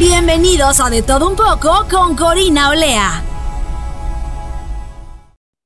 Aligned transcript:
Bienvenidos 0.00 0.80
a 0.80 0.88
De 0.88 1.02
todo 1.02 1.28
un 1.28 1.36
poco 1.36 1.86
con 1.90 2.16
Corina 2.16 2.70
Olea. 2.70 3.22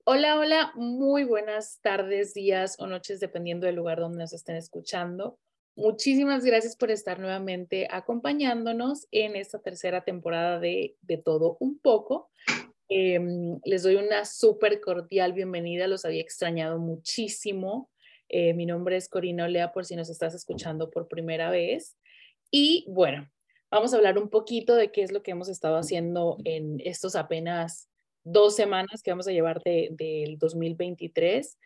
Hola, 0.05 0.41
hola, 0.41 0.73
muy 0.75 1.23
buenas 1.23 1.79
tardes, 1.81 2.35
días 2.35 2.75
o 2.81 2.89
noches, 2.89 3.21
dependiendo 3.21 3.67
del 3.67 3.77
lugar 3.77 4.01
donde 4.01 4.19
nos 4.19 4.33
estén 4.33 4.57
escuchando. 4.57 5.39
Muchísimas 5.77 6.45
gracias 6.45 6.75
por 6.75 6.91
estar 6.91 7.21
nuevamente 7.21 7.87
acompañándonos 7.89 9.07
en 9.13 9.37
esta 9.37 9.61
tercera 9.61 10.03
temporada 10.03 10.59
de 10.59 10.97
De 11.03 11.17
Todo 11.17 11.57
Un 11.61 11.79
poco. 11.79 12.29
Em, 12.89 13.61
les 13.65 13.85
doy 13.85 13.95
una 13.95 14.25
súper 14.25 14.81
cordial 14.81 15.33
bienvenida, 15.33 15.87
los 15.87 16.05
había 16.05 16.23
extrañado 16.23 16.81
muchísimo. 16.81 17.89
Eh, 18.29 18.53
mi 18.53 18.67
nombre 18.67 18.97
es 18.97 19.09
Corina 19.09 19.45
Olea, 19.45 19.73
por 19.73 19.85
si 19.85 19.95
nos 19.95 20.11
estás 20.11 20.35
escuchando 20.35 20.91
por 20.91 21.07
primera 21.07 21.51
vez. 21.51 21.97
Y 22.51 22.85
bueno, 22.89 23.31
vamos 23.75 23.93
a 23.93 23.97
hablar 23.97 24.19
un 24.19 24.29
poquito 24.29 24.77
de 24.77 24.93
qué 24.93 25.03
es 25.03 25.11
lo 25.11 25.25
que 25.25 25.33
hemos 25.33 25.49
estado 25.49 25.77
haciendo 25.77 26.39
en 26.45 26.81
estos 26.85 27.17
apenas 27.17 27.89
dos 28.23 28.55
semanas 28.55 29.03
que 29.03 29.11
vamos 29.11 29.27
a 29.27 29.33
llevar 29.33 29.61
del 29.65 30.39
2023 30.39 31.59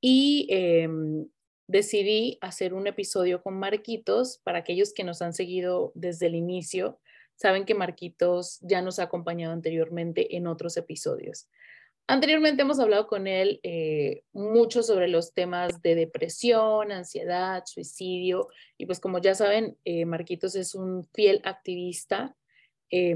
y 0.00 0.48
em, 0.50 1.28
decidí 1.68 2.36
hacer 2.40 2.74
un 2.74 2.88
episodio 2.88 3.44
con 3.44 3.60
Marquitos 3.60 4.40
para 4.42 4.58
aquellos 4.58 4.92
que 4.92 5.04
nos 5.04 5.22
han 5.22 5.34
seguido 5.34 5.92
desde 5.94 6.26
el 6.26 6.34
inicio. 6.34 6.98
Saben 7.36 7.64
que 7.64 7.76
Marquitos 7.76 8.58
ya 8.62 8.82
nos 8.82 8.98
ha 8.98 9.04
acompañado 9.04 9.52
anteriormente 9.52 10.36
en 10.36 10.48
otros 10.48 10.76
episodios. 10.76 11.48
Anteriormente 12.08 12.62
hemos 12.62 12.80
hablado 12.80 13.06
con 13.06 13.26
él 13.26 13.60
eh, 13.62 14.24
mucho 14.32 14.82
sobre 14.82 15.08
los 15.08 15.32
temas 15.32 15.80
de 15.82 15.94
depresión, 15.94 16.92
ansiedad, 16.92 17.62
suicidio 17.64 18.48
y 18.76 18.86
pues 18.86 19.00
como 19.00 19.18
ya 19.18 19.34
saben, 19.34 19.78
eh, 19.84 20.04
Marquitos 20.04 20.56
es 20.56 20.74
un 20.74 21.04
fiel 21.14 21.40
activista 21.44 22.36
eh, 22.90 23.14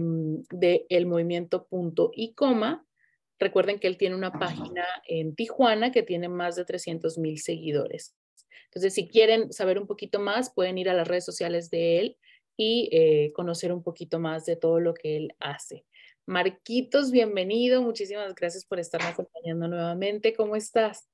del 0.50 1.06
movimiento 1.06 1.66
punto 1.66 2.10
y 2.14 2.32
coma 2.34 2.86
Recuerden 3.38 3.78
que 3.78 3.86
él 3.86 3.98
tiene 3.98 4.16
una 4.16 4.32
página 4.32 4.84
en 5.06 5.34
Tijuana 5.34 5.92
que 5.92 6.02
tiene 6.02 6.28
más 6.28 6.56
de 6.56 6.64
300 6.64 7.18
mil 7.18 7.38
seguidores. 7.38 8.16
Entonces, 8.66 8.94
si 8.94 9.08
quieren 9.08 9.52
saber 9.52 9.78
un 9.78 9.86
poquito 9.86 10.18
más, 10.20 10.52
pueden 10.52 10.78
ir 10.78 10.88
a 10.88 10.94
las 10.94 11.06
redes 11.06 11.24
sociales 11.24 11.70
de 11.70 12.00
él 12.00 12.16
y 12.56 12.88
eh, 12.92 13.32
conocer 13.34 13.72
un 13.72 13.82
poquito 13.82 14.18
más 14.18 14.46
de 14.46 14.56
todo 14.56 14.80
lo 14.80 14.94
que 14.94 15.16
él 15.16 15.34
hace. 15.38 15.84
Marquitos, 16.26 17.12
bienvenido. 17.12 17.82
Muchísimas 17.82 18.34
gracias 18.34 18.64
por 18.64 18.80
estarme 18.80 19.08
acompañando 19.08 19.68
nuevamente. 19.68 20.34
¿Cómo 20.34 20.56
estás? 20.56 21.08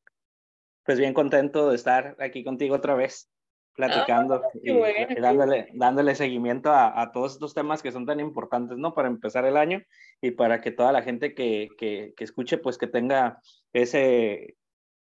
Pues 0.87 0.99
bien 0.99 1.13
contento 1.13 1.69
de 1.69 1.77
estar 1.77 2.17
aquí 2.19 2.43
contigo 2.43 2.77
otra 2.77 2.95
vez 2.95 3.31
platicando 3.75 4.37
ah, 4.37 4.49
y, 4.63 5.21
dándole, 5.21 5.69
dándole 5.75 6.15
seguimiento 6.15 6.71
a, 6.71 7.01
a, 7.01 7.13
todos 7.13 7.35
estos 7.35 7.53
temas 7.53 7.83
que 7.83 7.93
son 7.93 8.07
tan 8.07 8.21
importantes, 8.21 8.79
¿no? 8.79 8.95
Para 8.95 9.09
empezar 9.09 9.45
el 9.45 9.59
año 9.59 9.83
y 10.23 10.31
para 10.31 10.63
que 10.63 10.71
toda 10.71 10.93
la 10.93 11.03
gente 11.03 11.35
que, 11.35 11.69
que, 11.77 12.15
que 12.17 12.25
escuche, 12.25 12.57
pues 12.57 12.79
que 12.79 12.87
tenga 12.87 13.39
ese, 13.75 14.57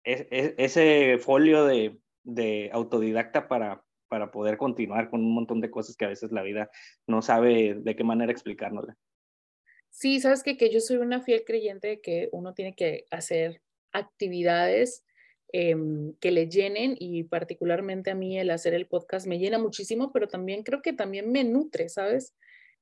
ese, 0.06 0.56
ese 0.58 1.18
folio 1.20 1.66
de, 1.66 2.00
de 2.24 2.70
autodidacta 2.72 3.50
para, 3.50 3.84
para 4.08 4.31
poder 4.31 4.58
continuar 4.58 5.10
con 5.10 5.20
un 5.20 5.34
montón 5.34 5.60
de 5.60 5.70
cosas 5.70 5.98
que 5.98 6.06
a 6.06 6.10
veces 6.10 6.31
la 6.31 6.44
vida 6.44 6.70
no 7.08 7.22
sabe 7.22 7.76
de 7.76 7.96
qué 7.98 8.06
manera 8.06 8.31
explicárnosla. 8.31 8.96
Sí, 9.97 10.19
sabes 10.19 10.44
que, 10.44 10.58
que 10.58 10.69
yo 10.69 10.80
soy 10.80 10.97
una 10.97 11.22
fiel 11.22 11.44
creyente 11.46 11.88
de 11.88 12.02
que 12.02 12.30
uno 12.31 12.53
tiene 12.53 12.75
que 12.75 13.06
hacer 13.09 13.62
actividades 13.91 15.03
Em, 15.53 16.13
que 16.19 16.31
le 16.31 16.50
llenen 16.50 16.97
y 17.00 17.24
particularmente 17.24 18.12
a 18.12 18.16
mí 18.16 18.38
el 18.38 18.52
hacer 18.52 18.74
el 18.74 18.86
podcast 18.86 19.28
me 19.28 19.40
llena 19.40 19.57
muchísimo, 19.57 20.12
pero 20.12 20.28
también 20.28 20.63
creo 20.63 20.81
que 20.81 20.91
también 20.91 21.31
me 21.31 21.46
nutre, 21.46 21.88
¿sabes? 21.88 22.36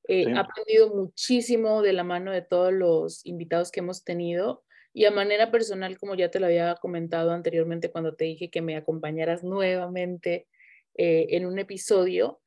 He 0.07 0.31
aprendido 0.35 0.93
muchísimo 0.93 1.83
de 1.83 1.93
la 1.93 2.03
mano 2.03 2.31
de 2.31 2.41
todos 2.41 2.73
los 2.73 3.23
invitados 3.25 3.71
que 3.71 3.81
hemos 3.81 4.03
tenido 4.03 4.63
y 4.93 5.05
a 5.05 5.11
manera 5.11 5.51
personal, 5.51 5.97
como 5.99 6.15
ya 6.15 6.31
te 6.31 6.39
lo 6.39 6.47
había 6.47 6.75
comentado 6.75 7.31
anteriormente 7.31 7.91
cuando 7.91 8.15
te 8.15 8.25
dije 8.25 8.49
que 8.49 8.61
me 8.61 8.75
acompañaras 8.75 9.43
nuevamente 9.43 10.47
eh, 10.95 11.27
en 11.31 11.45
un 11.45 11.59
episodio, 11.59 12.39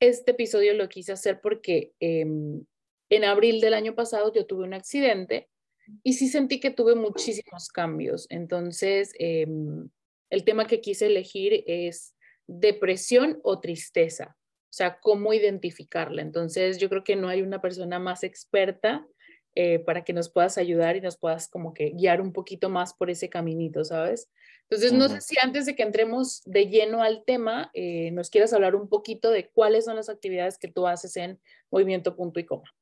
este 0.00 0.32
episodio 0.32 0.74
lo 0.74 0.88
quise 0.88 1.12
hacer 1.12 1.40
porque 1.40 1.92
em, 2.00 2.64
en 3.14 3.24
abril 3.24 3.60
del 3.60 3.74
año 3.74 3.94
pasado 3.94 4.32
yo 4.32 4.46
tuve 4.46 4.64
un 4.64 4.74
accidente 4.74 5.48
y 6.02 6.14
sí 6.14 6.28
sentí 6.28 6.60
que 6.60 6.70
tuve 6.70 6.94
muchísimos 6.94 7.68
cambios. 7.68 8.26
Entonces, 8.30 9.12
em, 9.18 9.88
el 10.30 10.44
tema 10.44 10.66
que 10.66 10.80
quise 10.80 11.06
elegir 11.06 11.64
es 11.66 12.14
depresión 12.46 13.40
o 13.42 13.60
tristeza, 13.60 14.36
o 14.38 14.72
sea, 14.72 14.98
cómo 15.00 15.32
identificarla. 15.32 16.22
Entonces, 16.22 16.78
yo 16.78 16.88
creo 16.88 17.04
que 17.04 17.16
no 17.16 17.28
hay 17.28 17.42
una 17.42 17.60
persona 17.60 17.98
más 17.98 18.22
experta 18.22 19.06
eh, 19.56 19.78
para 19.78 20.02
que 20.02 20.12
nos 20.12 20.30
puedas 20.30 20.58
ayudar 20.58 20.96
y 20.96 21.00
nos 21.00 21.16
puedas 21.16 21.48
como 21.48 21.74
que 21.74 21.90
guiar 21.90 22.20
un 22.20 22.32
poquito 22.32 22.70
más 22.70 22.92
por 22.92 23.08
ese 23.08 23.28
caminito, 23.28 23.84
¿sabes? 23.84 24.28
Entonces, 24.68 24.92
no 24.92 25.08
sé 25.08 25.20
si 25.20 25.36
antes 25.40 25.66
de 25.66 25.76
que 25.76 25.84
entremos 25.84 26.42
de 26.44 26.66
lleno 26.66 27.02
al 27.04 27.22
tema, 27.24 27.70
eh, 27.72 28.10
nos 28.10 28.30
quieras 28.30 28.52
hablar 28.52 28.74
un 28.74 28.88
poquito 28.88 29.30
de 29.30 29.48
cuáles 29.50 29.84
son 29.84 29.94
las 29.94 30.08
actividades 30.08 30.58
que 30.58 30.66
tú 30.66 30.88
haces 30.88 31.16
en 31.16 31.38
Movimiento 31.70 32.16
Punto 32.16 32.40
y 32.40 32.46
Coma. 32.46 32.74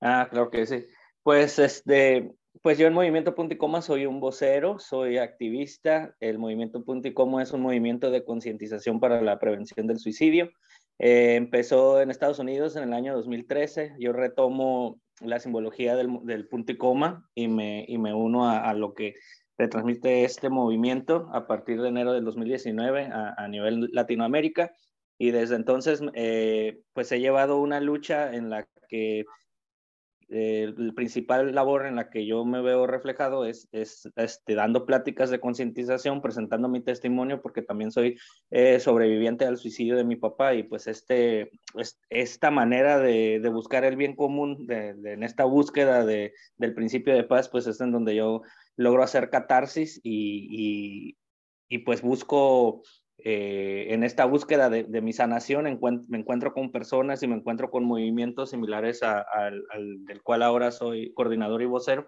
Ah, 0.00 0.28
claro 0.30 0.50
que 0.50 0.66
sí. 0.66 0.84
Pues, 1.22 1.58
este, 1.58 2.32
pues 2.62 2.78
yo 2.78 2.86
en 2.86 2.94
Movimiento 2.94 3.34
Punto 3.34 3.54
y 3.54 3.58
Coma 3.58 3.82
soy 3.82 4.06
un 4.06 4.20
vocero, 4.20 4.78
soy 4.78 5.18
activista. 5.18 6.14
El 6.20 6.38
Movimiento 6.38 6.84
Punto 6.84 7.08
y 7.08 7.14
Coma 7.14 7.42
es 7.42 7.52
un 7.52 7.62
movimiento 7.62 8.10
de 8.10 8.24
concientización 8.24 9.00
para 9.00 9.20
la 9.20 9.38
prevención 9.38 9.86
del 9.86 9.98
suicidio. 9.98 10.50
Eh, 10.98 11.36
empezó 11.36 12.00
en 12.00 12.10
Estados 12.10 12.38
Unidos 12.38 12.76
en 12.76 12.84
el 12.84 12.92
año 12.92 13.14
2013. 13.14 13.94
Yo 13.98 14.12
retomo 14.12 15.00
la 15.20 15.38
simbología 15.38 15.96
del, 15.96 16.18
del 16.24 16.48
punto 16.48 16.72
y 16.72 16.76
coma 16.76 17.28
y 17.34 17.48
me, 17.48 17.84
y 17.88 17.98
me 17.98 18.14
uno 18.14 18.48
a, 18.50 18.72
lo 18.74 18.94
que 18.94 19.14
retransmite 19.56 20.24
este 20.24 20.48
movimiento 20.48 21.28
a 21.32 21.46
partir 21.46 21.80
de 21.82 21.88
enero 21.88 22.12
del 22.12 22.24
2019 22.24 23.06
a, 23.06 23.34
a 23.36 23.48
nivel 23.48 23.88
Latinoamérica. 23.92 24.72
Y 25.18 25.32
desde 25.32 25.56
entonces, 25.56 26.00
eh, 26.14 26.78
pues 26.92 27.10
he 27.10 27.20
llevado 27.20 27.58
una 27.58 27.80
lucha 27.80 28.32
en 28.34 28.50
la 28.50 28.66
que 28.88 29.24
el 30.28 30.94
principal 30.94 31.54
labor 31.54 31.86
en 31.86 31.96
la 31.96 32.10
que 32.10 32.26
yo 32.26 32.44
me 32.44 32.60
veo 32.60 32.86
reflejado 32.86 33.46
es, 33.46 33.66
es 33.72 34.10
este, 34.16 34.54
dando 34.54 34.84
pláticas 34.84 35.30
de 35.30 35.40
concientización, 35.40 36.20
presentando 36.20 36.68
mi 36.68 36.80
testimonio, 36.82 37.40
porque 37.40 37.62
también 37.62 37.90
soy 37.90 38.18
eh, 38.50 38.78
sobreviviente 38.78 39.46
al 39.46 39.56
suicidio 39.56 39.96
de 39.96 40.04
mi 40.04 40.16
papá 40.16 40.54
y 40.54 40.64
pues 40.64 40.86
este, 40.86 41.50
esta 42.10 42.50
manera 42.50 42.98
de, 42.98 43.40
de, 43.40 43.48
buscar 43.48 43.84
el 43.84 43.96
bien 43.96 44.14
común, 44.14 44.66
de, 44.66 44.90
en 45.04 45.22
esta 45.22 45.44
búsqueda 45.44 46.04
de, 46.04 46.34
del 46.56 46.74
principio 46.74 47.14
de 47.14 47.24
paz, 47.24 47.48
pues 47.48 47.66
es 47.66 47.80
en 47.80 47.92
donde 47.92 48.14
yo 48.14 48.42
logro 48.76 49.02
hacer 49.02 49.30
catarsis 49.30 49.98
y, 50.02 50.48
y, 50.50 51.16
y 51.68 51.78
pues 51.78 52.02
busco 52.02 52.82
eh, 53.24 53.86
en 53.90 54.04
esta 54.04 54.24
búsqueda 54.26 54.70
de, 54.70 54.84
mi 55.00 55.12
sanación 55.12 55.64
me 55.64 56.18
encuentro 56.18 56.54
con 56.54 56.70
personas 56.70 57.22
y 57.22 57.26
me 57.26 57.34
encuentro 57.34 57.70
con 57.70 57.84
movimientos 57.84 58.50
similares 58.50 59.02
al, 59.02 59.64
del 60.04 60.22
cual 60.22 60.42
ahora 60.42 60.70
soy 60.70 61.12
coordinador 61.14 61.62
y 61.62 61.66
vocero. 61.66 62.06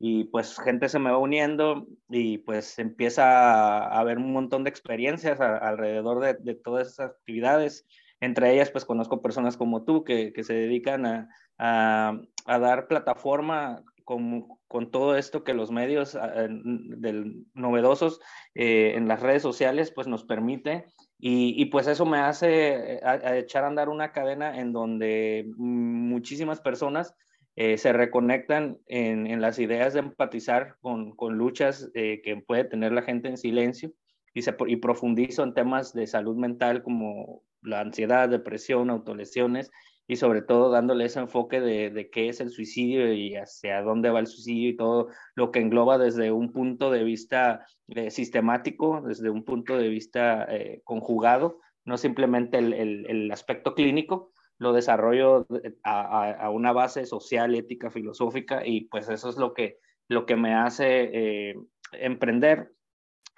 Y 0.00 0.24
pues 0.24 0.58
gente 0.58 0.88
se 0.88 1.00
me 1.00 1.10
va 1.10 1.18
uniendo 1.18 1.86
y 2.08 2.38
pues 2.38 2.78
empieza 2.78 3.24
a, 3.24 3.98
haber 3.98 4.18
un 4.18 4.32
montón 4.32 4.64
de 4.64 4.70
experiencias 4.70 5.40
alrededor 5.40 6.20
de, 6.20 6.54
todas 6.54 6.88
esas 6.88 7.10
actividades. 7.10 7.86
Entre 8.20 8.52
ellas 8.52 8.70
pues 8.70 8.84
conozco 8.84 9.22
personas 9.22 9.56
como 9.56 9.84
tú 9.84 10.02
que, 10.04 10.32
que 10.32 10.44
se 10.44 10.54
dedican 10.54 11.28
a, 11.58 12.20
dar 12.46 12.88
plataforma 12.88 13.84
con, 14.04 14.46
con 14.68 14.90
todo 14.90 15.16
esto 15.16 15.42
que 15.42 15.54
los 15.54 15.70
medios 15.70 16.14
ah, 16.14 16.46
del, 16.46 17.46
novedosos 17.54 18.20
eh, 18.54 18.92
en 18.94 19.08
las 19.08 19.20
redes 19.20 19.42
sociales 19.42 19.90
pues 19.90 20.06
nos 20.06 20.24
permite. 20.24 20.84
Y, 21.20 21.64
pues 21.64 21.88
eso 21.88 22.06
me 22.06 22.18
hace 22.18 22.98
eh, 22.98 23.00
echar 23.38 23.64
a 23.64 23.66
andar 23.66 23.88
una 23.88 24.12
cadena 24.12 24.60
en 24.60 24.72
donde 24.72 25.50
muchísimas 25.56 26.60
personas 26.60 27.12
eh, 27.56 27.76
se 27.76 27.92
reconectan 27.92 28.78
en, 28.86 29.40
las 29.40 29.58
ideas 29.58 29.94
de 29.94 30.00
empatizar 30.00 30.76
con, 30.80 31.16
con 31.16 31.36
luchas 31.36 31.90
que 31.92 32.44
puede 32.46 32.62
tener 32.62 32.92
la 32.92 33.02
gente 33.02 33.26
en 33.26 33.36
silencio 33.36 33.90
y, 34.32 34.42
se, 34.42 34.54
y 34.68 34.76
profundizo 34.76 35.42
en 35.42 35.54
temas 35.54 35.92
de 35.92 36.06
salud 36.06 36.36
mental 36.36 36.84
como 36.84 37.42
la 37.62 37.80
ansiedad, 37.80 38.28
depresión, 38.28 38.88
autolesiones 38.88 39.72
y 40.10 40.16
sobre 40.16 40.40
todo 40.40 40.70
dándole 40.70 41.04
ese 41.04 41.20
enfoque 41.20 41.60
de, 41.60 41.90
de, 41.90 42.08
qué 42.08 42.30
es 42.30 42.40
el 42.40 42.50
suicidio 42.50 43.12
y 43.12 43.36
hacia 43.36 43.82
dónde 43.82 44.08
va 44.08 44.20
el 44.20 44.26
suicidio 44.26 44.70
y 44.70 44.76
todo 44.76 45.08
lo 45.34 45.52
que 45.52 45.60
engloba 45.60 45.98
desde 45.98 46.32
un 46.32 46.50
punto 46.50 46.90
de 46.90 47.04
vista 47.04 47.66
eh, 47.88 48.10
sistemático, 48.10 49.02
desde 49.06 49.28
un 49.28 49.44
punto 49.44 49.76
de 49.76 49.88
vista 49.88 50.46
eh, 50.48 50.80
conjugado, 50.84 51.60
no 51.84 51.98
simplemente 51.98 52.56
el, 52.56 52.72
el, 52.72 53.06
el, 53.06 53.30
aspecto 53.30 53.74
clínico, 53.74 54.32
lo 54.56 54.72
desarrollo 54.72 55.46
a, 55.84 56.32
a, 56.32 56.50
una 56.50 56.72
base 56.72 57.04
social, 57.04 57.54
ética, 57.54 57.90
filosófica 57.90 58.66
y 58.66 58.86
pues 58.86 59.10
eso 59.10 59.28
es 59.28 59.36
lo 59.36 59.52
que, 59.52 59.78
lo 60.08 60.24
que 60.24 60.36
me 60.36 60.54
hace 60.54 61.10
eh, 61.12 61.54
emprender 61.92 62.72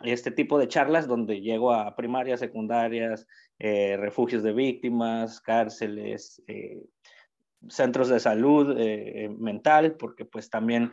este 0.02 0.30
tipo 0.30 0.58
de 0.58 0.68
charlas 0.68 1.06
donde 1.06 1.40
llego 1.40 1.72
a 1.72 1.94
primarias, 1.96 2.40
secundarias, 2.40 3.26
eh, 3.58 3.96
refugios 3.96 4.42
de 4.42 4.52
víctimas, 4.52 5.40
cárceles, 5.40 6.42
eh, 6.46 6.82
centros 7.68 8.08
de 8.08 8.20
salud 8.20 8.74
eh, 8.78 9.28
mental, 9.38 9.96
porque 9.96 10.24
pues 10.24 10.50
también 10.50 10.92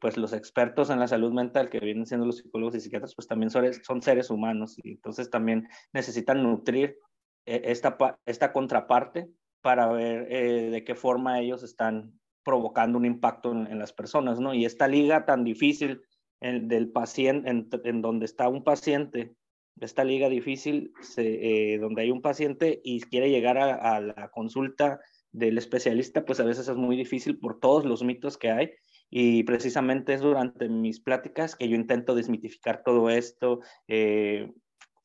pues 0.00 0.16
los 0.16 0.32
expertos 0.32 0.90
en 0.90 0.98
la 0.98 1.06
salud 1.06 1.32
mental 1.32 1.68
que 1.68 1.78
vienen 1.78 2.06
siendo 2.06 2.26
los 2.26 2.38
psicólogos 2.38 2.74
y 2.74 2.80
psiquiatras 2.80 3.14
pues 3.14 3.28
también 3.28 3.50
son, 3.50 3.72
son 3.84 4.02
seres 4.02 4.28
humanos 4.28 4.74
y 4.82 4.94
entonces 4.94 5.30
también 5.30 5.68
necesitan 5.92 6.42
nutrir 6.42 6.98
esta, 7.44 7.96
esta 8.26 8.52
contraparte 8.52 9.28
para 9.60 9.86
ver 9.92 10.26
de 10.72 10.82
qué 10.82 10.96
forma 10.96 11.38
ellos 11.38 11.62
están 11.62 12.18
provocando 12.42 12.98
un 12.98 13.04
impacto 13.04 13.52
en, 13.52 13.68
en, 13.68 13.78
las 13.78 13.92
personas, 13.92 14.40
¿no? 14.40 14.54
Y 14.54 14.64
esta 14.64 14.88
liga 14.88 15.24
tan 15.24 15.44
difícil 15.44 16.02
del 16.44 16.90
paciente, 16.90 17.48
en, 17.48 18.02
donde 18.02 18.26
está 18.26 18.48
un 18.48 18.64
paciente, 18.64 19.34
esta 19.80 20.04
liga 20.04 20.28
difícil, 20.28 20.92
se, 21.00 21.74
eh, 21.74 21.78
donde 21.78 22.02
hay 22.02 22.10
un 22.10 22.20
paciente 22.20 22.80
y 22.84 23.00
quiere 23.00 23.30
llegar 23.30 23.56
a, 23.58 24.00
la 24.00 24.30
consulta 24.30 25.00
del 25.32 25.56
especialista, 25.58 26.24
pues 26.24 26.40
a 26.40 26.44
veces 26.44 26.68
es 26.68 26.76
muy 26.76 26.96
difícil 26.96 27.38
por 27.38 27.60
todos 27.60 27.84
los 27.84 28.02
mitos 28.02 28.36
que 28.36 28.50
hay. 28.50 28.70
Y 29.10 29.42
precisamente 29.44 30.14
es 30.14 30.20
durante 30.20 30.68
mis 30.68 31.00
pláticas 31.00 31.56
que 31.56 31.68
yo 31.68 31.76
intento 31.76 32.14
desmitificar 32.14 32.82
todo 32.84 33.10
esto. 33.10 33.60
Eh, 33.88 34.52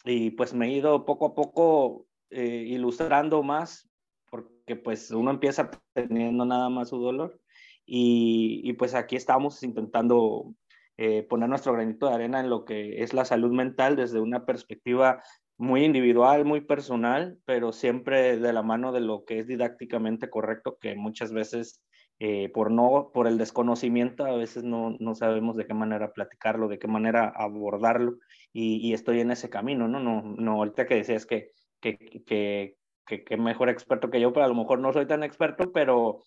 y 0.06 0.32
pues 0.32 0.54
me 0.54 0.68
he 0.68 0.74
ido 0.74 1.06
poco 1.06 1.28
a 1.28 1.36
poco 1.36 2.08
eh, 2.30 2.66
ilustrando 2.68 3.44
más, 3.44 3.90
porque 4.30 4.76
pues 4.76 5.12
uno 5.12 5.32
empieza 5.32 5.72
teniendo 5.94 6.46
nada 6.46 6.70
más 6.70 6.90
su 6.90 6.98
dolor. 6.98 7.40
Y, 7.86 8.62
y 8.64 8.74
pues 8.74 8.94
aquí 8.94 9.16
estamos 9.16 9.64
intentando 9.64 10.54
eh, 11.01 11.24
poner 11.24 11.48
nuestro 11.48 11.72
granito 11.72 12.10
de 12.10 12.16
arena 12.16 12.42
en 12.42 12.50
lo 12.50 12.66
que 12.66 13.01
es 13.01 13.13
la 13.13 13.24
salud 13.24 13.54
mental 13.54 13.96
desde 13.96 14.19
una 14.19 14.46
perspectiva 14.46 15.24
muy 15.57 15.86
individual, 15.86 16.44
muy 16.44 16.60
personal, 16.60 17.38
pero 17.46 17.72
siempre 17.72 18.38
de 18.38 18.51
la 18.51 18.63
mano 18.63 18.92
de 18.92 19.00
lo 19.00 19.24
que 19.24 19.40
es 19.40 19.48
didácticamente 19.48 20.30
correcto, 20.30 20.78
que 20.78 20.96
muchas 20.96 21.31
veces 21.31 21.81
eh, 22.19 22.50
por, 22.50 22.69
no, 22.69 23.12
por 23.13 23.28
el 23.28 23.38
desconocimiento 23.38 24.25
a 24.25 24.36
veces 24.36 24.66
no, 24.66 24.98
no, 25.00 25.16
sabemos 25.16 25.56
de 25.56 25.66
qué 25.66 25.74
manera 25.74 26.12
platicarlo, 26.12 26.68
de 26.68 26.80
qué 26.80 26.90
manera 26.90 27.31
abordarlo, 27.34 28.18
y, 28.52 28.86
y 28.86 28.92
estoy 28.92 29.22
en 29.22 29.31
ese 29.31 29.50
camino, 29.50 29.88
¿no? 29.88 30.02
No, 30.02 30.22
no 30.22 30.56
ahorita 30.56 30.86
que 30.86 30.95
decías 30.95 31.25
que, 31.25 31.54
que, 31.80 31.98
que, 32.25 32.75
que, 33.07 33.24
que 33.24 33.38
mejor 33.38 33.69
experto 33.69 34.10
que 34.10 34.19
yo, 34.19 34.34
pero 34.34 34.48
a 34.48 34.50
lo 34.50 34.56
mejor 34.56 34.80
no 34.80 34.92
soy 34.92 35.06
tan 35.06 35.24
experto, 35.24 35.72
pero 35.72 36.19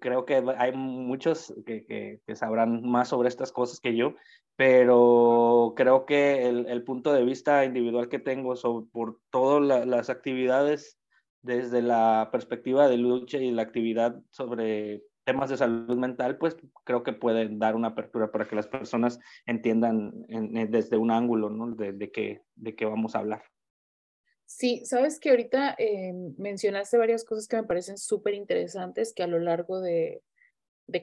creo 0.00 0.24
que 0.24 0.42
hay 0.56 0.72
muchos 0.72 1.54
que, 1.66 2.20
que, 2.26 2.36
sabrán 2.36 2.82
más 2.82 3.08
sobre 3.08 3.28
estas 3.28 3.52
cosas 3.52 3.80
que 3.80 3.96
yo, 3.96 4.14
pero 4.56 5.74
creo 5.76 6.06
que 6.06 6.48
el, 6.48 6.66
el 6.66 6.84
punto 6.84 7.12
de 7.12 7.24
vista 7.24 7.64
individual 7.64 8.08
que 8.08 8.18
tengo 8.18 8.56
sobre, 8.56 8.86
por 8.90 9.20
todas 9.30 9.86
las 9.86 10.10
actividades 10.10 10.98
desde 11.42 11.82
la 11.82 12.28
perspectiva 12.32 12.88
de 12.88 12.96
lucha 12.96 13.38
y 13.38 13.50
la 13.50 13.62
actividad 13.62 14.20
sobre 14.30 15.02
temas 15.24 15.50
de 15.50 15.58
salud 15.58 15.96
mental, 15.96 16.38
pues 16.38 16.56
creo 16.84 17.02
que 17.02 17.12
pueden 17.12 17.58
dar 17.58 17.76
una 17.76 17.88
apertura 17.88 18.32
para 18.32 18.48
que 18.48 18.56
las 18.56 18.66
personas 18.66 19.20
entiendan 19.44 20.12
desde 20.26 20.96
un 20.96 21.10
ángulo 21.10 21.50
¿no? 21.50 21.70
de, 21.74 21.92
de, 21.92 22.10
qué, 22.10 22.42
de 22.56 22.74
qué 22.74 22.86
vamos 22.86 23.14
a 23.14 23.18
hablar. 23.18 23.42
Sí, 24.48 24.82
sabes 24.86 25.20
que 25.20 25.28
ahorita 25.28 25.74
eh, 25.76 26.14
mencionaste 26.38 26.96
varias 26.96 27.22
cosas 27.22 27.46
que 27.46 27.56
me 27.56 27.64
parecen 27.64 27.98
súper 27.98 28.32
interesantes, 28.32 29.12
que 29.12 29.22
a 29.22 29.26
lo 29.26 29.38
largo 29.38 29.78
de, 29.82 30.22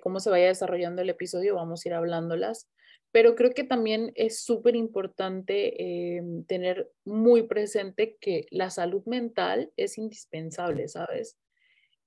cómo 0.02 0.20
se 0.20 0.32
vaya 0.32 0.48
desarrollando 0.48 1.04
el 1.04 1.12
episodio 1.12 1.54
vamos 1.54 1.86
a 1.86 1.90
ir 1.90 1.94
hablándolas, 1.94 2.68
pero 3.12 3.36
creo 3.36 3.52
que 3.52 3.64
también 3.64 4.12
es 4.16 4.44
súper 4.44 4.76
importante 4.76 6.18
eh, 6.18 6.24
tener 6.48 6.92
muy 7.06 7.44
presente 7.44 8.18
que 8.20 8.48
la 8.50 8.72
salud 8.72 9.04
mental 9.06 9.72
es 9.78 10.00
indispensable, 10.00 10.88
¿sabes? 10.88 11.38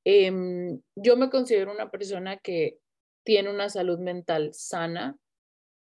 Em, 0.05 0.81
yo 0.96 1.17
me 1.17 1.31
considero 1.31 1.70
una 1.70 1.93
persona 1.93 2.38
que 2.38 2.81
tiene 3.23 3.50
una 3.50 3.69
salud 3.69 4.00
mental 4.00 4.55
sana, 4.55 5.17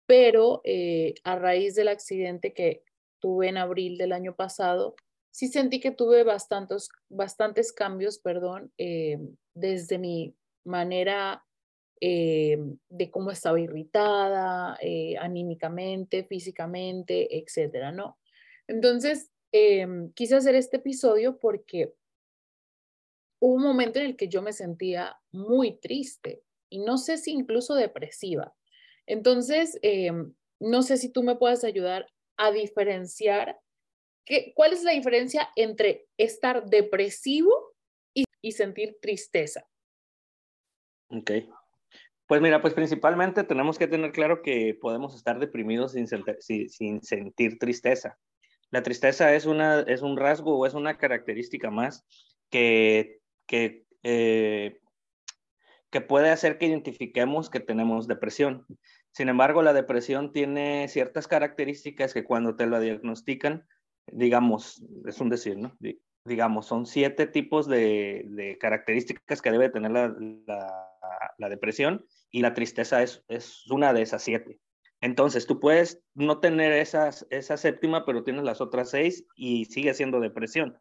pero 0.05 0.61
eh, 0.63 1.15
a 1.23 1.37
raíz 1.39 1.73
del 1.73 1.87
accidente 1.87 2.53
que 2.53 2.83
tuve 3.19 3.47
en 3.47 3.57
abril 3.57 3.97
del 3.97 4.13
año 4.13 4.35
pasado, 4.35 4.95
sí 5.31 5.47
sentí 5.47 5.79
que 5.79 5.91
tuve 5.91 6.23
bastantes, 6.23 6.89
bastantes 7.09 7.71
cambios, 7.71 8.19
perdón, 8.19 8.71
eh, 8.77 9.19
desde 9.53 9.97
mi 9.97 10.35
manera 10.65 11.45
eh, 12.01 12.57
de 12.89 13.11
cómo 13.11 13.31
estaba 13.31 13.59
irritada, 13.59 14.77
eh, 14.81 15.17
anímicamente, 15.17 16.23
físicamente, 16.23 17.37
etcétera, 17.37 17.91
¿no? 17.91 18.17
Entonces, 18.67 19.31
quise 20.13 20.35
hacer 20.35 20.53
este 20.53 20.77
episodio 20.77 21.39
porque 21.39 21.95
hubo 23.39 23.55
un 23.55 23.63
momento 23.63 23.97
en 23.97 24.05
el 24.05 24.15
que 24.15 24.27
yo 24.27 24.43
me 24.43 24.53
sentía 24.53 25.19
muy 25.31 25.79
triste 25.79 26.43
y 26.69 26.79
no 26.79 26.99
sé 26.99 27.17
si 27.17 27.31
incluso 27.31 27.73
depresiva. 27.73 28.53
Entonces, 29.07 29.79
no 30.59 30.83
sé 30.83 30.97
si 30.97 31.09
tú 31.09 31.23
me 31.23 31.35
puedes 31.35 31.63
ayudar 31.63 32.05
a 32.37 32.51
diferenciar 32.51 33.59
¿Cuál 34.53 34.73
es 34.73 34.83
la 34.83 34.91
diferencia 34.91 35.49
entre 35.55 36.07
estar 36.17 36.65
depresivo 36.65 37.73
y, 38.13 38.51
sentir 38.51 38.97
tristeza? 39.01 39.67
Ok. 41.09 41.31
Pues 42.27 42.41
mira, 42.41 42.61
pues 42.61 42.73
principalmente 42.73 43.43
tenemos 43.43 43.79
que 43.79 43.87
tener 43.87 44.11
claro 44.11 44.41
que 44.43 44.77
podemos 44.79 45.15
estar 45.15 45.39
deprimidos 45.39 45.93
sin, 45.93 46.07
sin, 46.69 47.01
sentir 47.01 47.57
tristeza. 47.57 48.19
La 48.69 48.83
tristeza 48.83 49.33
es, 49.33 49.45
una, 49.45 49.81
es 49.81 50.03
un 50.03 50.15
rasgo 50.15 50.57
o 50.57 50.65
es 50.67 50.75
una 50.75 50.97
característica 50.97 51.71
más 51.71 52.05
que, 52.51 53.19
que, 53.47 53.85
eh, 54.03 54.79
que 55.89 56.01
puede 56.01 56.29
hacer 56.29 56.59
que 56.59 56.67
identifiquemos 56.67 57.49
que 57.49 57.59
tenemos 57.59 58.07
depresión. 58.07 58.67
Sin 59.11 59.27
embargo, 59.27 59.63
la 59.63 59.73
depresión 59.73 60.31
tiene 60.31 60.87
ciertas 60.87 61.27
características 61.27 62.13
que 62.13 62.23
cuando 62.23 62.55
te 62.55 62.67
lo 62.67 62.79
diagnostican, 62.79 63.65
digamos, 64.13 64.83
es 65.05 65.19
un 65.19 65.29
decir, 65.29 65.57
¿no? 65.57 65.77
Digamos, 66.25 66.65
son 66.65 66.85
siete 66.85 67.27
tipos 67.27 67.67
de, 67.67 68.57
características 68.59 69.41
que 69.41 69.51
debe 69.51 69.69
tener 69.69 69.91
la, 69.91 70.15
la, 71.37 71.49
depresión 71.49 72.05
y 72.29 72.41
la 72.41 72.53
tristeza 72.53 73.01
es, 73.01 73.23
es, 73.27 73.69
una 73.71 73.93
de 73.93 74.01
esas 74.01 74.21
siete. 74.21 74.59
Entonces, 75.01 75.47
tú 75.47 75.59
puedes 75.59 76.01
no 76.13 76.39
tener 76.39 76.73
esas, 76.73 77.25
esa 77.29 77.57
séptima, 77.57 78.05
pero 78.05 78.23
tienes 78.23 78.43
las 78.43 78.61
otras 78.61 78.89
seis 78.89 79.25
y 79.35 79.65
sigue 79.65 79.93
siendo 79.93 80.19
depresión. 80.19 80.77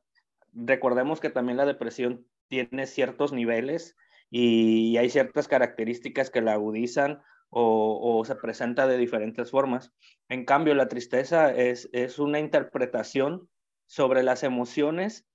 Recordemos 0.52 1.20
que 1.20 1.30
también 1.30 1.56
la 1.56 1.66
depresión 1.66 2.26
tiene 2.48 2.86
ciertos 2.86 3.32
niveles 3.32 3.96
y 4.30 4.96
hay 4.96 5.08
ciertas 5.08 5.48
características 5.48 6.30
que 6.30 6.42
la 6.42 6.54
agudizan 6.54 7.22
o, 7.50 8.22
se 8.24 8.36
presenta 8.36 8.86
de 8.86 8.98
diferentes 8.98 9.50
formas. 9.50 9.92
En 10.28 10.44
cambio, 10.44 10.74
la 10.74 10.88
tristeza 10.88 11.52
es, 11.54 11.88
es 11.92 12.18
una 12.18 12.38
interpretación 12.38 13.48
sobre 13.86 14.22
las 14.22 14.42
emociones 14.42 15.26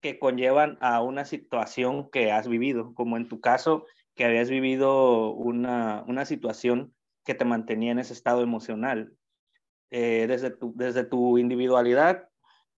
que 0.00 0.18
conllevan 0.18 0.78
a 0.80 1.00
una 1.00 1.24
situación 1.24 2.10
que 2.10 2.32
has 2.32 2.48
vivido, 2.48 2.92
como 2.94 3.16
en 3.16 3.28
tu 3.28 3.40
caso, 3.40 3.86
que 4.14 4.24
habías 4.24 4.50
vivido 4.50 5.32
una, 5.32 6.04
una 6.06 6.24
situación 6.24 6.94
que 7.24 7.34
te 7.34 7.44
mantenía 7.44 7.92
en 7.92 8.00
ese 8.00 8.12
estado 8.12 8.42
emocional. 8.42 9.16
Eh, 9.90 10.26
desde, 10.26 10.50
tu, 10.50 10.72
desde 10.74 11.04
tu 11.04 11.38
individualidad, 11.38 12.28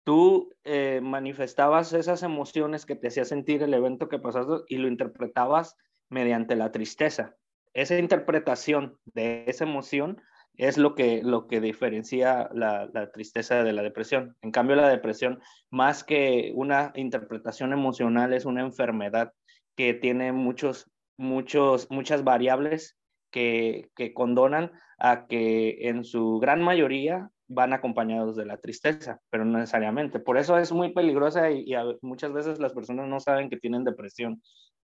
tú 0.05 0.53
eh, 0.65 1.01
manifestabas 1.03 1.93
esas 1.93 2.23
emociones 2.23 2.85
que 2.85 2.97
te 2.97 3.09
hacía 3.09 3.25
sentir 3.25 3.63
el 3.63 3.73
evento 3.73 4.09
que 4.09 4.19
pasaste 4.19 4.65
y 4.69 4.77
lo 4.77 4.89
interpretabas 4.89 5.77
mediante 6.11 6.57
la 6.57 6.71
tristeza 6.71 7.37
esa 7.75 7.99
interpretación 7.99 8.97
de 9.05 9.45
esa 9.47 9.65
emoción 9.65 10.21
es 10.57 10.79
lo 10.79 10.95
que, 10.95 11.23
lo 11.23 11.47
que 11.49 11.61
diferencia 11.61 12.49
la, 12.53 12.89
tristeza 13.13 13.65
de 13.65 13.73
la 13.73 13.83
depresión. 13.83 14.37
En 14.41 14.53
cambio, 14.53 14.77
la 14.77 14.89
depresión, 14.89 15.41
más 15.71 16.05
que 16.05 16.53
una 16.55 16.93
interpretación 16.95 17.73
emocional, 17.73 18.33
es 18.33 18.45
una 18.45 18.63
enfermedad 18.63 19.33
que 19.77 19.95
tiene 19.95 20.33
muchos, 20.33 20.91
muchos, 21.17 21.91
muchas 21.91 22.23
variables 22.23 22.97
que, 23.33 23.91
que 23.97 24.15
condonan 24.15 24.71
a 24.99 25.27
que 25.27 25.89
en 25.89 26.05
su 26.05 26.39
gran 26.39 26.63
mayoría 26.63 27.31
van 27.49 27.73
acompañados 27.73 28.37
de 28.37 28.47
la 28.47 28.59
tristeza, 28.59 29.21
pero 29.31 29.45
no 29.45 29.59
necesariamente. 29.59 30.19
Por 30.19 30.39
eso 30.39 30.59
es 30.59 30.73
muy 30.73 30.93
peligrosa 30.93 31.51
y, 31.51 31.73
muchas 32.01 32.33
veces 32.33 32.59
las 32.59 32.73
personas 32.73 33.09
no 33.09 33.21
saben 33.21 33.51
que 33.51 33.59
tienen 33.59 33.85
depresión 33.85 34.43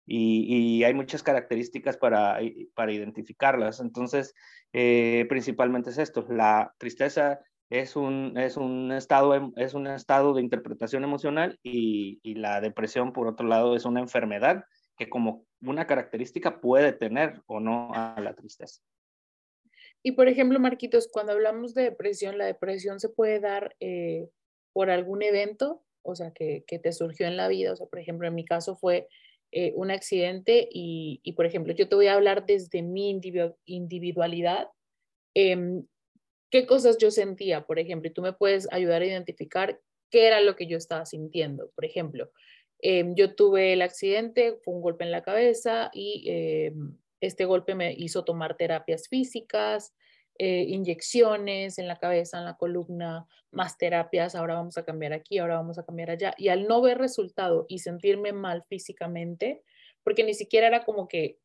y, 0.08 0.84
hay 0.84 0.94
muchas 0.94 1.22
características 1.22 1.98
para, 1.98 2.40
para 2.74 2.94
identificarlas. 2.94 3.80
Entonces, 3.80 4.34
eh, 4.74 5.26
principalmente 5.30 5.90
es 5.90 5.98
esto, 5.98 6.26
la 6.30 6.74
tristeza 6.78 7.42
es 7.70 7.96
un, 7.96 8.38
es 8.38 8.56
un, 8.56 8.92
estado, 8.94 9.36
em, 9.36 9.52
es 9.58 9.74
un 9.74 9.88
estado 9.88 10.34
de 10.34 10.42
interpretación 10.42 11.04
emocional 11.04 11.60
y, 11.62 12.20
y 12.24 12.36
la 12.36 12.62
depresión, 12.62 13.12
por 13.12 13.28
otro 13.28 13.48
lado, 13.48 13.76
es 13.76 13.86
una 13.86 14.00
enfermedad 14.00 14.64
que 14.98 15.10
como 15.10 15.46
una 15.62 15.86
característica 15.86 16.62
puede 16.62 16.94
tener 16.94 17.42
o 17.46 17.60
no 17.60 17.92
a 17.94 18.20
la 18.22 18.34
tristeza. 18.34 18.82
Y 20.04 20.14
por 20.14 20.28
ejemplo, 20.28 20.60
Marquitos, 20.60 21.10
cuando 21.12 21.34
hablamos 21.34 21.74
de 21.74 21.84
depresión, 21.84 22.38
la 22.38 22.46
depresión 22.46 23.00
se 23.00 23.10
puede 23.10 23.40
dar 23.40 23.76
eh, 23.80 24.30
por 24.72 24.90
algún 24.90 25.22
evento, 25.22 25.84
o 26.02 26.16
sea, 26.16 26.32
que, 26.32 26.64
que, 26.66 26.80
te 26.80 26.94
surgió 26.94 27.28
en 27.28 27.36
la 27.36 27.48
vida. 27.48 27.74
O 27.74 27.76
sea, 27.76 27.88
por 27.88 28.00
ejemplo, 28.00 28.28
en 28.28 28.36
mi 28.36 28.46
caso 28.46 28.76
fue 28.78 29.08
eh, 29.52 29.74
un 29.76 29.92
accidente 29.92 30.68
y, 30.72 31.34
por 31.36 31.46
ejemplo, 31.46 31.74
yo 31.74 31.88
te 31.88 31.96
voy 31.96 32.08
a 32.08 32.14
hablar 32.14 32.46
desde 32.46 32.82
mi 32.82 33.10
individualidad. 33.66 34.68
Eh, 35.36 35.84
¿Qué 36.50 36.66
cosas 36.66 36.98
yo 36.98 37.12
sentía, 37.12 37.66
por 37.66 37.80
ejemplo? 37.80 38.10
Y 38.10 38.14
tú 38.14 38.22
me 38.22 38.34
puedes 38.34 38.72
ayudar 38.72 39.02
a 39.02 39.06
identificar 39.06 39.80
qué 40.10 40.28
era 40.28 40.42
lo 40.42 40.56
que 40.56 40.68
yo 40.68 40.78
estaba 40.78 41.06
sintiendo. 41.06 41.72
Por 41.76 41.86
ejemplo, 41.86 42.32
em, 42.80 43.16
yo 43.16 43.36
tuve 43.36 43.74
el 43.74 43.82
accidente, 43.82 44.58
fue 44.64 44.74
un 44.74 44.82
golpe 44.82 45.04
en 45.04 45.12
la 45.12 45.24
cabeza 45.24 45.90
y 45.94 46.24
em, 46.28 46.98
este 47.22 47.46
golpe 47.46 47.76
me 47.76 47.94
hizo 47.94 48.24
tomar 48.24 48.56
terapias 48.56 49.08
físicas, 49.10 49.94
eh, 50.40 50.66
inyecciones 50.68 51.80
en 51.80 51.88
la 51.88 51.98
cabeza, 51.98 52.40
en 52.40 52.46
la 52.46 52.58
columna, 52.58 53.28
más 53.52 53.78
terapias, 53.78 54.36
ahora 54.36 54.56
vamos 54.56 54.78
a 54.78 54.86
cambiar 54.86 55.14
aquí, 55.14 55.38
ahora 55.38 55.56
vamos 55.56 55.78
a 55.78 55.86
cambiar 55.86 56.12
allá. 56.12 56.34
Y 56.38 56.50
al 56.50 56.68
no 56.68 56.82
ver 56.82 56.98
resultado 56.98 57.66
y 57.70 57.80
sentirme 57.80 58.34
mal 58.34 58.64
físicamente, 58.70 59.64
porque 60.04 60.24
ni 60.24 60.34
siquiera 60.34 60.68
era 60.68 60.86
como 60.86 61.08
que 61.08 61.40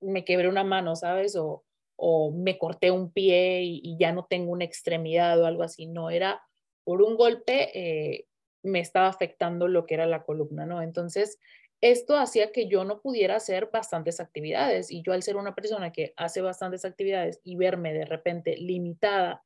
me 0.00 0.24
quebré 0.24 0.48
una 0.48 0.64
mano, 0.64 0.96
¿sabes? 0.96 1.36
O, 1.36 1.64
o 1.96 2.32
me 2.32 2.58
corté 2.58 2.90
un 2.90 3.12
pie 3.12 3.62
y, 3.62 3.96
ya 3.98 4.12
no 4.12 4.26
tengo 4.26 4.52
una 4.52 4.64
extremidad 4.64 5.40
o 5.40 5.46
algo 5.46 5.62
así, 5.62 5.86
no, 5.86 6.10
era 6.10 6.42
por 6.84 7.02
un 7.02 7.16
golpe, 7.16 7.70
eh, 7.78 8.26
me 8.62 8.80
estaba 8.80 9.08
afectando 9.08 9.68
lo 9.68 9.86
que 9.86 9.94
era 9.94 10.06
la 10.06 10.24
columna, 10.24 10.66
¿no? 10.66 10.82
Entonces, 10.82 11.38
esto 11.84 12.16
hacía 12.16 12.50
que 12.50 12.66
yo 12.66 12.82
no 12.84 13.02
pudiera 13.02 13.36
hacer 13.36 13.68
bastantes 13.70 14.18
actividades 14.18 14.90
y 14.90 15.02
yo 15.02 15.12
al 15.12 15.22
ser 15.22 15.36
una 15.36 15.54
persona 15.54 15.92
que 15.92 16.14
hace 16.16 16.40
bastantes 16.40 16.86
actividades 16.86 17.40
y 17.44 17.56
verme 17.56 17.92
de 17.92 18.06
repente 18.06 18.56
limitada, 18.56 19.44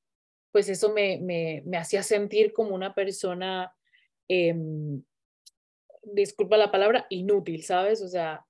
pues 0.53 0.69
eso 0.69 0.93
me, 0.93 1.19
me, 1.19 1.65
me 1.67 1.79
hacía 1.79 2.05
sentir 2.05 2.53
como 2.53 2.77
una 2.77 2.95
persona, 2.95 3.75
em, 4.29 5.03
disculpa 6.05 6.57
la 6.57 6.71
palabra, 6.71 7.07
inútil, 7.11 7.65
¿sabes? 7.65 8.03
O 8.03 8.09
sea, 8.09 8.47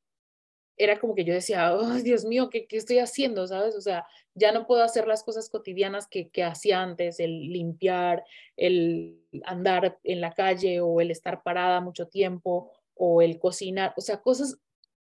era 0.76 1.00
como 1.00 1.14
que 1.14 1.24
yo 1.24 1.32
decía, 1.32 1.74
oh, 1.74 1.94
Dios 1.94 2.26
mío, 2.26 2.50
¿qué, 2.50 2.66
¿qué, 2.66 2.76
estoy 2.76 2.98
haciendo? 2.98 3.46
¿Sabes? 3.46 3.74
O 3.74 3.80
sea, 3.80 4.06
ya 4.34 4.52
no 4.52 4.66
puedo 4.66 4.82
hacer 4.82 5.06
las 5.08 5.24
cosas 5.24 5.48
cotidianas 5.48 6.06
que, 6.08 6.28
que 6.28 6.44
hacía 6.44 6.82
antes, 6.82 7.20
el 7.20 7.50
limpiar, 7.50 8.22
el 8.54 9.18
andar 9.44 9.98
en 10.04 10.20
la 10.20 10.34
calle 10.34 10.82
o 10.82 11.00
el 11.00 11.10
estar 11.10 11.42
parada 11.42 11.80
mucho 11.80 12.06
tiempo 12.06 12.70
o 12.98 13.22
el 13.22 13.38
cocinar, 13.38 13.94
o 13.96 14.00
sea, 14.00 14.20
cosas 14.20 14.58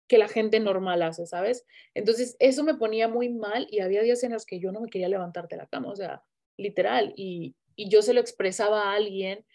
que 0.08 0.17
la 0.17 0.27
gente 0.27 0.60
normal 0.60 1.01
hace, 1.01 1.25
¿sabes? 1.25 1.65
Entonces, 1.94 2.36
eso 2.39 2.63
me 2.63 2.75
ponía 2.75 3.08
muy 3.08 3.29
mal 3.29 3.67
y 3.70 3.79
había 3.79 4.01
días 4.01 4.24
en 4.24 4.34
los 4.34 4.46
que 4.46 4.60
yo 4.60 4.72
no 4.72 4.82
me 4.82 4.89
quería 4.89 5.10
levantar 5.10 5.48
de 5.48 5.58
la 5.58 5.67
cama, 5.67 5.91
o 5.91 5.96
sea, 5.96 6.24
literal, 6.58 7.13
y, 7.17 7.56
y 7.75 7.89
yo 7.89 8.01
se 8.01 8.13
lo 8.13 8.22
expresaba 8.22 8.84
a 8.84 8.94
alguien 8.94 9.46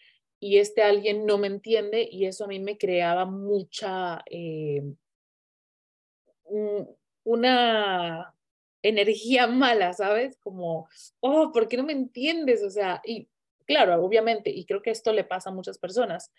y 0.40 0.58
este 0.58 0.82
alguien 0.82 1.24
no 1.24 1.38
me 1.38 1.46
entiende 1.46 2.08
y 2.10 2.26
eso 2.26 2.44
a 2.44 2.48
mí 2.48 2.58
me 2.60 2.78
creaba 2.78 3.24
mucha... 3.24 4.22
Eh, 4.30 4.82
una 7.24 8.34
energía 8.82 9.46
mala, 9.46 9.92
¿sabes? 9.92 10.36
Como, 10.38 10.88
oh, 11.20 11.52
¿por 11.52 11.68
qué 11.68 11.76
no 11.76 11.84
me 11.84 11.92
entiendes? 11.92 12.62
O 12.62 12.70
sea, 12.70 13.00
y 13.04 13.28
claro, 13.66 14.02
obviamente, 14.04 14.50
y 14.50 14.64
creo 14.64 14.82
que 14.82 14.90
esto 14.90 15.12
le 15.12 15.24
pasa 15.24 15.50
a 15.50 15.54
muchas 15.54 15.78
personas, 15.78 16.32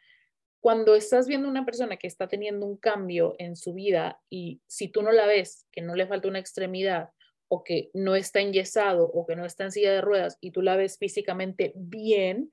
cuando 0.63 0.95
estás 0.95 1.27
viendo 1.27 1.49
una 1.49 1.65
persona 1.65 1.97
que 1.97 2.07
está 2.07 2.29
teniendo 2.29 2.65
un 2.65 2.77
cambio 2.77 3.35
en 3.37 3.57
su 3.57 3.73
vida 3.73 4.21
y 4.29 4.61
si 4.65 4.87
tú 4.87 5.01
no 5.01 5.11
la 5.11 5.25
ves, 5.25 5.67
que 5.73 5.81
no 5.81 5.93
le 5.93 6.07
falta 6.07 6.29
una 6.29 6.39
extremidad 6.39 7.09
o 7.49 7.65
que 7.65 7.91
no 7.93 8.15
está 8.15 8.39
enyesado 8.39 9.03
o 9.03 9.25
que 9.25 9.35
no 9.35 9.43
está 9.43 9.65
en 9.65 9.73
silla 9.73 9.91
de 9.91 9.99
ruedas 9.99 10.37
y 10.39 10.51
tú 10.51 10.61
la 10.61 10.77
ves 10.77 10.97
físicamente 10.97 11.73
bien, 11.75 12.49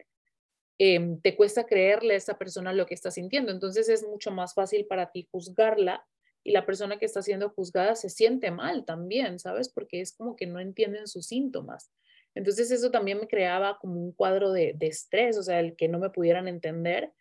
em, 0.79 1.21
te 1.21 1.37
cuesta 1.37 1.67
creerle 1.67 2.15
a 2.15 2.17
esa 2.17 2.37
persona 2.37 2.73
lo 2.73 2.85
que 2.85 2.95
está 2.95 3.13
sintiendo. 3.13 3.53
Entonces 3.53 3.89
es 3.89 4.03
mucho 4.03 4.33
más 4.33 4.55
fácil 4.55 4.87
para 4.87 5.13
ti 5.13 5.29
juzgarla 5.31 6.05
y 6.43 6.51
la 6.51 6.67
persona 6.67 6.99
que 6.99 7.07
está 7.07 7.23
siendo 7.23 7.51
juzgada 7.51 7.95
se 7.95 8.11
siente 8.11 8.51
mal 8.51 8.85
también, 8.85 9.39
¿sabes? 9.39 9.69
Porque 9.69 10.01
es 10.01 10.17
como 10.17 10.35
que 10.35 10.49
no 10.49 10.59
entienden 10.59 11.07
sus 11.07 11.27
síntomas. 11.27 11.93
Entonces 12.35 12.73
eso 12.73 12.91
también 12.91 13.21
me 13.21 13.29
creaba 13.29 13.79
como 13.79 14.01
un 14.03 14.11
cuadro 14.11 14.51
de, 14.51 14.77
estrés, 14.81 15.39
o 15.39 15.45
sea, 15.45 15.61
el 15.61 15.77
que 15.77 15.87
no 15.87 16.01
me 16.01 16.11
pudieran 16.11 16.49
entender 16.49 17.13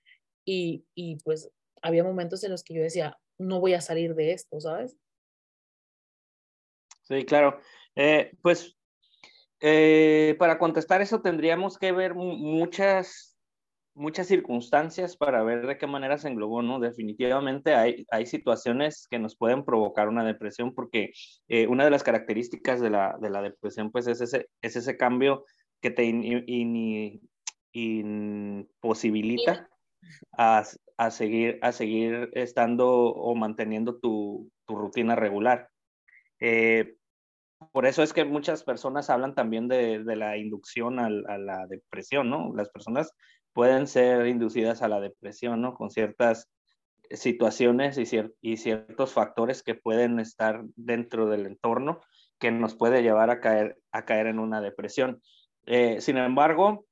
y, 0.52 1.18
pues 1.24 1.52
había 1.82 2.04
momentos 2.04 2.44
en 2.44 2.52
los 2.52 2.64
que 2.64 2.74
yo 2.74 2.82
decía, 2.82 3.18
no 3.38 3.60
voy 3.60 3.74
a 3.74 3.82
salir 3.82 4.16
de 4.16 4.34
esto, 4.34 4.60
¿sabes? 4.60 4.98
Sí, 7.04 7.24
claro. 7.26 7.60
Eh, 7.96 8.32
pues 8.42 8.78
eh, 9.62 10.36
para 10.40 10.58
contestar 10.58 11.02
eso 11.02 11.22
tendríamos 11.22 11.78
que 11.78 11.92
ver 11.92 12.16
muchas 12.16 13.30
muchas 13.96 14.28
circunstancias 14.28 15.18
para 15.18 15.44
ver 15.44 15.68
de 15.68 15.78
qué 15.78 15.86
manera 15.86 16.18
se 16.18 16.30
englobó, 16.30 16.62
¿no? 16.62 16.80
Definitivamente 16.80 17.76
hay, 17.76 18.06
hay 18.10 18.26
situaciones 18.26 19.08
que 19.10 19.20
nos 19.20 19.36
pueden 19.36 19.66
provocar 19.66 20.08
una 20.08 20.24
depresión 20.24 20.74
porque 20.74 21.12
eh, 21.50 21.68
una 21.68 21.84
de 21.84 21.92
las 21.92 22.04
características 22.04 22.80
de 22.80 22.92
la, 22.92 23.18
de 23.20 23.30
la 23.30 23.42
depresión 23.42 23.92
pues 23.92 24.08
es 24.08 24.22
ese, 24.22 24.48
es 24.62 24.78
ese 24.78 24.96
cambio 24.96 25.44
que 25.82 25.92
te 25.92 26.06
imposibilita 27.74 29.70
a, 30.38 30.64
a, 30.98 31.12
seguir, 31.12 31.60
a 31.62 31.72
seguir 31.72 32.30
estando 32.34 32.90
o 32.90 33.36
manteniendo 33.36 34.00
tu, 34.00 34.52
tu 34.66 34.76
rutina 34.76 35.16
regular. 35.16 35.70
Eh, 36.40 36.96
por 37.72 37.86
eso 37.86 38.04
es 38.04 38.14
que 38.14 38.24
muchas 38.24 38.64
personas 38.64 39.10
hablan 39.10 39.36
también 39.36 39.68
de, 39.68 40.04
de 40.04 40.16
la 40.16 40.38
inducción 40.38 41.00
a, 41.00 41.10
la 41.10 41.68
depresión, 41.68 42.30
¿no? 42.30 42.54
Las 42.56 42.70
personas 42.70 43.14
pueden 43.54 43.88
ser 43.88 44.28
inducidas 44.28 44.82
a 44.82 44.88
la 44.88 45.02
depresión, 45.02 45.62
¿no? 45.62 45.76
Con 45.76 45.90
ciertas 45.90 46.50
situaciones 47.12 47.98
y, 47.98 48.04
y 48.42 48.58
ciertos 48.58 49.14
factores 49.14 49.64
que 49.64 49.76
pueden 49.76 50.20
estar 50.20 50.62
dentro 50.76 51.28
del 51.28 51.48
entorno 51.48 52.02
que 52.40 52.52
nos 52.52 52.76
puede 52.76 53.04
llevar 53.04 53.30
a 53.30 53.42
caer, 53.42 53.78
a 53.92 54.06
caer 54.06 54.28
en 54.28 54.40
una 54.40 54.62
depresión. 54.62 55.22
Eh, 55.66 56.00
sin 56.00 56.18
embargo, 56.18 56.86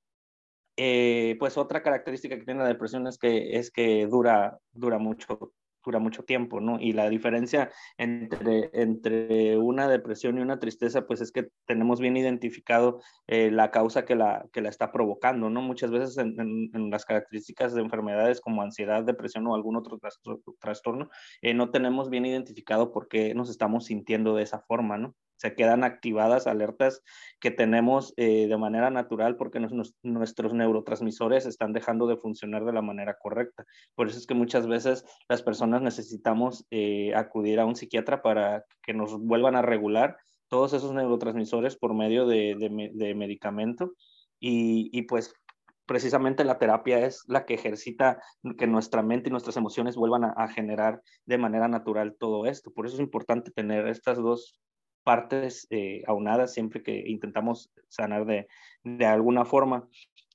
eh, 0.77 1.35
pues 1.39 1.57
otra 1.57 1.83
característica 1.83 2.37
que 2.37 2.45
tiene 2.45 2.61
la 2.61 2.67
depresión 2.67 3.07
es 3.07 3.17
que, 3.17 3.57
es 3.57 3.71
que 3.71 4.07
dura, 4.07 4.59
dura 4.71 4.99
mucho 4.99 5.53
dura 5.87 5.99
mucho 5.99 6.23
tiempo, 6.23 6.59
¿no? 6.59 6.79
Y 6.79 6.93
la 6.93 7.09
diferencia 7.09 7.71
entre, 7.97 8.69
entre 8.73 9.57
una 9.57 9.87
depresión 9.87 10.37
y 10.37 10.41
una 10.41 10.59
tristeza, 10.59 11.07
pues 11.07 11.21
es 11.21 11.31
que 11.31 11.47
tenemos 11.65 11.99
bien 11.99 12.17
identificado 12.17 13.01
eh, 13.27 13.49
la 13.51 13.71
causa 13.71 14.05
que 14.05 14.15
la, 14.15 14.45
que 14.51 14.61
la 14.61 14.69
está 14.69 14.91
provocando, 14.91 15.49
¿no? 15.49 15.61
Muchas 15.61 15.89
veces 15.89 16.17
en, 16.17 16.91
las 16.91 17.05
características 17.05 17.73
de 17.73 17.81
enfermedades 17.81 18.41
como 18.41 18.61
ansiedad, 18.61 19.03
depresión 19.03 19.47
o 19.47 19.55
algún 19.55 19.77
otro 19.77 19.97
trastorno, 20.59 21.09
eh, 21.41 21.53
no 21.53 21.71
tenemos 21.71 22.09
bien 22.09 22.25
identificado 22.25 22.91
por 22.91 23.07
qué 23.07 23.33
nos 23.33 23.49
estamos 23.49 23.85
sintiendo 23.85 24.35
de 24.35 24.43
esa 24.43 24.59
forma, 24.59 24.97
¿no? 24.97 25.15
Se 25.37 25.55
quedan 25.55 25.83
activadas 25.83 26.47
alertas 26.47 27.03
que 27.39 27.51
tenemos 27.51 28.13
eh, 28.17 28.47
de 28.47 28.57
manera 28.57 28.89
natural 28.89 29.37
porque 29.37 29.59
nuestros 30.03 30.53
neurotransmisores 30.53 31.45
están 31.45 31.73
dejando 31.73 32.07
de 32.07 32.17
funcionar 32.17 32.65
de 32.65 32.73
la 32.73 32.81
manera 32.81 33.17
correcta. 33.19 33.65
Por 33.95 34.07
eso 34.07 34.17
es 34.17 34.27
que 34.27 34.33
muchas 34.33 34.67
veces 34.67 35.05
las 35.29 35.43
personas 35.43 35.81
necesitamos 35.81 36.65
eh, 36.71 37.13
acudir 37.15 37.59
a 37.59 37.65
un 37.65 37.75
psiquiatra 37.75 38.21
para 38.21 38.65
que 38.83 38.93
nos 38.93 39.17
vuelvan 39.19 39.55
a 39.55 39.61
regular 39.61 40.17
todos 40.49 40.73
esos 40.73 40.93
neurotransmisores 40.93 41.75
por 41.75 41.93
medio 41.93 42.25
de, 42.25 42.55
de, 42.93 43.15
medicamento 43.15 43.93
y, 44.39 44.89
y 44.97 45.03
pues 45.03 45.33
precisamente 45.85 46.43
la 46.43 46.57
terapia 46.57 47.05
es 47.05 47.23
la 47.27 47.45
que 47.45 47.55
ejercita 47.55 48.21
que 48.57 48.67
nuestra 48.67 49.01
mente 49.01 49.29
y 49.29 49.31
nuestras 49.31 49.57
emociones 49.57 49.95
vuelvan 49.95 50.23
a, 50.25 50.29
a, 50.29 50.47
generar 50.47 51.01
de 51.25 51.37
manera 51.37 51.67
natural 51.67 52.15
todo 52.17 52.45
esto. 52.45 52.71
Por 52.71 52.85
eso 52.85 52.95
es 52.95 53.01
importante 53.01 53.51
tener 53.51 53.87
estas 53.87 54.17
dos 54.17 54.59
partes 55.07 55.67
eh, 55.69 56.03
aunadas 56.05 56.53
siempre 56.53 56.83
que 56.83 57.05
intentamos 57.07 57.71
sanar 57.87 58.25
de, 58.25 58.49
de 58.83 59.05
alguna 59.05 59.45
forma. 59.45 59.87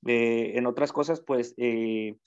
Eh, 0.07 0.53
en 0.55 0.65
otras 0.65 0.91
cosas, 0.91 1.21
pues 1.21 1.53
eh, 1.57 2.17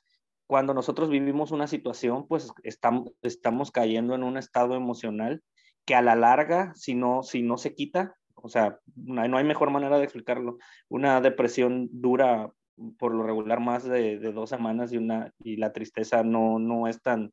cuando 0.47 0.73
nosotros 0.73 1.09
vivimos 1.09 1.50
una 1.50 1.67
situación, 1.67 2.29
pues 2.29 2.53
estamos, 2.62 3.11
estamos 3.23 3.73
cayendo 3.73 4.15
en 4.15 4.23
un 4.23 4.37
estado 4.37 4.76
emocional 4.76 5.43
que 5.85 5.97
a 5.97 6.03
la 6.03 6.15
larga, 6.15 6.73
si 6.76 6.95
no, 6.95 7.25
si 7.25 7.43
no 7.43 7.59
se 7.59 7.75
quita, 7.75 8.15
O 8.37 8.49
sea, 8.49 8.79
no 8.95 9.38
hay 9.38 9.45
mejor 9.45 9.71
manera 9.71 9.99
de 9.99 10.05
explicarlo. 10.05 10.59
Una 10.88 11.21
depresión 11.21 11.88
dura 11.91 12.53
por 12.97 13.12
lo 13.12 13.25
regular 13.25 13.59
más 13.59 13.83
de, 13.83 14.19
dos 14.19 14.50
semanas 14.50 14.93
y, 14.93 14.99
una, 14.99 15.33
y 15.41 15.57
la 15.57 15.73
tristeza 15.73 16.23
no, 16.23 16.61
no 16.61 16.87
es 16.87 17.03
tan, 17.03 17.33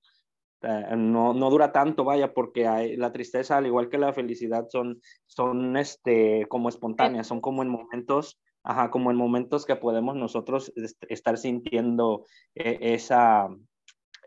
eh, 0.64 0.96
no, 0.96 1.34
no, 1.34 1.50
dura 1.50 1.72
tanto, 1.72 2.06
vaya, 2.06 2.34
porque 2.34 2.96
la 2.98 3.12
tristeza, 3.12 3.58
al 3.58 3.66
igual 3.66 3.90
que 3.90 3.98
la 3.98 4.14
felicidad, 4.14 4.68
son, 4.70 5.02
son 5.26 5.76
este, 5.76 6.46
como 6.48 6.70
espontáneas, 6.70 7.28
son 7.28 7.42
como 7.42 7.64
en 7.64 7.70
momentos, 7.70 8.42
ajá, 8.64 8.90
como 8.90 9.12
en 9.12 9.18
momentos 9.18 9.66
que 9.66 9.76
podemos 9.76 10.16
nosotros 10.16 10.72
estar 11.10 11.38
sintiendo 11.38 12.26
eh, 12.56 12.80
esa, 12.82 13.50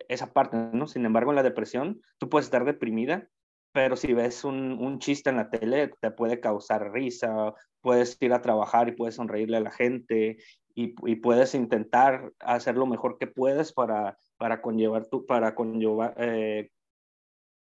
esa 0.09 0.33
parte, 0.33 0.57
¿no? 0.73 0.87
Sin 0.87 1.07
embargo, 1.07 1.31
en 1.31 1.37
la 1.37 1.43
depresión, 1.43 2.02
tú 2.19 2.28
puedes 2.28 2.47
estar 2.47 2.66
deprimida, 2.66 3.28
pero 3.73 3.97
si 3.97 4.12
ves 4.12 4.45
un, 4.45 4.73
un 4.73 4.99
chiste 4.99 5.31
en 5.31 5.37
la 5.37 5.49
tele, 5.49 5.90
te 6.00 6.11
puede 6.11 6.40
causar 6.40 6.93
risa, 6.93 7.55
puedes 7.81 8.16
ir 8.21 8.35
a 8.35 8.43
trabajar 8.43 8.88
y 8.88 8.93
puedes 8.93 9.14
sonreírle 9.14 9.57
a 9.57 9.61
la 9.61 9.71
gente 9.71 10.37
y 10.78 11.16
puedes 11.16 11.55
intentar 11.55 12.35
hacer 12.38 12.76
lo 12.76 12.85
mejor 12.85 13.16
que 13.16 13.26
puedes 13.26 13.73
para 13.73 14.19
para 14.38 14.61
conllevar 14.61 15.07
tu, 15.07 15.26
para 15.26 15.55
conllevar, 15.55 16.14
eh, 16.19 16.71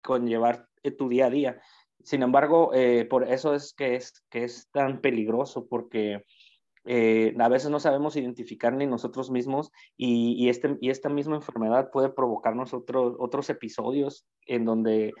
conllevar 0.01 0.67
tu 0.97 1.09
día 1.09 1.27
a 1.27 1.29
día. 1.29 1.61
Sin 2.03 2.23
embargo, 2.23 2.71
eh, 2.73 3.05
por 3.05 3.27
eso 3.27 3.53
es 3.53 3.73
que 3.73 3.95
es, 3.95 4.23
que 4.29 4.43
es 4.43 4.69
tan 4.71 5.01
peligroso, 5.01 5.67
porque 5.67 6.23
eh, 6.85 7.35
a 7.37 7.49
veces 7.49 7.69
no 7.69 7.79
sabemos 7.79 8.15
identificar 8.15 8.73
ni 8.73 8.87
nosotros 8.87 9.29
mismos 9.29 9.71
y, 9.97 10.33
y, 10.33 10.49
este, 10.49 10.77
y 10.81 10.89
esta 10.89 11.09
misma 11.09 11.35
enfermedad 11.35 11.91
puede 11.91 12.09
provocarnos 12.09 12.73
otros 12.73 13.15
otros 13.19 13.49
episodios 13.51 14.25
en 14.47 14.65
donde 14.65 15.13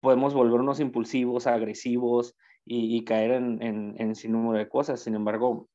podemos 0.00 0.34
volvernos 0.34 0.78
impulsivos, 0.78 1.48
agresivos 1.48 2.36
y, 2.64 2.96
y 2.96 3.04
caer 3.04 3.32
en, 3.32 3.60
en, 3.60 3.94
en 3.98 4.14
sin 4.14 4.32
número 4.32 4.58
de 4.58 4.68
cosas. 4.68 5.00
Sin 5.00 5.16
embargo, 5.16 5.68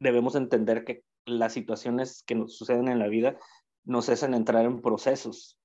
debemos 0.00 0.34
entender 0.34 0.84
que 0.84 1.04
las 1.26 1.52
situaciones 1.52 2.22
que 2.26 2.34
nos 2.34 2.56
suceden 2.56 2.88
en 2.88 2.98
la 2.98 3.08
vida 3.08 3.38
nos 3.84 4.08
hacen 4.08 4.34
entrar 4.34 4.64
en 4.64 4.80
procesos. 4.80 5.58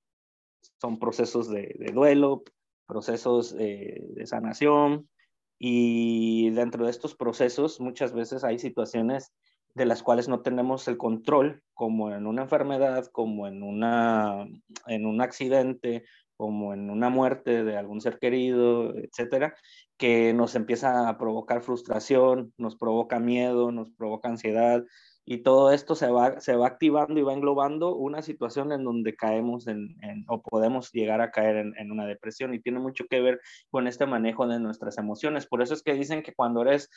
Son 0.82 1.00
procesos 1.00 1.50
de, 1.50 1.92
duelo, 1.94 2.44
procesos 2.86 3.56
de 3.56 4.24
sanación 4.26 5.10
y 5.58 6.50
dentro 6.52 6.86
de 6.86 6.92
estos 6.92 7.16
procesos 7.16 7.80
muchas 7.80 8.14
veces 8.14 8.44
hay 8.44 8.60
situaciones 8.60 9.34
de 9.76 9.86
las 9.86 10.04
cuales 10.04 10.28
no 10.28 10.42
tenemos 10.42 10.88
el 10.88 10.98
control, 10.98 11.62
como 11.74 12.12
en 12.12 12.26
una 12.28 12.44
enfermedad, 12.44 13.06
como 13.12 13.48
en, 13.48 13.62
una, 13.64 14.48
en 14.88 15.06
un 15.06 15.22
accidente, 15.22 16.06
como 16.36 16.74
en 16.74 16.90
una 16.90 17.10
muerte 17.10 17.64
de 17.64 17.78
algún 17.78 18.02
ser 18.02 18.18
querido, 18.18 18.96
etcétera, 18.98 19.56
que 19.98 20.34
nos 20.34 20.56
empieza 20.56 21.08
a 21.08 21.18
provocar 21.18 21.62
frustración, 21.62 22.54
nos 22.58 22.78
provoca 22.78 23.20
miedo, 23.20 23.72
nos 23.72 23.92
provoca 23.92 24.30
ansiedad, 24.30 24.84
y 25.32 25.44
todo 25.44 25.72
esto 25.72 25.94
se 25.94 26.10
va, 26.10 26.40
se 26.42 26.56
va 26.56 26.66
activando 26.66 27.20
y 27.20 27.22
va 27.22 27.34
englobando 27.34 27.96
una 27.96 28.24
situación 28.24 28.72
en 28.72 28.84
donde 28.84 29.16
caemos 29.16 29.68
en, 29.68 29.96
o 30.28 30.42
podemos 30.42 30.92
llegar 30.92 31.22
a 31.22 31.30
caer 31.30 31.72
en, 31.78 31.92
una 31.92 32.08
depresión 32.08 32.56
y 32.56 32.60
tiene 32.60 32.80
mucho 32.80 33.06
que 33.08 33.22
ver 33.22 33.40
con 33.70 33.86
este 33.86 34.08
manejo 34.08 34.48
de 34.48 34.60
nuestras 34.60 34.98
emociones. 34.98 35.46
Por 35.46 35.62
eso 35.62 35.76
es 35.76 35.84
que 35.84 35.94
dicen 35.94 36.24
que 36.24 36.34
cuando 36.34 36.64
eres 36.64 36.90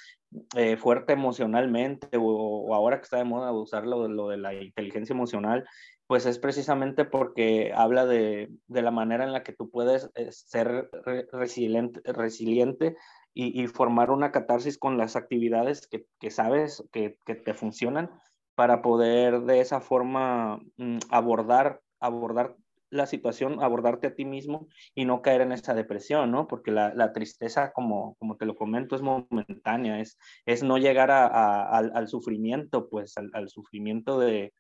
eh, 0.56 0.78
fuerte 0.78 1.12
emocionalmente 1.12 2.08
o, 2.18 2.74
ahora 2.74 2.96
que 2.96 3.02
está 3.02 3.18
de 3.18 3.24
moda 3.24 3.52
usar 3.52 3.86
lo, 3.86 4.08
lo 4.08 4.30
de 4.30 4.38
la 4.38 4.54
inteligencia 4.54 5.12
emocional, 5.12 5.66
pues 6.06 6.24
es 6.24 6.38
precisamente 6.38 7.04
porque 7.04 7.74
habla 7.74 8.06
de, 8.06 8.48
de, 8.66 8.82
la 8.82 8.90
manera 8.90 9.24
en 9.24 9.34
la 9.34 9.42
que 9.42 9.52
tú 9.52 9.68
puedes 9.68 10.10
eh, 10.14 10.32
ser 10.32 10.88
resiliente, 11.32 12.00
resiliente 12.10 12.96
y, 13.34 13.66
formar 13.68 14.10
una 14.10 14.32
catarsis 14.32 14.78
con 14.78 14.98
las 14.98 15.16
actividades 15.16 15.86
que, 15.86 16.06
que 16.20 16.30
sabes 16.30 16.84
que, 16.92 17.16
que, 17.24 17.34
te 17.34 17.54
funcionan 17.54 18.10
para 18.54 18.82
poder 18.82 19.40
de 19.42 19.60
esa 19.60 19.80
forma 19.80 20.60
mm, 20.76 20.98
abordar, 21.10 21.80
abordar 22.00 22.56
la 22.90 23.06
situación, 23.06 23.62
abordarte 23.62 24.06
a 24.06 24.14
ti 24.14 24.26
mismo 24.26 24.68
y 24.94 25.06
no 25.06 25.22
caer 25.22 25.40
en 25.40 25.52
esa 25.52 25.72
depresión, 25.72 26.30
¿no? 26.30 26.46
Porque 26.46 26.70
la, 26.70 26.92
la 26.94 27.14
tristeza, 27.14 27.72
como, 27.72 28.16
como 28.16 28.36
te 28.36 28.44
lo 28.44 28.54
comento, 28.54 28.94
es 28.94 29.02
momentánea, 29.02 29.98
es, 29.98 30.18
es 30.44 30.62
no 30.62 30.76
llegar 30.76 31.10
a, 31.10 31.64
al, 31.70 31.90
al, 31.94 32.08
sufrimiento, 32.08 32.90
pues 32.90 33.16
al, 33.16 33.30
al 33.32 33.48
sufrimiento 33.48 34.18
de, 34.18 34.52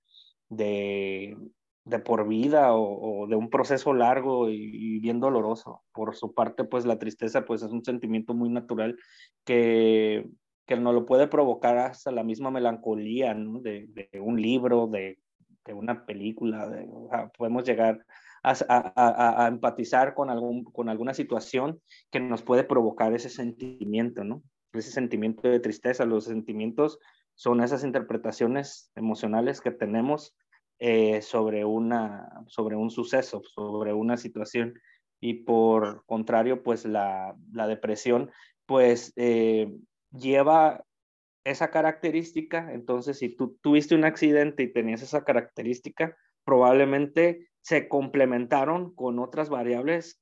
de, 0.48 1.36
de 1.84 1.98
por 1.98 2.28
vida 2.28 2.74
o, 2.74 3.26
de 3.26 3.36
un 3.36 3.50
proceso 3.50 3.92
largo 3.92 4.48
y, 4.48 5.00
bien 5.00 5.20
doloroso. 5.20 5.82
Por 5.92 6.14
su 6.14 6.32
parte, 6.32 6.64
pues 6.64 6.84
la 6.84 6.98
tristeza 6.98 7.44
pues 7.44 7.62
es 7.62 7.72
un 7.72 7.84
sentimiento 7.84 8.34
muy 8.34 8.48
natural 8.48 8.96
que, 9.44 10.28
que 10.66 10.76
no 10.76 10.92
lo 10.92 11.06
puede 11.06 11.26
provocar 11.26 11.78
hasta 11.78 12.12
la 12.12 12.22
misma 12.22 12.50
melancolía 12.50 13.34
¿no? 13.34 13.60
de, 13.60 13.88
de, 13.88 14.20
un 14.20 14.40
libro, 14.40 14.86
de, 14.86 15.18
de 15.64 15.74
una 15.74 16.06
película. 16.06 16.68
De, 16.68 16.88
podemos 17.36 17.64
llegar 17.64 18.04
a, 18.44 18.54
a, 18.68 19.44
a, 19.44 19.48
empatizar 19.48 20.14
con, 20.14 20.30
algún, 20.30 20.64
con 20.64 20.88
alguna 20.88 21.14
situación 21.14 21.80
que 22.10 22.20
nos 22.20 22.42
puede 22.42 22.64
provocar 22.64 23.12
ese 23.12 23.28
sentimiento, 23.28 24.22
¿no? 24.24 24.42
Ese 24.72 24.90
sentimiento 24.90 25.48
de 25.48 25.60
tristeza. 25.60 26.04
Los 26.04 26.24
sentimientos 26.24 26.98
son 27.34 27.60
esas 27.60 27.82
interpretaciones 27.82 28.90
emocionales 28.94 29.60
que 29.60 29.70
tenemos 29.70 30.34
eh, 30.84 31.22
sobre, 31.22 31.64
una, 31.64 32.42
sobre 32.48 32.74
un 32.74 32.90
suceso, 32.90 33.40
sobre 33.44 33.92
una 33.92 34.16
situación. 34.16 34.74
Y 35.20 35.44
por 35.44 36.04
contrario, 36.06 36.64
pues 36.64 36.84
la, 36.84 37.36
la 37.52 37.68
depresión, 37.68 38.32
pues 38.66 39.12
eh, 39.14 39.72
lleva 40.10 40.84
esa 41.44 41.70
característica. 41.70 42.72
Entonces, 42.72 43.20
si 43.20 43.28
tú 43.28 43.56
tuviste 43.62 43.94
un 43.94 44.04
accidente 44.04 44.64
y 44.64 44.72
tenías 44.72 45.02
esa 45.02 45.22
característica, 45.22 46.16
probablemente 46.44 47.48
se 47.60 47.86
complementaron 47.86 48.92
con 48.96 49.20
otras 49.20 49.50
variables 49.50 50.20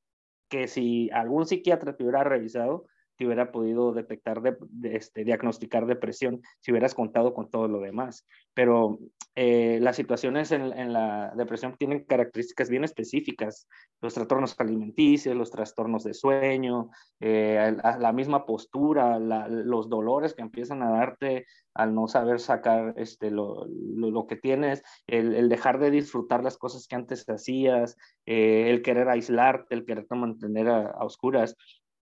que 0.50 0.68
si 0.68 1.08
algún 1.12 1.46
psiquiatra 1.46 1.96
te 1.96 2.02
hubiera 2.02 2.22
revisado, 2.22 2.84
te 3.20 3.26
hubiera 3.26 3.52
podido 3.52 3.92
detectar, 3.92 4.40
de, 4.40 4.56
este, 4.96 5.24
diagnosticar 5.24 5.84
depresión, 5.84 6.40
si 6.60 6.72
hubieras 6.72 6.94
contado 6.94 7.34
con 7.34 7.50
todo 7.50 7.68
lo 7.68 7.78
demás. 7.78 8.26
Pero 8.54 8.98
eh, 9.34 9.78
las 9.82 9.96
situaciones 9.96 10.52
en, 10.52 10.72
en, 10.72 10.94
la 10.94 11.30
depresión 11.36 11.76
tienen 11.78 12.04
características 12.04 12.70
bien 12.70 12.82
específicas, 12.82 13.68
los 14.00 14.14
trastornos 14.14 14.58
alimenticios, 14.58 15.36
los 15.36 15.50
trastornos 15.50 16.02
de 16.02 16.14
sueño, 16.14 16.88
eh, 17.20 17.76
la, 17.84 17.98
la, 17.98 18.12
misma 18.14 18.46
postura, 18.46 19.18
la, 19.18 19.46
los 19.48 19.90
dolores 19.90 20.32
que 20.32 20.40
empiezan 20.40 20.82
a 20.82 20.90
darte 20.90 21.44
al 21.74 21.94
no 21.94 22.08
saber 22.08 22.40
sacar 22.40 22.94
este, 22.96 23.30
lo, 23.30 23.66
lo, 23.66 24.10
lo 24.10 24.26
que 24.26 24.36
tienes, 24.36 24.82
el, 25.06 25.34
el, 25.34 25.50
dejar 25.50 25.78
de 25.78 25.90
disfrutar 25.90 26.42
las 26.42 26.56
cosas 26.56 26.86
que 26.86 26.96
antes 26.96 27.28
hacías, 27.28 27.96
eh, 28.24 28.70
el 28.70 28.80
querer 28.80 29.08
aislarte, 29.10 29.74
el 29.74 29.84
querer 29.84 30.06
mantener 30.10 30.68
a, 30.68 30.86
a 30.88 31.04
oscuras. 31.04 31.54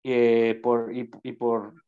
Eh, 0.06 0.60
por, 0.62 0.94
y, 0.94 1.04
por, 1.04 1.82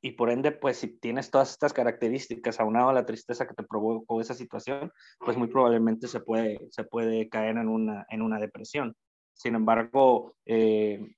y 0.00 0.12
por 0.12 0.30
ende, 0.30 0.50
pues 0.50 0.78
si 0.78 0.88
tienes 0.98 1.30
todas 1.30 1.50
estas 1.50 1.74
características 1.74 2.58
aunado 2.58 2.88
a 2.88 2.94
la 2.94 3.04
tristeza 3.04 3.46
que 3.46 3.54
te 3.54 3.62
provocó 3.62 4.20
esa 4.20 4.32
situación, 4.32 4.90
pues 5.18 5.36
muy 5.36 5.48
probablemente 5.48 6.08
se 6.08 6.20
puede, 6.20 6.58
se 6.70 6.84
puede 6.84 7.28
caer 7.28 7.58
en 7.58 7.68
una, 7.68 8.06
en 8.08 8.22
una 8.22 8.40
depresión. 8.40 8.96
Sin 9.34 9.54
embargo, 9.54 10.36
eh, 10.46 11.14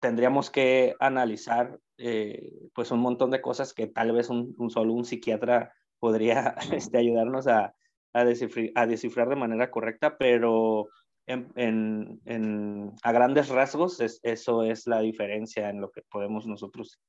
tendríamos 0.00 0.50
que 0.50 0.94
analizar 1.00 1.80
eh, 1.98 2.52
pues 2.72 2.92
un 2.92 3.00
montón 3.00 3.32
de 3.32 3.42
cosas 3.42 3.74
que 3.74 3.88
tal 3.88 4.12
vez 4.12 4.30
un, 4.30 4.54
un 4.56 4.70
solo 4.70 4.92
un 4.92 5.04
psiquiatra 5.04 5.72
podría 5.98 6.54
este, 6.72 6.98
ayudarnos 6.98 7.48
a, 7.48 7.74
a, 8.12 8.24
descifrar, 8.24 8.70
a 8.76 8.86
descifrar 8.86 9.28
de 9.28 9.36
manera 9.36 9.70
correcta, 9.70 10.16
pero 10.16 10.88
en, 11.30 12.20
en, 12.24 12.92
a 13.02 13.12
grandes 13.12 13.48
rasgos, 13.48 14.00
es, 14.00 14.20
eso 14.22 14.62
es 14.64 14.86
la 14.86 15.00
diferencia 15.00 15.70
en 15.70 15.80
lo 15.80 15.90
que 15.90 16.02
podemos 16.02 16.46
nosotros 16.46 17.00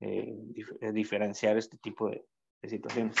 eh, 0.00 0.32
dif 0.36 0.70
eh, 0.80 0.92
diferenciar 0.92 1.56
este 1.56 1.78
tipo 1.78 2.10
de, 2.10 2.24
de, 2.62 2.68
situaciones. 2.68 3.16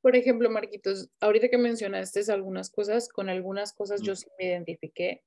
Por 0.00 0.16
ejemplo, 0.16 0.50
Marquitos, 0.50 1.10
ahorita 1.20 1.48
que 1.48 1.58
mencionaste 1.58 2.20
algunas 2.32 2.70
cosas, 2.70 3.08
con 3.08 3.28
algunas 3.28 3.72
cosas 3.72 4.02
mm. 4.02 4.04
yo 4.04 4.16
sí 4.16 4.26
me 4.38 4.46
identifiqué, 4.46 5.22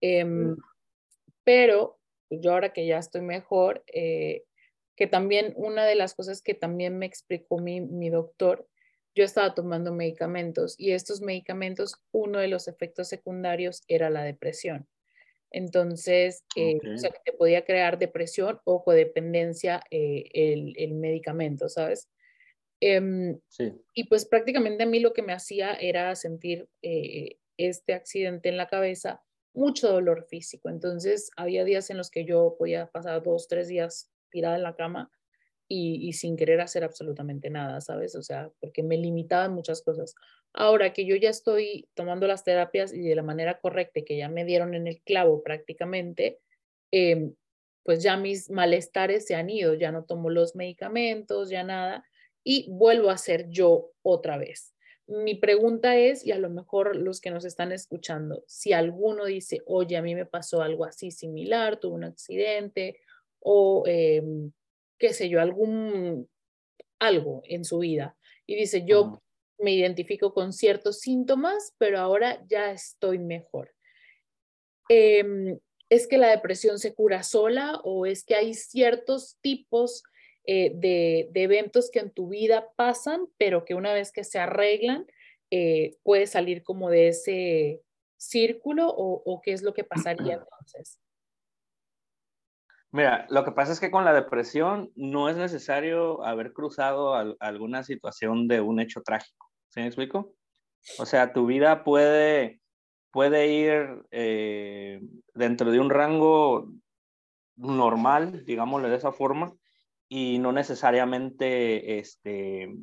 eh, 0.00 0.24
mm. 0.24 0.56
pero 1.44 1.98
yo 2.30 2.52
ahora 2.52 2.72
que 2.72 2.86
ya 2.86 2.98
estoy 2.98 3.22
mejor, 3.22 3.84
eh, 3.92 4.44
que 4.96 5.06
también 5.06 5.52
una 5.56 5.84
de 5.84 5.94
las 5.94 6.14
cosas 6.14 6.42
que 6.42 6.54
también 6.54 6.98
me 6.98 7.06
explicó 7.06 7.58
mi, 7.58 7.80
mi 7.80 8.10
doctor 8.10 8.68
yo 9.14 9.24
estaba 9.24 9.54
tomando 9.54 9.92
medicamentos 9.92 10.74
y 10.78 10.92
estos 10.92 11.20
medicamentos, 11.20 11.96
uno 12.12 12.38
de 12.38 12.48
los 12.48 12.68
efectos 12.68 13.08
secundarios 13.08 13.82
era 13.88 14.10
la 14.10 14.22
depresión. 14.22 14.86
Entonces, 15.52 16.44
eh, 16.54 16.76
okay. 16.76 16.94
o 16.94 16.98
sea, 16.98 17.10
que 17.10 17.18
te 17.24 17.32
podía 17.32 17.64
crear 17.64 17.98
depresión 17.98 18.60
o 18.64 18.84
codependencia 18.84 19.82
eh, 19.90 20.24
el, 20.32 20.74
el, 20.76 20.94
medicamento, 20.94 21.68
¿sabes? 21.68 22.08
Eh, 22.80 23.36
sí. 23.48 23.72
Y 23.94 24.04
pues 24.04 24.26
prácticamente 24.26 24.84
a 24.84 24.86
mí 24.86 25.00
lo 25.00 25.12
que 25.12 25.22
me 25.22 25.32
hacía 25.32 25.74
era 25.74 26.14
sentir 26.14 26.68
eh, 26.82 27.38
este 27.56 27.94
accidente 27.94 28.48
en 28.48 28.56
la 28.56 28.68
cabeza 28.68 29.22
mucho 29.52 29.88
dolor 29.88 30.26
físico. 30.28 30.68
Entonces, 30.68 31.30
había 31.36 31.64
días 31.64 31.90
en 31.90 31.98
los 31.98 32.10
que 32.10 32.24
yo 32.24 32.54
podía 32.56 32.86
pasar 32.86 33.22
dos, 33.22 33.48
tres 33.48 33.66
días 33.66 34.10
tirada 34.30 34.56
en 34.56 34.62
la 34.62 34.76
cama 34.76 35.10
y, 35.72 36.12
sin 36.14 36.36
querer 36.36 36.60
hacer 36.60 36.82
absolutamente 36.82 37.48
nada, 37.48 37.80
¿sabes? 37.80 38.16
O 38.16 38.22
sea, 38.22 38.50
porque 38.58 38.82
me 38.82 38.96
limitaban 38.96 39.54
muchas 39.54 39.82
cosas. 39.82 40.16
Ahora 40.52 40.92
que 40.92 41.06
yo 41.06 41.14
ya 41.14 41.30
estoy 41.30 41.88
tomando 41.94 42.26
las 42.26 42.42
terapias 42.42 42.92
y 42.92 43.02
de 43.02 43.14
la 43.14 43.22
manera 43.22 43.60
correcta, 43.60 44.00
que 44.04 44.16
ya 44.16 44.28
me 44.28 44.44
dieron 44.44 44.74
en 44.74 44.88
el 44.88 45.00
clavo 45.02 45.44
prácticamente, 45.44 46.40
em, 46.90 47.36
pues 47.84 48.02
ya 48.02 48.16
mis 48.16 48.50
malestares 48.50 49.26
se 49.26 49.36
han 49.36 49.48
ido, 49.48 49.74
ya 49.74 49.92
no 49.92 50.04
tomo 50.04 50.28
los 50.28 50.56
medicamentos, 50.56 51.50
ya 51.50 51.62
nada, 51.62 52.04
y 52.42 52.66
vuelvo 52.68 53.10
a 53.10 53.16
ser 53.16 53.48
yo 53.48 53.92
otra 54.02 54.38
vez. 54.38 54.74
Mi 55.06 55.36
pregunta 55.36 55.96
es, 55.96 56.26
y 56.26 56.32
a 56.32 56.38
lo 56.38 56.50
mejor 56.50 56.96
los 56.96 57.20
que 57.20 57.30
nos 57.30 57.44
están 57.44 57.70
escuchando, 57.70 58.42
si 58.48 58.72
alguno 58.72 59.24
dice, 59.24 59.62
oye, 59.66 59.96
a 59.96 60.02
mí 60.02 60.16
me 60.16 60.26
pasó 60.26 60.62
algo 60.62 60.84
así 60.84 61.12
similar, 61.12 61.78
tuve 61.78 61.94
un 61.94 62.04
accidente 62.04 62.98
o... 63.38 63.84
Eh, 63.86 64.50
qué 65.00 65.12
sé 65.12 65.28
yo, 65.28 65.40
algún 65.40 66.28
algo 67.00 67.42
en 67.46 67.64
su 67.64 67.78
vida 67.78 68.16
y 68.46 68.54
dice, 68.54 68.84
yo 68.84 69.22
me 69.58 69.72
identifico 69.72 70.32
con 70.32 70.52
ciertos 70.52 71.00
síntomas, 71.00 71.74
pero 71.78 71.98
ahora 71.98 72.44
ya 72.48 72.72
estoy 72.72 73.18
mejor. 73.18 73.74
Em, 74.88 75.58
¿Es 75.88 76.06
que 76.06 76.18
la 76.18 76.30
depresión 76.30 76.78
se 76.78 76.94
cura 76.94 77.22
sola 77.22 77.80
o 77.82 78.06
es 78.06 78.24
que 78.24 78.36
hay 78.36 78.54
ciertos 78.54 79.38
tipos 79.40 80.04
eh, 80.44 80.72
de, 80.74 81.30
eventos 81.34 81.90
que 81.90 81.98
en 81.98 82.10
tu 82.10 82.28
vida 82.28 82.70
pasan, 82.76 83.26
pero 83.38 83.64
que 83.64 83.74
una 83.74 83.92
vez 83.92 84.12
que 84.12 84.24
se 84.24 84.38
arreglan, 84.38 85.06
eh, 85.50 85.96
puede 86.02 86.26
salir 86.26 86.62
como 86.62 86.90
de 86.90 87.08
ese 87.08 87.82
círculo 88.16 88.88
o, 88.88 89.22
o 89.24 89.40
qué 89.40 89.52
es 89.52 89.62
lo 89.62 89.74
que 89.74 89.84
pasaría 90.28 90.34
entonces? 90.34 91.00
Mira, 92.92 93.26
lo 93.30 93.44
que 93.44 93.52
pasa 93.52 93.72
es 93.72 93.78
que 93.78 93.90
con 93.90 94.04
la 94.04 94.12
depresión 94.12 94.90
no 94.96 95.28
es 95.28 95.36
necesario 95.36 96.24
haber 96.24 96.52
cruzado 96.52 97.14
alguna 97.38 97.84
situación 97.84 98.48
de 98.48 98.60
un 98.60 98.80
hecho 98.80 99.02
trágico. 99.02 99.48
¿Sí 99.68 99.80
me 99.80 99.86
explico? 99.86 100.34
O 100.98 101.06
sea, 101.06 101.32
tu 101.32 101.46
vida 101.46 101.84
puede, 101.84 102.60
puede 103.12 103.46
ir 103.46 104.02
eh, 104.10 105.00
dentro 105.34 105.70
de 105.70 105.78
un 105.78 105.90
rango 105.90 106.72
normal, 107.56 108.44
digámosle 108.44 108.88
de 108.88 108.96
esa 108.96 109.12
forma, 109.12 109.52
y 110.08 110.38
no 110.38 110.50
necesariamente 110.50 111.98
este, 112.00 112.74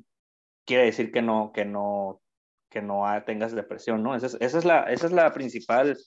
quiere 0.66 0.86
decir 0.86 1.12
que 1.12 1.22
no, 1.22 1.52
que 1.54 1.66
no, 1.66 2.22
que 2.70 2.82
no 2.82 3.04
tengas 3.26 3.54
depresión, 3.54 4.04
¿no? 4.04 4.16
Esa 4.16 4.38
es, 4.40 4.66
la, 4.66 4.84
esa 4.84 5.08
es 5.08 5.12
la 5.12 5.34
principal 5.34 5.98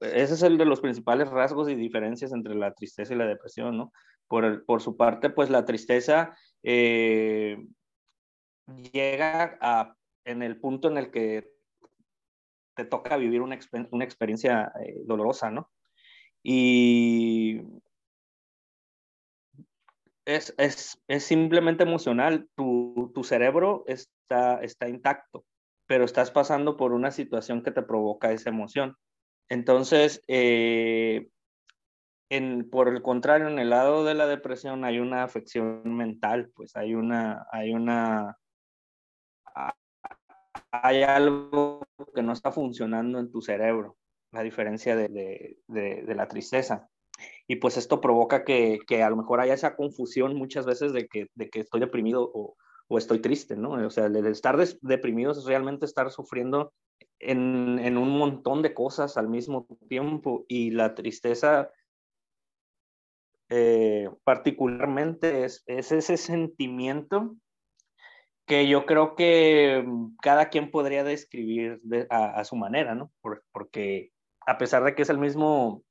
ese 0.00 0.34
es 0.34 0.42
el 0.42 0.58
de 0.58 0.64
los 0.64 0.80
principales 0.80 1.28
rasgos 1.30 1.68
y 1.68 1.74
diferencias 1.74 2.32
entre 2.32 2.54
la 2.54 2.72
tristeza 2.74 3.14
y 3.14 3.16
la 3.16 3.26
depresión, 3.26 3.76
¿no? 3.76 3.92
Por, 4.28 4.64
por 4.64 4.82
su 4.82 4.96
parte, 4.96 5.30
pues 5.30 5.50
la 5.50 5.64
tristeza 5.64 6.36
eh, 6.62 7.56
llega 8.92 9.56
a, 9.60 9.94
en 10.24 10.42
el 10.42 10.58
punto 10.60 10.88
en 10.88 10.98
el 10.98 11.10
que 11.10 11.48
te 12.74 12.84
toca 12.84 13.16
vivir 13.16 13.40
una, 13.40 13.58
una 13.90 14.04
experiencia 14.04 14.72
eh, 14.84 15.02
dolorosa, 15.04 15.50
¿no? 15.50 15.70
Y 16.42 17.60
es, 20.26 20.54
es, 20.58 21.02
es 21.08 21.24
simplemente 21.24 21.84
emocional, 21.84 22.48
tu, 22.54 23.10
tu, 23.14 23.24
cerebro 23.24 23.84
está, 23.86 24.60
está 24.60 24.88
intacto, 24.88 25.44
pero 25.86 26.04
estás 26.04 26.30
pasando 26.30 26.76
por 26.76 26.92
una 26.92 27.10
situación 27.10 27.62
que 27.62 27.70
te 27.70 27.82
provoca 27.82 28.32
esa 28.32 28.50
emoción. 28.50 28.96
Entonces, 29.48 30.22
eh, 30.28 31.28
por 32.70 32.88
el 32.88 33.02
contrario, 33.02 33.48
en 33.48 33.58
el 33.58 33.70
lado 33.70 34.04
de 34.04 34.14
la 34.14 34.26
depresión 34.26 34.84
hay 34.84 34.98
una 34.98 35.22
afección 35.22 35.82
mental, 35.96 36.50
pues 36.54 36.74
hay 36.76 36.94
una, 36.94 37.46
hay 37.52 37.72
una, 37.72 38.36
hay 40.70 41.02
algo 41.02 41.86
que 42.14 42.22
no 42.22 42.32
está 42.32 42.50
funcionando 42.50 43.20
en 43.20 43.30
tu 43.30 43.40
cerebro, 43.40 43.96
a 44.32 44.42
diferencia 44.42 44.96
de, 44.96 45.56
la 45.68 46.28
tristeza. 46.28 46.88
Y 47.46 47.56
pues 47.56 47.76
esto 47.76 48.00
provoca 48.00 48.44
que, 48.44 48.80
que, 48.86 49.02
a 49.02 49.10
lo 49.10 49.16
mejor 49.16 49.40
haya 49.40 49.54
esa 49.54 49.76
confusión 49.76 50.36
muchas 50.36 50.66
veces 50.66 50.92
de 50.92 51.06
que, 51.06 51.28
que 51.50 51.60
estoy 51.60 51.80
deprimido 51.80 52.30
o, 52.34 52.56
estoy 52.98 53.20
triste, 53.20 53.56
¿no? 53.56 53.72
O 53.72 53.90
sea, 53.90 54.06
el 54.06 54.26
estar 54.26 54.56
deprimido 54.80 55.32
es 55.32 55.44
realmente 55.44 55.86
estar 55.86 56.10
sufriendo 56.10 56.72
en, 57.18 57.78
en, 57.78 57.96
un 57.96 58.18
montón 58.18 58.62
de 58.62 58.74
cosas 58.74 59.16
al 59.16 59.28
mismo 59.28 59.66
tiempo 59.88 60.44
y 60.48 60.70
la 60.70 60.94
tristeza 60.94 61.70
eh, 63.48 64.10
particularmente 64.24 65.44
es, 65.44 65.62
es, 65.66 65.92
ese 65.92 66.16
sentimiento 66.16 67.36
que 68.44 68.68
yo 68.68 68.86
creo 68.86 69.14
que 69.14 69.84
cada 70.20 70.48
quien 70.48 70.70
podría 70.70 71.04
describir 71.04 71.80
a, 72.10 72.44
su 72.44 72.56
manera, 72.56 72.94
¿no? 72.94 73.12
porque 73.52 74.12
a 74.46 74.58
pesar 74.58 74.84
de 74.84 74.94
que 74.94 75.02
es 75.02 75.10
el 75.10 75.18
mismo, 75.18 75.82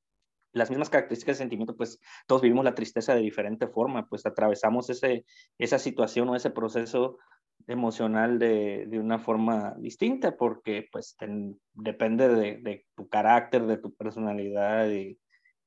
las 0.54 0.70
mismas 0.70 0.90
características 0.90 1.38
de 1.38 1.44
sentimiento, 1.44 1.76
pues 1.76 2.00
todos 2.28 2.42
vivimos 2.42 2.64
la 2.64 2.76
tristeza 2.76 3.14
de 3.14 3.22
diferente 3.22 3.68
forma, 3.68 4.08
pues 4.08 4.26
atravesamos 4.26 4.90
ese, 4.90 5.26
esa 5.58 5.80
situación 5.80 6.30
o 6.30 6.36
ese 6.36 6.50
proceso 6.50 7.18
emocional 7.68 8.40
de, 8.40 8.86
de 8.88 9.00
una 9.00 9.20
forma 9.20 9.76
distinta, 9.78 10.36
porque 10.38 10.88
pues 10.92 11.16
depende 11.74 12.30
de, 12.30 12.58
de, 12.58 12.86
tu 12.96 13.08
carácter, 13.08 13.66
de 13.66 13.78
tu 13.78 13.94
personalidad 13.94 14.90
y, 14.90 15.18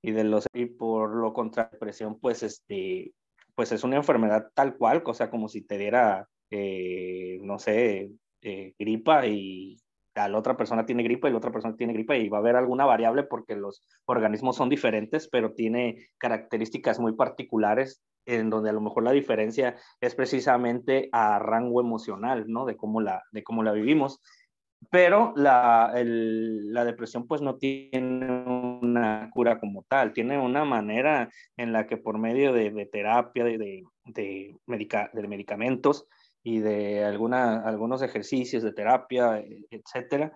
y, 0.02 0.12
de 0.12 0.24
los... 0.24 0.46
Y 0.52 0.66
por 0.66 1.14
lo 1.14 1.32
contra, 1.32 1.68
depresión, 1.72 2.18
pues, 2.20 2.42
este, 2.42 3.12
pues 3.54 3.72
es 3.72 3.84
una 3.84 3.96
enfermedad 3.96 4.50
tal 4.54 4.76
cual, 4.76 5.02
o 5.04 5.14
sea, 5.14 5.30
como 5.30 5.48
si 5.48 5.62
te 5.62 5.78
diera, 5.78 6.28
eh, 6.50 7.38
no 7.42 7.58
sé, 7.58 8.10
eh, 8.42 8.74
gripa 8.78 9.26
y 9.26 9.76
la 10.14 10.38
otra 10.38 10.56
persona 10.56 10.84
tiene 10.84 11.02
gripa 11.02 11.28
y 11.28 11.32
la 11.32 11.38
otra 11.38 11.52
persona 11.52 11.76
tiene 11.76 11.92
gripa 11.92 12.16
y 12.16 12.28
va 12.28 12.38
a 12.38 12.40
haber 12.40 12.56
alguna 12.56 12.84
variable 12.84 13.22
porque 13.22 13.54
los 13.54 13.84
organismos 14.06 14.56
son 14.56 14.68
diferentes, 14.68 15.28
pero 15.28 15.52
tiene 15.52 16.08
características 16.18 16.98
muy 16.98 17.14
particulares 17.14 18.02
en 18.28 18.50
donde 18.50 18.70
a 18.70 18.72
lo 18.74 18.80
mejor 18.80 19.02
la 19.04 19.12
diferencia 19.12 19.76
es 20.00 20.14
precisamente 20.14 21.08
a 21.12 21.38
rango 21.38 21.80
emocional, 21.80 22.44
¿no? 22.46 22.66
De 22.66 22.76
cómo 22.76 23.00
la, 23.00 23.22
de 23.32 23.42
cómo 23.42 23.62
la 23.62 23.72
vivimos. 23.72 24.20
Pero 24.90 25.32
la, 25.34 25.92
la 25.94 26.84
depresión 26.84 27.26
pues 27.26 27.42
no 27.42 27.56
tiene 27.56 28.30
una 28.80 29.28
cura 29.32 29.58
como 29.58 29.82
tal, 29.88 30.12
tiene 30.12 30.38
una 30.38 30.64
manera 30.64 31.30
en 31.56 31.72
la 31.72 31.86
que 31.86 31.96
por 31.96 32.18
medio 32.18 32.52
de, 32.52 32.88
terapia, 32.92 33.44
de, 33.44 33.58
de, 33.58 33.84
de, 34.04 34.56
de 35.12 35.28
medicamentos, 35.28 36.06
y 36.44 36.60
de 36.60 37.04
alguna, 37.04 37.62
algunos 37.62 38.02
ejercicios 38.02 38.62
de 38.62 38.72
terapia, 38.72 39.42
etcétera, 39.70 40.32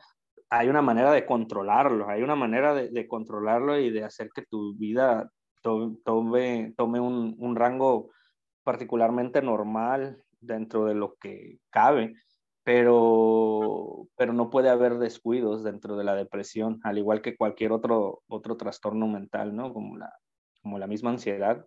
hay 0.50 0.68
una 0.68 0.82
manera 0.82 1.12
de 1.12 1.24
controlarlo, 1.24 2.08
hay 2.08 2.22
una 2.22 2.34
manera 2.34 2.74
de, 2.74 2.90
de 2.90 3.06
controlarlo 3.06 3.78
y 3.78 3.90
de 3.90 4.04
hacer 4.04 4.30
que 4.34 4.42
tu 4.42 4.74
vida 4.76 5.30
tome, 5.62 6.74
tome 6.76 7.00
un, 7.00 7.36
un, 7.38 7.56
rango 7.56 8.10
particularmente 8.62 9.42
normal 9.42 10.22
dentro 10.40 10.84
de 10.84 10.94
lo 10.94 11.16
que 11.16 11.58
cabe, 11.70 12.14
pero, 12.64 14.08
pero 14.16 14.32
no 14.32 14.50
puede 14.50 14.68
haber 14.68 14.98
descuidos 14.98 15.64
dentro 15.64 15.96
de 15.96 16.04
la 16.04 16.14
depresión, 16.14 16.80
al 16.84 16.98
igual 16.98 17.22
que 17.22 17.36
cualquier 17.36 17.72
otro, 17.72 18.22
otro 18.28 18.56
trastorno 18.56 19.06
mental, 19.08 19.54
¿no? 19.54 19.72
Como 19.72 19.96
la, 19.96 20.12
como 20.62 20.78
la 20.78 20.86
misma 20.86 21.10
ansiedad, 21.10 21.66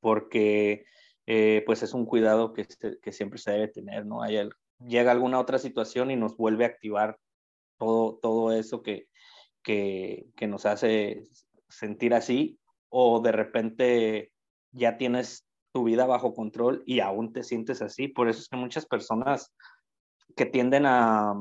porque 0.00 0.84
eh, 1.26 1.62
pues 1.66 1.82
es 1.82 1.94
un 1.94 2.06
cuidado 2.06 2.52
que, 2.52 2.66
que, 3.02 3.12
siempre 3.12 3.38
se 3.38 3.52
debe 3.52 3.68
tener, 3.68 4.06
¿no? 4.06 4.22
Hay 4.22 4.38
llega 4.78 5.10
alguna 5.10 5.40
otra 5.40 5.58
situación 5.58 6.10
y 6.10 6.16
nos 6.16 6.36
vuelve 6.36 6.64
a 6.64 6.68
activar 6.68 7.18
todo, 7.78 8.18
todo 8.22 8.52
eso 8.52 8.82
que, 8.82 9.08
que, 9.62 10.26
que 10.36 10.46
nos 10.46 10.66
hace 10.66 11.24
sentir 11.68 12.14
así 12.14 12.58
o 12.88 13.20
de 13.20 13.32
repente 13.32 14.32
ya 14.72 14.96
tienes 14.98 15.46
tu 15.72 15.84
vida 15.84 16.06
bajo 16.06 16.34
control 16.34 16.82
y 16.86 17.00
aún 17.00 17.32
te 17.32 17.42
sientes 17.42 17.82
así. 17.82 18.08
Por 18.08 18.28
eso 18.28 18.40
es 18.40 18.48
que 18.48 18.56
muchas 18.56 18.86
personas 18.86 19.54
que 20.34 20.46
tienden 20.46 20.86
a, 20.86 21.34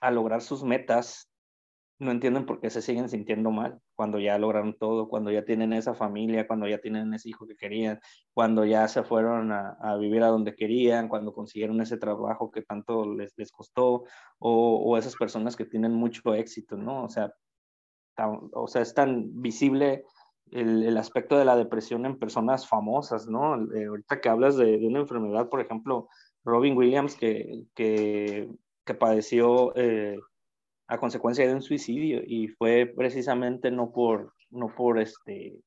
a 0.00 0.10
lograr 0.10 0.42
sus 0.42 0.64
metas 0.64 1.30
no 1.98 2.10
entienden 2.10 2.44
por 2.44 2.60
qué 2.60 2.70
se 2.70 2.82
siguen 2.82 3.08
sintiendo 3.08 3.50
mal 3.50 3.80
cuando 3.94 4.18
ya 4.18 4.36
lograron 4.38 4.76
todo, 4.76 5.08
cuando 5.08 5.30
ya 5.30 5.44
tienen 5.44 5.72
esa 5.72 5.94
familia, 5.94 6.46
cuando 6.46 6.66
ya 6.66 6.78
tienen 6.78 7.14
ese 7.14 7.28
hijo 7.28 7.46
que 7.46 7.56
querían, 7.56 8.00
cuando 8.32 8.64
ya 8.64 8.88
se 8.88 9.02
fueron 9.04 9.52
a, 9.52 9.96
vivir 9.98 10.22
a 10.22 10.28
donde 10.28 10.54
querían, 10.54 11.08
cuando 11.08 11.32
consiguieron 11.32 11.80
ese 11.80 11.96
trabajo 11.96 12.50
que 12.50 12.62
tanto 12.62 13.14
les, 13.14 13.32
les 13.36 13.52
costó, 13.52 14.04
o, 14.38 14.82
o, 14.84 14.98
esas 14.98 15.14
personas 15.14 15.54
que 15.56 15.64
tienen 15.64 15.92
mucho 15.92 16.34
éxito, 16.34 16.76
¿no? 16.76 17.04
O 17.04 17.08
sea, 17.08 17.32
o 18.52 18.66
sea, 18.66 18.82
es 18.82 18.94
tan 18.94 19.40
visible 19.40 20.04
el, 20.50 20.84
el, 20.84 20.96
aspecto 20.96 21.38
de 21.38 21.44
la 21.44 21.56
depresión 21.56 22.06
en 22.06 22.18
personas 22.18 22.68
famosas, 22.68 23.26
¿no? 23.28 23.56
Eh, 23.74 23.86
ahorita 23.86 24.20
que 24.20 24.28
hablas 24.28 24.56
de, 24.56 24.86
una 24.86 25.00
enfermedad, 25.00 25.48
por 25.48 25.60
ejemplo, 25.60 26.08
Robin 26.44 26.76
Williams, 26.76 27.16
que, 27.16 27.64
que, 27.74 28.48
que 28.84 28.94
padeció... 28.94 29.74
Eh, 29.76 30.18
a 30.86 30.98
consecuencia 30.98 31.46
de 31.46 31.54
un 31.54 31.62
suicidio 31.62 32.22
y 32.26 32.48
fue 32.48 32.92
precisamente 32.94 33.70
no 33.70 33.90
por, 33.92 34.34
no 34.50 34.74
por 34.74 34.98
este, 34.98 35.58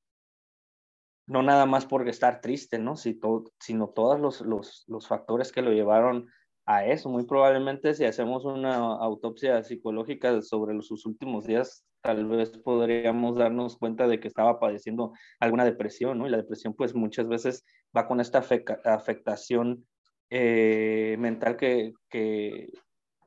no 1.25 1.41
nada 1.43 1.65
más 1.65 1.85
por 1.85 2.07
estar 2.07 2.41
triste, 2.41 2.79
¿no? 2.79 2.95
sino 2.95 3.89
todos 3.89 4.19
los, 4.19 4.41
los, 4.41 4.85
los 4.87 5.07
factores 5.07 5.51
que 5.51 5.61
lo 5.61 5.71
llevaron 5.71 6.29
a 6.67 6.85
eso. 6.85 7.09
Muy 7.09 7.25
probablemente 7.25 7.95
si 7.95 8.05
hacemos 8.05 8.45
una 8.45 8.75
autopsia 8.75 9.63
psicológica 9.63 10.41
sobre 10.41 10.79
sus 10.81 11.05
últimos 11.05 11.47
días, 11.47 11.85
tal 12.01 12.27
vez 12.27 12.51
podríamos 12.59 13.37
darnos 13.37 13.77
cuenta 13.77 14.07
de 14.07 14.19
que 14.19 14.27
estaba 14.27 14.59
padeciendo 14.59 15.13
alguna 15.39 15.65
depresión, 15.65 16.19
¿no? 16.19 16.27
Y 16.27 16.29
la 16.29 16.37
depresión 16.37 16.73
pues 16.75 16.93
muchas 16.93 17.27
veces 17.27 17.65
va 17.95 18.07
con 18.07 18.19
esta 18.19 18.43
afectación 18.85 19.87
eh, 20.29 21.15
mental 21.19 21.55
que, 21.55 21.93
que 22.09 22.67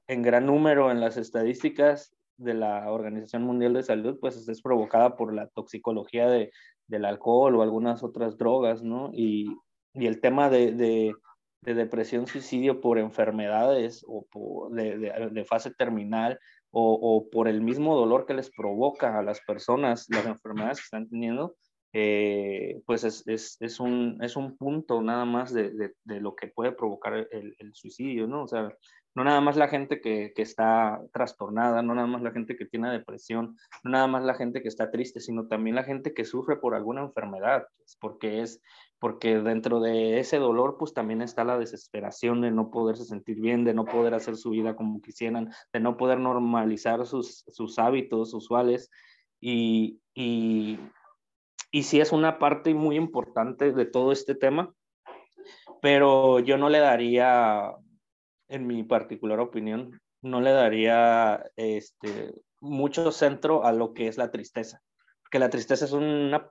en 0.07 0.22
gran 0.22 0.46
número 0.46 0.90
en 0.90 1.00
las 1.00 1.16
estadísticas 1.16 2.14
de 2.37 2.55
la 2.55 2.90
Organización 2.90 3.42
Mundial 3.42 3.72
de 3.74 3.83
Salud, 3.83 4.18
pues 4.20 4.37
es 4.48 4.62
provocada 4.62 5.16
por 5.16 5.35
la 5.35 5.48
toxicología 5.48 6.29
de, 6.29 6.53
del 6.88 7.07
alcohol 7.07 7.57
o 7.57 7.62
algunas 7.62 8.03
otras 8.03 8.37
drogas, 8.37 8.83
¿no? 8.83 9.11
Y, 9.14 9.57
y 9.94 10.07
el 10.07 10.20
tema 10.20 10.50
de, 10.50 10.72
de, 10.72 11.14
de, 11.62 11.75
depresión, 11.75 12.27
suicidio 12.27 12.81
por 12.81 12.99
enfermedades 12.99 14.05
o 14.07 14.27
por, 14.31 14.73
de, 14.73 14.99
de, 15.31 15.44
fase 15.44 15.70
terminal 15.73 16.38
o, 16.70 16.94
o, 16.94 17.31
por 17.31 17.49
el 17.49 17.61
mismo 17.61 17.96
dolor 17.96 18.27
que 18.27 18.35
les 18.35 18.51
provoca 18.51 19.18
a 19.18 19.23
las 19.23 19.40
personas 19.40 20.07
las 20.09 20.27
enfermedades 20.27 20.79
que 20.79 20.85
están 20.85 21.09
teniendo, 21.09 21.57
eh, 21.92 22.81
pues 22.87 23.03
es, 23.03 23.27
es, 23.27 23.57
es, 23.61 23.81
un, 23.81 24.18
es 24.23 24.37
un 24.37 24.57
punto 24.57 25.03
nada 25.03 25.25
más 25.25 25.53
de, 25.53 25.92
de 26.05 26.20
lo 26.20 26.37
que 26.37 26.46
puede 26.46 26.73
provocar 26.73 27.27
el, 27.31 27.57
el, 27.59 27.75
suicidio, 27.75 28.29
¿no? 28.29 28.44
O 28.44 28.46
sea, 28.46 28.73
no 29.16 29.25
nada 29.25 29.40
más 29.40 29.57
la 29.57 29.66
gente 29.66 30.01
que, 30.01 30.33
que, 30.35 30.42
está 30.42 31.01
trastornada, 31.12 31.83
no 31.83 31.96
nada 31.96 32.07
más 32.07 32.23
la 32.23 32.31
gente 32.31 32.57
que 32.57 32.66
tiene 32.66 32.92
depresión, 32.92 33.57
no 33.83 33.90
nada 33.90 34.07
más 34.07 34.23
la 34.23 34.35
gente 34.35 34.62
que 34.62 34.68
está 34.68 34.92
triste, 34.92 35.18
sino 35.18 35.49
también 35.49 35.75
la 35.75 35.83
gente 35.83 36.14
que 36.14 36.25
sufre 36.25 36.57
por 36.57 36.77
alguna 36.77 37.03
enfermedad, 37.03 37.66
pues, 37.77 37.96
porque 38.01 38.42
es 38.42 38.61
porque 39.01 39.39
dentro 39.39 39.81
de 39.81 40.21
ese 40.21 40.39
dolor 40.39 40.77
pues 40.79 40.93
también 40.93 41.23
está 41.23 41.43
la 41.43 41.59
desesperación 41.59 42.43
de 42.43 42.51
no 42.51 42.71
poderse 42.71 43.05
sentir 43.05 43.41
bien, 43.41 43.65
de 43.65 43.73
no 43.73 43.87
poder 43.87 44.13
hacer 44.13 44.37
su 44.37 44.51
vida 44.51 44.77
como 44.77 45.01
quisieran, 45.01 45.51
de 45.73 45.81
no 45.81 45.97
poder 45.97 46.21
normalizar 46.21 47.07
sus, 47.07 47.45
sus 47.49 47.79
hábitos 47.79 48.35
usuales. 48.35 48.91
Y, 49.41 50.01
y, 50.15 50.79
y 51.73 51.83
sí 51.85 51.99
es 51.99 52.13
una 52.13 52.39
parte 52.39 52.75
muy 52.75 52.97
importante 52.97 53.73
de 53.73 53.87
todo 53.87 54.13
este 54.13 54.35
tema, 54.35 54.75
pero 55.81 56.39
yo 56.41 56.59
no 56.59 56.69
le 56.69 56.79
daría 56.79 57.73
en 58.49 58.67
mi 58.67 58.83
particular 58.83 59.41
opinión, 59.41 59.99
no 60.21 60.43
le 60.43 60.51
daría 60.51 61.43
este, 61.57 62.35
mucho 62.61 63.13
centro 63.13 63.65
a 63.65 63.73
lo 63.73 63.95
que 63.95 64.09
es 64.09 64.19
la 64.19 64.31
tristeza, 64.31 64.83
porque 65.23 65.39
la 65.39 65.49
tristeza 65.49 65.87
es 65.87 65.93
una 65.93 66.51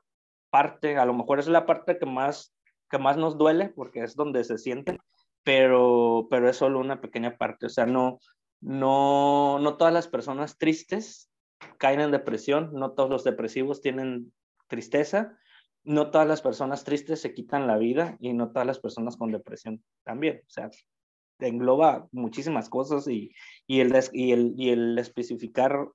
parte, 0.50 0.98
a 0.98 1.06
lo 1.06 1.14
mejor 1.14 1.40
es 1.40 1.48
la 1.48 1.66
parte 1.66 1.98
que 1.98 2.06
más, 2.06 2.54
que 2.90 2.98
más 2.98 3.18
nos 3.18 3.38
duele, 3.38 3.70
porque 3.70 4.04
es 4.04 4.16
donde 4.16 4.44
se 4.44 4.58
siente, 4.58 4.98
pero, 5.44 6.28
pero 6.30 6.50
es 6.50 6.58
solo 6.58 6.80
una 6.80 7.02
pequeña 7.02 7.38
parte, 7.38 7.68
o 7.68 7.70
sea, 7.70 7.86
no, 7.86 8.20
no, 8.62 9.60
no 9.60 9.78
todas 9.78 9.94
las 9.94 10.08
personas 10.08 10.58
tristes 10.58 11.30
caen 11.78 12.02
en 12.02 12.12
depresión, 12.12 12.72
no 12.74 12.92
todos 12.92 13.10
los 13.10 13.24
depresivos 13.24 13.82
tienen 13.82 14.34
tristeza, 14.68 15.38
no 15.84 16.12
todas 16.12 16.28
las 16.28 16.42
personas 16.42 16.84
tristes 16.84 17.22
se 17.22 17.34
quitan 17.34 17.68
la 17.68 17.78
vida 17.78 18.18
y 18.20 18.34
no 18.34 18.52
todas 18.52 18.68
las 18.68 18.80
personas 18.80 19.18
con 19.18 19.32
depresión 19.32 19.84
también. 20.04 20.42
O 20.46 20.50
sea, 20.50 20.70
engloba 21.40 22.08
muchísimas 22.12 22.70
cosas 22.70 23.08
y, 23.08 23.34
y, 23.66 23.80
el, 23.80 23.94
y, 24.14 24.32
el, 24.32 24.54
y 24.58 24.70
el 24.70 24.98
especificar 25.00 25.88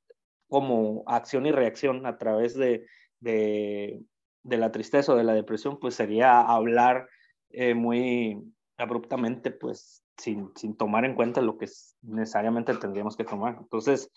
como 0.48 1.04
acción 1.06 1.46
y 1.46 1.52
reacción 1.52 2.06
a 2.06 2.18
través 2.18 2.54
de, 2.54 2.86
de, 3.20 4.00
de 4.44 4.58
la 4.58 4.70
tristeza 4.70 5.12
o 5.12 5.16
de 5.16 5.24
la 5.24 5.34
depresión, 5.34 5.78
pues 5.80 5.94
sería 5.94 6.40
hablar 6.40 7.08
eh, 7.50 7.74
muy 7.74 8.40
abruptamente, 8.76 9.50
pues 9.50 10.04
sin, 10.16 10.52
sin, 10.54 10.76
tomar 10.76 11.04
en 11.04 11.14
cuenta 11.14 11.40
lo 11.40 11.58
que 11.58 11.66
necesariamente 12.02 12.74
tendríamos 12.76 13.16
que 13.16 13.24
tomar. 13.24 13.56
Entonces, 13.58 14.10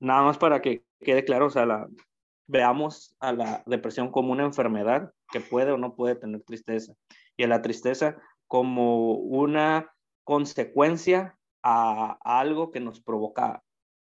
nada 0.00 0.22
más 0.22 0.38
para 0.38 0.60
que 0.60 0.84
quede 1.00 1.24
claro, 1.24 1.46
o 1.46 1.50
sea, 1.50 1.66
la, 1.66 1.88
veamos 2.48 3.14
a 3.20 3.32
la 3.32 3.62
depresión 3.66 4.10
como 4.10 4.32
una 4.32 4.44
enfermedad 4.44 5.12
que 5.30 5.40
puede 5.40 5.70
o 5.70 5.78
no 5.78 5.94
puede 5.94 6.16
tener 6.16 6.42
tristeza 6.42 6.94
y 7.36 7.44
a 7.44 7.48
la 7.48 7.62
tristeza 7.62 8.16
como 8.46 9.12
una 9.12 9.92
consecuencia 10.24 11.38
a, 11.62 12.18
algo 12.24 12.70
que 12.70 12.80
nos 12.80 13.00
provoca 13.00 13.62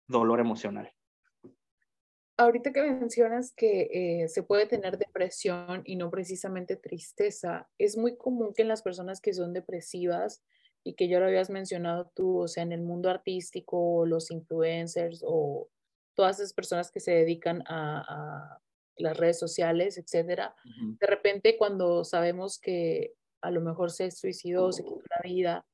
dolor 0.08 0.40
emocional. 0.40 0.92
Ahorita 2.42 2.72
que 2.72 2.82
mencionas 2.82 3.52
que 3.54 4.22
eh, 4.22 4.28
se 4.28 4.42
puede 4.42 4.66
tener 4.66 4.98
depresión 4.98 5.82
y 5.84 5.96
no 5.96 6.10
precisamente 6.10 6.76
tristeza, 6.76 7.68
es 7.78 7.96
muy 7.96 8.16
común 8.16 8.52
que 8.54 8.62
en 8.62 8.68
las 8.68 8.82
personas 8.82 9.20
que 9.20 9.32
son 9.32 9.52
depresivas 9.52 10.42
y 10.82 10.94
que 10.94 11.08
ya 11.08 11.20
lo 11.20 11.26
habías 11.26 11.50
mencionado 11.50 12.10
tú, 12.14 12.40
o 12.40 12.48
sea, 12.48 12.64
en 12.64 12.72
el 12.72 12.82
mundo 12.82 13.08
artístico, 13.10 14.06
los 14.06 14.30
influencers 14.30 15.22
o 15.24 15.68
todas 16.14 16.40
esas 16.40 16.52
personas 16.52 16.90
que 16.90 17.00
se 17.00 17.12
dedican 17.12 17.62
a, 17.66 18.58
las 18.96 19.16
redes 19.16 19.38
sociales, 19.38 19.96
etcétera, 19.96 20.54
de 21.00 21.06
repente 21.06 21.56
cuando 21.56 22.04
sabemos 22.04 22.58
que 22.58 23.14
a 23.40 23.50
lo 23.50 23.62
mejor 23.62 23.90
se 23.90 24.10
suicidó, 24.10 24.70
se 24.70 24.84
quitó 24.84 25.00
la 25.08 25.22
vida, 25.24 25.66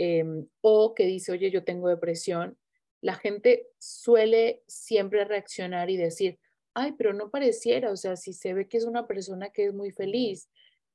Em, 0.00 0.46
o 0.60 0.94
que 0.94 1.04
dice, 1.04 1.32
oye, 1.32 1.50
yo 1.50 1.64
tengo 1.64 1.88
depresión, 1.88 2.56
la 3.00 3.14
gente 3.14 3.68
suele 3.78 4.62
siempre 4.66 5.24
reaccionar 5.24 5.90
y 5.90 5.96
decir, 5.96 6.38
ay, 6.74 6.92
pero 6.96 7.12
no 7.12 7.30
pareciera, 7.30 7.90
o 7.90 7.96
sea, 7.96 8.16
si 8.16 8.32
se 8.32 8.54
ve 8.54 8.68
que 8.68 8.76
es 8.76 8.84
una 8.84 9.06
persona 9.06 9.50
que 9.50 9.66
es 9.66 9.74
muy 9.74 9.90
feliz, 9.90 10.48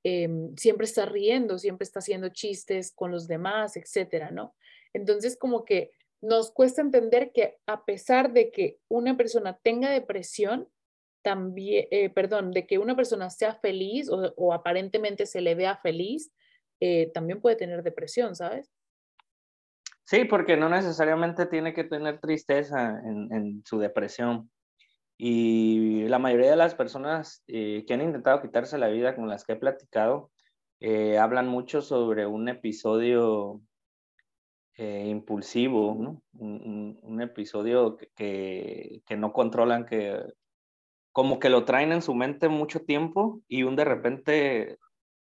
em, 0.04 0.56
siempre 0.56 0.86
está 0.86 1.06
riendo, 1.06 1.58
siempre 1.58 1.84
está 1.84 2.00
haciendo 2.00 2.30
chistes 2.30 2.92
con 2.94 3.12
los 3.12 3.28
demás, 3.28 3.78
etcétera, 3.78 4.32
¿no? 4.32 4.56
Entonces, 4.94 5.38
como 5.38 5.66
que 5.66 5.92
nos 6.22 6.52
cuesta 6.52 6.82
entender 6.82 7.32
que 7.34 7.58
a 7.66 7.84
pesar 7.86 8.32
de 8.32 8.52
que 8.52 8.80
una 8.88 9.18
persona 9.18 9.60
tenga 9.62 9.90
depresión, 9.90 10.70
también, 11.22 11.88
eh, 11.92 12.10
perdón, 12.10 12.52
de 12.52 12.68
que 12.68 12.78
una 12.78 12.96
persona 12.96 13.30
sea 13.30 13.56
feliz 13.56 14.10
o, 14.10 14.54
aparentemente 14.54 15.26
se 15.26 15.42
le 15.42 15.56
vea 15.56 15.78
feliz, 15.78 16.32
eh, 16.80 17.12
también 17.14 17.42
puede 17.42 17.56
tener 17.56 17.82
depresión, 17.82 18.36
¿sabes? 18.36 18.70
Sí, 20.06 20.26
porque 20.26 20.58
no 20.58 20.70
necesariamente 20.70 21.46
tiene 21.46 21.74
que 21.74 21.86
tener 21.86 22.20
tristeza 22.20 23.00
en, 23.06 23.64
su 23.66 23.80
depresión. 23.80 24.52
Y 25.18 26.08
la 26.10 26.20
mayoría 26.20 26.52
de 26.52 26.58
las 26.58 26.76
personas 26.76 27.44
eh, 27.48 27.86
que 27.88 27.94
han 27.94 28.02
intentado 28.02 28.42
quitarse 28.42 28.78
la 28.78 28.90
vida 28.90 29.16
con 29.16 29.30
las 29.30 29.46
que 29.46 29.54
he 29.54 29.56
platicado, 29.56 30.32
eh, 30.80 31.18
hablan 31.18 31.48
mucho 31.48 31.82
sobre 31.82 32.26
un 32.26 32.50
episodio 32.50 33.62
eh, 34.76 35.08
impulsivo, 35.08 35.96
¿no? 35.98 36.22
Un, 36.34 37.00
un, 37.02 37.22
episodio 37.22 37.96
que, 38.16 39.02
que, 39.06 39.16
no 39.16 39.32
controlan, 39.32 39.86
que 39.86 40.20
como 41.12 41.40
que 41.40 41.50
lo 41.50 41.64
traen 41.64 41.92
en 41.94 42.02
su 42.02 42.16
mente 42.16 42.50
mucho 42.50 42.82
tiempo 42.82 43.42
y 43.48 43.64
un 43.64 43.76
de 43.76 43.86
repente 43.86 44.80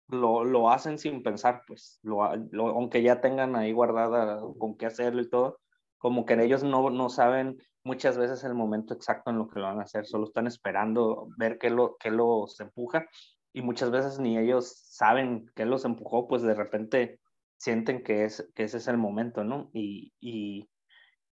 lo, 0.09 0.43
lo 0.43 0.69
hacen 0.69 0.97
sin 0.97 1.23
pensar, 1.23 1.61
pues, 1.67 1.99
lo, 2.03 2.23
aunque 2.23 3.01
ya 3.01 3.21
tengan 3.21 3.55
ahí 3.55 3.71
guardada 3.71 4.41
con 4.57 4.75
qué 4.75 4.87
hacerlo 4.87 5.21
y 5.21 5.29
todo, 5.29 5.59
como 5.97 6.25
que 6.25 6.33
ellos 6.43 6.63
no, 6.63 6.89
no 6.89 7.09
saben 7.09 7.57
muchas 7.83 8.17
veces 8.17 8.43
el 8.43 8.55
momento 8.55 8.93
exacto 8.93 9.29
en 9.29 9.37
lo 9.37 9.47
que 9.47 9.59
lo 9.59 9.65
van 9.65 9.79
a 9.79 9.83
hacer, 9.83 10.05
solo 10.05 10.25
están 10.25 10.47
esperando 10.47 11.27
ver 11.37 11.57
qué, 11.57 11.69
lo, 11.69 11.97
qué 11.97 12.11
los 12.11 12.59
empuja 12.59 13.07
y 13.53 13.61
muchas 13.61 13.91
veces 13.91 14.19
ni 14.19 14.37
ellos 14.37 14.77
saben 14.85 15.49
qué 15.55 15.65
los 15.65 15.85
empujó, 15.85 16.27
pues 16.27 16.41
de 16.41 16.55
repente 16.55 17.19
sienten 17.57 18.03
que, 18.03 18.25
es, 18.25 18.49
que 18.55 18.63
ese 18.63 18.77
es 18.77 18.87
el 18.87 18.97
momento, 18.97 19.43
¿no? 19.43 19.69
Y, 19.73 20.13
y, 20.19 20.69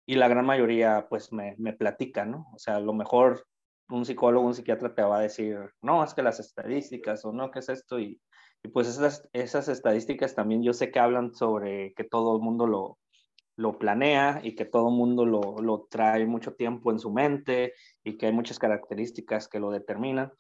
y 0.07 0.15
la 0.15 0.29
gran 0.29 0.47
mayoría 0.47 1.07
pues 1.09 1.33
me, 1.33 1.55
me 1.59 1.73
platica, 1.73 2.25
¿no? 2.25 2.47
O 2.55 2.59
sea, 2.59 2.77
a 2.77 2.81
lo 2.81 2.93
mejor 2.93 3.47
un 3.89 4.05
psicólogo, 4.05 4.47
un 4.47 4.55
psiquiatra 4.55 4.95
te 4.95 5.03
va 5.03 5.19
a 5.19 5.23
decir, 5.23 5.59
no, 5.83 6.03
es 6.05 6.15
que 6.15 6.23
las 6.23 6.41
estadísticas 6.41 7.25
o 7.25 7.33
no, 7.33 7.51
¿qué 7.51 7.59
es 7.59 7.69
esto? 7.69 7.99
Y, 7.99 8.21
y 8.63 8.69
pues 8.69 8.89
esas, 8.89 9.29
esas 9.33 9.69
estadísticas 9.69 10.35
también 10.35 10.63
yo 10.63 10.73
sé 10.73 10.91
que 10.91 11.01
hablan 11.01 11.35
sobre 11.35 11.95
que 11.95 12.05
todo 12.05 12.37
el 12.37 12.43
mundo 12.43 12.67
lo, 12.67 12.99
lo 13.57 13.79
planea 13.79 14.41
y 14.43 14.55
que 14.55 14.65
todo 14.65 14.89
el 14.89 14.95
mundo 14.95 15.27
lo, 15.27 15.57
lo, 15.61 15.87
trae 15.91 16.25
mucho 16.27 16.55
tiempo 16.55 16.91
en 16.91 16.99
su 16.99 17.13
mente 17.13 17.75
y 18.05 18.17
que 18.17 18.27
hay 18.27 18.33
muchas 18.33 18.59
características 18.59 19.49
que 19.49 19.61
lo 19.61 19.71
determinan. 19.71 20.33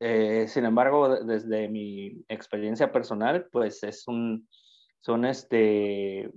Eh, 0.00 0.46
sin 0.48 0.64
embargo, 0.64 1.22
desde 1.22 1.68
mi 1.68 2.24
experiencia 2.28 2.90
personal, 2.90 3.48
pues 3.52 3.82
es 3.82 4.08
un, 4.08 4.48
son, 5.00 5.26
este, 5.26 6.30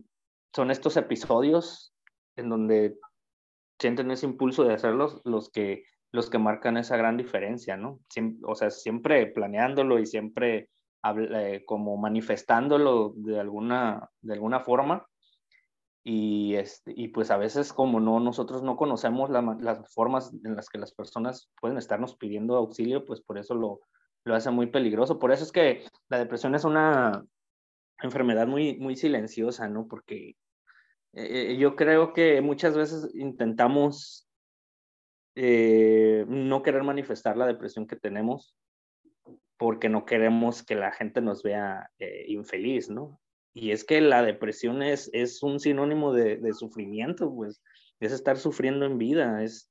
son 0.53 0.71
estos 0.71 0.97
episodios 0.97 1.93
en 2.35 2.49
donde 2.49 2.97
sienten 3.79 4.11
ese 4.11 4.25
impulso 4.25 4.65
de 4.65 4.73
hacerlos 4.73 5.21
los 5.23 5.49
que, 5.49 5.85
los 6.11 6.29
que 6.29 6.37
marcan 6.37 6.77
esa 6.77 6.97
gran 6.97 7.15
diferencia, 7.15 7.77
¿no? 7.77 7.99
o 8.43 8.55
sea, 8.55 8.69
siempre 8.69 9.27
planeándolo 9.27 9.99
y 9.99 10.05
siempre 10.05 10.69
como 11.65 11.97
manifestándolo 11.97 13.13
de 13.15 13.39
alguna, 13.39 14.09
de 14.21 14.33
alguna 14.33 14.59
forma, 14.61 15.07
y, 16.05 16.55
este, 16.55 16.93
y 16.95 17.07
pues 17.09 17.31
a 17.31 17.37
veces 17.37 17.71
como 17.71 17.99
no, 18.01 18.19
nosotros 18.19 18.61
no 18.61 18.75
conocemos 18.75 19.29
las 19.29 19.93
formas 19.93 20.33
en 20.43 20.55
las 20.55 20.67
que 20.67 20.77
las 20.77 20.93
personas 20.93 21.49
pueden 21.61 21.77
estarnos 21.77 22.17
pidiendo 22.17 22.57
auxilio, 22.57 23.05
pues 23.05 23.21
por 23.21 23.37
eso 23.37 23.55
lo, 23.55 23.79
lo 24.25 24.35
hace 24.35 24.51
muy 24.51 24.67
peligroso. 24.67 25.17
Por 25.17 25.31
eso 25.31 25.43
es 25.45 25.51
que 25.51 25.85
la 26.09 26.17
depresión 26.19 26.55
es 26.55 26.65
una 26.65 27.23
enfermedad 28.01 28.47
muy, 28.47 28.77
muy 28.77 28.97
silenciosa, 28.97 29.69
¿no? 29.69 29.87
Porque 29.87 30.35
eh, 31.13 31.55
yo 31.57 31.75
creo 31.75 32.11
que 32.11 32.41
muchas 32.41 32.75
veces 32.75 33.09
intentamos 33.15 34.27
eh, 35.35 36.25
no 36.27 36.63
querer 36.63 36.83
manifestar 36.83 37.37
la 37.37 37.47
depresión 37.47 37.87
que 37.87 37.95
tenemos 37.95 38.55
porque 39.57 39.89
no 39.89 40.05
queremos 40.05 40.63
que 40.63 40.75
la 40.75 40.91
gente 40.91 41.21
nos 41.21 41.43
vea 41.43 41.89
eh, 41.99 42.25
infeliz, 42.27 42.89
¿no? 42.89 43.19
Y 43.53 43.71
es 43.71 43.83
que 43.83 44.01
la 44.01 44.23
depresión 44.23 44.81
es, 44.81 45.09
es 45.13 45.43
un 45.43 45.59
sinónimo 45.59 46.11
de, 46.13 46.37
de, 46.37 46.53
sufrimiento, 46.53 47.33
pues 47.33 47.61
es 47.99 48.11
estar 48.11 48.37
sufriendo 48.37 48.85
en 48.85 48.97
vida, 48.97 49.43
es, 49.43 49.69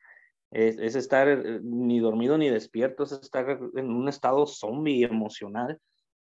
es, 0.53 0.79
es, 0.79 0.95
estar 0.95 1.29
eh, 1.29 1.61
ni 1.62 1.99
dormido 1.99 2.38
ni 2.38 2.49
despierto, 2.49 3.03
es 3.03 3.12
estar 3.12 3.59
en 3.75 3.90
un 3.90 4.09
estado 4.09 4.47
zombie 4.47 5.05
emocional, 5.05 5.81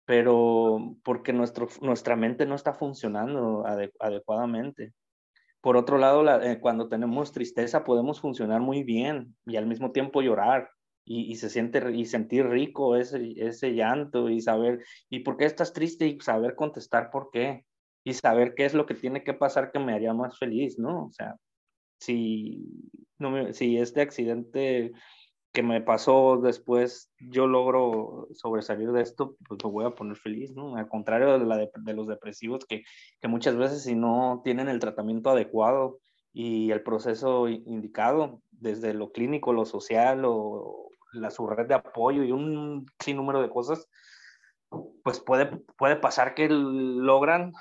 pero 0.05 0.95
porque 1.03 1.31
nuestro, 1.31 1.67
nuestra 1.81 2.15
mente 2.15 2.45
no 2.45 2.55
está 2.55 2.73
funcionando 2.73 3.63
adecuadamente. 3.99 4.93
Por 5.61 5.77
otro 5.77 5.97
lado, 5.97 6.23
la, 6.23 6.51
eh, 6.51 6.59
cuando 6.59 6.89
tenemos 6.89 7.31
tristeza 7.31 7.85
podemos 7.85 8.19
funcionar 8.19 8.59
muy 8.59 8.83
bien 8.83 9.35
y 9.45 9.55
al 9.55 9.65
mismo 9.65 9.91
tiempo 9.91 10.21
llorar 10.21 10.69
y, 11.05 11.31
y, 11.31 11.35
se 11.35 11.49
siente 11.49 11.81
y 11.93 12.05
sentir 12.05 12.47
rico 12.47 12.95
ese, 12.95 13.33
ese 13.37 13.73
llanto 13.73 14.29
y 14.29 14.41
saber, 14.41 14.83
¿y 15.09 15.19
por 15.19 15.37
qué 15.37 15.45
estás 15.45 15.73
triste? 15.73 16.07
Y 16.07 16.19
saber 16.19 16.55
contestar 16.55 17.09
por 17.11 17.29
qué 17.31 17.65
y 18.03 18.13
saber 18.13 18.53
qué 18.55 18.65
es 18.65 18.73
lo 18.73 18.85
que 18.85 18.95
tiene 18.95 19.23
que 19.23 19.33
pasar 19.33 19.71
que 19.71 19.79
me 19.79 19.93
haría 19.93 20.13
más 20.13 20.37
feliz, 20.37 20.77
¿no? 20.77 21.05
O 21.05 21.11
sea, 21.11 21.35
si, 21.99 22.65
no 23.17 23.31
me, 23.31 23.53
si 23.53 23.77
este 23.77 24.01
accidente 24.01 24.91
que 25.53 25.63
me 25.63 25.81
pasó 25.81 26.39
después 26.41 27.11
yo 27.19 27.45
logro 27.47 28.27
sobresalir 28.33 28.91
de 28.91 29.03
esto, 29.03 29.35
pues 29.47 29.63
me 29.63 29.69
voy 29.69 29.85
a 29.85 29.91
poner 29.91 30.17
feliz, 30.17 30.51
¿no? 30.51 30.75
Al 30.75 30.89
contrario 30.89 31.37
de, 31.37 31.45
la 31.45 31.57
de, 31.57 31.69
de 31.73 31.93
los 31.93 32.07
depresivos 32.07 32.65
que, 32.65 32.83
que 33.21 33.27
muchas 33.27 33.55
veces 33.55 33.83
si 33.83 33.95
no 33.95 34.41
tienen 34.43 34.67
el 34.67 34.79
tratamiento 34.79 35.29
adecuado 35.29 35.99
y 36.33 36.71
el 36.71 36.81
proceso 36.81 37.47
indicado, 37.47 38.41
desde 38.51 38.93
lo 38.95 39.11
clínico, 39.11 39.53
lo 39.53 39.65
social 39.65 40.23
o 40.25 40.89
la, 41.13 41.31
su 41.31 41.47
red 41.47 41.67
de 41.67 41.75
apoyo 41.75 42.23
y 42.23 42.31
un 42.31 42.85
sinnúmero 42.99 43.41
de 43.41 43.49
cosas, 43.49 43.87
pues 45.03 45.19
puede, 45.19 45.57
puede 45.77 45.95
pasar 45.95 46.33
que 46.33 46.47
logran 46.49 47.53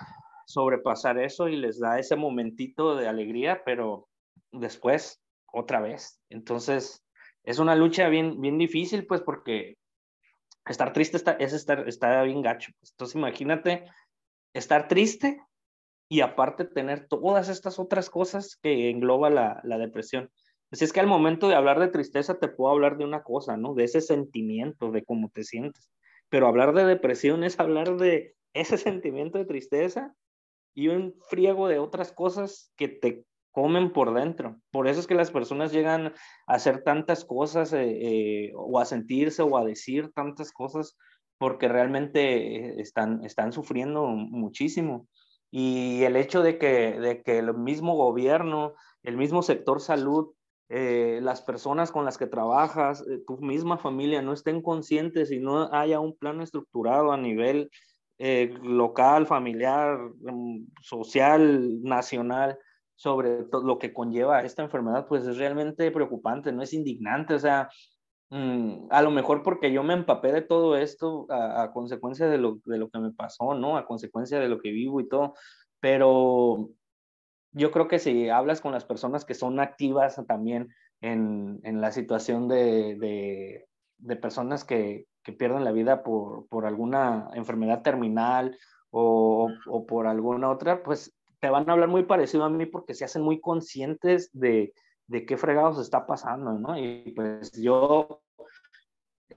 sobrepasar 0.47 1.19
eso 1.19 1.49
y 1.49 1.57
les 1.57 1.79
da 1.79 1.99
ese 1.99 2.17
momentito 2.17 2.97
de 2.97 3.09
alegría, 3.09 3.63
pero 3.65 4.09
después 4.51 5.23
otra 5.53 5.81
vez. 5.81 6.21
Entonces, 6.29 7.05
es 7.45 7.59
una 7.59 7.75
lucha 7.75 8.09
bien, 8.09 8.41
bien 8.41 8.59
difícil, 8.59 9.07
pues 9.07 9.21
porque 9.21 9.77
estar 10.67 10.93
triste 10.93 11.17
está, 11.17 11.33
es 11.33 11.53
estar, 11.53 11.89
está 11.89 12.23
bien 12.23 12.43
gacho. 12.43 12.73
Entonces, 12.93 13.17
imagínate 13.17 13.85
estar 14.55 14.89
triste 14.89 15.41
y 16.09 16.21
aparte 16.21 16.65
tener 16.65 17.09
todas 17.09 17.49
estas 17.49 17.79
otras 17.79 18.11
cosas 18.11 18.57
que 18.63 18.91
engloba 18.91 19.31
la, 19.31 19.61
la 19.65 19.79
depresión. 19.79 20.31
Pues 20.73 20.81
es 20.81 20.95
que 20.95 21.01
al 21.01 21.07
momento 21.07 21.49
de 21.49 21.55
hablar 21.55 21.79
de 21.79 21.89
tristeza 21.89 22.39
te 22.39 22.49
puedo 22.49 22.73
hablar 22.73 22.97
de 22.97 23.05
una 23.05 23.23
cosa, 23.23 23.59
¿no? 23.59 23.75
De 23.75 23.85
ese 23.85 24.01
sentimiento, 24.01 24.91
de 24.91 25.05
cómo 25.05 25.29
te 25.29 25.45
sientes. 25.45 25.91
Pero 26.31 26.47
hablar 26.47 26.73
de 26.73 26.87
depresión 26.87 27.45
es 27.45 27.61
hablar 27.61 27.99
de 27.99 28.37
ese 28.55 28.79
sentimiento 28.79 29.37
de 29.37 29.45
tristeza 29.45 30.15
y 30.75 30.89
un 30.89 31.15
friego 31.29 31.69
de 31.69 31.79
otras 31.79 32.11
cosas 32.13 32.73
que 32.79 32.89
te 32.89 33.27
comen 33.51 33.93
por 33.93 34.15
dentro. 34.15 34.63
Por 34.71 34.89
eso 34.89 35.01
es 35.01 35.07
que 35.07 35.15
las 35.15 35.31
personas 35.31 35.73
llegan 35.73 36.07
a 36.47 36.55
hacer 36.55 36.83
tantas 36.83 37.27
cosas 37.27 37.75
eh, 37.75 38.47
eh, 38.47 38.53
o 38.55 38.81
a 38.81 38.87
sentirse 38.87 39.43
o 39.43 39.59
a 39.59 39.67
decir 39.67 40.11
tantas 40.15 40.53
cosas 40.53 40.97
porque 41.37 41.69
realmente 41.69 42.81
están, 42.81 43.27
están 43.27 43.53
sufriendo 43.53 44.07
muchísimo. 44.07 45.07
Y 45.51 46.05
el 46.05 46.17
hecho 46.17 46.43
de 46.43 46.57
que, 46.57 46.99
de 46.99 47.21
que 47.23 47.41
el 47.41 47.53
mismo 47.53 47.95
gobierno, 47.95 48.73
el 49.03 49.19
mismo 49.19 49.43
sector 49.43 49.79
salud, 49.79 50.33
eh, 50.75 51.21
las 51.21 51.43
personas 51.43 51.93
con 51.93 52.07
las 52.07 52.17
que 52.17 52.27
trabajas, 52.27 53.07
eh, 53.07 53.23
tu 53.27 53.37
misma 53.37 53.77
familia 53.77 54.23
no 54.23 54.33
estén 54.33 54.63
conscientes 54.63 55.31
y 55.31 55.39
no 55.39 55.71
haya 55.71 56.01
un 56.01 56.17
plan 56.17 56.41
estructurado 56.41 57.13
a 57.13 57.19
nivel 57.19 57.71
eh, 58.17 58.55
local, 58.63 59.27
familiar, 59.27 59.99
mm, 59.99 60.69
social, 60.81 61.83
nacional, 61.83 62.59
sobre 62.95 63.45
lo 63.51 63.79
que 63.79 63.93
conlleva 63.93 64.45
esta 64.45 64.63
enfermedad, 64.63 65.07
pues 65.09 65.27
es 65.27 65.37
realmente 65.37 65.91
preocupante, 65.91 66.53
no 66.53 66.63
es 66.63 66.73
indignante, 66.73 67.35
o 67.35 67.39
sea, 67.39 67.69
mm, 68.31 68.87
a 68.89 69.03
lo 69.03 69.11
mejor 69.11 69.43
porque 69.43 69.71
yo 69.73 69.83
me 69.83 69.93
empapé 69.93 70.33
de 70.33 70.41
todo 70.41 70.79
esto 70.79 71.27
a, 71.29 71.65
a 71.65 71.73
consecuencia 71.75 72.29
de 72.29 72.39
lo, 72.39 72.61
de 72.65 72.79
lo 72.79 72.89
que 72.89 72.99
me 72.99 73.13
pasó, 73.13 73.53
¿no? 73.55 73.77
A 73.77 73.85
consecuencia 73.85 74.41
de 74.41 74.49
lo 74.49 74.59
que 74.59 74.71
vivo 74.71 75.03
y 75.03 75.09
todo, 75.09 75.35
pero 75.81 76.71
yo 77.53 77.71
creo 77.71 77.89
que 77.89 77.99
si 77.99 78.29
hablas 78.29 78.61
con 78.61 78.73
las 78.73 78.85
personas 78.85 79.25
que 79.25 79.35
son 79.35 79.61
activas 79.61 80.21
también 80.27 80.75
en, 81.01 81.61
en 81.65 81.81
la 81.81 81.93
situación 81.93 82.49
de, 82.49 82.97
de, 82.97 83.67
de 83.99 84.17
personas 84.17 84.65
que, 84.65 85.07
que, 85.23 85.33
pierden 85.33 85.65
la 85.65 85.73
vida 85.73 86.03
por, 86.03 86.47
por 86.49 86.67
alguna 86.67 87.29
enfermedad 87.35 87.83
terminal 87.83 88.59
o, 88.91 89.51
o, 89.67 89.87
por 89.87 90.07
alguna 90.07 90.51
otra, 90.51 90.83
pues 90.83 91.15
te 91.41 91.51
van 91.51 91.69
a 91.69 91.73
hablar 91.73 91.89
muy 91.89 92.05
parecido 92.05 92.45
a 92.45 92.51
mí 92.51 92.67
porque 92.67 92.95
se 92.95 93.05
hacen 93.05 93.23
muy 93.23 93.41
conscientes 93.41 94.31
de, 94.33 94.73
de 95.07 95.27
qué 95.27 95.37
fregados 95.37 95.79
está 95.79 96.07
pasando, 96.07 96.53
¿no? 96.53 96.79
Y 96.79 97.13
pues 97.15 97.53
yo, 97.53 98.23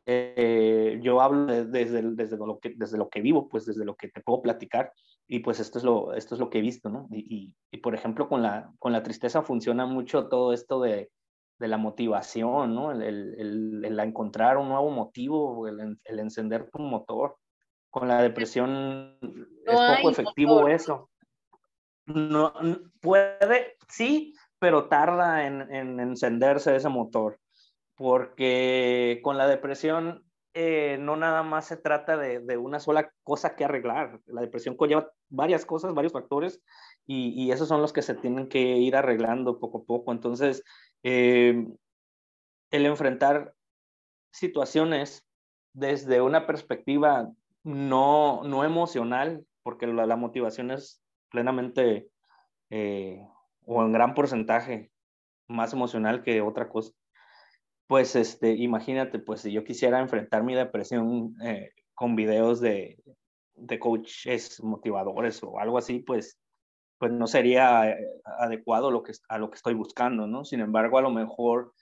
eh, 0.06 1.00
yo 1.02 1.22
hablo 1.22 1.46
desde, 1.46 2.02
desde, 2.02 2.38
lo 2.38 2.60
que, 2.60 2.74
desde 2.76 2.98
lo 2.98 3.10
que 3.10 3.22
vivo, 3.22 3.48
pues 3.50 3.66
desde 3.66 3.86
lo 3.86 3.96
que 3.96 4.10
te 4.10 4.22
puedo 4.22 4.42
platicar 4.42 4.92
y 5.28 5.40
pues 5.40 5.60
esto 5.60 5.80
es 5.80 5.84
lo, 5.84 6.14
esto 6.14 6.36
es 6.36 6.40
lo 6.40 6.50
que 6.50 6.60
he 6.60 6.62
visto, 6.62 6.90
¿no? 6.90 7.08
Y, 7.12 7.54
y, 7.72 7.78
por 7.78 7.96
ejemplo, 7.96 8.30
con 8.30 8.44
la, 8.44 8.72
con 8.80 8.92
la 8.92 9.04
tristeza 9.04 9.42
funciona 9.42 9.86
mucho 9.86 10.28
todo 10.28 10.54
esto 10.54 10.80
de, 10.82 11.10
de 11.58 11.68
la 11.68 11.78
motivación, 11.78 12.76
¿no? 12.76 12.92
El, 12.92 13.02
el, 13.02 13.86
el, 13.86 14.00
encontrar 14.00 14.58
un 14.58 14.70
nuevo 14.70 14.92
motivo, 14.92 15.68
el, 15.68 15.98
el, 16.04 16.20
encender 16.20 16.70
tu 16.70 16.80
motor. 16.80 17.38
Con 17.90 18.08
la 18.08 18.22
depresión 18.22 19.18
no 19.22 19.48
es 19.66 19.98
poco 19.98 20.12
efectivo 20.12 20.56
motor. 20.56 20.72
eso. 20.72 21.10
No, 22.06 22.54
puede, 23.02 23.78
sí, 23.88 24.36
pero 24.60 24.88
tarda 24.88 25.48
en, 25.48 25.62
en 25.74 26.00
encenderse 26.00 26.76
ese 26.76 26.90
motor, 26.90 27.40
porque 27.96 29.20
con 29.24 29.38
la 29.38 29.48
depresión 29.48 30.26
eh, 30.54 30.98
no 31.00 31.18
nada 31.18 31.44
más 31.44 31.66
se 31.66 31.78
trata 31.78 32.16
de, 32.16 32.40
de, 32.40 32.58
una 32.58 32.80
sola 32.80 33.12
cosa 33.24 33.56
que 33.56 33.66
arreglar. 33.66 34.22
La 34.26 34.42
depresión 34.42 34.78
conlleva 34.78 35.12
varias 35.30 35.66
cosas, 35.66 35.94
varios 35.94 36.14
factores, 36.14 36.62
y, 37.06 37.34
y, 37.36 37.52
esos 37.52 37.68
son 37.68 37.82
los 37.82 37.92
que 37.92 38.02
se 38.02 38.16
tienen 38.16 38.48
que 38.48 38.60
ir 38.62 38.96
arreglando 38.96 39.60
poco 39.60 39.80
a 39.80 39.84
poco. 39.84 40.12
Entonces, 40.14 40.64
eh, 41.04 41.68
el 42.72 42.86
enfrentar 42.86 43.54
situaciones 44.32 45.26
desde 45.74 46.22
una 46.22 46.48
perspectiva 46.48 47.30
no, 47.64 48.44
no 48.46 48.64
emocional, 48.64 49.46
porque 49.64 49.88
la, 49.88 50.16
motivación 50.16 50.72
es 50.72 51.02
plenamente 51.30 52.08
eh, 52.70 53.28
o 53.66 53.84
en 53.84 53.92
gran 53.92 54.14
porcentaje 54.14 54.92
más 55.48 55.74
emocional 55.74 56.24
que 56.24 56.42
otra 56.42 56.70
cosa 56.70 56.94
pues 57.88 58.16
este, 58.16 58.52
imagínate, 58.56 59.20
pues 59.20 59.42
si 59.42 59.52
yo 59.52 59.64
quisiera 59.64 60.00
enfrentar 60.00 60.44
mi 60.44 60.56
depresión 60.56 61.36
eh, 61.44 61.72
con 61.94 62.16
videos 62.16 62.60
de, 62.60 62.98
de 63.56 63.80
coaches 63.80 64.62
motivadores 64.64 65.42
o 65.44 65.60
algo 65.60 65.78
así, 65.78 66.00
pues, 66.00 66.40
pues 66.98 67.12
no 67.12 67.28
sería 67.28 67.92
eh, 67.92 67.98
adecuado 68.40 68.92
lo 68.92 69.04
que, 69.04 69.14
a 69.30 69.38
lo 69.38 69.50
que 69.50 69.56
estoy 69.56 69.74
buscando, 69.74 70.28
¿no? 70.28 70.46
Sin 70.46 70.60
embargo, 70.62 70.98
a 70.98 71.02
lo 71.02 71.12
mejor 71.12 71.74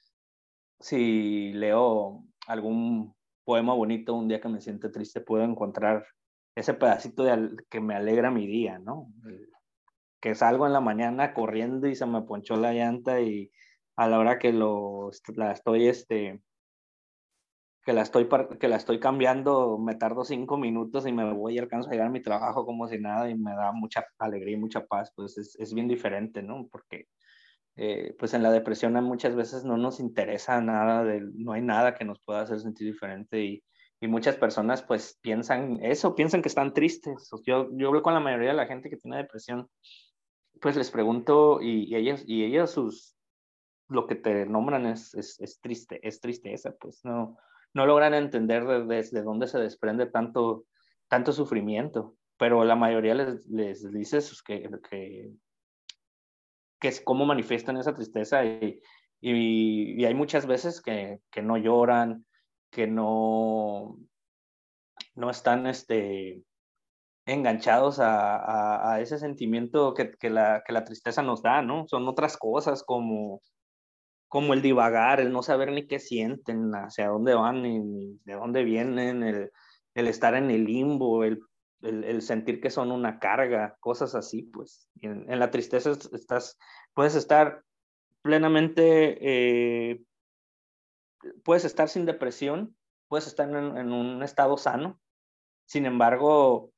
si 0.79 1.53
leo 1.53 2.23
algún 2.47 3.15
poema 3.45 3.73
bonito 3.73 4.13
un 4.13 4.27
día 4.27 4.41
que 4.41 4.49
me 4.49 4.61
siente 4.61 4.89
triste, 4.89 5.21
puedo 5.21 5.43
encontrar 5.43 6.05
ese 6.55 6.73
pedacito 6.73 7.23
de, 7.23 7.55
que 7.69 7.79
me 7.79 7.95
alegra 7.95 8.29
mi 8.31 8.45
día, 8.45 8.79
¿no? 8.79 9.07
Que 10.21 10.35
salgo 10.35 10.67
en 10.67 10.73
la 10.73 10.81
mañana 10.81 11.33
corriendo 11.33 11.87
y 11.87 11.95
se 11.95 12.05
me 12.05 12.21
ponchó 12.21 12.55
la 12.55 12.73
llanta 12.73 13.21
y 13.21 13.51
a 13.95 14.07
la 14.07 14.19
hora 14.19 14.39
que 14.39 14.51
lo, 14.51 15.11
la 15.35 15.51
estoy, 15.51 15.87
este, 15.87 16.41
que 17.85 17.93
la 17.93 18.01
estoy, 18.01 18.27
que 18.59 18.67
la 18.67 18.77
estoy 18.77 18.99
cambiando, 18.99 19.77
me 19.77 19.95
tardo 19.95 20.23
cinco 20.23 20.57
minutos 20.57 21.05
y 21.05 21.11
me 21.11 21.31
voy 21.33 21.55
y 21.55 21.59
alcanzo 21.59 21.89
a 21.89 21.91
llegar 21.91 22.07
a 22.07 22.11
mi 22.11 22.21
trabajo 22.21 22.65
como 22.65 22.87
si 22.87 22.97
nada 22.99 23.29
y 23.29 23.35
me 23.35 23.51
da 23.51 23.71
mucha 23.71 24.05
alegría 24.19 24.55
y 24.55 24.59
mucha 24.59 24.85
paz, 24.85 25.11
pues 25.15 25.37
es, 25.37 25.55
es 25.59 25.73
bien 25.73 25.87
diferente, 25.87 26.41
¿no? 26.41 26.67
Porque 26.71 27.07
eh, 27.75 28.15
pues 28.19 28.33
en 28.33 28.43
la 28.43 28.51
depresión 28.51 28.93
muchas 29.03 29.35
veces 29.35 29.65
no 29.65 29.77
nos 29.77 29.99
interesa 29.99 30.61
nada, 30.61 31.03
de, 31.03 31.21
no 31.35 31.53
hay 31.53 31.61
nada 31.61 31.95
que 31.95 32.05
nos 32.05 32.19
pueda 32.21 32.41
hacer 32.41 32.59
sentir 32.59 32.87
diferente 32.91 33.43
y, 33.43 33.63
y 33.99 34.07
muchas 34.07 34.37
personas 34.37 34.83
pues 34.83 35.17
piensan 35.21 35.79
eso, 35.83 36.15
piensan 36.15 36.41
que 36.41 36.49
están 36.49 36.73
tristes. 36.73 37.29
Yo, 37.45 37.69
yo 37.73 37.87
hablo 37.87 38.01
con 38.01 38.13
la 38.13 38.19
mayoría 38.19 38.49
de 38.49 38.55
la 38.55 38.67
gente 38.67 38.89
que 38.89 38.97
tiene 38.97 39.17
depresión 39.17 39.67
pues 40.61 40.77
les 40.77 40.91
pregunto 40.91 41.59
y, 41.61 41.93
ellas, 41.93 42.23
y 42.25 42.45
ellas 42.45 42.71
sus, 42.71 43.12
lo 43.89 44.07
que 44.07 44.15
te 44.15 44.45
nombran 44.45 44.85
es, 44.85 45.13
es, 45.13 45.59
triste, 45.61 45.99
es 46.07 46.19
tristeza, 46.19 46.75
pues 46.79 47.03
no, 47.03 47.37
no 47.73 47.85
logran 47.85 48.13
entender 48.13 48.65
desde 48.85 49.21
dónde 49.23 49.47
se 49.47 49.59
desprende 49.59 50.05
tanto, 50.05 50.65
tanto 51.07 51.31
sufrimiento, 51.31 52.15
pero 52.37 52.63
la 52.63 52.75
mayoría 52.75 53.15
les, 53.15 53.45
les 53.47 53.91
dice 53.91 54.19
que, 54.45 54.69
que, 54.89 55.31
que 56.79 56.87
es 56.87 57.01
cómo 57.01 57.25
manifiestan 57.25 57.77
esa 57.77 57.93
tristeza 57.93 58.43
y, 58.45 58.81
y, 59.21 60.01
y 60.01 60.05
hay 60.05 60.13
muchas 60.13 60.45
veces 60.45 60.81
que, 60.81 61.19
que, 61.31 61.41
no 61.41 61.57
lloran, 61.57 62.25
que 62.71 62.87
no, 62.87 63.97
no 65.15 65.29
están 65.29 65.67
este, 65.67 66.43
enganchados 67.25 67.99
a, 67.99 68.93
a, 68.93 69.01
ese 69.01 69.17
sentimiento 69.17 69.93
que, 69.93 70.11
que, 70.11 70.29
la, 70.29 70.63
que 70.65 70.73
la 70.73 70.83
tristeza 70.83 71.21
nos 71.21 71.41
da, 71.41 71.61
¿no? 71.61 71.87
Son 71.87 72.07
otras 72.07 72.37
cosas 72.37 72.83
como, 72.83 73.41
como 74.33 74.55
el 74.55 74.63
divagar, 74.63 75.19
el 75.19 75.31
no 75.31 75.43
saber 75.43 75.71
ni 75.71 75.85
qué 75.85 75.99
sienten, 75.99 76.71
hacia 76.73 77.09
dónde 77.09 77.35
van, 77.35 77.61
ni, 77.61 78.19
de 78.25 78.33
dónde 78.33 78.63
vienen, 78.63 79.21
el, 79.21 79.51
estar 80.07 80.33
en 80.33 80.49
el 80.49 80.65
limbo, 80.65 81.23
el, 81.23 81.39
sentir 82.23 82.59
que 82.59 82.71
son 82.71 82.91
una 82.91 83.19
carga, 83.19 83.77
cosas 83.79 84.15
así, 84.15 84.41
pues. 84.41 84.89
En, 85.01 85.31
en, 85.31 85.37
la 85.37 85.51
tristeza 85.51 85.91
estás, 85.91 86.57
puedes 86.95 87.13
estar 87.13 87.61
plenamente, 88.23 89.19
eh, 89.21 90.01
puedes 91.43 91.63
estar 91.63 91.87
sin 91.87 92.07
depresión, 92.07 92.75
puedes 93.09 93.27
estar 93.27 93.47
en, 93.47 93.77
en 93.77 93.91
un 93.91 94.23
estado 94.23 94.57
sano, 94.57 94.99
sin 95.67 95.85
embargo, 95.85 96.72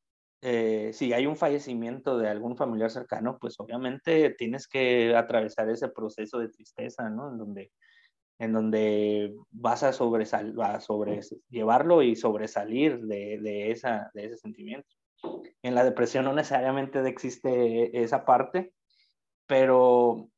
eh, 0.48 0.94
si 0.94 1.12
hay 1.12 1.26
un 1.26 1.36
fallecimiento 1.36 2.20
de 2.20 2.30
algún 2.30 2.56
familiar 2.56 2.92
cercano, 2.92 3.40
pues 3.42 3.60
obviamente 3.60 4.30
tienes 4.38 4.68
que 4.68 5.16
atravesar 5.16 5.68
ese 5.72 5.90
proceso 5.90 6.38
de 6.38 6.50
tristeza, 6.50 7.10
¿no? 7.10 7.32
En 7.32 7.40
donde, 7.40 7.72
en 8.38 8.54
donde 8.54 9.34
vas 9.50 9.82
a, 9.82 9.92
sobresal, 9.92 10.54
a 10.62 10.80
llevarlo 11.50 12.04
y 12.04 12.16
sobresalir 12.16 13.02
de, 13.08 13.40
de, 13.42 13.72
esa, 13.72 14.12
de 14.14 14.26
ese 14.26 14.38
sentimiento. 14.38 14.88
En 15.64 15.74
la 15.74 15.84
depresión 15.84 16.26
no 16.26 16.34
necesariamente 16.34 17.00
existe 17.08 18.04
esa 18.04 18.24
parte, 18.24 18.72
pero 19.48 20.30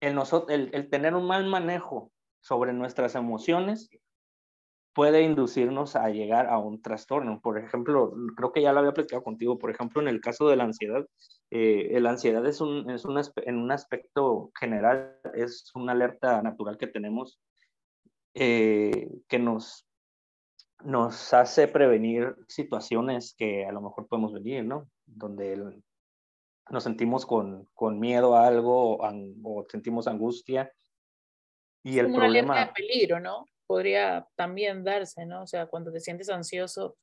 el, 0.00 0.16
el, 0.50 0.70
el 0.72 0.88
tener 0.88 1.16
un 1.16 1.26
mal 1.26 1.46
manejo 1.46 2.12
sobre 2.40 2.72
nuestras 2.72 3.16
emociones 3.16 3.90
puede 4.94 5.22
inducirnos 5.22 5.96
a 5.96 6.10
llegar 6.10 6.46
a 6.46 6.58
un 6.58 6.82
trastorno. 6.82 7.40
Por 7.40 7.58
ejemplo, 7.58 8.12
creo 8.36 8.52
que 8.52 8.62
ya 8.62 8.72
lo 8.72 8.80
había 8.80 8.92
platicado 8.92 9.22
contigo, 9.22 9.58
por 9.58 9.70
ejemplo, 9.70 10.02
en 10.02 10.08
el 10.08 10.20
caso 10.20 10.48
de 10.48 10.56
la 10.56 10.64
ansiedad, 10.64 11.06
eh, 11.50 11.98
la 12.00 12.10
ansiedad 12.10 12.44
es, 12.46 12.60
un, 12.60 12.90
es 12.90 13.04
un, 13.04 13.20
en 13.36 13.56
un 13.56 13.72
aspecto 13.72 14.50
general, 14.58 15.18
es 15.34 15.70
una 15.74 15.92
alerta 15.92 16.42
natural 16.42 16.76
que 16.78 16.86
tenemos 16.86 17.40
eh, 18.34 19.08
que 19.28 19.38
nos, 19.38 19.86
nos 20.84 21.34
hace 21.34 21.68
prevenir 21.68 22.34
situaciones 22.48 23.34
que 23.36 23.66
a 23.66 23.72
lo 23.72 23.82
mejor 23.82 24.06
podemos 24.08 24.32
venir, 24.32 24.64
¿no? 24.64 24.88
Donde 25.06 25.82
nos 26.70 26.84
sentimos 26.84 27.26
con, 27.26 27.68
con 27.74 27.98
miedo 27.98 28.36
a 28.36 28.46
algo 28.46 28.98
o, 28.98 29.66
sentimos 29.68 30.06
angustia. 30.06 30.72
Y 31.82 31.98
el 31.98 32.12
problema... 32.12 32.52
Una 32.52 32.62
alerta 32.62 32.80
de 32.80 32.86
peligro, 32.86 33.20
¿no? 33.20 33.46
Podría 33.72 34.28
también 34.36 34.84
darse, 34.84 35.24
¿no? 35.24 35.44
O 35.44 35.46
sea, 35.46 35.64
cuando 35.64 35.90
te 35.90 36.00
sientes 36.00 36.28
ansioso, 36.28 36.98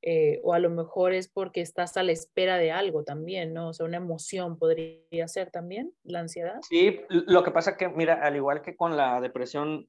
eh, 0.00 0.40
o 0.42 0.54
a 0.54 0.58
lo 0.58 0.70
mejor 0.70 1.12
es 1.12 1.28
porque 1.28 1.60
estás 1.60 1.98
a 1.98 2.02
la 2.02 2.12
espera 2.12 2.56
de 2.56 2.72
algo 2.72 3.04
también, 3.04 3.52
¿no? 3.52 3.68
O 3.68 3.72
sea, 3.74 3.84
una 3.84 3.98
emoción 3.98 4.58
podría 4.58 5.28
ser 5.28 5.50
también 5.50 5.92
la 6.02 6.20
ansiedad. 6.20 6.60
Sí, 6.66 7.02
lo 7.10 7.44
que 7.44 7.50
pasa 7.50 7.76
que, 7.76 7.90
mira, 7.90 8.14
al 8.22 8.36
igual 8.36 8.62
que 8.62 8.74
con 8.74 8.96
la 8.96 9.20
depresión, 9.20 9.86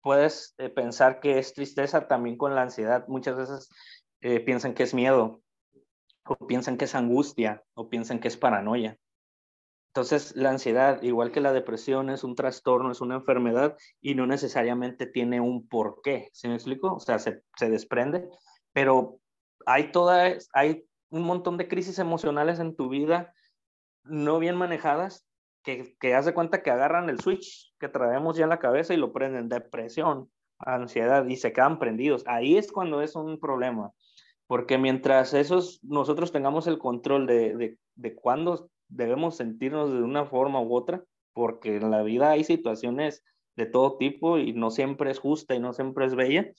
puedes 0.00 0.54
eh, 0.56 0.70
pensar 0.70 1.20
que 1.20 1.38
es 1.38 1.52
tristeza, 1.52 2.08
también 2.08 2.38
con 2.38 2.54
la 2.54 2.62
ansiedad 2.62 3.04
muchas 3.06 3.36
veces 3.36 3.68
eh, 4.22 4.40
piensan 4.40 4.72
que 4.72 4.84
es 4.84 4.94
miedo, 4.94 5.42
o 6.24 6.46
piensan 6.46 6.78
que 6.78 6.86
es 6.86 6.94
angustia, 6.94 7.62
o 7.74 7.90
piensan 7.90 8.20
que 8.20 8.28
es 8.28 8.38
paranoia. 8.38 8.96
Entonces, 9.94 10.34
la 10.34 10.50
ansiedad, 10.50 11.00
igual 11.02 11.30
que 11.30 11.40
la 11.40 11.52
depresión, 11.52 12.10
es 12.10 12.24
un 12.24 12.34
trastorno, 12.34 12.90
es 12.90 13.00
una 13.00 13.14
enfermedad 13.14 13.76
y 14.00 14.16
no 14.16 14.26
necesariamente 14.26 15.06
tiene 15.06 15.40
un 15.40 15.68
porqué. 15.68 16.30
¿Sí 16.32 16.48
me 16.48 16.54
explico? 16.54 16.94
O 16.94 16.98
sea, 16.98 17.20
se, 17.20 17.44
se 17.56 17.70
desprende, 17.70 18.28
pero 18.72 19.20
hay 19.66 19.92
toda, 19.92 20.32
hay 20.52 20.84
un 21.10 21.22
montón 21.22 21.56
de 21.58 21.68
crisis 21.68 22.00
emocionales 22.00 22.58
en 22.58 22.74
tu 22.74 22.88
vida 22.88 23.32
no 24.02 24.40
bien 24.40 24.56
manejadas 24.56 25.28
que, 25.62 25.96
que 26.00 26.16
haz 26.16 26.24
de 26.24 26.34
cuenta 26.34 26.64
que 26.64 26.72
agarran 26.72 27.08
el 27.08 27.20
switch 27.20 27.72
que 27.78 27.88
traemos 27.88 28.36
ya 28.36 28.42
en 28.42 28.50
la 28.50 28.58
cabeza 28.58 28.94
y 28.94 28.96
lo 28.96 29.12
prenden. 29.12 29.48
Depresión, 29.48 30.28
ansiedad 30.58 31.24
y 31.26 31.36
se 31.36 31.52
quedan 31.52 31.78
prendidos. 31.78 32.24
Ahí 32.26 32.56
es 32.56 32.72
cuando 32.72 33.00
es 33.00 33.14
un 33.14 33.38
problema. 33.38 33.92
Porque 34.48 34.76
mientras 34.76 35.34
esos, 35.34 35.78
nosotros 35.84 36.32
tengamos 36.32 36.66
el 36.66 36.78
control 36.78 37.28
de, 37.28 37.56
de, 37.56 37.78
de 37.94 38.14
cuándo 38.16 38.70
debemos 38.88 39.36
sentirnos 39.36 39.92
de 39.92 40.02
una 40.02 40.26
forma 40.26 40.60
u 40.60 40.74
otra, 40.74 41.04
porque 41.32 41.76
en 41.76 41.90
la 41.90 42.02
vida 42.02 42.30
hay 42.30 42.44
situaciones 42.44 43.24
de 43.56 43.66
todo 43.66 43.96
tipo 43.98 44.38
y 44.38 44.52
no 44.52 44.70
siempre 44.70 45.10
es 45.10 45.18
justa 45.18 45.54
y 45.54 45.60
no 45.60 45.72
siempre 45.72 46.06
es 46.06 46.14
bella, 46.14 46.50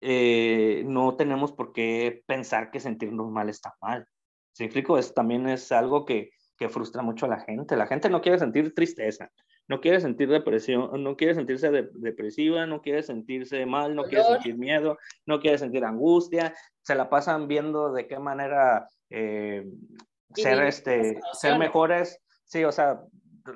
eh, 0.00 0.84
no 0.86 1.16
tenemos 1.16 1.52
por 1.52 1.72
qué 1.72 2.22
pensar 2.26 2.70
que 2.70 2.80
sentirnos 2.80 3.30
mal 3.30 3.48
está 3.48 3.74
mal. 3.80 4.06
¿Sí 4.52 4.64
explico? 4.64 4.98
Es, 4.98 5.14
también 5.14 5.48
es 5.48 5.70
algo 5.72 6.04
que, 6.04 6.30
que 6.56 6.68
frustra 6.68 7.02
mucho 7.02 7.26
a 7.26 7.28
la 7.28 7.40
gente. 7.40 7.76
La 7.76 7.86
gente 7.86 8.10
no 8.10 8.20
quiere 8.20 8.38
sentir 8.38 8.74
tristeza, 8.74 9.30
no 9.68 9.80
quiere 9.80 10.00
sentir 10.00 10.28
depresión, 10.28 11.02
no 11.02 11.16
quiere 11.16 11.34
sentirse 11.34 11.70
depresiva, 11.70 12.66
no 12.66 12.80
quiere 12.82 13.02
sentirse 13.02 13.64
mal, 13.66 13.94
no 13.94 14.04
quiere 14.04 14.24
sentir 14.24 14.56
miedo, 14.56 14.98
no 15.26 15.40
quiere 15.40 15.58
sentir 15.58 15.84
angustia, 15.84 16.54
se 16.82 16.94
la 16.94 17.08
pasan 17.08 17.48
viendo 17.48 17.92
de 17.92 18.06
qué 18.06 18.18
manera 18.18 18.88
eh, 19.10 19.64
ser, 20.34 20.62
este, 20.64 21.20
ser 21.32 21.58
mejores, 21.58 22.20
sí, 22.44 22.64
o 22.64 22.72
sea, 22.72 23.00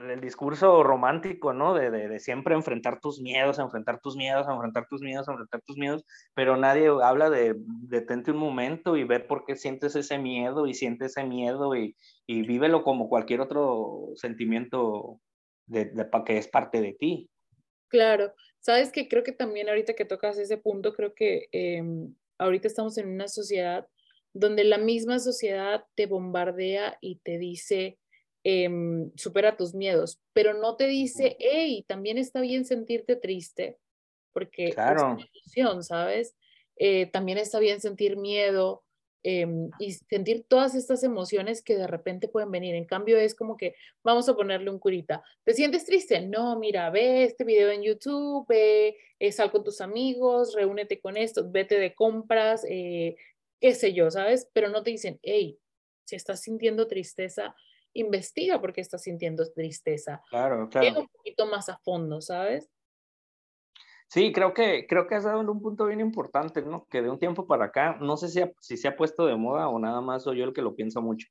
el 0.08 0.20
discurso 0.20 0.82
romántico, 0.82 1.52
¿no? 1.52 1.74
De, 1.74 1.90
de, 1.90 2.08
de, 2.08 2.18
siempre 2.18 2.54
enfrentar 2.54 3.00
tus 3.00 3.20
miedos, 3.20 3.58
enfrentar 3.58 4.00
tus 4.00 4.16
miedos, 4.16 4.46
enfrentar 4.48 4.86
tus 4.88 5.02
miedos, 5.02 5.28
enfrentar 5.28 5.60
tus 5.62 5.76
miedos, 5.76 6.04
pero 6.34 6.56
nadie 6.56 6.88
habla 7.02 7.30
de 7.30 7.54
detente 7.58 8.30
un 8.30 8.38
momento 8.38 8.96
y 8.96 9.04
ver 9.04 9.26
por 9.26 9.44
qué 9.44 9.56
sientes 9.56 9.94
ese 9.96 10.18
miedo 10.18 10.66
y 10.66 10.74
sientes 10.74 11.12
ese 11.12 11.26
miedo 11.26 11.76
y, 11.76 11.96
y 12.26 12.42
vívelo 12.42 12.84
como 12.84 13.08
cualquier 13.08 13.40
otro 13.40 14.12
sentimiento 14.16 15.20
de, 15.66 15.86
de, 15.86 16.08
que 16.24 16.38
es 16.38 16.48
parte 16.48 16.80
de 16.80 16.94
ti. 16.94 17.28
Claro, 17.88 18.32
sabes 18.60 18.90
que 18.90 19.08
creo 19.08 19.22
que 19.22 19.32
también 19.32 19.68
ahorita 19.68 19.94
que 19.94 20.04
tocas 20.04 20.38
ese 20.38 20.56
punto, 20.56 20.94
creo 20.94 21.14
que 21.14 21.48
eh, 21.52 21.82
ahorita 22.38 22.66
estamos 22.66 22.96
en 22.98 23.08
una 23.08 23.28
sociedad 23.28 23.86
donde 24.32 24.64
la 24.64 24.78
misma 24.78 25.18
sociedad 25.18 25.84
te 25.94 26.06
bombardea 26.06 26.96
y 27.00 27.16
te 27.16 27.38
dice, 27.38 27.98
em, 28.44 29.10
supera 29.16 29.56
tus 29.56 29.74
miedos, 29.74 30.20
pero 30.32 30.54
no 30.54 30.76
te 30.76 30.86
dice, 30.86 31.36
hey, 31.38 31.84
también 31.86 32.18
está 32.18 32.40
bien 32.40 32.64
sentirte 32.64 33.16
triste, 33.16 33.78
porque 34.32 34.70
claro. 34.70 34.96
es 34.96 35.02
una 35.02 35.28
emoción, 35.34 35.84
¿sabes? 35.84 36.34
Eh, 36.76 37.06
también 37.06 37.38
está 37.38 37.58
bien 37.58 37.80
sentir 37.80 38.16
miedo 38.16 38.82
em, 39.22 39.70
y 39.78 39.92
sentir 39.92 40.44
todas 40.48 40.74
estas 40.74 41.04
emociones 41.04 41.62
que 41.62 41.76
de 41.76 41.86
repente 41.86 42.26
pueden 42.26 42.50
venir. 42.50 42.74
En 42.74 42.86
cambio, 42.86 43.18
es 43.18 43.36
como 43.36 43.56
que 43.56 43.76
vamos 44.02 44.28
a 44.28 44.34
ponerle 44.34 44.70
un 44.70 44.80
curita. 44.80 45.22
¿Te 45.44 45.54
sientes 45.54 45.84
triste? 45.84 46.22
No, 46.22 46.58
mira, 46.58 46.90
ve 46.90 47.24
este 47.24 47.44
video 47.44 47.70
en 47.70 47.82
YouTube, 47.82 48.46
ve, 48.48 48.96
eh, 49.20 49.30
sal 49.30 49.52
con 49.52 49.62
tus 49.62 49.80
amigos, 49.80 50.54
reúnete 50.54 50.98
con 50.98 51.16
esto, 51.16 51.48
vete 51.48 51.78
de 51.78 51.94
compras, 51.94 52.66
eh, 52.68 53.14
qué 53.62 53.74
sé 53.74 53.94
yo, 53.94 54.10
¿sabes? 54.10 54.50
Pero 54.52 54.68
no 54.68 54.82
te 54.82 54.90
dicen, 54.90 55.20
hey, 55.22 55.56
si 56.04 56.16
estás 56.16 56.42
sintiendo 56.42 56.88
tristeza, 56.88 57.54
investiga 57.94 58.60
por 58.60 58.72
qué 58.72 58.80
estás 58.80 59.02
sintiendo 59.02 59.50
tristeza. 59.52 60.20
Claro, 60.28 60.68
claro. 60.68 61.00
un 61.02 61.08
poquito 61.08 61.46
más 61.46 61.68
a 61.68 61.78
fondo, 61.78 62.20
¿sabes? 62.20 62.68
Sí, 64.08 64.32
creo 64.32 64.52
que, 64.52 64.86
creo 64.88 65.06
que 65.06 65.14
has 65.14 65.24
dado 65.24 65.40
un 65.40 65.62
punto 65.62 65.86
bien 65.86 66.00
importante, 66.00 66.60
¿no? 66.60 66.86
Que 66.90 67.02
de 67.02 67.08
un 67.08 67.20
tiempo 67.20 67.46
para 67.46 67.66
acá, 67.66 67.96
no 68.00 68.16
sé 68.16 68.28
si, 68.28 68.42
si 68.60 68.76
se 68.76 68.88
ha 68.88 68.96
puesto 68.96 69.26
de 69.26 69.36
moda 69.36 69.68
o 69.68 69.78
nada 69.78 70.00
más 70.00 70.24
soy 70.24 70.38
yo 70.38 70.44
el 70.44 70.52
que 70.52 70.60
lo 70.60 70.74
pienso 70.74 71.00
mucho, 71.00 71.28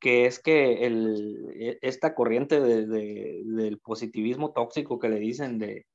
que 0.00 0.24
es 0.24 0.40
que 0.40 0.86
el, 0.86 1.52
e, 1.54 1.78
esta 1.82 2.14
corriente 2.14 2.60
de, 2.60 2.86
de, 2.86 3.42
del 3.44 3.78
positivismo 3.78 4.52
tóxico 4.52 4.98
que 4.98 5.10
le 5.10 5.20
dicen 5.20 5.58
de, 5.58 5.86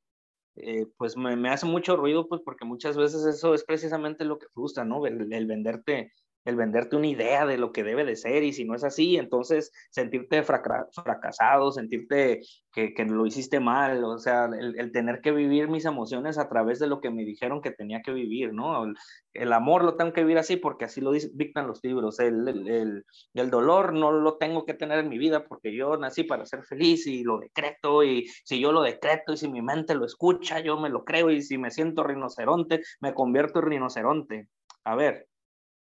eh, 0.56 0.86
pues 0.98 1.18
me, 1.18 1.36
me, 1.36 1.50
hace 1.50 1.66
mucho 1.66 1.96
ruido, 1.96 2.28
pues 2.28 2.42
porque 2.44 2.66
muchas 2.66 2.96
veces 2.96 3.26
eso 3.26 3.54
es 3.54 3.64
precisamente 3.64 4.26
lo 4.26 4.38
que 4.38 4.48
frustra, 4.54 4.86
¿no? 4.86 5.06
El, 5.06 5.34
el, 5.34 5.46
venderte 5.48 6.12
el 6.46 6.56
venderte 6.56 6.96
una 6.96 7.08
idea 7.08 7.46
de 7.46 7.58
lo 7.58 7.72
que 7.72 7.84
debe 7.84 8.06
de 8.06 8.16
ser 8.16 8.44
y 8.44 8.54
si 8.54 8.66
no 8.66 8.76
es 8.76 8.84
así, 8.84 9.18
entonces 9.18 9.72
sentirte 9.90 10.44
fracasado, 10.44 11.72
sentirte 11.72 12.42
que, 12.72 12.94
que, 12.94 13.06
lo 13.06 13.26
hiciste 13.26 13.60
mal, 13.60 14.04
o 14.04 14.18
sea, 14.18 14.46
el, 14.46 14.92
tener 14.92 15.22
que 15.22 15.32
vivir 15.32 15.68
mis 15.68 15.86
emociones 15.86 16.38
a 16.38 16.50
través 16.50 16.80
de 16.80 16.88
lo 16.88 17.02
que 17.02 17.12
me 17.12 17.24
dijeron 17.24 17.62
que 17.62 17.72
tenía 17.72 18.02
que 18.02 18.12
vivir, 18.12 18.54
¿no? 18.54 18.86
El, 19.34 19.54
amor 19.54 19.84
lo 19.84 19.96
tengo 19.96 20.14
que 20.14 20.22
vivir 20.22 20.40
así 20.40 20.58
porque 20.58 20.86
así 20.86 21.00
lo 21.00 21.12
dictan 21.12 21.68
los 21.68 21.84
libros, 21.84 22.20
el, 22.20 22.48
el, 22.48 23.06
el, 23.34 23.50
dolor 23.50 23.94
no 23.94 24.12
lo 24.12 24.38
tengo 24.38 24.66
que 24.66 24.74
tener 24.74 25.00
en 25.00 25.10
mi 25.10 25.18
vida 25.18 25.46
porque 25.46 25.76
yo 25.76 25.98
nací 25.98 26.24
para 26.24 26.46
ser 26.46 26.64
feliz 26.64 27.06
y 27.08 27.24
lo 27.24 27.40
decreto 27.40 28.04
y 28.04 28.28
si 28.44 28.60
yo 28.60 28.72
lo 28.72 28.82
decreto 28.82 29.34
y 29.34 29.38
si 29.38 29.48
mi 29.48 29.62
mente 29.62 29.96
lo 29.96 30.06
escucha, 30.06 30.60
yo 30.60 30.80
me 30.80 30.90
lo 30.90 31.04
creo 31.06 31.30
y 31.30 31.42
si 31.42 31.58
me 31.58 31.72
siento 31.72 32.04
rinoceronte, 32.04 32.82
me 33.00 33.14
convierto 33.14 33.60
en 33.60 33.66
rinoceronte. 33.66 34.48
A 34.84 34.96
ver, 34.96 35.28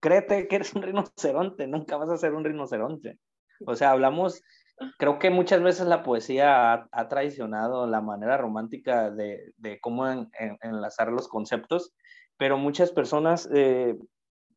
créete 0.06 0.48
que 0.48 0.58
eres 0.58 0.74
un 0.76 0.84
rinoceronte, 0.84 1.66
nunca 1.68 1.98
vas 1.98 2.10
a 2.10 2.18
ser 2.18 2.36
un 2.36 2.44
rinoceronte. 2.44 3.18
O 3.66 3.76
sea, 3.76 3.92
hablamos, 3.92 4.44
creo 5.00 5.18
que 5.18 5.32
muchas 5.32 5.64
veces 5.64 5.88
la 5.88 6.04
poesía 6.04 6.88
ha, 6.92 7.08
traicionado 7.08 7.88
la 7.88 8.02
manera 8.02 8.38
romántica 8.38 9.10
de, 9.10 9.54
de 9.58 9.80
cómo 9.80 10.06
enlazar 10.62 11.12
los 11.12 11.28
conceptos, 11.28 11.94
pero 12.38 12.58
muchas 12.58 12.92
personas, 12.92 13.50
eh, 13.52 13.98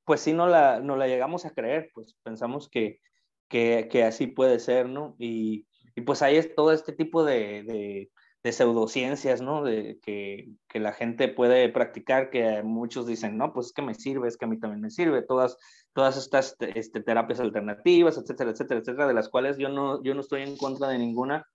pues 0.05 0.21
sí, 0.21 0.35
no 0.35 0.49
la, 0.49 0.81
no 0.81 0.97
la 0.97 1.07
llegamos 1.07 1.47
a 1.47 1.55
creer, 1.55 1.91
pues 1.95 2.15
pensamos 2.23 2.69
que, 2.69 3.01
que, 3.49 3.89
que 3.91 4.05
así 4.05 4.27
puede 4.27 4.59
ser, 4.59 4.89
¿no? 4.89 5.15
Y, 5.19 5.67
y, 5.95 6.03
pues 6.03 6.21
ahí 6.21 6.37
es 6.37 6.55
todo 6.55 6.73
este 6.73 6.93
tipo 6.93 7.25
de, 7.25 7.63
de 7.63 8.11
pseudociencias, 8.45 9.43
¿no? 9.43 9.63
De 9.63 9.99
que, 10.03 10.49
que, 10.69 10.81
la 10.81 10.93
gente 10.93 11.29
puede 11.29 11.69
practicar, 11.69 12.31
que 12.31 12.63
muchos 12.63 13.07
dicen, 13.07 13.37
no, 13.37 13.53
pues 13.53 13.69
es 13.69 13.73
que 13.73 13.83
me 13.83 13.95
sirve, 13.95 14.29
es 14.29 14.37
que 14.37 14.45
a 14.45 14.49
mí 14.49 14.59
también 14.59 14.81
me 14.81 14.91
sirve, 14.91 15.23
todas, 15.23 15.57
todas 15.93 16.17
estas 16.17 16.57
este, 16.61 17.03
terapias 17.03 17.41
alternativas, 17.41 18.17
etcétera, 18.17 18.51
etcétera, 18.51 18.81
etcétera, 18.81 19.09
de 19.09 19.15
las 19.15 19.29
cuales 19.29 19.59
yo 19.59 19.69
no, 19.69 20.03
yo 20.03 20.15
no 20.15 20.21
estoy 20.21 20.43
en 20.43 20.57
contra 20.57 20.89
de 20.89 20.99
ninguna, 20.99 21.47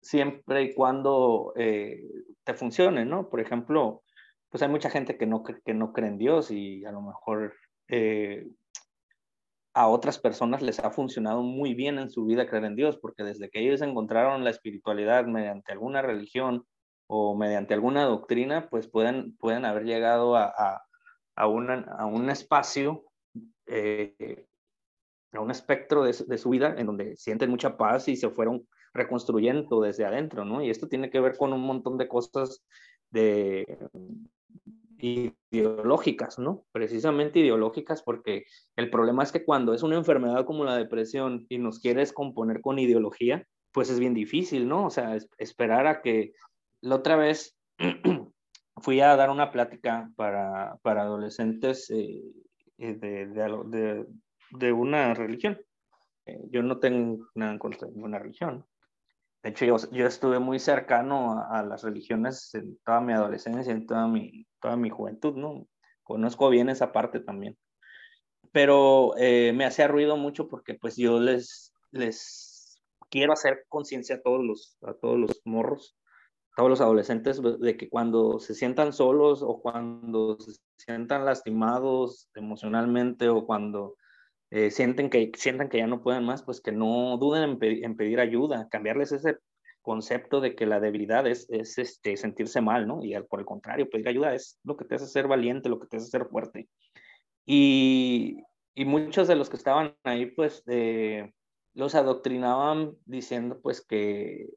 siempre 0.00 0.62
y 0.62 0.74
cuando 0.74 1.52
eh, 1.56 2.02
te 2.44 2.54
funcione, 2.54 3.04
¿no? 3.04 3.28
Por 3.30 3.40
ejemplo, 3.40 4.02
pues 4.50 4.62
hay 4.62 4.68
mucha 4.68 4.90
gente 4.90 5.16
que 5.16 5.26
no, 5.26 5.42
que 5.42 5.74
no 5.74 5.92
cree 5.92 6.08
en 6.08 6.18
Dios 6.18 6.50
y 6.50 6.84
a 6.84 6.92
lo 6.92 7.00
mejor 7.00 7.54
eh, 7.88 8.46
a 9.74 9.88
otras 9.88 10.18
personas 10.20 10.62
les 10.62 10.78
ha 10.78 10.90
funcionado 10.90 11.42
muy 11.42 11.74
bien 11.74 11.98
en 11.98 12.08
su 12.08 12.24
vida 12.24 12.46
creer 12.46 12.64
en 12.64 12.76
Dios, 12.76 12.96
porque 12.96 13.24
desde 13.24 13.50
que 13.50 13.60
ellos 13.60 13.82
encontraron 13.82 14.44
la 14.44 14.50
espiritualidad 14.50 15.26
mediante 15.26 15.72
alguna 15.72 16.00
religión 16.00 16.64
o 17.08 17.36
mediante 17.36 17.74
alguna 17.74 18.04
doctrina, 18.04 18.68
pues 18.70 18.86
pueden, 18.88 19.36
pueden 19.36 19.64
haber 19.64 19.84
llegado 19.84 20.36
a, 20.36 20.44
a, 20.44 20.82
a, 21.36 21.44
a 21.44 22.06
un 22.06 22.30
espacio, 22.30 23.04
eh, 23.66 24.46
a 25.32 25.40
un 25.40 25.50
espectro 25.50 26.04
de, 26.04 26.14
de, 26.26 26.38
su 26.38 26.50
vida 26.50 26.74
en 26.78 26.86
donde 26.86 27.16
sienten 27.16 27.50
mucha 27.50 27.76
paz 27.76 28.06
y 28.06 28.16
se 28.16 28.30
fueron 28.30 28.66
reconstruyendo 28.92 29.80
desde 29.80 30.04
adentro, 30.04 30.44
¿no? 30.44 30.62
Y 30.62 30.70
esto 30.70 30.86
tiene 30.86 31.10
que 31.10 31.18
ver 31.18 31.36
con 31.36 31.52
un 31.52 31.62
montón 31.62 31.98
de 31.98 32.06
cosas 32.06 32.64
de, 33.10 33.76
ideológicas, 35.04 36.38
¿no? 36.38 36.64
Precisamente 36.72 37.40
ideológicas 37.40 38.02
porque 38.02 38.44
el 38.76 38.90
problema 38.90 39.22
es 39.22 39.32
que 39.32 39.44
cuando 39.44 39.74
es 39.74 39.82
una 39.82 39.96
enfermedad 39.96 40.46
como 40.46 40.64
la 40.64 40.76
depresión 40.76 41.46
y 41.48 41.58
nos 41.58 41.80
quieres 41.80 42.12
componer 42.12 42.60
con 42.60 42.78
ideología, 42.78 43.46
pues 43.72 43.90
es 43.90 43.98
bien 43.98 44.14
difícil, 44.14 44.66
¿no? 44.68 44.86
O 44.86 44.90
sea, 44.90 45.16
esperar 45.38 45.86
a 45.86 46.00
que 46.00 46.32
la 46.80 46.96
otra 46.96 47.16
vez 47.16 47.56
fui 48.82 49.00
a 49.00 49.16
dar 49.16 49.30
una 49.30 49.50
plática 49.50 50.10
para, 50.16 50.76
para 50.82 51.02
adolescentes 51.02 51.90
eh, 51.90 52.22
eh, 52.78 52.94
de, 52.94 54.06
de, 54.52 54.72
una 54.72 55.12
religión. 55.12 55.60
Eh, 56.26 56.40
yo 56.50 56.62
no 56.62 56.78
tengo 56.78 57.26
nada 57.34 57.52
en 57.52 57.58
contra 57.58 57.86
de 57.88 57.94
ninguna 57.94 58.18
religión, 58.18 58.64
de 59.44 59.50
hecho, 59.50 59.66
yo, 59.66 59.76
yo 59.92 60.06
estuve 60.06 60.38
muy 60.38 60.58
cercano 60.58 61.44
a, 61.50 61.62
las 61.62 61.82
religiones 61.82 62.54
en 62.54 62.78
toda 62.78 63.02
mi 63.02 63.12
adolescencia, 63.12 63.74
en 63.74 63.86
toda 63.86 64.08
mi, 64.08 64.46
toda 64.58 64.74
mi 64.78 64.88
juventud, 64.88 65.36
¿no? 65.36 65.68
Conozco 66.02 66.48
bien 66.48 66.70
esa 66.70 66.92
parte 66.92 67.20
también. 67.20 67.54
Pero 68.52 69.14
eh, 69.18 69.52
me 69.54 69.66
hacía 69.66 69.86
ruido 69.86 70.16
mucho 70.16 70.48
porque 70.48 70.72
pues 70.72 70.96
yo 70.96 71.20
les, 71.20 71.74
les 71.90 72.80
quiero 73.10 73.34
hacer 73.34 73.66
conciencia 73.68 74.16
a 74.16 74.22
todos 74.22 74.42
los, 74.42 74.78
a 74.80 74.94
todos 74.94 75.18
los 75.18 75.42
morros, 75.44 75.94
a 76.52 76.56
todos 76.56 76.70
los 76.70 76.80
adolescentes, 76.80 77.42
de 77.42 77.76
que 77.76 77.90
cuando 77.90 78.38
se 78.38 78.54
sientan 78.54 78.94
solos 78.94 79.42
o 79.42 79.60
cuando 79.60 80.38
se 80.40 80.52
sientan 80.78 81.26
lastimados 81.26 82.30
emocionalmente 82.34 83.28
o 83.28 83.44
cuando 83.44 83.96
eh, 84.54 84.70
sienten 84.70 85.10
que, 85.10 85.32
sientan 85.34 85.68
que 85.68 85.78
ya 85.78 85.88
no 85.88 86.00
pueden 86.00 86.22
más, 86.22 86.44
pues 86.44 86.60
que 86.60 86.70
no 86.70 87.16
duden 87.18 87.58
en, 87.60 87.96
pedir 87.96 88.20
ayuda, 88.20 88.68
cambiarles 88.70 89.10
ese 89.10 89.38
concepto 89.82 90.40
de 90.40 90.54
que 90.54 90.64
la 90.64 90.78
debilidad 90.78 91.26
es, 91.26 91.50
es 91.50 91.76
este, 91.76 92.16
sentirse 92.16 92.60
mal, 92.60 92.86
¿no? 92.86 93.02
Y 93.02 93.20
por 93.24 93.40
el 93.40 93.46
contrario, 93.46 93.90
pedir 93.90 94.06
ayuda 94.06 94.32
es 94.32 94.60
lo 94.62 94.76
que 94.76 94.84
te 94.84 94.94
hace 94.94 95.08
ser 95.08 95.26
valiente, 95.26 95.68
lo 95.68 95.80
que 95.80 95.88
te 95.88 95.96
hace 95.96 96.06
ser 96.06 96.26
fuerte. 96.26 96.68
Y, 97.44 98.44
y 98.76 98.84
muchos 98.84 99.26
de 99.26 99.34
los 99.34 99.50
que 99.50 99.56
estaban 99.56 99.96
ahí, 100.04 100.26
pues, 100.26 100.62
eh, 100.68 101.32
los 101.72 101.96
adoctrinaban 101.96 102.92
diciendo, 103.06 103.58
pues, 103.60 103.84
que, 103.84 104.50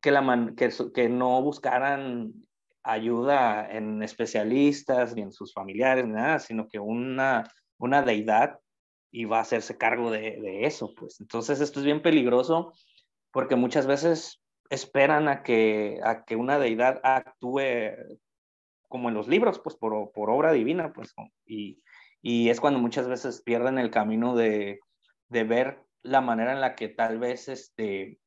que, 0.00 0.10
la 0.10 0.52
que, 0.56 0.70
que 0.92 1.08
no 1.08 1.40
buscaran 1.40 2.34
ayuda 2.82 3.70
en 3.70 4.02
especialistas 4.02 5.14
ni 5.14 5.22
en 5.22 5.30
sus 5.30 5.54
familiares, 5.54 6.04
nada, 6.04 6.40
sino 6.40 6.66
que 6.66 6.80
una, 6.80 7.44
una 7.78 8.02
deidad 8.02 8.58
y 9.14 9.26
va 9.26 9.38
a 9.38 9.42
hacerse 9.42 9.78
cargo 9.78 10.10
de, 10.10 10.66
eso, 10.66 10.92
pues. 10.92 11.20
Entonces 11.20 11.60
esto 11.60 11.78
es 11.78 11.86
bien 11.86 12.02
peligroso 12.02 12.72
porque 13.30 13.54
muchas 13.54 13.86
veces 13.86 14.42
esperan 14.70 15.28
a 15.28 15.44
que, 15.44 16.00
a 16.02 16.24
que 16.24 16.34
una 16.34 16.58
deidad 16.58 17.00
actúe 17.04 17.60
como 18.88 19.08
en 19.08 19.14
los 19.14 19.28
libros, 19.28 19.60
pues 19.60 19.76
por, 19.76 20.10
por 20.10 20.30
obra 20.30 20.52
divina, 20.52 20.92
pues. 20.92 21.14
Y, 21.46 21.80
y, 22.22 22.48
es 22.48 22.60
cuando 22.60 22.80
muchas 22.80 23.06
veces 23.06 23.40
pierden 23.42 23.78
el 23.78 23.92
camino 23.92 24.34
de, 24.34 24.80
de 25.28 25.44
ver 25.44 25.78
la 26.02 26.20
manera 26.20 26.52
en 26.52 26.60
la 26.60 26.74
que 26.74 26.88
tal 26.88 27.20
vez 27.20 27.46
este, 27.46 28.18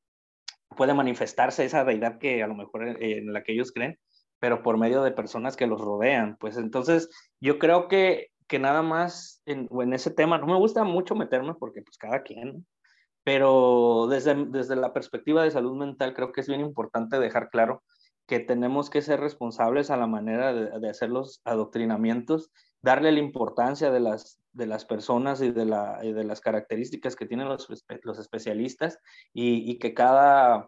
puede 0.78 0.94
manifestarse 0.94 1.66
esa 1.66 1.84
deidad 1.84 2.18
que 2.18 2.42
a 2.44 2.48
lo 2.48 2.56
mejor 2.56 2.88
en 3.04 3.34
la 3.34 3.44
que 3.44 3.52
ellos 3.52 3.74
creen, 3.74 4.00
pero 4.40 4.64
por 4.64 4.78
medio 4.78 5.04
de 5.04 5.12
personas 5.12 5.58
que 5.58 5.68
los 5.68 5.82
rodean. 5.82 6.38
Pues 6.40 6.56
entonces 6.56 7.10
yo 7.42 7.60
creo 7.60 7.90
que 7.90 8.30
que 8.48 8.60
nada 8.60 8.82
más 8.82 9.42
en, 9.46 9.68
en 9.72 9.94
ese 9.94 10.12
tema, 10.12 10.38
no 10.38 10.48
me 10.48 10.58
gusta 10.58 10.84
mucho 10.84 11.16
meterme 11.16 11.54
porque 11.56 11.82
pues 11.82 11.98
cada 11.98 12.24
quien, 12.24 12.66
pero 13.24 14.08
desde, 14.10 14.36
desde 14.46 14.76
la 14.76 14.94
perspectiva 14.94 15.44
de 15.44 15.52
salud 15.52 15.76
mental 15.76 16.14
creo 16.14 16.32
que 16.32 16.42
es 16.42 16.48
bien 16.48 16.62
importante 16.62 17.20
dejar 17.20 17.50
claro 17.50 17.84
que 18.26 18.40
tenemos 18.40 18.90
que 18.90 19.02
ser 19.02 19.20
responsables 19.20 19.90
a 19.90 19.98
la 19.98 20.08
manera 20.08 20.54
de, 20.54 20.80
de 20.80 20.90
hacer 20.90 21.10
los 21.10 21.42
adoctrinamientos, 21.46 22.52
darle 22.82 23.12
la 23.12 23.20
importancia 23.20 23.90
de 23.90 24.02
las, 24.02 24.42
de 24.52 24.66
las 24.66 24.86
personas 24.86 25.42
y 25.42 25.52
de, 25.52 25.66
la, 25.66 26.00
de 26.00 26.24
las 26.24 26.42
características 26.42 27.16
que 27.16 27.26
tienen 27.26 27.48
los, 27.48 27.68
los 28.04 28.20
especialistas 28.20 29.00
y, 29.34 29.70
y, 29.70 29.80
que, 29.80 29.94
cada, 29.94 30.68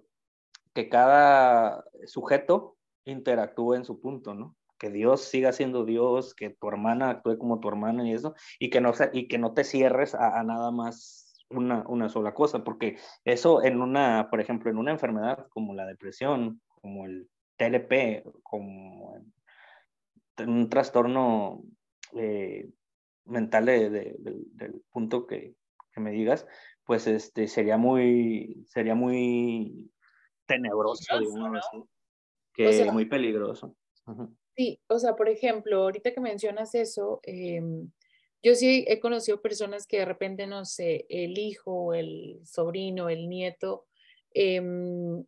que 0.74 0.90
cada 0.90 1.84
sujeto 2.06 2.78
interactúe 3.06 3.74
en 3.74 3.86
su 3.86 4.00
punto, 4.00 4.34
¿no? 4.34 4.56
Que 4.80 4.90
Dios 4.90 5.22
siga 5.22 5.52
siendo 5.52 5.86
Dios, 5.86 6.34
que 6.34 6.50
tu 6.50 6.68
hermana 6.68 7.10
actúe 7.10 7.38
como 7.38 7.60
tu 7.60 7.68
hermana 7.68 8.08
y 8.08 8.14
eso, 8.14 8.34
y 8.58 8.70
que 8.70 8.82
no, 8.82 8.94
y 9.14 9.28
que 9.28 9.38
no 9.38 9.54
te 9.54 9.64
cierres 9.64 10.16
a, 10.16 10.42
nada 10.44 10.72
más 10.72 11.46
una, 11.50 11.84
una, 11.88 12.10
sola 12.10 12.34
cosa, 12.34 12.64
porque 12.64 12.98
eso 13.26 13.64
en 13.64 13.82
una, 13.82 14.30
por 14.30 14.40
ejemplo, 14.40 14.72
en 14.72 14.78
una 14.78 14.92
enfermedad 14.92 15.48
como 15.50 15.76
la 15.76 15.86
depresión, 15.86 16.62
como 16.68 17.06
el 17.06 17.30
TLP, 17.58 18.24
como 18.42 19.22
un 20.38 20.70
trastorno 20.70 21.62
eh, 22.16 22.70
mental 23.26 23.66
del 23.66 24.84
punto 24.90 25.28
que, 25.28 25.56
que, 25.92 26.00
me 26.00 26.12
digas, 26.12 26.48
pues 26.86 27.06
este, 27.08 27.48
sería 27.48 27.78
muy, 27.78 28.64
sería 28.68 28.96
muy 28.96 29.92
tenebroso, 30.46 31.20
digamos 31.20 31.70
que 32.54 32.92
muy 32.92 33.06
peligroso. 33.06 33.76
Sí, 34.60 34.82
o 34.88 35.00
sea, 35.00 35.16
por 35.16 35.30
ejemplo, 35.30 35.84
ahorita 35.84 36.12
que 36.12 36.20
mencionas 36.20 36.76
eso, 36.76 37.22
em, 37.24 37.90
yo 38.44 38.56
sí 38.56 38.84
he 38.90 39.00
conocido 39.00 39.42
personas 39.42 39.88
que 39.88 40.00
de 40.00 40.06
repente, 40.06 40.48
no 40.48 40.66
sé, 40.66 41.06
el 41.08 41.38
hijo, 41.38 41.94
el 41.94 42.42
sobrino, 42.44 43.08
el 43.08 43.30
nieto, 43.30 43.86
eh, 44.34 44.62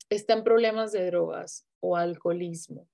está 0.10 0.34
en 0.34 0.44
problemas 0.44 0.92
de 0.92 1.06
drogas 1.06 1.66
o 1.80 1.96
alcoholismo. 1.96 2.90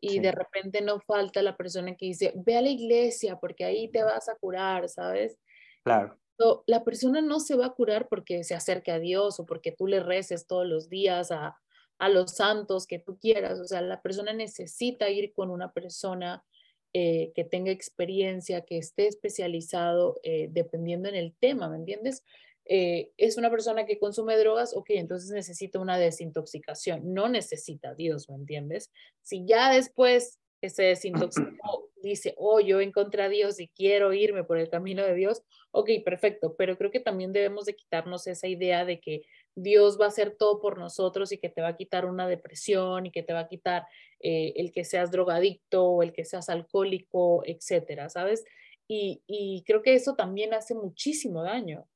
Y 0.00 0.20
de 0.20 0.32
repente 0.32 0.80
no 0.80 0.98
falta 1.00 1.42
la 1.42 1.58
persona 1.58 1.94
que 1.94 2.06
dice, 2.06 2.32
ve 2.36 2.56
a 2.56 2.62
la 2.62 2.70
iglesia 2.70 3.36
porque 3.38 3.66
ahí 3.66 3.90
te 3.90 4.02
vas 4.02 4.30
a 4.30 4.36
curar, 4.36 4.88
¿sabes? 4.88 5.38
Claro. 5.84 6.18
la 6.66 6.84
persona 6.84 7.20
no 7.20 7.38
se 7.38 7.54
va 7.54 7.66
a 7.66 7.74
curar 7.74 8.08
porque 8.08 8.44
se 8.44 8.54
acerque 8.54 8.92
a 8.92 8.98
Dios 8.98 9.40
o 9.40 9.44
porque 9.44 9.72
tú 9.72 9.86
le 9.86 10.00
reces 10.00 10.46
todos 10.46 10.66
los 10.66 10.88
días 10.88 11.30
a, 11.32 11.58
a 11.98 12.08
los 12.08 12.32
santos 12.32 12.86
que 12.86 12.98
tú 12.98 13.18
quieras. 13.18 13.60
O 13.60 13.64
sea, 13.66 13.80
la 13.80 14.02
persona 14.02 14.32
necesita 14.32 15.10
ir 15.10 15.32
con 15.32 15.50
una 15.50 15.72
persona 15.72 16.44
eh, 16.92 17.32
que 17.34 17.44
tenga 17.44 17.70
experiencia, 17.70 18.64
que 18.64 18.78
esté 18.78 19.06
especializado 19.06 20.18
eh, 20.22 20.48
dependiendo 20.50 21.08
en 21.08 21.14
el 21.14 21.34
tema, 21.38 21.68
¿me 21.68 21.76
entiendes? 21.76 22.24
Eh, 22.64 23.10
es 23.16 23.36
una 23.36 23.50
persona 23.50 23.86
que 23.86 23.98
consume 23.98 24.36
drogas, 24.38 24.74
ok, 24.74 24.90
entonces 24.90 25.30
necesita 25.30 25.78
una 25.78 25.98
desintoxicación, 25.98 27.12
no 27.14 27.28
necesita 27.28 27.94
Dios, 27.94 28.28
¿me 28.28 28.36
entiendes? 28.36 28.90
Si 29.20 29.44
ya 29.46 29.72
después 29.72 30.40
se 30.62 30.82
desintoxicó, 30.82 31.90
dice, 32.02 32.34
oh, 32.38 32.60
yo 32.60 32.80
encontré 32.80 33.22
a 33.22 33.28
Dios 33.28 33.60
y 33.60 33.68
quiero 33.68 34.12
irme 34.12 34.44
por 34.44 34.58
el 34.58 34.68
camino 34.68 35.04
de 35.04 35.14
Dios, 35.14 35.42
ok, 35.72 35.90
perfecto, 36.04 36.56
pero 36.56 36.78
creo 36.78 36.90
que 36.90 37.00
también 37.00 37.32
debemos 37.32 37.66
de 37.66 37.76
quitarnos 37.76 38.26
esa 38.26 38.48
idea 38.48 38.84
de 38.84 39.00
que 39.00 39.22
Dios 39.56 39.98
va 39.98 40.04
a 40.04 40.08
hacer 40.08 40.36
todo 40.38 40.60
por 40.60 40.78
nosotros 40.78 41.32
y 41.32 41.38
que 41.38 41.48
te 41.48 41.62
va 41.62 41.68
a 41.68 41.76
quitar 41.76 42.04
una 42.04 42.28
depresión 42.28 43.06
y 43.06 43.10
que 43.10 43.22
te 43.22 43.32
va 43.32 43.40
a 43.40 43.48
quitar 43.48 43.86
eh, 44.20 44.52
el 44.56 44.70
que 44.70 44.84
seas 44.84 45.10
drogadicto 45.10 45.82
o 45.82 46.02
el 46.02 46.12
que 46.12 46.26
seas 46.26 46.50
alcohólico, 46.50 47.42
etcétera, 47.46 48.10
¿sabes? 48.10 48.44
Y, 48.88 49.64
creo 49.66 49.82
que 49.82 49.94
eso 49.94 50.14
también 50.14 50.54
hace 50.54 50.74
muchísimo 50.74 51.42
daño. 51.42 51.88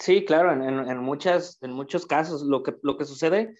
Sí, 0.00 0.24
claro, 0.24 0.52
en, 0.52 0.62
en, 0.62 0.88
en 0.88 0.98
muchos 0.98 2.06
casos 2.06 2.42
lo 2.42 2.62
que, 2.62 2.74
lo 2.82 2.96
que 2.96 3.04
sucede 3.04 3.54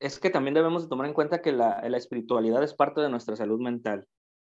es 0.00 0.18
que 0.18 0.30
también 0.30 0.54
debemos 0.54 0.88
tomar 0.88 1.06
en 1.06 1.14
cuenta 1.14 1.40
que 1.40 1.52
la, 1.52 1.80
la 1.88 1.96
espiritualidad 1.96 2.62
es 2.62 2.74
parte 2.74 3.00
de 3.00 3.08
nuestra 3.08 3.36
salud 3.36 3.60
mental. 3.60 4.06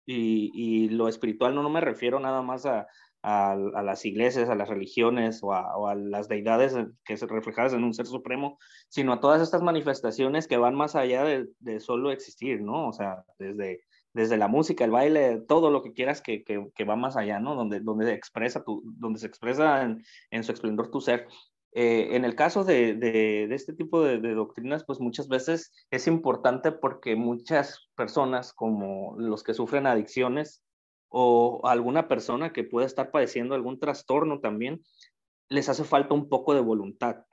Y, 0.06 0.50
y, 0.54 0.88
lo 0.90 1.08
espiritual 1.08 1.54
no, 1.54 1.62
no 1.62 1.70
me 1.70 1.80
refiero 1.80 2.20
nada 2.20 2.42
más 2.42 2.64
a, 2.66 2.86
a, 3.24 3.52
a 3.52 3.82
las 3.82 4.04
iglesias, 4.04 4.50
a 4.50 4.54
las 4.54 4.68
religiones 4.68 5.42
o 5.42 5.54
a, 5.54 5.76
o 5.78 5.88
a, 5.88 5.94
las 5.94 6.28
deidades 6.28 6.76
que 7.04 7.16
se 7.16 7.26
reflejadas 7.26 7.72
en 7.72 7.82
un 7.82 7.94
ser 7.94 8.06
supremo, 8.06 8.58
sino 8.88 9.14
a 9.14 9.20
todas 9.20 9.40
estas 9.40 9.62
manifestaciones 9.62 10.46
que 10.46 10.58
van 10.58 10.74
más 10.74 10.94
allá 10.94 11.24
de, 11.24 11.48
de 11.58 11.80
solo 11.80 12.12
existir, 12.12 12.60
¿no? 12.60 12.88
O 12.88 12.92
sea, 12.92 13.24
desde 13.38 13.80
desde 14.12 14.36
la 14.36 14.46
música, 14.46 14.84
el 14.84 14.92
baile, 14.92 15.40
todo 15.48 15.72
lo 15.72 15.82
que 15.82 15.92
quieras 15.92 16.22
que, 16.22 16.44
que, 16.44 16.68
que 16.76 16.84
va 16.84 16.94
más 16.94 17.16
allá, 17.16 17.40
¿no? 17.40 17.56
Donde, 17.56 17.80
donde, 17.80 18.12
expresa 18.12 18.62
tu, 18.62 18.80
donde 18.84 19.18
se 19.18 19.26
expresa 19.26 19.82
en, 19.82 20.04
en 20.30 20.44
su 20.44 20.52
esplendor 20.52 20.92
tu 20.92 21.00
ser. 21.00 21.26
Eh, 21.72 22.14
en 22.14 22.24
el 22.24 22.36
caso 22.36 22.62
de, 22.62 22.94
de, 22.94 23.48
de 23.48 23.54
este 23.56 23.72
tipo 23.72 24.04
de, 24.04 24.20
de, 24.20 24.34
doctrinas, 24.34 24.84
pues 24.84 25.00
muchas 25.00 25.26
veces 25.26 25.72
es 25.90 26.06
importante 26.06 26.70
porque 26.70 27.16
muchas 27.16 27.88
personas, 27.96 28.52
como 28.52 29.16
los 29.18 29.42
que 29.42 29.54
sufren 29.54 29.88
adicciones 29.88 30.62
o 31.16 31.60
alguna 31.64 32.08
persona 32.08 32.52
que 32.52 32.64
pueda 32.64 32.86
estar 32.86 33.12
padeciendo 33.12 33.54
algún 33.54 33.78
trastorno 33.78 34.40
también, 34.40 34.82
les 35.48 35.68
hace 35.68 35.84
falta 35.84 36.12
un 36.12 36.28
poco 36.28 36.54
de 36.54 36.60
voluntad. 36.60 37.24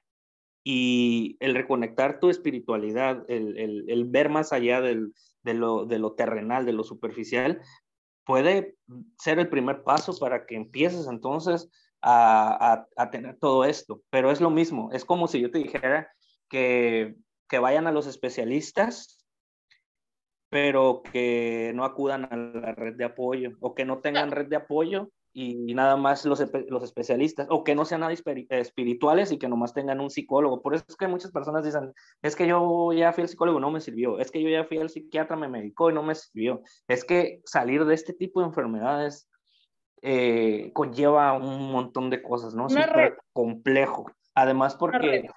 Y 0.64 1.36
el 1.40 1.56
reconectar 1.56 2.20
tu 2.20 2.30
espiritualidad, 2.30 3.26
el, 3.28 3.58
el, 3.58 4.06
ver 4.06 4.30
más 4.30 4.54
allá 4.54 4.82
del, 4.82 5.16
de 5.42 5.56
lo, 5.56 5.86
de 5.86 5.98
lo 5.98 6.14
terrenal, 6.14 6.68
de 6.68 6.74
lo 6.74 6.84
superficial, 6.84 7.60
puede 8.24 8.76
ser 9.18 9.40
el 9.40 9.50
primer 9.50 9.84
paso 9.84 10.16
para 10.20 10.46
que 10.46 10.56
empieces 10.56 11.08
entonces 11.08 11.68
a, 12.04 12.86
a, 12.96 13.10
tener 13.10 13.40
todo 13.40 13.66
esto. 13.66 14.04
Pero 14.12 14.30
es 14.30 14.42
lo 14.42 14.52
mismo, 14.52 14.92
es 14.92 15.06
como 15.06 15.28
si 15.28 15.42
yo 15.42 15.50
te 15.50 15.58
dijera 15.58 16.12
que, 16.50 17.16
que 17.50 17.58
vayan 17.58 17.88
a 17.88 17.92
los 17.92 18.06
especialistas, 18.06 19.21
pero 20.52 21.02
que 21.02 21.72
no 21.74 21.86
acudan 21.86 22.28
a 22.30 22.36
la 22.36 22.74
red 22.74 22.96
de 22.96 23.06
apoyo 23.06 23.52
o 23.62 23.74
que 23.74 23.86
no 23.86 24.00
tengan 24.00 24.32
red 24.32 24.48
de 24.48 24.58
apoyo 24.58 25.08
y 25.32 25.74
nada 25.74 25.96
más 25.96 26.26
los, 26.26 26.44
los 26.68 26.84
especialistas, 26.84 27.48
o 27.50 27.64
que 27.64 27.74
no 27.74 27.86
sean 27.86 28.02
nada 28.02 28.14
espirituales 28.14 29.32
y 29.32 29.38
que 29.38 29.48
nomás 29.48 29.74
tengan 29.74 30.02
un 30.02 30.10
psicólogo. 30.10 30.62
Por 30.62 30.76
eso 30.76 30.84
es 30.90 30.98
que 30.98 31.08
muchas 31.08 31.32
personas 31.32 31.64
dicen, 31.64 31.94
es 32.22 32.36
que 32.36 32.48
yo 32.48 32.92
ya 32.92 33.14
fui 33.14 33.22
al 33.22 33.30
psicólogo 33.30 33.62
no 33.62 33.72
me 33.72 33.80
sirvió, 33.80 34.20
es 34.20 34.30
que 34.30 34.44
yo 34.44 34.50
ya 34.50 34.66
fui 34.66 34.80
al 34.80 34.90
psiquiatra, 34.90 35.38
me 35.38 35.48
medicó 35.48 35.90
y 35.90 35.94
no 35.94 36.04
me 36.04 36.16
sirvió. 36.16 36.62
Es 36.90 37.06
que 37.06 37.40
salir 37.46 37.86
de 37.86 37.94
este 37.94 38.12
tipo 38.12 38.42
de 38.42 38.48
enfermedades 38.48 39.30
eh, 40.02 40.72
conlleva 40.74 41.32
un 41.32 41.72
montón 41.72 42.10
de 42.10 42.22
cosas, 42.22 42.54
¿no? 42.54 42.68
Súper 42.68 43.18
complejo. 43.32 44.12
Además 44.36 44.76
porque... 44.76 45.30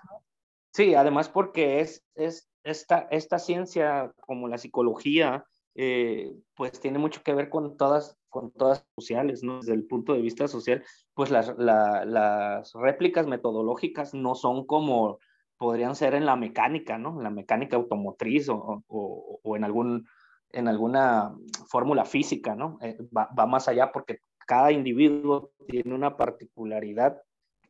Sí, 0.74 0.96
además 0.96 1.28
porque 1.28 1.78
es, 1.78 2.04
es 2.16 2.50
esta, 2.64 3.06
esta 3.12 3.38
ciencia 3.38 4.12
como 4.20 4.48
la 4.48 4.58
psicología, 4.58 5.44
eh, 5.76 6.34
pues 6.56 6.80
tiene 6.80 6.98
mucho 6.98 7.22
que 7.22 7.32
ver 7.32 7.48
con 7.48 7.76
todas, 7.76 8.16
con 8.28 8.50
todas 8.50 8.84
sociales, 8.98 9.44
¿no? 9.44 9.60
Desde 9.60 9.74
el 9.74 9.86
punto 9.86 10.14
de 10.14 10.20
vista 10.20 10.48
social, 10.48 10.82
pues 11.14 11.30
las, 11.30 11.56
la, 11.58 12.04
las 12.04 12.72
réplicas 12.74 13.28
metodológicas 13.28 14.14
no 14.14 14.34
son 14.34 14.66
como 14.66 15.20
podrían 15.58 15.94
ser 15.94 16.16
en 16.16 16.26
la 16.26 16.34
mecánica, 16.34 16.98
¿no? 16.98 17.18
En 17.18 17.22
la 17.22 17.30
mecánica 17.30 17.76
automotriz 17.76 18.48
o, 18.48 18.82
o, 18.88 19.40
o 19.44 19.56
en, 19.56 19.62
algún, 19.62 20.08
en 20.50 20.66
alguna 20.66 21.36
fórmula 21.68 22.04
física, 22.04 22.56
¿no? 22.56 22.78
Eh, 22.80 22.98
va, 23.16 23.28
va 23.38 23.46
más 23.46 23.68
allá 23.68 23.92
porque 23.92 24.18
cada 24.44 24.72
individuo 24.72 25.52
tiene 25.68 25.94
una 25.94 26.16
particularidad 26.16 27.22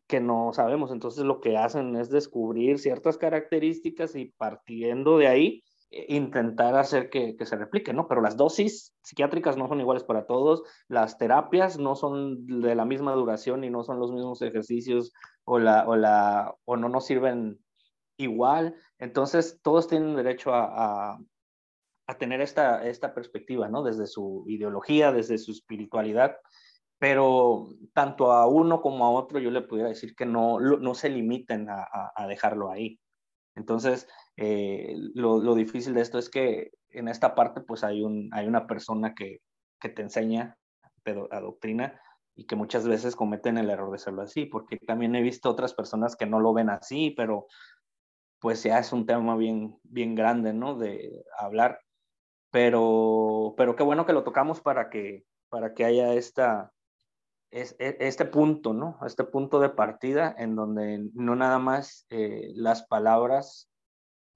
que 0.06 0.20
no 0.20 0.52
sabemos. 0.52 0.90
Entonces 0.92 1.24
lo 1.24 1.40
que 1.40 1.56
hacen 1.56 1.96
es 1.96 2.10
descubrir 2.10 2.78
ciertas 2.78 3.18
características 3.18 4.14
y 4.16 4.26
partiendo 4.36 5.18
de 5.18 5.28
ahí, 5.28 5.64
intentar 6.08 6.74
hacer 6.74 7.08
que, 7.08 7.36
que, 7.36 7.46
se 7.46 7.56
replique, 7.56 7.92
¿no? 7.92 8.08
Pero 8.08 8.20
las 8.20 8.36
dosis 8.36 8.94
psiquiátricas 9.02 9.56
no 9.56 9.68
son 9.68 9.80
iguales 9.80 10.02
para 10.02 10.26
todos, 10.26 10.62
las 10.88 11.18
terapias 11.18 11.78
no 11.78 11.94
son 11.94 12.46
de 12.46 12.74
la 12.74 12.84
misma 12.84 13.12
duración 13.12 13.64
y 13.64 13.70
no 13.70 13.84
son 13.84 14.00
los 14.00 14.10
mismos 14.12 14.42
ejercicios 14.42 15.12
o, 15.44 15.58
la, 15.58 15.86
o, 15.86 15.96
la, 15.96 16.54
o 16.64 16.76
no 16.76 16.88
nos 16.88 17.06
sirven 17.06 17.60
igual. 18.16 18.74
Entonces, 18.98 19.60
todos 19.62 19.86
tienen 19.86 20.16
derecho 20.16 20.52
a, 20.52 21.12
a, 21.12 21.18
a 22.06 22.18
tener 22.18 22.40
esta, 22.40 22.86
esta 22.86 23.14
perspectiva, 23.14 23.68
¿no? 23.68 23.82
Desde 23.82 24.06
su 24.06 24.44
ideología, 24.48 25.12
desde 25.12 25.38
su 25.38 25.52
espiritualidad, 25.52 26.36
pero 26.98 27.68
tanto 27.92 28.32
a 28.32 28.46
uno 28.46 28.80
como 28.80 29.04
a 29.04 29.10
otro 29.10 29.38
yo 29.38 29.50
le 29.50 29.62
pudiera 29.62 29.88
decir 29.88 30.14
que 30.14 30.26
no, 30.26 30.58
no 30.60 30.94
se 30.94 31.10
limiten 31.10 31.68
a, 31.68 31.86
a 32.14 32.26
dejarlo 32.26 32.70
ahí. 32.70 32.98
Entonces, 33.56 34.08
eh, 34.36 34.94
lo, 35.14 35.38
lo, 35.38 35.54
difícil 35.54 35.94
de 35.94 36.00
esto 36.00 36.18
es 36.18 36.28
que 36.28 36.72
en 36.90 37.08
esta 37.08 37.34
parte 37.34 37.60
pues 37.60 37.84
hay, 37.84 38.02
un, 38.02 38.30
hay 38.32 38.46
una 38.46 38.66
persona 38.66 39.14
que, 39.14 39.40
que 39.80 39.88
te 39.88 40.02
enseña 40.02 40.56
a 41.30 41.40
doctrina 41.40 42.00
y 42.34 42.46
que 42.46 42.56
muchas 42.56 42.88
veces 42.88 43.14
cometen 43.14 43.58
el 43.58 43.70
error 43.70 43.90
de 43.90 43.96
hacerlo 43.96 44.22
así, 44.22 44.46
porque 44.46 44.78
también 44.78 45.14
he 45.14 45.22
visto 45.22 45.50
otras 45.50 45.74
personas 45.74 46.16
que 46.16 46.26
no 46.26 46.40
lo 46.40 46.52
ven 46.52 46.70
así, 46.70 47.12
pero 47.16 47.46
pues 48.40 48.62
ya 48.62 48.78
es 48.78 48.92
un 48.92 49.06
tema 49.06 49.36
bien, 49.36 49.78
bien 49.84 50.14
grande, 50.14 50.52
¿no? 50.52 50.74
De 50.76 51.24
hablar, 51.38 51.80
pero, 52.50 53.54
pero 53.56 53.76
qué 53.76 53.82
bueno 53.82 54.04
que 54.04 54.12
lo 54.12 54.24
tocamos 54.24 54.60
para 54.60 54.90
que, 54.90 55.24
para 55.48 55.74
que 55.74 55.84
haya 55.84 56.14
esta, 56.14 56.72
es, 57.54 57.76
es, 57.78 57.94
este 58.00 58.24
punto, 58.24 58.74
¿no? 58.74 58.98
Este 59.06 59.22
punto 59.22 59.60
de 59.60 59.68
partida 59.70 60.34
en 60.36 60.56
donde 60.56 61.08
no 61.14 61.36
nada 61.36 61.60
más 61.60 62.04
eh, 62.10 62.52
las 62.56 62.84
palabras 62.86 63.70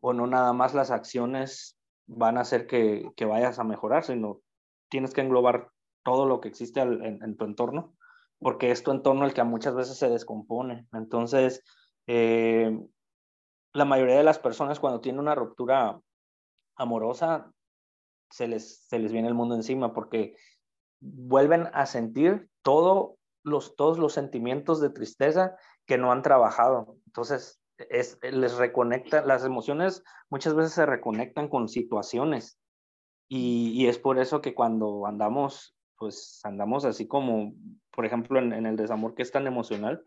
o 0.00 0.12
no 0.12 0.28
nada 0.28 0.52
más 0.52 0.72
las 0.72 0.92
acciones 0.92 1.76
van 2.06 2.38
a 2.38 2.42
hacer 2.42 2.68
que, 2.68 3.10
que 3.16 3.24
vayas 3.24 3.58
a 3.58 3.64
mejorar, 3.64 4.04
sino 4.04 4.40
tienes 4.88 5.14
que 5.14 5.22
englobar 5.22 5.70
todo 6.04 6.26
lo 6.26 6.40
que 6.40 6.48
existe 6.48 6.80
en, 6.80 7.36
tu 7.36 7.44
entorno, 7.44 7.96
porque 8.38 8.70
es 8.70 8.84
tu 8.84 8.92
entorno 8.92 9.26
el 9.26 9.34
que 9.34 9.42
muchas 9.42 9.74
veces 9.74 9.98
se 9.98 10.08
descompone. 10.08 10.86
Entonces, 10.92 11.64
eh, 12.06 12.70
la 13.72 13.84
mayoría 13.84 14.16
de 14.16 14.22
las 14.22 14.38
personas 14.38 14.78
cuando 14.78 15.00
tienen 15.00 15.20
una 15.20 15.34
ruptura 15.34 16.00
amorosa, 16.76 17.52
se 18.30 18.46
les, 18.46 18.86
se 18.86 19.00
les 19.00 19.10
viene 19.10 19.26
el 19.26 19.34
mundo 19.34 19.56
encima 19.56 19.92
porque 19.92 20.36
vuelven 21.00 21.68
a 21.72 21.86
sentir 21.86 22.48
todo 22.62 23.16
los, 23.44 23.76
todos 23.76 23.98
los 23.98 24.12
sentimientos 24.12 24.80
de 24.80 24.90
tristeza 24.90 25.56
que 25.86 25.98
no 25.98 26.12
han 26.12 26.22
trabajado. 26.22 26.96
Entonces, 27.06 27.60
es, 27.78 28.18
les 28.22 28.56
reconecta, 28.56 29.24
las 29.24 29.44
emociones 29.44 30.02
muchas 30.30 30.54
veces 30.54 30.72
se 30.72 30.86
reconectan 30.86 31.48
con 31.48 31.68
situaciones 31.68 32.58
y, 33.28 33.72
y, 33.74 33.86
es 33.88 33.98
por 33.98 34.18
eso 34.18 34.40
que 34.40 34.54
cuando 34.54 35.06
andamos, 35.06 35.76
pues 35.96 36.40
andamos 36.44 36.84
así 36.84 37.06
como, 37.06 37.52
por 37.90 38.06
ejemplo, 38.06 38.38
en, 38.38 38.52
en 38.52 38.66
el 38.66 38.76
desamor 38.76 39.14
que 39.14 39.22
es 39.22 39.30
tan 39.30 39.46
emocional, 39.46 40.04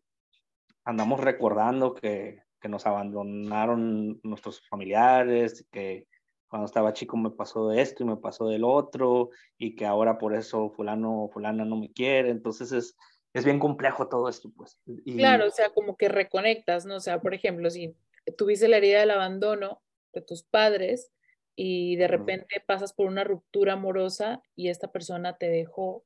andamos 0.83 1.19
recordando 1.19 1.93
que, 1.93 2.41
que, 2.59 2.67
nos 2.67 2.87
abandonaron 2.87 4.19
nuestros 4.23 4.67
familiares, 4.67 5.67
que 5.71 6.07
cuando 6.51 6.65
estaba 6.65 6.91
chico 6.91 7.15
me 7.15 7.31
pasó 7.31 7.69
de 7.69 7.81
esto 7.81 8.03
y 8.03 8.07
me 8.07 8.17
pasó 8.17 8.49
del 8.49 8.65
otro 8.65 9.29
y 9.57 9.73
que 9.73 9.85
ahora 9.85 10.17
por 10.17 10.35
eso 10.35 10.69
fulano 10.71 11.23
o 11.23 11.29
fulana 11.29 11.63
no 11.63 11.77
me 11.77 11.93
quiere, 11.93 12.29
entonces 12.29 12.73
es, 12.73 12.97
es 13.33 13.45
bien 13.45 13.57
complejo 13.57 14.09
todo 14.09 14.27
esto, 14.27 14.51
pues. 14.53 14.77
Y... 14.85 15.15
Claro, 15.15 15.47
o 15.47 15.49
sea, 15.49 15.69
como 15.69 15.95
que 15.95 16.09
reconectas, 16.09 16.85
¿no? 16.85 16.97
O 16.97 16.99
sea, 16.99 17.21
por 17.21 17.33
ejemplo, 17.33 17.69
si 17.69 17.95
tuviste 18.37 18.67
la 18.67 18.77
herida 18.77 18.99
del 18.99 19.11
abandono 19.11 19.81
de 20.11 20.19
tus 20.19 20.43
padres 20.43 21.13
y 21.55 21.95
de 21.95 22.09
repente 22.09 22.61
pasas 22.67 22.91
por 22.91 23.07
una 23.07 23.23
ruptura 23.23 23.73
amorosa 23.73 24.43
y 24.53 24.67
esta 24.67 24.91
persona 24.91 25.37
te 25.37 25.47
dejó 25.47 26.03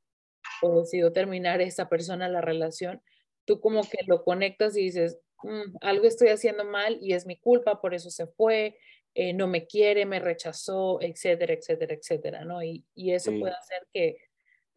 o 0.61 0.81
decidió 0.81 1.11
terminar 1.11 1.59
esa 1.59 1.89
persona 1.89 2.29
la 2.29 2.41
relación, 2.41 3.01
tú 3.45 3.59
como 3.59 3.81
que 3.81 3.97
lo 4.05 4.23
conectas 4.23 4.77
y 4.77 4.81
dices, 4.81 5.17
mm, 5.41 5.77
algo 5.81 6.05
estoy 6.05 6.27
haciendo 6.27 6.65
mal 6.65 6.99
y 7.01 7.13
es 7.13 7.25
mi 7.25 7.39
culpa, 7.39 7.81
por 7.81 7.95
eso 7.95 8.11
se 8.11 8.27
fue, 8.27 8.77
eh, 9.15 9.33
no 9.33 9.47
me 9.47 9.65
quiere, 9.65 10.05
me 10.05 10.19
rechazó, 10.19 10.99
etcétera, 11.01 11.53
etcétera, 11.53 11.93
etcétera, 11.93 12.43
¿no? 12.43 12.61
Y, 12.61 12.83
y 12.93 13.13
eso 13.13 13.31
puede 13.39 13.53
hacer 13.53 13.87
que 13.93 14.17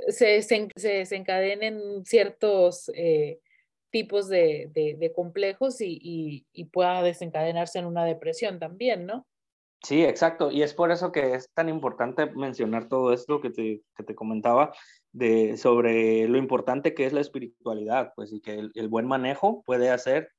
se, 0.06 0.40
se, 0.42 0.88
desencadenen 0.88 2.04
ciertos 2.04 2.88
eh, 2.94 3.40
tipos 3.90 4.28
de, 4.28 4.70
de, 4.72 5.12
complejos 5.12 5.80
y, 5.80 5.98
y, 6.00 6.46
y, 6.52 6.66
pueda 6.66 7.02
desencadenarse 7.02 7.80
en 7.80 7.86
una 7.86 8.04
depresión 8.04 8.60
también, 8.60 9.06
¿no? 9.06 9.26
Sí, 9.82 10.04
exacto. 10.04 10.52
Y 10.52 10.62
es 10.62 10.72
por 10.72 10.92
eso 10.92 11.10
que 11.10 11.34
es 11.34 11.50
tan 11.52 11.68
importante 11.68 12.26
mencionar 12.26 12.88
todo 12.88 13.12
esto 13.12 13.40
que 13.40 13.50
te, 13.50 13.82
que 13.96 14.04
te 14.04 14.14
comentaba 14.14 14.72
de, 15.10 15.56
sobre 15.56 16.28
lo 16.28 16.38
importante 16.38 16.94
que 16.94 17.06
es 17.06 17.12
la 17.12 17.20
espiritualidad, 17.20 18.12
pues, 18.14 18.32
y 18.32 18.40
que 18.40 18.54
el, 18.54 18.70
el 18.76 18.86
buen 18.86 19.06
manejo 19.06 19.64
puede 19.64 19.90
hacer 19.90 20.30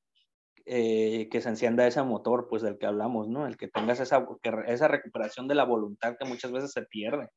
eh, 0.72 1.30
que 1.32 1.41
se 1.41 1.49
encienda 1.49 1.88
ese 1.88 2.03
motor, 2.03 2.47
pues 2.47 2.61
del 2.61 2.78
que 2.78 2.86
hablamos, 2.86 3.28
¿no? 3.28 3.47
El 3.47 3.57
que 3.57 3.67
tengas 3.67 3.99
esa, 3.99 4.28
esa 4.67 4.88
recuperación 4.88 5.47
de 5.47 5.55
la 5.55 5.65
voluntad 5.65 6.15
que 6.15 6.26
muchas 6.26 6.51
veces 6.51 6.72
se 6.72 6.84
pierde. 6.84 7.30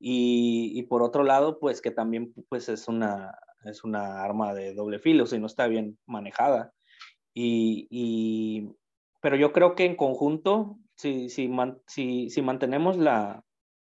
Y, 0.00 0.72
y, 0.74 0.84
por 0.84 1.02
otro 1.02 1.22
lado, 1.22 1.58
pues 1.60 1.82
que 1.82 1.90
también 1.90 2.32
pues 2.48 2.70
es 2.70 2.88
una, 2.88 3.38
es 3.66 3.84
una 3.84 4.22
arma 4.22 4.54
de 4.54 4.72
doble 4.72 5.00
filo 5.00 5.26
si 5.26 5.38
no 5.38 5.46
está 5.46 5.66
bien 5.66 5.98
manejada. 6.06 6.72
Y, 7.34 7.88
y 7.90 8.70
pero 9.20 9.36
yo 9.36 9.52
creo 9.52 9.74
que 9.74 9.84
en 9.84 9.94
conjunto, 9.94 10.78
si, 10.96 11.28
si, 11.28 11.50
si, 11.86 12.30
si 12.30 12.42
mantenemos 12.42 12.96
la, 12.96 13.44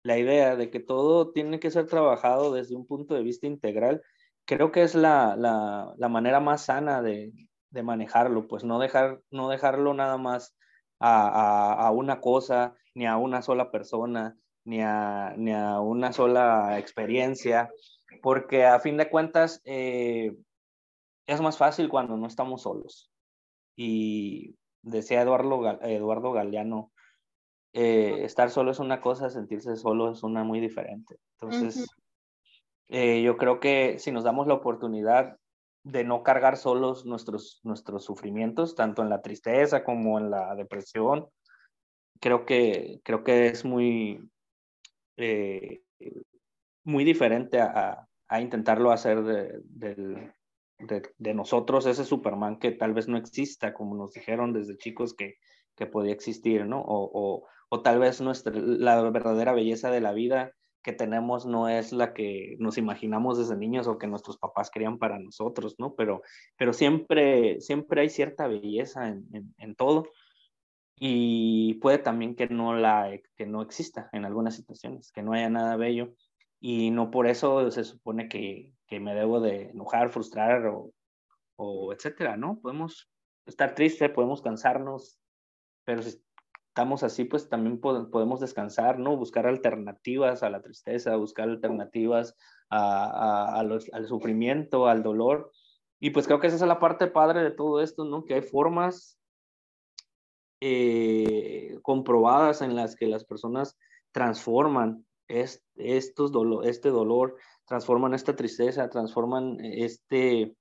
la 0.05 0.19
idea 0.19 0.55
de 0.55 0.71
que 0.71 0.79
todo 0.79 1.33
tiene 1.33 1.59
que 1.59 1.73
ser 1.73 1.87
trabajado 1.87 2.53
desde 2.55 2.77
un 2.77 2.87
punto 2.87 3.15
de 3.15 3.25
vista 3.25 3.49
integral, 3.49 4.03
creo 4.45 4.71
que 4.71 4.85
es 4.85 4.95
la, 4.95 5.35
la, 5.37 5.93
la 5.97 6.09
manera 6.09 6.39
más 6.39 6.67
sana 6.67 7.03
de, 7.03 7.33
de 7.71 7.83
manejarlo, 7.83 8.49
pues 8.49 8.65
no, 8.65 8.79
dejar, 8.79 9.21
no 9.31 9.49
dejarlo 9.49 9.95
nada 9.95 10.17
más 10.17 10.57
a, 11.01 11.87
a, 11.87 11.91
una 11.91 12.21
cosa, 12.21 12.75
ni 12.95 13.07
a 13.07 13.17
una 13.17 13.43
sola 13.43 13.71
persona, 13.71 14.37
ni 14.65 14.83
a, 14.83 15.35
ni 15.37 15.53
a 15.53 15.81
una 15.81 16.13
sola 16.13 16.79
experiencia, 16.79 17.71
porque 18.23 18.65
a 18.65 18.81
fin 18.81 18.97
de 18.97 19.11
cuentas 19.11 19.61
eh, 19.65 20.37
es 21.27 21.41
más 21.41 21.59
fácil 21.59 21.89
cuando 21.89 22.17
no 22.17 22.27
estamos 22.27 22.63
solos. 22.63 23.11
Y 23.77 24.57
decía 24.83 25.23
Eduardo, 25.23 25.79
Eduardo 25.83 26.33
Galeano, 26.33 26.91
eh, 27.73 28.25
estar 28.25 28.51
solo 28.51 28.71
es 28.71 28.79
una 28.79 29.01
cosa, 29.01 29.31
sentirse 29.31 29.77
solo 29.77 30.13
es 30.13 30.23
una 30.23 30.43
muy 30.43 30.59
diferente. 30.59 31.17
Entonces, 31.39 31.87
eh, 32.89 33.23
yo 33.23 33.37
creo 33.37 33.61
que 33.61 33.99
si 33.99 34.11
nos 34.11 34.25
damos 34.25 34.47
la 34.47 34.55
oportunidad 34.55 35.37
de 35.89 36.05
no 36.05 36.23
cargar 36.23 36.59
solos 36.59 37.07
nuestros, 37.07 37.61
nuestros 37.65 38.05
sufrimientos, 38.05 38.75
tanto 38.75 39.03
en 39.03 39.09
la 39.09 39.23
tristeza 39.23 39.85
como 39.85 40.19
en 40.19 40.31
la 40.31 40.55
depresión. 40.55 41.29
Creo 42.21 42.45
que, 42.45 43.01
creo 43.05 43.25
que 43.25 43.47
es 43.47 43.65
muy, 43.65 44.21
eh, 45.17 45.81
muy 46.85 47.05
diferente 47.05 47.61
a, 47.61 48.05
intentarlo 48.39 48.91
hacer 48.93 49.23
de, 49.23 50.35
nosotros, 51.35 51.87
ese 51.87 52.05
Superman 52.05 52.59
que 52.59 52.73
tal 52.73 52.93
vez 52.93 53.09
no 53.09 53.17
exista, 53.17 53.73
como 53.73 53.97
nos 53.97 54.13
dijeron 54.13 54.53
desde 54.53 54.77
chicos 54.77 55.15
que, 55.15 55.37
que 55.75 55.87
podía 55.87 56.13
existir, 56.13 56.67
¿no? 56.67 56.83
O, 56.83 57.11
o, 57.15 57.49
o 57.71 57.83
tal 57.83 57.99
vez 57.99 58.21
nuestra, 58.21 58.53
la 58.55 59.01
verdadera 59.11 59.53
belleza 59.53 59.91
de 59.91 60.03
la 60.03 60.13
vida 60.13 60.53
que 60.83 60.93
tenemos 60.93 61.47
no 61.47 61.69
es 61.69 61.93
la 61.93 62.15
que 62.15 62.57
nos 62.59 62.79
imaginamos 62.79 63.39
desde 63.39 63.57
niños 63.57 63.87
o 63.87 63.99
que 63.99 64.07
nuestros 64.07 64.39
papás 64.39 64.71
querían 64.71 64.99
para 64.99 65.19
nosotros, 65.19 65.77
¿no? 65.79 65.95
Pero, 65.95 66.23
pero 66.57 66.73
siempre, 66.73 67.61
siempre 67.61 68.03
hay 68.03 68.11
cierta 68.11 68.47
belleza 68.47 69.09
en, 69.09 69.55
en, 69.59 69.75
todo 69.75 70.09
y 70.97 71.75
puede 71.75 71.99
también 71.99 72.35
que 72.35 72.49
no, 72.49 72.75
la, 72.75 73.11
que 73.37 73.47
no 73.47 73.63
exista 73.63 74.09
en 74.13 74.25
algunas 74.25 74.55
situaciones, 74.55 75.13
que 75.13 75.23
no 75.23 75.33
haya 75.33 75.51
nada 75.51 75.77
bello 75.77 76.15
y 76.61 76.91
no 76.91 77.11
por 77.11 77.27
eso 77.27 77.71
se 77.71 77.85
supone 77.85 78.29
que, 78.29 78.73
que 78.87 79.01
me 79.01 79.15
debo 79.15 79.41
de 79.41 79.71
enojar, 79.71 80.11
frustrar 80.11 80.67
o, 80.67 80.93
o 81.57 81.93
etcétera, 81.93 82.37
¿no? 82.37 82.59
Podemos 82.61 83.11
estar 83.47 83.75
tristes, 83.75 84.11
podemos 84.11 84.43
cansarnos, 84.43 85.19
pero 85.85 86.03
si 86.03 86.21
estamos 86.79 87.03
así, 87.03 87.25
pues 87.25 87.49
también 87.49 87.81
podemos 87.81 88.39
descansar, 88.39 89.01
¿no? 89.01 89.17
Buscar 89.17 89.49
alternativas 89.49 90.45
a 90.45 90.49
la 90.49 90.63
tristeza, 90.63 91.17
buscar 91.17 91.49
alternativas 91.49 92.37
a, 92.71 93.59
al 93.59 94.07
sufrimiento, 94.07 94.87
al 94.87 95.03
dolor. 95.03 95.51
Y 95.99 96.11
pues 96.11 96.27
creo 96.27 96.39
que 96.39 96.47
esa 96.47 96.55
es 96.55 96.63
la 96.63 96.79
parte 96.79 97.09
padre 97.09 97.43
de 97.43 97.51
todo 97.51 97.83
esto, 97.83 98.05
¿no? 98.05 98.25
Que 98.25 98.35
hay 98.35 98.43
formas 98.43 99.19
eh, 100.61 101.81
comprobadas 101.83 102.63
en 102.63 102.77
las 102.77 102.95
que 102.95 103.09
las 103.09 103.25
personas 103.25 103.77
transforman 104.13 105.05
estos 105.27 106.33
este 106.63 106.91
dolor, 106.91 107.39
transforman 107.67 108.15
esta 108.15 108.37
tristeza, 108.37 108.89
transforman 108.89 109.59
este, 109.65 110.55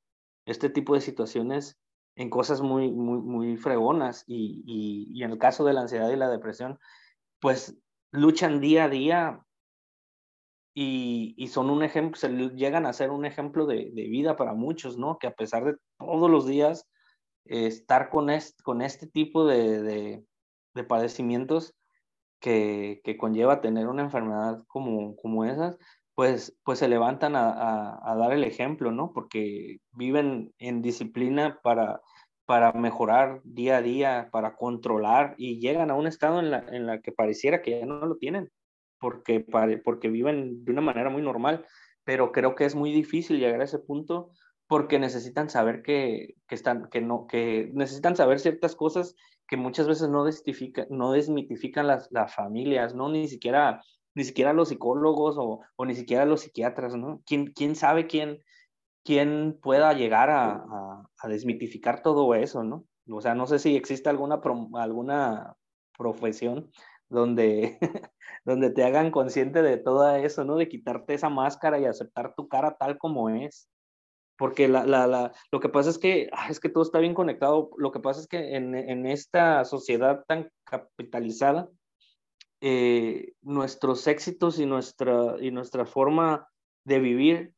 este 0.47 0.71
tipo 0.71 0.95
de 0.95 1.01
situaciones 1.01 1.77
en 2.17 2.31
cosas 2.31 2.61
muy, 2.61 2.91
muy, 2.91 3.21
muy 3.21 3.57
fregonas 3.57 4.23
y, 4.27 4.63
y, 4.65 5.23
en 5.23 5.31
el 5.31 5.37
caso 5.37 5.63
de 5.63 5.73
la 5.73 5.81
ansiedad 5.81 6.09
y 6.09 6.15
la 6.15 6.29
depresión, 6.29 6.79
pues 7.39 7.77
luchan 8.11 8.59
día 8.59 8.85
a 8.85 8.89
día 8.89 9.45
y, 10.73 11.35
y 11.37 11.47
son 11.47 11.69
un 11.69 11.83
ejemplo, 11.83 12.19
se 12.19 12.29
llegan 12.29 12.87
a 12.87 12.93
ser 12.93 13.11
un 13.11 13.25
ejemplo 13.25 13.67
de, 13.67 13.91
de, 13.93 14.07
vida 14.07 14.35
para 14.35 14.53
muchos, 14.53 14.97
¿no? 14.97 15.19
Que 15.19 15.27
a 15.27 15.35
pesar 15.35 15.63
de 15.63 15.75
todos 15.99 16.29
los 16.29 16.47
días 16.47 16.89
estar 17.45 18.09
con 18.09 18.31
este, 18.31 18.63
con 18.63 18.81
este 18.81 19.05
tipo 19.05 19.45
de, 19.45 19.83
de, 19.83 20.25
de 20.73 20.83
padecimientos 20.83 21.75
que, 22.39 22.99
que, 23.03 23.15
conlleva 23.15 23.61
tener 23.61 23.87
una 23.87 24.01
enfermedad 24.03 24.63
como, 24.67 25.15
como 25.17 25.45
esas, 25.45 25.77
pues, 26.17 26.57
pues 26.63 26.79
se 26.79 26.87
levantan 26.87 27.35
a, 27.35 27.99
a, 28.01 28.15
dar 28.15 28.33
el 28.33 28.43
ejemplo, 28.43 28.91
¿no? 28.91 29.11
Porque 29.13 29.81
viven 29.91 30.51
en 30.57 30.81
disciplina 30.81 31.59
para, 31.61 32.01
para 32.47 32.73
mejorar 32.73 33.39
día 33.43 33.77
a 33.77 33.81
día, 33.83 34.29
para 34.31 34.55
controlar 34.55 35.35
y 35.37 35.59
llegan 35.59 35.91
a 35.91 35.93
un 35.93 36.07
estado 36.07 36.39
en 36.39 36.49
la, 36.49 36.65
en 36.71 36.87
la 36.87 37.01
que 37.01 37.11
pareciera 37.11 37.61
que 37.61 37.79
ya 37.79 37.85
no 37.85 38.03
lo 38.07 38.17
tienen, 38.17 38.49
porque, 38.99 39.45
porque 39.85 40.09
viven 40.09 40.65
de 40.65 40.71
una 40.71 40.81
manera 40.81 41.11
muy 41.11 41.21
normal, 41.21 41.67
pero 42.03 42.31
creo 42.31 42.55
que 42.55 42.65
es 42.65 42.73
muy 42.73 42.91
difícil 42.91 43.37
llegar 43.37 43.61
a 43.61 43.65
ese 43.65 43.77
punto 43.77 44.31
porque 44.65 44.97
necesitan 44.97 45.51
saber 45.51 45.83
que, 45.83 46.33
que, 46.47 46.55
están, 46.55 46.89
que, 46.89 46.99
no, 46.99 47.27
que 47.27 47.69
necesitan 47.75 48.15
saber 48.15 48.39
ciertas 48.39 48.75
cosas 48.75 49.13
que 49.47 49.55
muchas 49.55 49.87
veces 49.87 50.09
no, 50.09 50.25
no 50.89 51.11
desmitifican 51.11 51.85
las, 51.85 52.11
las 52.11 52.33
familias, 52.33 52.95
¿no? 52.95 53.07
Ni 53.07 53.27
siquiera 53.27 53.83
ni 54.17 54.23
siquiera 54.23 54.51
los 54.51 54.69
psicólogos 54.69 55.35
o, 55.37 55.85
ni 55.85 55.93
siquiera 55.93 56.25
los 56.25 56.41
psiquiatras, 56.41 56.95
¿no? 56.95 57.21
¿Quién, 57.27 57.53
quién 57.53 57.75
sabe 57.75 58.07
quién, 58.07 58.43
quién 59.05 59.59
pueda 59.61 59.93
llegar 59.93 60.31
a, 60.31 61.03
desmitificar 61.29 62.01
todo 62.01 62.33
eso, 62.33 62.63
¿no? 62.63 62.83
O 63.11 63.21
sea, 63.21 63.35
no 63.35 63.45
sé 63.45 63.59
si 63.59 63.75
existe 63.75 64.09
alguna, 64.09 64.41
alguna 64.73 65.55
profesión 65.95 66.71
donde, 67.09 67.77
donde 68.43 68.71
te 68.71 68.83
hagan 68.83 69.11
consciente 69.11 69.61
de 69.61 69.77
todo 69.77 70.09
eso, 70.15 70.43
¿no? 70.43 70.55
De 70.55 70.67
quitarte 70.67 71.13
esa 71.13 71.29
máscara 71.29 71.79
y 71.79 71.85
aceptar 71.85 72.33
tu 72.33 72.47
cara 72.47 72.75
tal 72.75 72.97
como 72.97 73.29
es. 73.29 73.69
Porque 74.35 74.67
la, 74.67 74.87
la, 74.87 75.31
lo 75.51 75.59
que 75.59 75.69
pasa 75.69 75.91
es 75.91 75.99
que, 75.99 76.27
ah, 76.31 76.47
es 76.49 76.59
que 76.59 76.69
todo 76.69 76.81
está 76.81 76.97
bien 76.97 77.13
conectado. 77.13 77.69
Lo 77.77 77.91
que 77.91 77.99
pasa 77.99 78.19
es 78.19 78.27
que 78.27 78.55
en, 78.55 78.73
en 78.73 79.05
esta 79.05 79.63
sociedad 79.63 80.25
tan 80.27 80.49
capitalizada, 80.63 81.69
eh, 82.61 83.33
nuestros 83.41 84.07
éxitos 84.07 84.59
y 84.59 84.65
nuestra, 84.65 85.35
y 85.39 85.51
nuestra 85.51 85.85
forma 85.85 86.47
de 86.85 86.99
vivir 86.99 87.53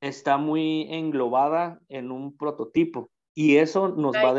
está 0.00 0.36
muy 0.36 0.86
englobada 0.90 1.80
en 1.88 2.10
un 2.12 2.36
prototipo 2.36 3.10
y 3.34 3.56
eso 3.56 3.88
nos 3.88 4.14
va 4.14 4.38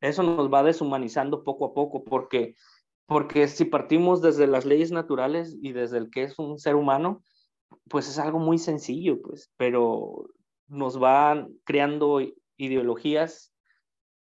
eso 0.00 0.22
nos 0.22 0.52
va 0.52 0.62
deshumanizando 0.62 1.44
poco 1.44 1.66
a 1.66 1.74
poco 1.74 2.04
porque 2.04 2.54
porque 3.06 3.48
si 3.48 3.64
partimos 3.64 4.22
desde 4.22 4.46
las 4.46 4.64
leyes 4.64 4.92
naturales 4.92 5.56
y 5.60 5.72
desde 5.72 5.98
el 5.98 6.10
que 6.10 6.22
es 6.22 6.38
un 6.38 6.58
ser 6.58 6.76
humano 6.76 7.22
pues 7.88 8.08
es 8.08 8.18
algo 8.18 8.38
muy 8.38 8.58
sencillo 8.58 9.20
pues 9.20 9.50
pero 9.56 10.30
nos 10.68 10.98
van 10.98 11.48
creando 11.64 12.20
ideologías 12.56 13.52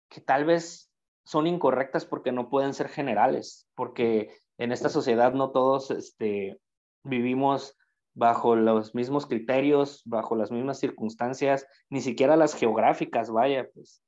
que 0.08 0.20
tal 0.20 0.44
vez 0.44 0.90
son 1.24 1.46
incorrectas 1.46 2.04
porque 2.04 2.32
no 2.32 2.50
pueden 2.50 2.74
ser 2.74 2.88
generales 2.88 3.66
porque 3.74 4.30
en 4.58 4.72
esta 4.72 4.88
sociedad 4.88 5.32
no 5.32 5.50
todos 5.50 5.90
este, 5.90 6.58
vivimos 7.02 7.76
bajo 8.14 8.54
los 8.54 8.94
mismos 8.94 9.26
criterios, 9.26 10.02
bajo 10.04 10.36
las 10.36 10.52
mismas 10.52 10.78
circunstancias, 10.78 11.66
ni 11.90 12.00
siquiera 12.00 12.36
las 12.36 12.54
geográficas, 12.54 13.30
vaya, 13.30 13.68
pues. 13.74 14.02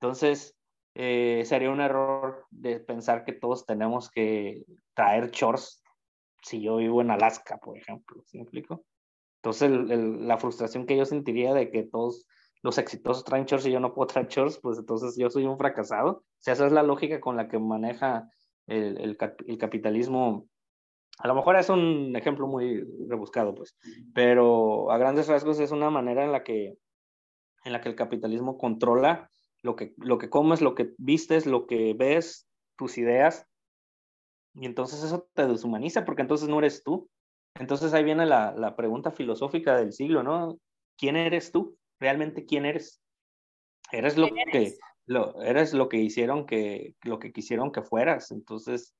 Entonces, 0.00 0.56
eh, 0.94 1.42
sería 1.44 1.70
un 1.70 1.80
error 1.80 2.46
de 2.50 2.80
pensar 2.80 3.24
que 3.24 3.32
todos 3.32 3.66
tenemos 3.66 4.10
que 4.10 4.64
traer 4.94 5.30
shorts 5.30 5.82
si 6.42 6.60
yo 6.60 6.76
vivo 6.76 7.00
en 7.00 7.10
Alaska, 7.10 7.58
por 7.58 7.78
ejemplo, 7.78 8.22
¿sí 8.26 8.36
me 8.36 8.42
explico? 8.42 8.84
Entonces, 9.36 9.70
la 9.70 10.38
frustración 10.38 10.86
que 10.86 10.96
yo 10.96 11.04
sentiría 11.04 11.54
de 11.54 11.70
que 11.70 11.84
todos 11.84 12.26
los 12.62 12.78
exitosos 12.78 13.24
traen 13.24 13.44
shorts 13.44 13.66
y 13.66 13.72
yo 13.72 13.80
no 13.80 13.94
puedo 13.94 14.06
traer 14.06 14.28
shorts, 14.28 14.58
pues 14.60 14.78
entonces 14.78 15.16
yo 15.16 15.30
soy 15.30 15.46
un 15.46 15.58
fracasado. 15.58 16.10
O 16.10 16.24
sea, 16.38 16.54
esa 16.54 16.66
es 16.66 16.72
la 16.72 16.82
lógica 16.82 17.20
con 17.20 17.36
la 17.36 17.48
que 17.48 17.58
maneja 17.58 18.28
el, 18.66 18.98
el, 18.98 19.18
el 19.46 19.58
capitalismo 19.58 20.48
a 21.18 21.28
lo 21.28 21.34
mejor 21.34 21.56
es 21.56 21.68
un 21.68 22.16
ejemplo 22.16 22.46
muy 22.46 22.84
rebuscado, 23.06 23.54
pues, 23.54 23.76
pero 24.14 24.90
a 24.90 24.98
grandes 24.98 25.28
rasgos 25.28 25.60
es 25.60 25.70
una 25.70 25.90
manera 25.90 26.24
en 26.24 26.32
la 26.32 26.42
que, 26.42 26.78
en 27.64 27.72
la 27.72 27.80
que 27.80 27.90
el 27.90 27.94
capitalismo 27.94 28.56
controla 28.58 29.30
lo 29.62 29.76
que, 29.76 29.94
lo 29.98 30.18
que 30.18 30.30
comes, 30.30 30.60
lo 30.60 30.74
que 30.74 30.94
vistes, 30.98 31.46
lo 31.46 31.66
que 31.66 31.94
ves, 31.94 32.48
tus 32.76 32.98
ideas, 32.98 33.46
y 34.54 34.66
entonces 34.66 35.02
eso 35.02 35.28
te 35.34 35.46
deshumaniza 35.46 36.04
porque 36.04 36.22
entonces 36.22 36.48
no 36.48 36.58
eres 36.58 36.82
tú. 36.82 37.08
Entonces 37.54 37.92
ahí 37.94 38.04
viene 38.04 38.26
la, 38.26 38.54
la 38.56 38.76
pregunta 38.76 39.10
filosófica 39.10 39.76
del 39.76 39.92
siglo, 39.92 40.22
¿no? 40.22 40.58
¿Quién 40.98 41.16
eres 41.16 41.52
tú? 41.52 41.76
¿Realmente 41.98 42.44
quién 42.44 42.66
eres? 42.66 43.00
Eres 43.90 44.16
lo 44.16 44.26
que 44.26 44.74
lo, 45.06 45.40
eres 45.42 45.74
lo 45.74 45.88
que 45.88 45.98
hicieron 45.98 46.46
que 46.46 46.94
lo 47.02 47.18
que 47.18 47.32
quisieron 47.32 47.72
que 47.72 47.82
fueras. 47.82 48.30
Entonces, 48.30 48.94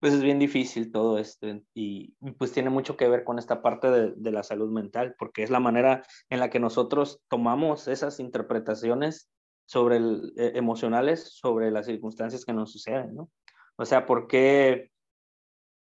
pues 0.00 0.12
es 0.14 0.22
bien 0.22 0.38
difícil 0.38 0.92
todo 0.92 1.18
esto 1.18 1.48
y, 1.74 2.14
pues 2.38 2.52
tiene 2.52 2.70
mucho 2.70 2.96
que 2.96 3.08
ver 3.08 3.24
con 3.24 3.38
esta 3.38 3.62
parte 3.62 3.90
de, 3.90 4.12
de, 4.16 4.32
la 4.32 4.42
salud 4.44 4.70
mental, 4.70 5.16
porque 5.18 5.42
es 5.42 5.50
la 5.50 5.60
manera 5.60 6.04
en 6.30 6.40
la 6.40 6.50
que 6.50 6.60
nosotros 6.60 7.20
tomamos 7.28 7.88
esas 7.88 8.20
interpretaciones 8.20 9.28
sobre 9.68 9.98
eh, 9.98 10.52
emocionales 10.54 11.36
sobre 11.36 11.70
las 11.70 11.86
circunstancias 11.86 12.44
que 12.44 12.54
nos 12.54 12.72
suceden, 12.72 13.14
¿no? 13.14 13.30
O 13.76 13.84
sea, 13.84 14.06
¿por 14.06 14.26
qué, 14.26 14.90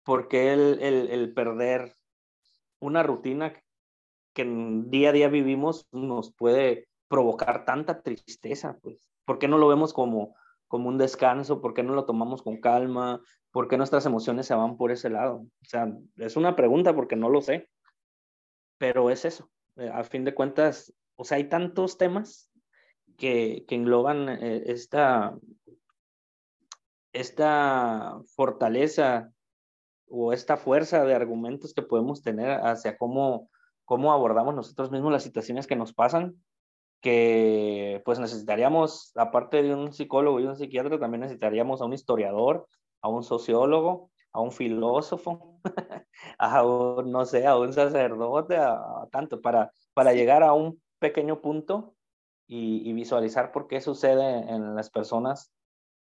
por 0.04 0.28
qué 0.28 0.52
el, 0.52 0.78
el, 0.82 1.08
el, 1.08 1.32
perder 1.32 1.94
una 2.80 3.02
rutina 3.02 3.54
que 4.34 4.44
día 4.86 5.08
a 5.08 5.12
día 5.12 5.28
vivimos 5.28 5.88
nos 5.90 6.32
puede 6.34 6.86
provocar 7.08 7.64
tanta 7.64 8.02
tristeza? 8.02 8.78
Pues, 8.82 9.11
¿por 9.24 9.38
qué 9.38 9.48
no 9.48 9.58
lo 9.58 9.68
vemos 9.68 9.92
como, 9.92 10.36
como 10.68 10.88
un 10.88 10.98
descanso? 10.98 11.60
¿Por 11.60 11.74
qué 11.74 11.82
no 11.82 11.94
lo 11.94 12.04
tomamos 12.04 12.42
con 12.42 12.60
calma? 12.60 13.20
¿Por 13.50 13.68
qué 13.68 13.76
nuestras 13.76 14.06
emociones 14.06 14.46
se 14.46 14.54
van 14.54 14.76
por 14.76 14.90
ese 14.90 15.10
lado? 15.10 15.36
O 15.36 15.64
sea, 15.64 15.92
es 16.16 16.36
una 16.36 16.56
pregunta 16.56 16.94
porque 16.94 17.16
no 17.16 17.28
lo 17.28 17.40
sé, 17.40 17.68
pero 18.78 19.10
es 19.10 19.24
eso. 19.24 19.50
Eh, 19.76 19.90
a 19.92 20.04
fin 20.04 20.24
de 20.24 20.34
cuentas, 20.34 20.94
o 21.16 21.24
sea, 21.24 21.36
hay 21.36 21.48
tantos 21.48 21.98
temas 21.98 22.50
que, 23.16 23.64
que 23.68 23.74
engloban 23.74 24.28
eh, 24.28 24.64
esta, 24.66 25.36
esta 27.12 28.20
fortaleza 28.34 29.30
o 30.08 30.32
esta 30.32 30.56
fuerza 30.56 31.04
de 31.04 31.14
argumentos 31.14 31.72
que 31.74 31.82
podemos 31.82 32.22
tener 32.22 32.50
hacia 32.50 32.98
cómo, 32.98 33.50
cómo 33.84 34.12
abordamos 34.12 34.54
nosotros 34.54 34.90
mismos 34.90 35.12
las 35.12 35.22
situaciones 35.22 35.66
que 35.66 35.76
nos 35.76 35.94
pasan, 35.94 36.36
que 37.02 38.00
pues 38.04 38.18
necesitaríamos, 38.20 39.12
aparte 39.16 39.62
de 39.62 39.74
un 39.74 39.92
psicólogo 39.92 40.40
y 40.40 40.46
un 40.46 40.56
psiquiatra, 40.56 40.98
también 40.98 41.22
necesitaríamos 41.22 41.82
a 41.82 41.84
un 41.84 41.92
historiador, 41.92 42.68
a 43.02 43.08
un 43.08 43.24
sociólogo, 43.24 44.10
a 44.32 44.40
un 44.40 44.52
filósofo, 44.52 45.60
a 46.38 46.64
un, 46.64 47.10
no 47.10 47.26
sé, 47.26 47.46
a 47.46 47.58
un 47.58 47.72
sacerdote, 47.72 48.56
a, 48.56 48.74
a 48.74 49.08
tanto, 49.10 49.40
para, 49.40 49.72
para 49.94 50.14
llegar 50.14 50.42
a 50.44 50.52
un 50.54 50.80
pequeño 51.00 51.40
punto 51.40 51.94
y, 52.46 52.88
y, 52.88 52.92
visualizar 52.92 53.50
por 53.50 53.66
qué 53.66 53.80
sucede 53.80 54.38
en 54.50 54.76
las 54.76 54.88
personas 54.88 55.52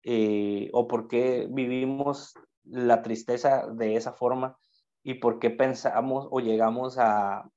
eh, 0.03 0.69
o 0.73 0.87
por 0.87 1.07
qué 1.07 1.47
vivimos 1.49 2.35
la 2.63 3.01
tristeza 3.01 3.67
de 3.67 3.95
esa 3.95 4.13
forma 4.13 4.57
y 5.01 5.15
por 5.15 5.39
qué 5.39 5.49
pensamos 5.49 6.27
o 6.29 6.39
llegamos 6.39 6.97
a, 6.99 7.49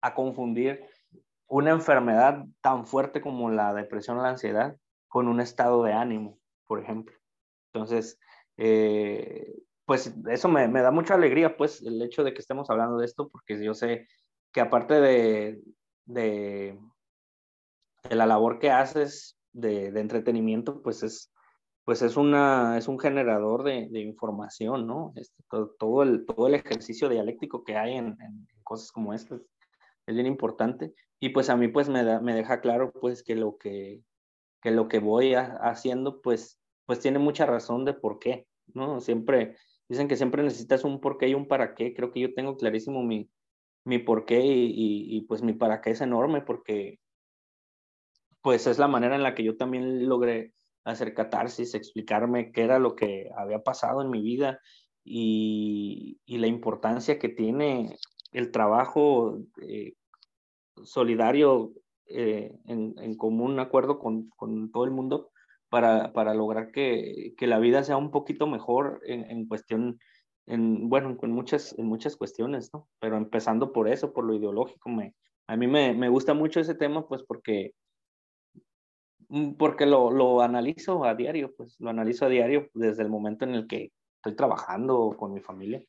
a 0.00 0.14
confundir 0.14 0.84
una 1.48 1.70
enfermedad 1.70 2.44
tan 2.60 2.86
fuerte 2.86 3.20
como 3.20 3.50
la 3.50 3.74
depresión 3.74 4.18
o 4.18 4.22
la 4.22 4.30
ansiedad 4.30 4.76
con 5.08 5.28
un 5.28 5.40
estado 5.40 5.82
de 5.82 5.92
ánimo, 5.92 6.38
por 6.66 6.80
ejemplo. 6.80 7.16
Entonces, 7.72 8.18
eh, 8.56 9.54
pues 9.86 10.14
eso 10.28 10.48
me, 10.48 10.68
me, 10.68 10.82
da 10.82 10.90
mucha 10.90 11.14
alegría, 11.14 11.56
pues, 11.56 11.82
el 11.82 12.02
hecho 12.02 12.22
de 12.22 12.34
que 12.34 12.40
estemos 12.40 12.68
hablando 12.68 12.98
de 12.98 13.06
esto, 13.06 13.28
porque 13.30 13.62
yo 13.64 13.72
sé 13.72 14.06
que 14.52 14.60
aparte 14.60 15.00
de, 15.00 15.62
de, 16.04 16.78
la 18.10 18.26
labor 18.26 18.58
que 18.58 18.70
haces 18.70 19.38
de, 19.52 19.86
entretenimiento, 19.86 20.82
pues 20.82 21.02
es, 21.02 21.32
pues 21.84 22.02
es, 22.02 22.16
una, 22.16 22.76
es 22.76 22.88
un 22.88 22.98
generador 22.98 23.62
de, 23.64 23.88
información, 24.00 24.86
¿no? 24.86 25.12
Este, 25.16 25.42
todo, 25.78 26.02
el, 26.02 26.26
todo 26.26 26.46
el 26.46 26.54
ejercicio 26.54 27.08
dialéctico 27.08 27.64
que 27.64 27.76
hay 27.76 27.96
en, 27.96 28.16
cosas 28.62 28.92
como 28.92 29.14
estas 29.14 29.40
es 30.08 30.14
bien 30.14 30.26
importante. 30.26 30.94
Y 31.20 31.30
pues 31.30 31.50
a 31.50 31.56
mí 31.56 31.68
pues 31.68 31.88
me, 31.88 32.02
da, 32.02 32.20
me 32.20 32.34
deja 32.34 32.60
claro 32.60 32.92
pues 32.92 33.22
que 33.22 33.36
lo 33.36 33.58
que, 33.58 34.02
que, 34.62 34.70
lo 34.70 34.88
que 34.88 34.98
voy 34.98 35.34
haciendo 35.34 36.20
pues 36.22 36.58
pues 36.86 37.00
tiene 37.00 37.18
mucha 37.18 37.44
razón 37.44 37.84
de 37.84 37.92
por 37.92 38.18
qué, 38.18 38.46
¿no? 38.72 39.00
Siempre, 39.00 39.56
dicen 39.90 40.08
que 40.08 40.16
siempre 40.16 40.42
necesitas 40.42 40.84
un 40.84 41.00
por 41.02 41.18
qué 41.18 41.28
y 41.28 41.34
un 41.34 41.46
para 41.46 41.74
qué. 41.74 41.92
Creo 41.92 42.10
que 42.10 42.20
yo 42.20 42.32
tengo 42.32 42.56
clarísimo 42.56 43.02
mi, 43.02 43.30
mi 43.84 43.98
por 43.98 44.24
qué 44.24 44.40
y, 44.40 44.70
y, 44.70 45.16
y, 45.18 45.20
pues 45.22 45.42
mi 45.42 45.52
para 45.52 45.82
qué 45.82 45.90
es 45.90 46.00
enorme 46.00 46.40
porque 46.40 46.98
pues 48.40 48.66
es 48.66 48.78
la 48.78 48.88
manera 48.88 49.16
en 49.16 49.22
la 49.22 49.34
que 49.34 49.44
yo 49.44 49.58
también 49.58 50.08
logré 50.08 50.54
hacer 50.84 51.12
catarsis, 51.12 51.74
explicarme 51.74 52.52
qué 52.52 52.62
era 52.62 52.78
lo 52.78 52.96
que 52.96 53.30
había 53.36 53.62
pasado 53.62 54.00
en 54.00 54.08
mi 54.08 54.22
vida 54.22 54.58
y, 55.04 56.18
y 56.24 56.38
la 56.38 56.46
importancia 56.46 57.18
que 57.18 57.28
tiene 57.28 57.96
el 58.32 58.50
trabajo 58.50 59.40
eh, 59.60 59.92
solidario 60.84 61.72
eh, 62.06 62.56
en, 62.66 62.94
en, 62.98 63.16
común 63.16 63.58
acuerdo 63.60 63.98
con, 63.98 64.30
con 64.30 64.70
todo 64.72 64.84
el 64.84 64.90
mundo 64.90 65.30
para, 65.68 66.12
para 66.12 66.34
lograr 66.34 66.70
que, 66.70 67.34
que, 67.36 67.46
la 67.46 67.58
vida 67.58 67.84
sea 67.84 67.96
un 67.96 68.10
poquito 68.10 68.46
mejor 68.46 69.00
en, 69.04 69.30
en 69.30 69.46
cuestión, 69.46 69.98
en, 70.46 70.88
bueno, 70.88 71.16
en 71.20 71.30
muchas, 71.32 71.78
en 71.78 71.86
muchas 71.86 72.16
cuestiones, 72.16 72.70
¿no? 72.72 72.88
Pero 73.00 73.16
empezando 73.16 73.72
por 73.72 73.88
eso, 73.88 74.12
por 74.12 74.24
lo 74.24 74.34
ideológico, 74.34 74.88
me, 74.88 75.14
a 75.46 75.56
mí 75.56 75.66
me, 75.66 75.92
me 75.92 76.08
gusta 76.08 76.34
mucho 76.34 76.60
ese 76.60 76.74
tema, 76.74 77.06
pues 77.06 77.22
porque, 77.22 77.74
mm, 79.28 79.52
porque 79.54 79.86
lo, 79.86 80.10
lo 80.10 80.40
analizo 80.40 81.04
a 81.04 81.14
diario, 81.14 81.54
pues 81.56 81.76
lo 81.78 81.90
analizo 81.90 82.26
a 82.26 82.28
diario 82.28 82.68
desde 82.74 83.02
el 83.02 83.10
momento 83.10 83.44
en 83.44 83.54
el 83.54 83.66
que 83.66 83.92
estoy 84.16 84.34
trabajando 84.34 85.14
con 85.18 85.32
mi 85.32 85.40
familia. 85.40 85.82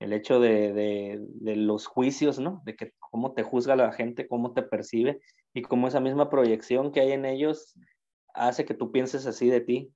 El 0.00 0.12
hecho 0.12 0.40
de, 0.40 0.72
de, 0.72 1.18
de 1.20 1.56
los 1.56 1.86
juicios, 1.86 2.38
¿no? 2.38 2.62
De 2.64 2.76
que 2.76 2.92
cómo 2.98 3.32
te 3.32 3.42
juzga 3.42 3.76
la 3.76 3.92
gente, 3.92 4.26
cómo 4.26 4.52
te 4.52 4.62
percibe 4.62 5.20
y 5.52 5.62
cómo 5.62 5.88
esa 5.88 6.00
misma 6.00 6.30
proyección 6.30 6.92
que 6.92 7.00
hay 7.00 7.12
en 7.12 7.24
ellos 7.24 7.74
hace 8.34 8.64
que 8.64 8.74
tú 8.74 8.90
pienses 8.90 9.26
así 9.26 9.48
de 9.48 9.60
ti 9.60 9.92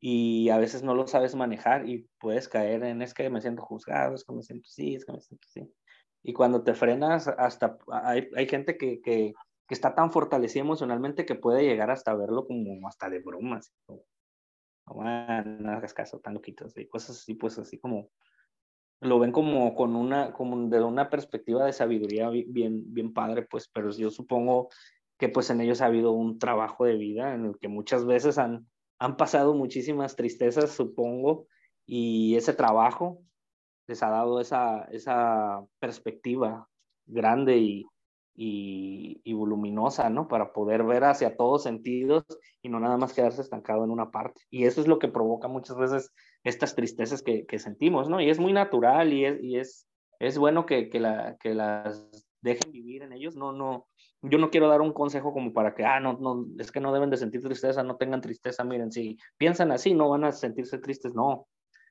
y 0.00 0.50
a 0.50 0.58
veces 0.58 0.82
no 0.82 0.94
lo 0.94 1.06
sabes 1.06 1.34
manejar 1.34 1.88
y 1.88 2.08
puedes 2.20 2.48
caer 2.48 2.84
en 2.84 3.02
es 3.02 3.14
que 3.14 3.28
me 3.30 3.40
siento 3.40 3.62
juzgado, 3.62 4.14
es 4.14 4.24
que 4.24 4.32
me 4.32 4.42
siento 4.42 4.66
así, 4.68 4.94
es 4.94 5.04
que 5.04 5.12
me 5.12 5.20
siento 5.20 5.46
así. 5.48 5.74
Y 6.22 6.32
cuando 6.32 6.62
te 6.62 6.74
frenas, 6.74 7.28
hasta 7.28 7.78
hay, 7.90 8.28
hay 8.36 8.48
gente 8.48 8.76
que, 8.76 9.00
que, 9.00 9.32
que, 9.66 9.74
está 9.74 9.94
tan 9.94 10.12
fortalecida 10.12 10.62
emocionalmente 10.62 11.24
que 11.24 11.34
puede 11.34 11.64
llegar 11.64 11.90
hasta 11.90 12.14
verlo 12.14 12.46
como 12.46 12.86
hasta 12.88 13.08
de 13.08 13.20
bromas. 13.20 13.72
No, 13.88 14.04
no 14.86 15.70
hagas 15.70 15.94
caso, 15.94 16.20
tan 16.20 16.34
loquitos 16.34 16.76
y 16.76 16.86
cosas 16.86 17.18
así, 17.18 17.34
pues 17.34 17.58
así 17.58 17.78
como 17.78 18.10
lo 19.00 19.18
ven 19.18 19.32
como 19.32 19.74
con 19.74 19.94
una, 19.94 20.32
como 20.32 20.68
de 20.68 20.82
una 20.82 21.10
perspectiva 21.10 21.64
de 21.64 21.72
sabiduría 21.72 22.30
bien, 22.30 22.92
bien 22.92 23.12
padre, 23.12 23.42
pues, 23.42 23.68
pero 23.68 23.90
yo 23.90 24.10
supongo 24.10 24.68
que 25.18 25.28
pues 25.28 25.50
en 25.50 25.60
ellos 25.60 25.80
ha 25.80 25.86
habido 25.86 26.12
un 26.12 26.38
trabajo 26.38 26.84
de 26.84 26.96
vida 26.96 27.34
en 27.34 27.46
el 27.46 27.58
que 27.58 27.68
muchas 27.68 28.04
veces 28.04 28.38
han, 28.38 28.66
han 28.98 29.16
pasado 29.16 29.54
muchísimas 29.54 30.16
tristezas, 30.16 30.70
supongo, 30.70 31.46
y 31.86 32.36
ese 32.36 32.52
trabajo 32.52 33.22
les 33.86 34.02
ha 34.02 34.10
dado 34.10 34.40
esa, 34.40 34.84
esa 34.90 35.64
perspectiva 35.78 36.68
grande 37.06 37.58
y, 37.58 37.86
y, 38.34 39.20
y, 39.24 39.32
voluminosa, 39.32 40.10
¿no? 40.10 40.28
Para 40.28 40.52
poder 40.52 40.82
ver 40.82 41.04
hacia 41.04 41.36
todos 41.36 41.62
sentidos 41.62 42.24
y 42.60 42.68
no 42.68 42.80
nada 42.80 42.96
más 42.96 43.12
quedarse 43.12 43.40
estancado 43.40 43.84
en 43.84 43.90
una 43.90 44.10
parte. 44.10 44.42
Y 44.50 44.64
eso 44.64 44.80
es 44.80 44.88
lo 44.88 44.98
que 44.98 45.08
provoca 45.08 45.48
muchas 45.48 45.76
veces 45.76 46.12
estas 46.46 46.76
tristezas 46.76 47.22
que, 47.22 47.44
que 47.44 47.58
sentimos, 47.58 48.08
¿no? 48.08 48.20
Y 48.20 48.30
es 48.30 48.38
muy 48.38 48.52
natural 48.52 49.12
y 49.12 49.24
es, 49.24 49.42
y 49.42 49.58
es, 49.58 49.88
es 50.20 50.38
bueno 50.38 50.64
que, 50.64 50.88
que, 50.88 51.00
la, 51.00 51.36
que 51.40 51.54
las 51.54 52.08
dejen 52.40 52.70
vivir 52.70 53.02
en 53.02 53.12
ellos, 53.12 53.34
no, 53.34 53.52
no, 53.52 53.88
yo 54.22 54.38
no 54.38 54.50
quiero 54.50 54.68
dar 54.68 54.80
un 54.80 54.92
consejo 54.92 55.32
como 55.32 55.52
para 55.52 55.74
que, 55.74 55.84
ah, 55.84 55.98
no, 55.98 56.12
no, 56.14 56.46
es 56.58 56.70
que 56.70 56.80
no 56.80 56.92
deben 56.92 57.10
de 57.10 57.16
sentir 57.16 57.42
tristeza, 57.42 57.82
no 57.82 57.96
tengan 57.96 58.20
tristeza, 58.20 58.62
miren, 58.62 58.92
si 58.92 59.18
piensan 59.36 59.72
así, 59.72 59.92
no 59.92 60.08
van 60.08 60.22
a 60.22 60.30
sentirse 60.30 60.78
tristes, 60.78 61.14
no, 61.14 61.48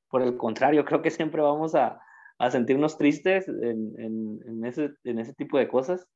por 0.10 0.22
el 0.22 0.38
contrario, 0.38 0.86
creo 0.86 1.02
que 1.02 1.12
siempre 1.12 1.42
vamos 1.42 1.76
a, 1.76 2.00
a 2.38 2.50
sentirnos 2.50 2.98
tristes 2.98 3.50
en, 3.50 3.94
en, 4.00 4.40
en, 4.48 4.66
ese, 4.66 4.92
en 5.04 5.20
ese 5.20 5.34
tipo 5.34 5.58
de 5.58 5.68
cosas, 5.68 6.08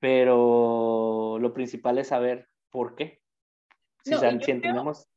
pero 0.00 1.38
lo 1.38 1.54
principal 1.54 1.98
es 1.98 2.08
saber 2.08 2.48
por 2.70 2.96
qué. 2.96 3.20
Si, 4.02 4.10
no. 4.10 4.20
Creo, 4.20 5.11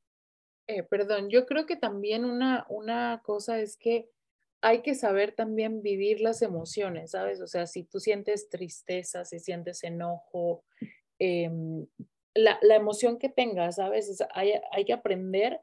eh, 0.68 0.84
perdón, 0.84 1.30
yo 1.30 1.46
creo 1.46 1.66
que 1.66 1.76
también 1.76 2.26
una, 2.26 2.66
una 2.70 3.22
cosa 3.24 3.60
es 3.60 3.78
que 3.78 4.10
hay 4.62 4.82
que 4.82 4.96
saber 4.96 5.34
también 5.34 5.82
vivir 5.82 6.22
las 6.22 6.42
emociones, 6.42 7.12
¿sabes? 7.12 7.40
O 7.42 7.48
sea, 7.48 7.68
si 7.68 7.84
tú 7.84 8.00
sientes 8.00 8.50
tristeza, 8.50 9.24
si 9.24 9.40
sientes 9.40 9.84
enojo, 9.84 10.64
eh, 11.20 11.52
la, 12.34 12.58
la, 12.62 12.76
emoción 12.76 13.20
que 13.20 13.30
tengas, 13.30 13.76
¿sabes? 13.76 14.24
hay, 14.34 14.54
hay, 14.72 14.86
que 14.86 14.94
aprender 14.94 15.60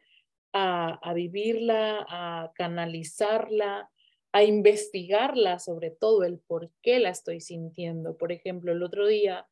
a, 0.52 0.94
a 1.02 1.14
vivirla, 1.14 2.06
a 2.08 2.52
canalizarla, 2.54 3.90
a 4.32 4.44
investigarla 4.44 5.58
sobre 5.58 5.90
todo, 5.90 6.24
el 6.24 6.38
por 6.38 6.70
qué 6.80 6.98
la 6.98 7.10
estoy 7.10 7.40
sintiendo. 7.40 8.16
Por 8.16 8.32
ejemplo, 8.32 8.72
el 8.72 8.82
otro 8.82 9.06
día, 9.06 9.46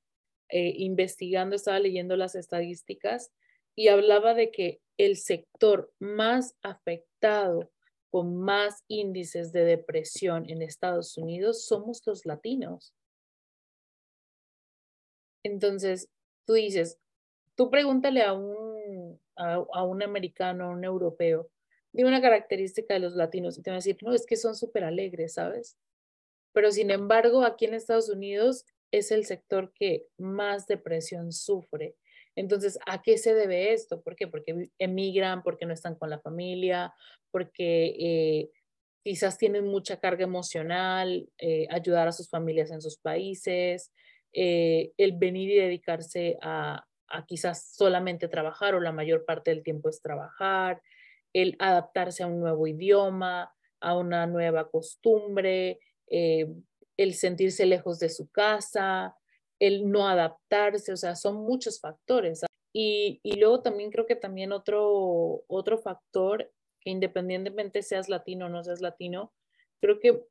eh, 0.49 0.73
investigando, 0.77 1.57
estaba 1.57 1.79
leyendo 1.79 2.17
las 2.17 2.35
estadísticas 2.35 3.33
y 3.77 3.89
hablaba 3.89 4.35
de 4.35 4.51
que 4.51 4.81
el 5.05 5.17
sector 5.17 5.91
más 5.99 6.55
afectado 6.61 7.71
con 8.11 8.37
más 8.37 8.85
índices 8.87 9.51
de 9.51 9.65
depresión 9.65 10.45
en 10.51 10.61
Estados 10.61 11.17
Unidos 11.17 11.65
somos 11.65 12.03
los 12.07 12.27
latinos. 12.27 12.93
Entonces, 15.43 16.11
tú 16.47 16.53
dices, 16.53 16.99
tú 17.55 17.71
pregúntale 17.71 18.21
a 18.21 18.35
un, 18.35 19.19
a, 19.37 19.85
un 19.85 20.03
americano, 20.03 20.65
a 20.65 20.69
un 20.69 20.85
europeo, 20.85 21.49
dime 21.93 22.11
una 22.11 22.21
característica 22.21 22.93
de 22.93 23.01
los 23.01 23.15
latinos 23.15 23.57
y 23.57 23.63
te 23.63 23.71
van 23.71 23.77
a 23.77 23.79
decir, 23.79 23.97
no, 24.03 24.13
es 24.13 24.27
que 24.27 24.37
son 24.37 24.55
súper 24.55 24.85
alegres, 24.85 25.33
¿sabes? 25.35 25.79
Pero 26.53 26.71
sin 26.73 26.91
embargo, 26.91 27.43
aquí 27.45 27.65
en 27.65 27.73
Estados 27.73 28.11
Unidos 28.11 28.67
es 28.91 29.13
el 29.13 29.25
sector 29.25 29.73
que 29.73 30.09
más 30.19 30.67
depresión 30.67 31.33
sufre. 31.33 31.97
Entonces, 32.41 32.79
¿a 32.87 33.03
qué 33.03 33.19
se 33.19 33.35
debe 33.35 33.75
esto? 33.75 34.01
¿Por 34.01 34.17
qué? 34.17 34.27
Porque 34.27 34.71
emigran, 34.79 35.43
porque 35.43 35.67
no 35.67 35.75
están 35.75 35.95
con 35.95 36.09
la 36.09 36.21
familia, 36.21 36.95
porque 37.31 37.95
eh, 38.01 38.51
quizás 39.05 39.37
tienen 39.37 39.67
mucha 39.67 40.01
carga 40.01 40.25
emocional, 40.25 41.29
eh, 41.37 41.67
ayudar 41.71 42.09
a 42.09 42.13
sus 42.13 42.31
familias 42.31 42.71
en 42.71 42.81
sus 42.81 42.97
países, 42.97 43.93
eh, 44.33 44.93
el 44.97 45.19
venir 45.19 45.51
y 45.51 45.57
dedicarse 45.57 46.39
a, 46.41 46.87
a 47.09 47.27
quizás 47.27 47.75
solamente 47.75 48.27
trabajar 48.27 48.75
o 48.75 48.81
la 48.81 48.93
mayor 48.93 49.27
parte 49.27 49.51
del 49.51 49.63
tiempo 49.63 49.91
es 49.91 50.01
trabajar, 50.01 50.81
el 51.35 51.57
adaptarse 51.59 52.23
a 52.23 52.27
un 52.27 52.41
nuevo 52.41 52.67
idioma, 52.67 53.53
a 53.83 53.99
una 53.99 54.27
nueva 54.27 54.71
costumbre, 54.71 55.79
el 56.09 57.15
sentirse 57.15 57.67
lejos 57.67 57.99
de 57.99 58.09
su 58.09 58.31
casa, 58.31 59.15
el 59.61 59.91
no 59.91 60.09
adaptarse, 60.09 60.93
o 60.93 60.97
sea, 60.97 61.15
son 61.15 61.37
muchos 61.37 61.81
factores. 61.81 62.43
Y, 62.73 63.21
y, 63.23 63.39
luego 63.39 63.63
también 63.63 63.91
creo 63.91 64.07
que 64.07 64.17
también 64.17 64.53
otro, 64.53 65.45
otro 65.47 65.79
factor, 65.79 66.51
que 66.81 66.91
independientemente 66.91 67.83
seas 67.83 68.09
latino 68.09 68.47
o 68.47 68.49
no 68.49 68.65
seas 68.65 68.81
latino, 68.81 69.33
creo 69.81 70.01
que 70.01 70.25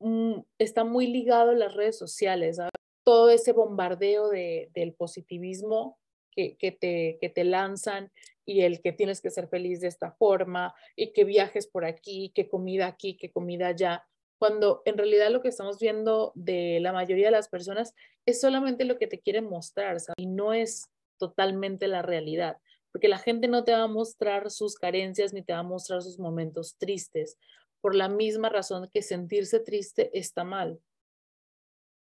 mm, 0.00 0.40
está 0.58 0.84
muy 0.84 1.06
ligado 1.06 1.50
a 1.50 1.54
las 1.54 1.74
redes 1.74 1.96
sociales, 1.96 2.58
todo 3.04 3.30
ese 3.30 3.52
bombardeo 3.52 4.28
de, 4.28 4.70
del 4.74 4.94
positivismo 4.94 5.98
que, 6.30 6.56
que, 6.56 6.72
te, 6.72 7.18
que 7.20 7.28
te 7.28 7.44
lanzan 7.44 8.10
y 8.46 8.62
el 8.62 8.80
que 8.80 8.92
tienes 8.92 9.20
que 9.20 9.30
ser 9.30 9.48
feliz 9.48 9.80
de 9.80 9.88
esta 9.88 10.12
forma 10.12 10.74
y 10.96 11.12
que 11.12 11.24
viajes 11.24 11.66
por 11.66 11.84
aquí, 11.84 12.32
que 12.34 12.48
comida 12.48 12.86
aquí, 12.86 13.16
que 13.16 13.30
comida 13.30 13.68
allá 13.68 14.06
cuando 14.38 14.82
en 14.84 14.98
realidad 14.98 15.30
lo 15.30 15.40
que 15.40 15.48
estamos 15.48 15.78
viendo 15.78 16.32
de 16.34 16.78
la 16.80 16.92
mayoría 16.92 17.26
de 17.26 17.32
las 17.32 17.48
personas 17.48 17.94
es 18.26 18.40
solamente 18.40 18.84
lo 18.84 18.98
que 18.98 19.06
te 19.06 19.20
quieren 19.20 19.44
mostrar, 19.44 19.96
y 20.16 20.26
no 20.26 20.52
es 20.52 20.90
totalmente 21.18 21.88
la 21.88 22.02
realidad, 22.02 22.58
porque 22.92 23.08
la 23.08 23.18
gente 23.18 23.48
no 23.48 23.64
te 23.64 23.72
va 23.72 23.82
a 23.82 23.88
mostrar 23.88 24.50
sus 24.50 24.76
carencias 24.76 25.32
ni 25.32 25.42
te 25.42 25.52
va 25.52 25.60
a 25.60 25.64
mostrar 25.64 26.02
sus 26.02 26.18
momentos 26.18 26.76
tristes, 26.78 27.38
por 27.80 27.94
la 27.94 28.08
misma 28.08 28.48
razón 28.48 28.88
que 28.92 29.02
sentirse 29.02 29.60
triste 29.60 30.10
está 30.18 30.42
mal. 30.42 30.80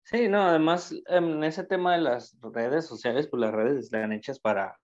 Sí, 0.03 0.29
no, 0.29 0.43
además 0.43 0.93
en 1.07 1.43
ese 1.43 1.63
tema 1.63 1.95
de 1.95 2.01
las 2.01 2.37
redes 2.39 2.85
sociales, 2.85 3.27
pues 3.27 3.41
las 3.41 3.51
redes 3.51 3.85
están 3.85 4.11
hechas 4.11 4.39
para, 4.39 4.79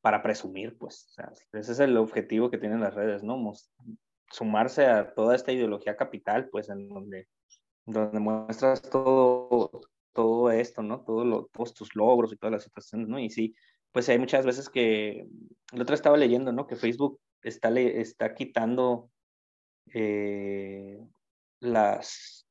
para 0.00 0.22
presumir, 0.22 0.78
pues, 0.78 1.12
ese 1.52 1.72
es 1.72 1.80
el 1.80 1.96
objetivo 1.96 2.50
que 2.50 2.58
tienen 2.58 2.80
las 2.80 2.94
redes, 2.94 3.24
¿no? 3.24 3.36
Sumarse 4.30 4.86
a 4.86 5.14
toda 5.14 5.34
esta 5.34 5.52
ideología 5.52 5.96
capital, 5.96 6.48
pues 6.50 6.68
en 6.68 6.88
donde, 6.88 7.28
donde 7.84 8.18
muestras 8.18 8.82
todo, 8.82 9.82
todo 10.12 10.50
esto, 10.50 10.82
¿no? 10.82 11.02
Todo 11.02 11.24
lo, 11.24 11.46
todos 11.52 11.74
tus 11.74 11.94
logros 11.94 12.32
y 12.32 12.36
todas 12.36 12.52
las 12.52 12.64
situaciones, 12.64 13.08
¿no? 13.08 13.18
Y 13.18 13.30
sí, 13.30 13.54
pues 13.92 14.08
hay 14.08 14.18
muchas 14.18 14.46
veces 14.46 14.68
que, 14.68 15.26
el 15.72 15.82
otro 15.82 15.94
estaba 15.94 16.16
leyendo, 16.16 16.52
¿no? 16.52 16.66
Que 16.66 16.76
Facebook 16.76 17.20
está, 17.42 17.70
le, 17.70 18.00
está 18.00 18.34
quitando 18.34 19.10
eh, 19.92 20.98
las, 21.60 22.46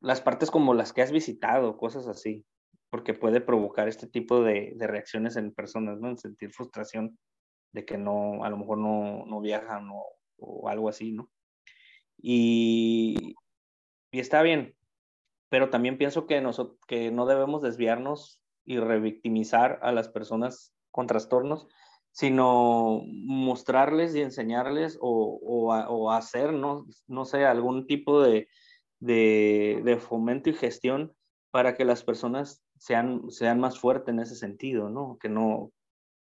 las 0.00 0.20
partes 0.20 0.50
como 0.50 0.74
las 0.74 0.92
que 0.92 1.02
has 1.02 1.12
visitado, 1.12 1.76
cosas 1.76 2.08
así, 2.08 2.44
porque 2.90 3.14
puede 3.14 3.40
provocar 3.40 3.88
este 3.88 4.06
tipo 4.06 4.42
de, 4.42 4.72
de 4.76 4.86
reacciones 4.86 5.36
en 5.36 5.52
personas, 5.52 5.98
¿no? 5.98 6.08
En 6.08 6.18
sentir 6.18 6.52
frustración 6.52 7.18
de 7.72 7.84
que 7.84 7.98
no, 7.98 8.44
a 8.44 8.50
lo 8.50 8.56
mejor 8.56 8.78
no, 8.78 9.24
no 9.26 9.40
viajan 9.40 9.88
o, 9.90 10.68
algo 10.68 10.88
así, 10.88 11.12
¿no? 11.12 11.30
Y, 12.18 13.36
y 14.10 14.20
está 14.20 14.42
bien, 14.42 14.74
pero 15.48 15.70
también 15.70 15.98
pienso 15.98 16.26
que, 16.26 16.40
nosotros, 16.40 16.78
que 16.86 17.10
no 17.10 17.26
debemos 17.26 17.62
desviarnos 17.62 18.40
y 18.64 18.78
revictimizar 18.78 19.78
a 19.82 19.92
las 19.92 20.08
personas 20.08 20.74
con 20.90 21.06
trastornos, 21.06 21.68
sino 22.10 23.02
mostrarles 23.04 24.14
y 24.14 24.22
enseñarles 24.22 24.98
o, 25.00 25.38
o, 25.42 25.74
o 25.74 26.10
hacer, 26.10 26.52
¿no? 26.52 26.86
no 27.06 27.24
sé, 27.26 27.44
algún 27.44 27.86
tipo 27.86 28.22
de, 28.22 28.48
de, 29.00 29.82
de, 29.84 29.96
fomento 29.98 30.50
y 30.50 30.54
gestión 30.54 31.14
para 31.50 31.74
que 31.74 31.84
las 31.84 32.02
personas 32.02 32.64
sean, 32.78 33.30
sean 33.30 33.60
más 33.60 33.78
fuertes 33.78 34.12
en 34.14 34.20
ese 34.20 34.34
sentido, 34.34 34.88
¿no? 34.88 35.18
Que 35.20 35.28
no, 35.28 35.72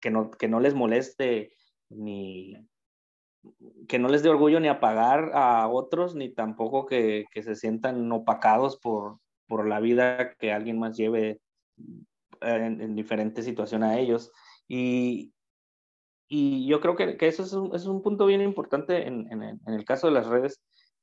que 0.01 0.11
no, 0.11 0.31
que 0.31 0.49
no 0.49 0.61
les 0.61 0.75
moleste 0.75 1.53
ni, 1.89 2.57
que 3.89 3.99
no 3.99 4.09
les 4.09 4.23
dé 4.23 4.29
orgullo 4.29 4.61
ni 4.61 4.69
apagar 4.69 5.31
a 5.35 5.69
otros, 5.69 6.15
ni 6.15 6.33
tampoco 6.33 6.87
que, 6.87 7.25
que 7.31 7.43
se 7.43 7.55
sientan 7.55 8.11
opacados 8.13 8.79
por, 8.79 9.19
por 9.47 9.67
la 9.67 9.81
vida 9.81 10.35
que 10.35 10.53
alguien 10.53 10.79
más 10.79 10.97
lleve 10.97 11.41
en, 12.41 12.81
en 12.81 12.95
diferente 12.95 13.43
situación 13.43 13.83
a 13.83 13.99
ellos. 13.99 14.31
Y, 14.69 15.33
y 16.29 16.67
yo 16.67 16.81
creo 16.81 16.97
que, 16.97 17.17
que 17.17 17.27
eso 17.27 17.43
es 17.43 17.53
un, 17.53 17.75
es 17.75 17.87
un, 17.87 18.03
punto 18.03 18.27
bien 18.27 18.41
importante 18.41 19.07
en, 19.07 19.31
en, 19.33 19.43
en, 19.43 19.61
el 19.67 19.85
caso 19.85 20.07
de 20.07 20.13
las 20.13 20.27
redes, 20.27 20.61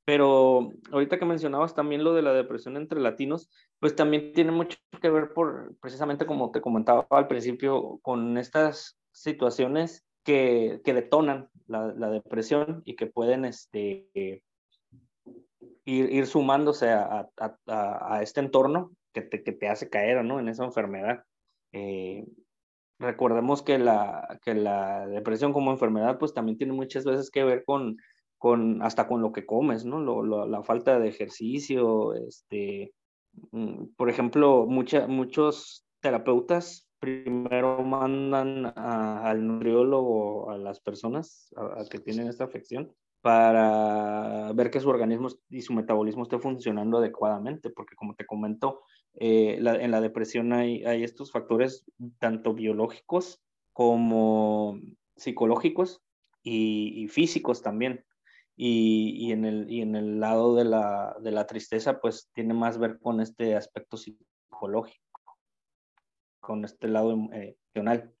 pero 0.08 0.72
ahorita 0.90 1.18
que 1.18 1.26
mencionabas 1.26 1.74
también 1.74 2.02
lo 2.02 2.14
de 2.14 2.22
la 2.22 2.32
depresión 2.32 2.78
entre 2.78 2.98
latinos, 2.98 3.50
pues 3.78 3.94
también 3.94 4.32
tiene 4.32 4.52
mucho 4.52 4.78
que 5.02 5.10
ver 5.10 5.34
por, 5.34 5.76
precisamente 5.82 6.24
como 6.24 6.50
te 6.50 6.62
comentaba 6.62 7.06
al 7.10 7.28
principio, 7.28 7.98
con 8.00 8.38
estas 8.38 8.98
situaciones 9.12 10.06
que, 10.24 10.80
que 10.82 10.94
detonan 10.94 11.50
la, 11.66 11.92
depresión 12.08 12.80
y 12.86 12.96
que 12.96 13.04
pueden 13.04 13.44
este, 13.44 14.08
ir, 15.84 16.10
ir 16.10 16.26
sumándose 16.26 16.88
a, 16.88 17.28
a, 17.36 18.14
a, 18.16 18.22
este 18.22 18.40
entorno 18.40 18.92
que 19.12 19.20
te, 19.20 19.44
que 19.44 19.52
te 19.52 19.68
hace 19.68 19.90
caer 19.90 20.24
¿no? 20.24 20.40
en 20.40 20.48
esa 20.48 20.64
enfermedad. 20.64 21.22
Eh, 21.72 22.24
recordemos 22.98 23.60
que 23.60 23.78
la, 23.78 24.40
que 24.42 24.54
la 24.54 25.06
depresión 25.06 25.52
como 25.52 25.70
enfermedad 25.70 26.18
pues 26.18 26.32
también 26.32 26.56
tiene 26.56 26.72
muchas 26.72 27.04
veces 27.04 27.30
que 27.30 27.44
ver 27.44 27.62
con, 27.66 27.98
con 28.38 28.82
hasta 28.82 29.08
con 29.08 29.20
lo 29.20 29.32
que 29.32 29.44
comes, 29.44 29.84
¿no? 29.84 30.22
La 30.46 30.62
falta 30.62 30.98
de 30.98 31.08
ejercicio, 31.08 32.14
este, 32.14 32.94
mm, 33.50 33.86
por 33.96 34.08
ejemplo, 34.08 34.66
muchos 34.66 35.84
terapeutas 36.00 36.88
primero 37.00 37.82
mandan 37.84 38.72
al 38.76 39.46
nutriólogo 39.46 40.50
a 40.50 40.58
las 40.58 40.80
personas 40.80 41.52
a, 41.56 41.84
que 41.88 41.98
tienen 41.98 42.28
esta 42.28 42.44
afección 42.44 42.92
para 43.20 44.52
ver 44.52 44.70
que 44.70 44.80
su 44.80 44.88
organismo 44.88 45.28
y 45.50 45.62
su 45.62 45.74
metabolismo 45.74 46.22
esté 46.22 46.38
funcionando 46.38 46.98
adecuadamente, 46.98 47.70
porque 47.70 47.96
como 47.96 48.14
te 48.14 48.26
comento, 48.26 48.82
eh, 49.14 49.58
en 49.58 49.90
la 49.90 50.00
depresión 50.00 50.52
hay, 50.52 50.84
hay 50.84 51.02
estos 51.02 51.32
factores 51.32 51.84
tanto 52.20 52.54
biológicos 52.54 53.42
como 53.72 54.78
psicológicos 55.16 56.00
y 56.42 57.08
físicos 57.08 57.60
también. 57.60 58.04
Y, 58.60 59.14
y, 59.16 59.30
en 59.30 59.44
el, 59.44 59.70
y 59.70 59.82
en 59.82 59.94
el 59.94 60.18
lado 60.18 60.56
de 60.56 60.64
la, 60.64 61.16
de 61.20 61.30
la 61.30 61.46
tristeza, 61.46 62.00
pues 62.00 62.28
tiene 62.34 62.54
más 62.54 62.76
ver 62.76 62.98
con 62.98 63.20
este 63.20 63.54
aspecto 63.54 63.96
psicológico 63.96 65.08
con 66.48 66.64
este 66.64 66.88
lado 66.88 67.12
emocional. 67.12 68.12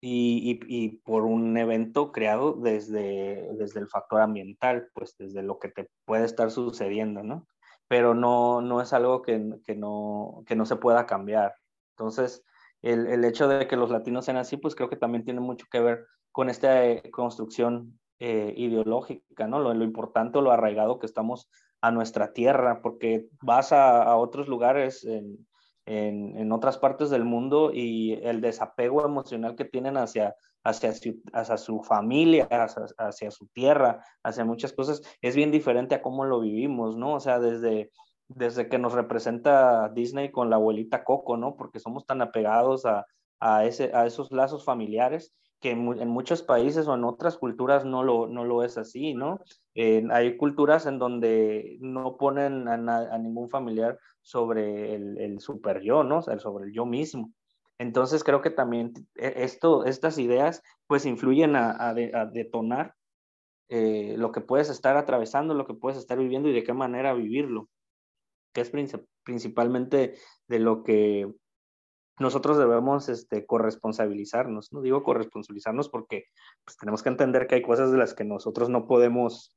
Y, 0.00 0.60
y, 0.68 0.84
y, 0.84 0.88
por 0.98 1.24
un 1.24 1.56
evento 1.56 2.12
creado 2.12 2.52
desde, 2.52 3.48
desde 3.54 3.80
el 3.80 3.88
factor 3.88 4.20
ambiental, 4.20 4.90
pues 4.92 5.16
desde 5.16 5.42
lo 5.42 5.58
que 5.58 5.68
te 5.68 5.88
puede 6.04 6.26
estar 6.26 6.50
sucediendo, 6.50 7.22
¿no? 7.22 7.46
Pero 7.88 8.14
no, 8.14 8.60
no 8.60 8.82
es 8.82 8.92
algo 8.92 9.22
que, 9.22 9.54
que, 9.64 9.74
no, 9.76 10.42
que 10.46 10.56
no 10.56 10.66
se 10.66 10.76
pueda 10.76 11.06
cambiar. 11.06 11.54
Entonces, 11.96 12.44
el, 12.82 13.06
el, 13.06 13.24
hecho 13.24 13.48
de 13.48 13.66
que 13.66 13.76
los 13.76 13.90
latinos 13.90 14.26
sean 14.26 14.36
así, 14.36 14.56
pues 14.58 14.74
creo 14.74 14.90
que 14.90 14.96
también 14.96 15.24
tiene 15.24 15.40
mucho 15.40 15.66
que 15.70 15.80
ver 15.80 16.06
con 16.32 16.50
esta 16.50 16.84
eh, 16.84 17.10
construcción 17.10 17.98
eh, 18.18 18.54
ideológica, 18.56 19.46
¿no? 19.46 19.60
Lo, 19.60 19.74
lo 19.74 19.84
importante 19.84 20.40
lo 20.40 20.50
arraigado 20.50 20.98
que 20.98 21.06
estamos 21.06 21.48
a 21.80 21.90
nuestra 21.90 22.32
tierra, 22.32 22.80
porque 22.82 23.28
vas 23.42 23.72
a, 23.72 24.02
a 24.02 24.16
otros 24.16 24.48
lugares 24.48 25.04
en, 25.04 25.46
en, 25.84 26.36
en, 26.36 26.52
otras 26.52 26.78
partes 26.78 27.10
del 27.10 27.24
mundo 27.24 27.70
y 27.72 28.14
el 28.22 28.40
desapego 28.40 29.04
emocional 29.04 29.54
que 29.54 29.64
tienen 29.64 29.96
hacia, 29.96 30.34
hacia 30.64 30.92
su, 30.92 31.22
hacia 31.32 31.56
su 31.56 31.82
familia, 31.82 32.48
hacia, 32.50 33.30
su 33.30 33.46
tierra, 33.48 34.04
hacia 34.22 34.44
muchas 34.44 34.72
cosas, 34.72 35.02
es 35.20 35.36
bien 35.36 35.50
diferente 35.50 35.94
a 35.94 36.02
cómo 36.02 36.24
lo 36.24 36.40
vivimos, 36.40 36.96
¿no? 36.96 37.14
O 37.14 37.20
sea, 37.20 37.38
desde, 37.38 37.90
desde 38.28 38.68
que 38.68 38.78
nos 38.78 38.92
representa 38.94 39.88
Disney 39.90 40.30
con 40.30 40.50
la 40.50 40.56
abuelita 40.56 41.04
Coco, 41.04 41.36
¿no? 41.36 41.54
Porque 41.54 41.78
somos 41.78 42.04
tan 42.06 42.20
apegados 42.20 42.84
a, 42.84 43.06
a, 43.40 43.64
ese, 43.64 43.92
a 43.94 44.06
esos 44.06 44.32
lazos 44.32 44.64
familiares 44.64 45.34
que 45.60 45.70
en, 45.70 46.08
muchos 46.08 46.42
países 46.42 46.86
o 46.86 46.94
en 46.94 47.04
otras 47.04 47.38
culturas 47.38 47.84
no 47.84 48.02
lo, 48.02 48.26
no 48.26 48.44
lo 48.44 48.62
es 48.62 48.78
así, 48.78 49.14
¿no? 49.14 49.40
hay 49.74 50.36
culturas 50.36 50.86
en 50.86 50.98
donde 50.98 51.76
no 51.80 52.16
ponen 52.16 52.68
a, 52.68 53.18
ningún 53.18 53.48
familiar 53.48 53.98
sobre 54.22 54.94
el, 54.94 55.18
el, 55.18 55.40
super 55.40 55.82
yo, 55.82 56.02
¿no? 56.02 56.22
Sobre 56.22 56.66
el 56.66 56.72
yo 56.72 56.86
mismo. 56.86 57.32
Entonces 57.78 58.24
creo 58.24 58.40
que 58.40 58.50
también 58.50 58.92
e, 59.16 59.44
esto, 59.44 59.84
estas 59.84 60.18
ideas 60.18 60.62
pues 60.86 61.06
influyen 61.06 61.56
a, 61.56 61.94
detonar 62.32 62.94
eh, 63.68 64.14
lo 64.16 64.32
que 64.32 64.40
puedes 64.40 64.70
estar 64.70 64.96
atravesando, 64.96 65.54
lo 65.54 65.66
que 65.66 65.74
puedes 65.74 65.98
estar 65.98 66.18
viviendo 66.18 66.48
y 66.48 66.52
de 66.52 66.64
qué 66.64 66.72
manera 66.72 67.12
vivirlo, 67.14 67.68
que 68.52 68.62
es 68.62 68.72
principalmente 69.24 70.14
de 70.48 70.58
lo 70.58 70.84
que 70.84 71.30
nosotros 72.18 72.56
debemos 72.58 73.08
este, 73.08 73.44
corresponsabilizarnos, 73.44 74.72
no 74.72 74.80
digo 74.80 75.02
corresponsabilizarnos 75.02 75.88
porque 75.88 76.24
pues, 76.64 76.76
tenemos 76.76 77.02
que 77.02 77.10
entender 77.10 77.46
que 77.46 77.56
hay 77.56 77.62
cosas 77.62 77.92
de 77.92 77.98
las 77.98 78.14
que 78.14 78.24
nosotros 78.24 78.68
no 78.68 78.86
podemos 78.86 79.56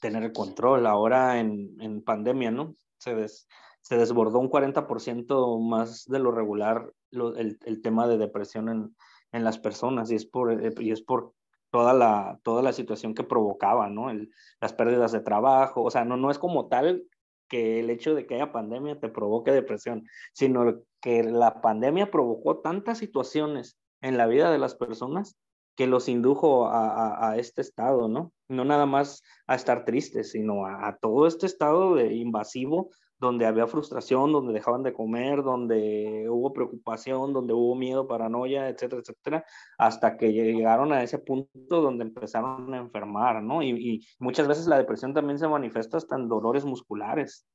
tener 0.00 0.32
control. 0.32 0.86
Ahora 0.86 1.38
en, 1.38 1.76
en 1.80 2.02
pandemia, 2.02 2.50
¿no? 2.50 2.74
Se, 2.98 3.14
se 3.28 3.96
desbordó 3.96 4.38
un 4.38 4.50
40% 4.50 5.60
más 5.60 6.04
de 6.06 6.18
lo 6.18 6.32
regular 6.32 6.92
el, 7.10 7.58
el, 7.64 7.82
tema 7.82 8.08
de 8.08 8.18
depresión 8.18 8.68
en, 8.68 8.96
en, 9.32 9.44
las 9.44 9.58
personas 9.58 10.10
y 10.10 10.16
es 10.16 10.26
por, 10.26 10.52
eh, 10.52 10.74
y 10.78 10.90
es 10.90 11.00
por 11.00 11.32
toda, 11.70 11.94
la, 11.94 12.40
toda 12.42 12.62
la 12.62 12.72
situación 12.72 13.14
que 13.14 13.24
provocaba, 13.24 13.88
¿no? 13.88 14.10
El, 14.10 14.30
las 14.60 14.72
pérdidas 14.72 15.12
de 15.12 15.20
trabajo, 15.20 15.82
o 15.82 15.90
sea, 15.90 16.04
no, 16.04 16.16
no 16.16 16.30
es 16.30 16.38
como 16.38 16.68
tal 16.68 17.04
que 17.48 17.80
el 17.80 17.90
hecho 17.90 18.14
de 18.14 18.26
que 18.26 18.36
haya 18.36 18.52
pandemia 18.52 19.00
te 19.00 19.08
provoque 19.08 19.50
depresión, 19.50 20.06
sino 20.32 20.82
que 21.00 21.22
la 21.22 21.60
pandemia 21.60 22.10
provocó 22.10 22.58
tantas 22.58 22.98
situaciones 22.98 23.78
en 24.00 24.16
la 24.16 24.26
vida 24.26 24.50
de 24.50 24.58
las 24.58 24.74
personas 24.74 25.36
que 25.76 25.86
los 25.86 26.08
indujo 26.08 26.66
a, 26.66 27.30
a, 27.30 27.36
este 27.36 27.62
estado, 27.62 28.08
¿no? 28.08 28.32
No 28.48 28.64
nada 28.64 28.84
más 28.84 29.22
a 29.46 29.54
estar 29.54 29.84
tristes, 29.84 30.32
sino 30.32 30.66
a, 30.66 30.88
a, 30.88 30.96
todo 30.98 31.28
este 31.28 31.46
estado 31.46 31.94
de 31.94 32.14
invasivo 32.14 32.90
donde 33.18 33.46
había 33.46 33.66
frustración, 33.66 34.32
donde 34.32 34.52
dejaban 34.52 34.82
de 34.82 34.92
comer, 34.92 35.42
donde 35.42 36.26
hubo 36.28 36.52
preocupación, 36.52 37.32
donde 37.32 37.52
hubo 37.52 37.74
miedo, 37.74 38.06
paranoia, 38.06 38.68
etcétera, 38.68 39.02
etcétera, 39.02 39.44
hasta 39.76 40.16
que 40.16 40.32
llegaron 40.32 40.92
a 40.92 41.02
ese 41.02 41.18
punto 41.18 41.82
donde 41.82 42.04
empezaron 42.04 42.72
a 42.72 42.78
enfermar, 42.78 43.42
¿no? 43.42 43.62
Y, 43.62 43.70
y 43.70 44.06
muchas 44.18 44.46
veces 44.46 44.66
la 44.66 44.78
depresión 44.78 45.14
también 45.14 45.38
se 45.38 45.48
manifiesta 45.48 45.96
hasta 45.96 46.16
en 46.16 46.28
dolores 46.28 46.64
musculares. 46.64 47.46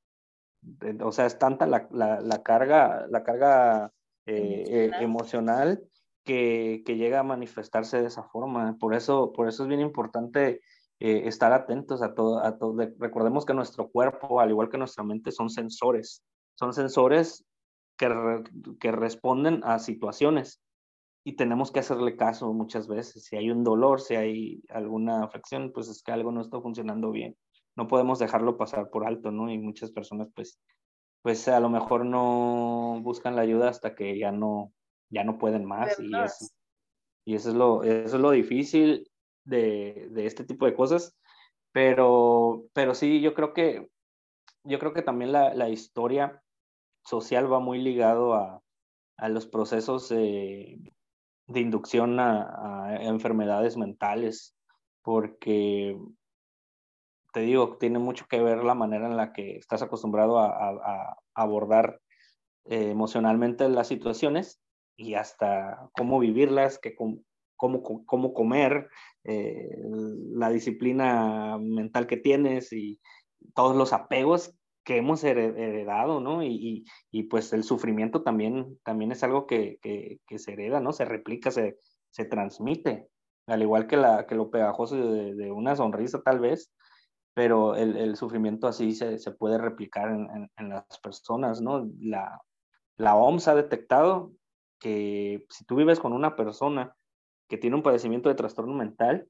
O 1.01 1.11
sea, 1.11 1.25
es 1.25 1.37
tanta 1.37 1.65
la, 1.65 1.87
la, 1.91 2.21
la 2.21 2.41
carga, 2.43 3.05
la 3.09 3.23
carga 3.23 3.91
eh, 4.25 4.63
eh, 4.67 4.91
emocional, 5.01 5.81
que, 6.23 6.83
que, 6.85 6.95
llega 6.95 7.19
a 7.19 7.23
manifestarse 7.23 8.01
de 8.01 8.07
esa 8.07 8.23
forma. 8.23 8.77
Por 8.79 8.95
eso, 8.95 9.33
por 9.33 9.49
eso 9.49 9.63
es 9.63 9.69
bien 9.69 9.81
importante 9.81 10.61
eh, 11.05 11.27
estar 11.27 11.51
atentos 11.51 12.01
a 12.01 12.13
todo, 12.13 12.39
a 12.39 12.57
todo. 12.57 12.77
Recordemos 12.97 13.45
que 13.45 13.53
nuestro 13.53 13.89
cuerpo, 13.89 14.39
al 14.39 14.51
igual 14.51 14.69
que 14.69 14.77
nuestra 14.77 15.03
mente, 15.03 15.33
son 15.33 15.49
sensores. 15.49 16.23
Son 16.55 16.71
sensores 16.71 17.43
que, 17.97 18.07
que 18.79 18.93
responden 18.93 19.59
a 19.65 19.79
situaciones 19.79 20.61
y 21.25 21.33
tenemos 21.35 21.73
que 21.73 21.81
hacerle 21.81 22.15
caso 22.15 22.53
muchas 22.53 22.87
veces. 22.87 23.25
Si 23.25 23.35
hay 23.35 23.51
un 23.51 23.65
dolor, 23.65 23.99
si 23.99 24.15
hay 24.15 24.63
alguna 24.69 25.25
afección, 25.25 25.73
pues 25.73 25.89
es 25.89 26.01
que 26.01 26.13
algo 26.13 26.31
no 26.31 26.39
está 26.39 26.61
funcionando 26.61 27.11
bien. 27.11 27.35
No 27.75 27.89
podemos 27.89 28.19
dejarlo 28.19 28.55
pasar 28.55 28.89
por 28.89 29.05
alto, 29.05 29.29
¿no? 29.29 29.51
Y 29.51 29.57
muchas 29.57 29.91
personas, 29.91 30.29
pues, 30.33 30.57
pues 31.21 31.49
a 31.49 31.59
lo 31.59 31.69
mejor 31.69 32.05
no 32.05 33.01
buscan 33.01 33.35
la 33.35 33.41
ayuda 33.41 33.67
hasta 33.67 33.93
que 33.93 34.17
ya 34.17 34.31
no, 34.31 34.71
ya 35.09 35.25
no 35.25 35.37
pueden 35.37 35.65
más. 35.65 35.99
Y 35.99 36.15
eso, 36.15 36.45
y 37.25 37.35
eso 37.35 37.49
es 37.49 37.55
lo, 37.55 37.83
eso 37.83 38.15
es 38.15 38.21
lo 38.21 38.31
difícil 38.31 39.05
de, 39.45 40.07
de, 40.11 40.25
este 40.25 40.43
tipo 40.43 40.65
de 40.65 40.75
cosas, 40.75 41.15
pero, 41.71 42.65
pero 42.73 42.95
sí, 42.95 43.21
yo 43.21 43.33
creo 43.33 43.53
que, 43.53 43.89
yo 44.63 44.79
creo 44.79 44.93
que 44.93 45.01
también 45.01 45.31
la, 45.31 45.53
la 45.53 45.69
historia 45.69 46.41
social 47.03 47.51
va 47.51 47.59
muy 47.59 47.79
ligado 47.79 48.33
a, 48.33 48.63
a 49.17 49.29
los 49.29 49.47
procesos 49.47 50.09
de 50.09 50.79
inducción 51.47 52.19
a, 52.19 52.97
enfermedades 53.01 53.77
mentales, 53.77 54.55
porque 55.01 55.97
te 57.33 57.41
digo, 57.41 57.77
tiene 57.77 57.99
mucho 57.99 58.25
que 58.27 58.41
ver 58.41 58.63
la 58.63 58.75
manera 58.75 59.07
en 59.07 59.17
la 59.17 59.33
que 59.33 59.57
estás 59.57 59.81
acostumbrado 59.81 60.39
a, 60.39 61.17
abordar 61.33 61.99
eh, 62.65 62.91
emocionalmente 62.91 63.67
las 63.69 63.87
situaciones 63.87 64.61
y 64.95 65.15
hasta 65.15 65.89
cómo 65.97 66.19
vivirlas, 66.19 66.77
que, 66.79 66.95
cómo, 67.63 68.05
cómo 68.05 68.33
comer, 68.33 68.89
eh, 69.23 69.69
la 70.33 70.49
disciplina 70.49 71.57
mental 71.57 72.07
que 72.07 72.17
tienes 72.17 72.73
y 72.73 72.99
todos 73.55 73.73
los 73.73 73.93
apegos 73.93 74.53
que 74.83 74.97
hemos 74.97 75.23
heredado, 75.23 76.19
¿no? 76.19 76.43
Y, 76.43 76.83
y, 77.09 77.23
pues 77.23 77.53
el 77.53 77.63
sufrimiento 77.63 78.21
también, 78.21 78.77
también 78.83 79.13
es 79.13 79.23
algo 79.23 79.47
que, 79.47 79.79
que, 79.81 80.19
que, 80.27 80.39
se 80.39 80.51
hereda, 80.51 80.81
¿no? 80.81 80.91
Se 80.91 81.05
replica, 81.05 81.51
se, 81.51 81.77
se 82.09 82.25
transmite, 82.25 83.07
al 83.47 83.61
igual 83.61 83.87
que, 83.87 83.95
la, 83.95 84.27
que 84.27 84.35
lo 84.35 84.51
pegajoso 84.51 84.97
de, 84.97 85.33
de 85.33 85.49
una 85.49 85.77
sonrisa 85.77 86.21
tal 86.21 86.41
vez, 86.41 86.69
pero 87.33 87.77
el, 87.77 87.95
el 87.95 88.17
sufrimiento 88.17 88.67
así 88.67 88.93
se, 88.93 89.19
se 89.19 89.31
puede 89.31 89.57
replicar 89.57 90.09
en, 90.09 90.29
en, 90.31 90.51
en, 90.57 90.69
las 90.69 90.99
personas, 91.01 91.61
¿no? 91.61 91.89
La, 92.01 92.41
la 92.97 93.15
OMS 93.15 93.47
ha 93.47 93.55
detectado 93.55 94.33
que 94.79 95.45
si 95.49 95.63
tú 95.63 95.77
vives 95.77 96.01
con 96.01 96.11
una 96.11 96.35
persona 96.35 96.93
que 97.53 97.59
tiene 97.59 97.75
un 97.75 97.83
padecimiento 97.83 98.29
de 98.29 98.35
trastorno 98.35 98.73
mental, 98.73 99.27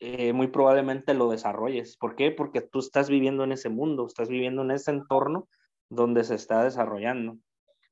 eh, 0.00 0.32
muy 0.32 0.48
probablemente 0.48 1.14
lo 1.14 1.30
desarrolles. 1.30 1.96
¿Por 1.96 2.16
qué? 2.16 2.32
Porque 2.32 2.62
tú 2.62 2.80
estás 2.80 3.08
viviendo 3.08 3.44
en 3.44 3.52
ese 3.52 3.68
mundo, 3.68 4.08
estás 4.08 4.28
viviendo 4.28 4.62
en 4.62 4.72
ese 4.72 4.90
entorno 4.90 5.48
donde 5.88 6.24
se 6.24 6.34
está 6.34 6.64
desarrollando. 6.64 7.38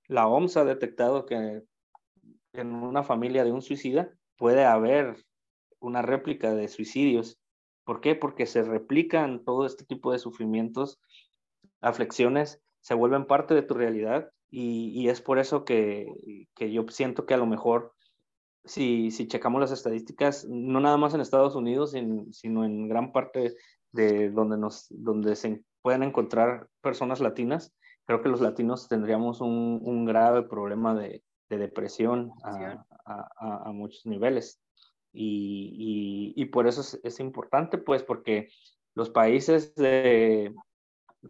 La 0.08 0.26
OMS 0.26 0.56
ha 0.56 0.64
detectado 0.64 1.26
que 1.26 1.62
en 2.54 2.74
una 2.74 3.04
familia 3.04 3.44
de 3.44 3.52
un 3.52 3.62
suicida 3.62 4.10
puede 4.36 4.64
haber 4.64 5.24
una 5.78 6.02
réplica 6.02 6.52
de 6.52 6.66
suicidios. 6.66 7.38
¿Por 7.84 8.00
qué? 8.00 8.16
Porque 8.16 8.46
se 8.46 8.64
replican 8.64 9.44
todo 9.44 9.64
este 9.64 9.84
tipo 9.84 10.10
de 10.10 10.18
sufrimientos, 10.18 11.00
aflicciones, 11.80 12.60
se 12.80 12.94
vuelven 12.94 13.26
parte 13.26 13.54
de 13.54 13.62
tu 13.62 13.74
realidad 13.74 14.32
y, 14.50 14.90
y 14.90 15.08
es 15.08 15.20
por 15.20 15.38
eso 15.38 15.64
que, 15.64 16.48
que 16.56 16.72
yo 16.72 16.84
siento 16.88 17.26
que 17.26 17.34
a 17.34 17.38
lo 17.38 17.46
mejor 17.46 17.94
si, 18.64 19.10
si 19.10 19.26
checamos 19.26 19.60
las 19.60 19.72
estadísticas, 19.72 20.46
no 20.48 20.80
nada 20.80 20.96
más 20.96 21.14
en 21.14 21.20
Estados 21.20 21.54
Unidos, 21.54 21.94
sino 22.32 22.64
en 22.64 22.88
gran 22.88 23.12
parte 23.12 23.54
de 23.92 24.30
donde, 24.30 24.58
nos, 24.58 24.86
donde 24.90 25.36
se 25.36 25.62
pueden 25.82 26.02
encontrar 26.02 26.68
personas 26.80 27.20
latinas, 27.20 27.74
creo 28.04 28.22
que 28.22 28.28
los 28.28 28.40
latinos 28.40 28.88
tendríamos 28.88 29.40
un, 29.40 29.80
un 29.82 30.04
grave 30.04 30.42
problema 30.42 30.94
de, 30.94 31.22
de 31.48 31.58
depresión 31.58 32.32
a, 32.42 32.84
a, 33.04 33.68
a, 33.68 33.72
muchos 33.72 34.04
niveles. 34.06 34.60
Y, 35.12 36.34
y, 36.36 36.42
y 36.42 36.46
por 36.46 36.66
eso 36.66 36.82
es, 36.82 37.00
es, 37.02 37.20
importante, 37.20 37.78
pues, 37.78 38.02
porque 38.02 38.48
los 38.94 39.10
países 39.10 39.74
de, 39.74 40.54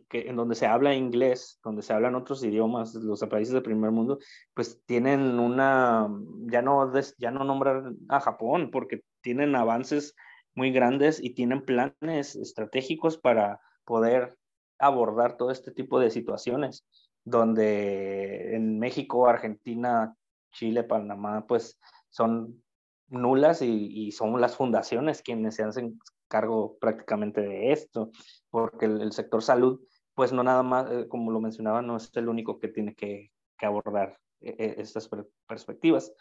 que, 0.08 0.28
en 0.28 0.36
donde 0.36 0.54
se 0.54 0.66
habla 0.66 0.94
inglés, 0.94 1.60
donde 1.62 1.82
se 1.82 1.92
hablan 1.92 2.14
otros 2.14 2.42
idiomas, 2.44 2.94
los 2.94 3.20
países 3.24 3.54
del 3.54 3.62
primer 3.62 3.90
mundo, 3.90 4.18
pues 4.54 4.82
tienen 4.84 5.38
una, 5.38 6.08
ya 6.46 6.62
no, 6.62 6.92
ya 7.18 7.30
no 7.30 7.44
nombrar 7.44 7.92
a 8.08 8.20
Japón, 8.20 8.70
porque 8.70 9.02
tienen 9.20 9.56
avances 9.56 10.14
muy 10.54 10.72
grandes 10.72 11.22
y 11.22 11.30
tienen 11.34 11.64
planes 11.64 12.36
estratégicos 12.36 13.18
para 13.18 13.60
poder 13.84 14.36
abordar 14.78 15.36
todo 15.36 15.50
este 15.50 15.72
tipo 15.72 15.98
de 15.98 16.10
situaciones, 16.10 16.86
donde 17.24 18.54
en 18.54 18.78
México, 18.78 19.28
Argentina, 19.28 20.14
Chile, 20.52 20.84
Panamá, 20.84 21.46
pues 21.46 21.78
son 22.10 22.62
nulas 23.08 23.62
y, 23.62 23.88
y, 23.90 24.12
son 24.12 24.40
las 24.40 24.56
fundaciones 24.56 25.22
quienes 25.22 25.54
se 25.54 25.62
hacen 25.62 25.98
cargo 26.28 26.78
prácticamente 26.78 27.40
de 27.40 27.72
esto, 27.72 28.10
porque 28.50 28.86
el, 28.86 29.00
el 29.00 29.12
sector 29.12 29.42
salud, 29.42 29.80
pues 30.14 30.32
no 30.32 30.42
nada 30.42 30.62
más, 30.62 30.90
eh, 30.90 31.08
como 31.08 31.30
lo 31.30 31.40
mencionaba, 31.40 31.82
no 31.82 31.96
es 31.96 32.10
el 32.14 32.28
único 32.28 32.58
que 32.58 32.68
tiene 32.68 32.94
que, 32.94 33.30
que 33.58 33.66
abordar 33.66 34.18
eh, 34.40 34.76
estas 34.78 35.08
per 35.08 35.26
perspectivas. 35.46 36.12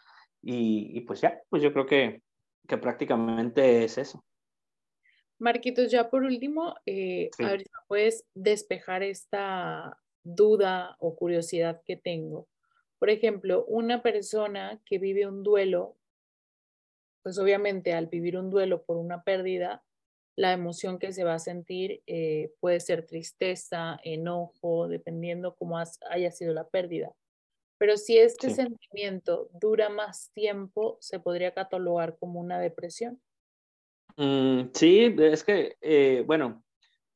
Y, 0.41 0.91
y, 0.97 1.01
pues 1.01 1.21
ya, 1.21 1.39
pues 1.49 1.61
yo 1.63 1.73
creo 1.73 1.85
que, 1.85 2.21
que 2.67 2.77
prácticamente 2.77 3.83
es 3.83 3.97
eso. 3.97 4.23
Marquitos, 5.39 5.91
ya 5.91 6.09
por 6.09 6.23
último, 6.23 6.75
eh, 6.85 7.29
sí. 7.35 7.43
a 7.43 7.51
ver 7.51 7.61
si 7.61 7.69
puedes 7.87 8.25
despejar 8.33 9.03
esta 9.03 9.99
duda 10.23 10.95
o 10.99 11.15
curiosidad 11.15 11.81
que 11.85 11.97
tengo. 11.97 12.47
Por 12.99 13.09
ejemplo, 13.09 13.65
una 13.65 14.01
persona 14.01 14.81
que 14.85 14.97
vive 14.97 15.27
un 15.27 15.43
duelo 15.43 15.97
pues 17.27 17.39
obviamente 17.39 17.93
al 17.93 18.07
vivir 18.07 18.37
un 18.37 18.49
duelo 18.49 18.83
por 18.83 18.95
una 18.95 19.21
pérdida, 19.21 19.83
la 20.37 20.53
emoción 20.53 20.99
que 20.99 21.11
se 21.11 21.23
va 21.23 21.33
a 21.33 21.39
sentir 21.39 22.03
eh, 22.05 22.53
puede 22.59 22.79
ser 22.79 23.05
tristeza, 23.05 23.99
enojo, 24.03 24.87
dependiendo 24.87 25.55
cómo 25.55 25.79
haya 26.09 26.31
sido 26.31 26.53
la 26.53 26.67
pérdida. 26.67 27.11
Pero 27.79 27.97
si 27.97 28.17
este 28.17 28.51
sentimiento 28.51 29.49
dura 29.59 29.89
más 29.89 30.31
tiempo, 30.33 30.97
se 31.01 31.19
podría 31.19 31.53
catalogar 31.53 32.17
como 32.19 32.39
una 32.39 32.59
depresión. 32.59 33.19
Mm, 34.15 34.69
sí, 34.73 35.15
es 35.19 35.43
que, 35.43 35.75
eh, 35.81 36.23
bueno, 36.25 36.63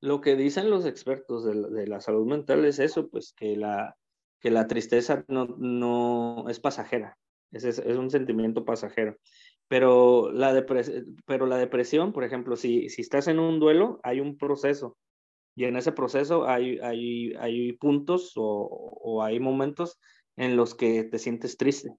lo 0.01 0.19
que 0.19 0.35
dicen 0.35 0.71
los 0.71 0.85
expertos 0.85 1.45
de 1.45 1.87
la, 1.87 2.01
salud 2.01 2.25
mental 2.25 2.65
es 2.65 2.79
eso, 2.79 3.07
pues 3.09 3.33
que 3.33 3.55
la, 3.55 3.95
que 4.39 4.49
la 4.49 4.65
tristeza 4.65 5.23
no, 5.27 5.45
no 5.45 6.45
es 6.49 6.59
pasajera, 6.59 7.17
es, 7.51 7.65
es, 7.65 7.97
un 7.97 8.09
sentimiento 8.09 8.65
pasajero. 8.65 9.17
Pero 9.71 10.33
la, 10.33 10.65
pero 11.25 11.45
la 11.45 11.55
depresión, 11.55 12.11
por 12.11 12.25
ejemplo, 12.25 12.57
si, 12.57 12.89
si 12.89 13.01
estás 13.01 13.29
en 13.29 13.39
un 13.39 13.57
duelo, 13.57 14.01
hay 14.03 14.19
un 14.19 14.37
proceso 14.37 14.97
y 15.55 15.63
en 15.63 15.77
ese 15.77 15.93
proceso 15.93 16.45
hay, 16.45 16.77
hay, 16.79 17.33
hay 17.35 17.71
puntos 17.77 18.33
o, 18.35 18.43
o 18.43 19.23
hay 19.23 19.39
momentos 19.39 19.97
en 20.35 20.57
los 20.57 20.75
que 20.75 21.05
te 21.05 21.19
sientes 21.19 21.55
triste, 21.55 21.95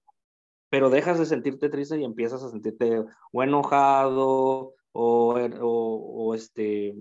pero 0.69 0.91
dejas 0.91 1.17
de 1.17 1.25
sentirte 1.25 1.67
triste 1.67 1.99
y 1.99 2.03
empiezas 2.03 2.43
a 2.43 2.51
sentirte 2.51 3.05
o 3.31 3.41
enojado 3.41 4.75
o, 4.91 5.33
o, 5.33 6.35
este, 6.35 6.93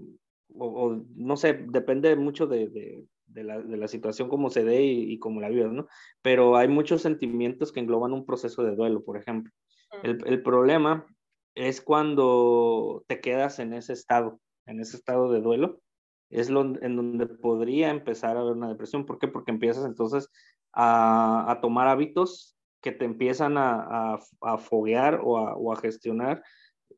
o, 0.54 1.02
no 1.16 1.36
sé, 1.36 1.66
depende 1.68 2.16
mucho 2.16 2.46
de, 2.46 2.68
de, 2.70 3.06
de, 3.26 3.44
la, 3.44 3.60
de 3.60 3.76
la, 3.76 3.88
situación 3.88 4.30
como 4.30 4.48
se 4.48 4.64
dé 4.64 4.82
y, 4.82 5.12
y 5.12 5.18
como 5.18 5.42
la 5.42 5.50
vives, 5.50 5.70
¿no? 5.70 5.86
Pero 6.22 6.56
hay 6.56 6.68
muchos 6.68 7.02
sentimientos 7.02 7.72
que 7.72 7.80
engloban 7.80 8.14
un 8.14 8.24
proceso 8.24 8.62
de 8.62 8.74
duelo, 8.74 9.04
por 9.04 9.18
ejemplo. 9.18 9.52
El, 10.02 10.26
el, 10.26 10.42
problema 10.42 11.06
es 11.54 11.80
cuando 11.80 13.04
te 13.06 13.20
quedas 13.20 13.58
en 13.58 13.74
ese 13.74 13.92
estado, 13.92 14.40
en 14.66 14.80
ese 14.80 14.96
estado 14.96 15.30
de 15.30 15.40
duelo, 15.40 15.80
es 16.30 16.48
lo, 16.48 16.62
en 16.62 16.96
donde 16.96 17.26
podría 17.26 17.90
empezar 17.90 18.36
a 18.36 18.40
haber 18.40 18.54
una 18.54 18.68
depresión. 18.68 19.04
¿Por 19.04 19.18
qué? 19.18 19.28
Porque 19.28 19.50
empiezas 19.50 19.84
entonces 19.84 20.30
a, 20.72 21.50
a 21.50 21.60
tomar 21.60 21.88
hábitos 21.88 22.56
que 22.80 22.92
te 22.92 23.04
empiezan 23.04 23.58
a, 23.58 24.14
a, 24.14 24.20
a 24.40 24.58
foguear 24.58 25.20
o 25.22 25.38
a, 25.38 25.54
o 25.54 25.72
a 25.72 25.76
gestionar 25.76 26.42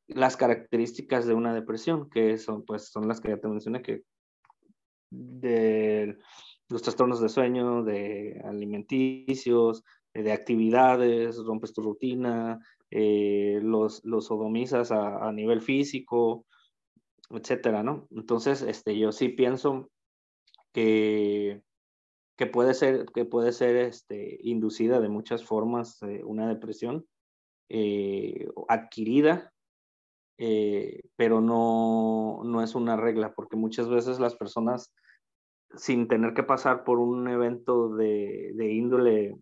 las 0.06 0.36
características 0.36 1.26
de 1.26 1.34
una 1.34 1.54
depresión, 1.54 2.08
que 2.10 2.38
son, 2.38 2.64
pues, 2.64 2.90
son 2.90 3.08
las 3.08 3.20
que 3.20 3.30
ya 3.30 3.38
te 3.38 3.48
mencioné, 3.48 3.82
que 3.82 4.02
de 5.10 6.16
los 6.68 6.82
trastornos 6.82 7.20
de 7.20 7.28
sueño, 7.28 7.82
de 7.82 8.40
alimenticios, 8.44 9.84
de 10.12 10.32
actividades, 10.32 11.36
rompes 11.44 11.72
tu 11.72 11.82
rutina, 11.82 12.58
eh, 12.90 13.60
los, 13.62 14.04
los 14.04 14.26
sodomizas 14.26 14.92
a, 14.92 15.26
a, 15.26 15.32
nivel 15.32 15.60
físico, 15.60 16.46
etcétera, 17.30 17.82
¿no? 17.82 18.06
Entonces, 18.10 18.62
este, 18.62 18.98
yo 18.98 19.12
sí 19.12 19.28
pienso 19.28 19.90
que, 20.72 21.62
que 22.36 22.46
puede 22.46 22.74
ser, 22.74 23.06
que 23.06 23.24
puede 23.24 23.52
ser 23.52 23.76
este, 23.76 24.38
inducida 24.42 25.00
de 25.00 25.08
muchas 25.08 25.44
formas 25.44 26.02
eh, 26.02 26.22
una 26.24 26.48
depresión 26.48 27.06
eh, 27.68 28.48
adquirida 28.68 29.50
pero 31.16 31.40
no, 31.40 32.42
no 32.44 32.62
es 32.62 32.74
una 32.74 32.96
regla, 32.96 33.32
porque 33.34 33.56
muchas 33.56 33.88
veces 33.88 34.18
las 34.18 34.34
personas, 34.34 34.92
sin 35.76 36.08
tener 36.08 36.34
que 36.34 36.42
pasar 36.42 36.82
por 36.84 36.98
un 36.98 37.28
evento 37.28 37.94
de, 37.94 38.52
de 38.54 38.72
índole 38.72 39.36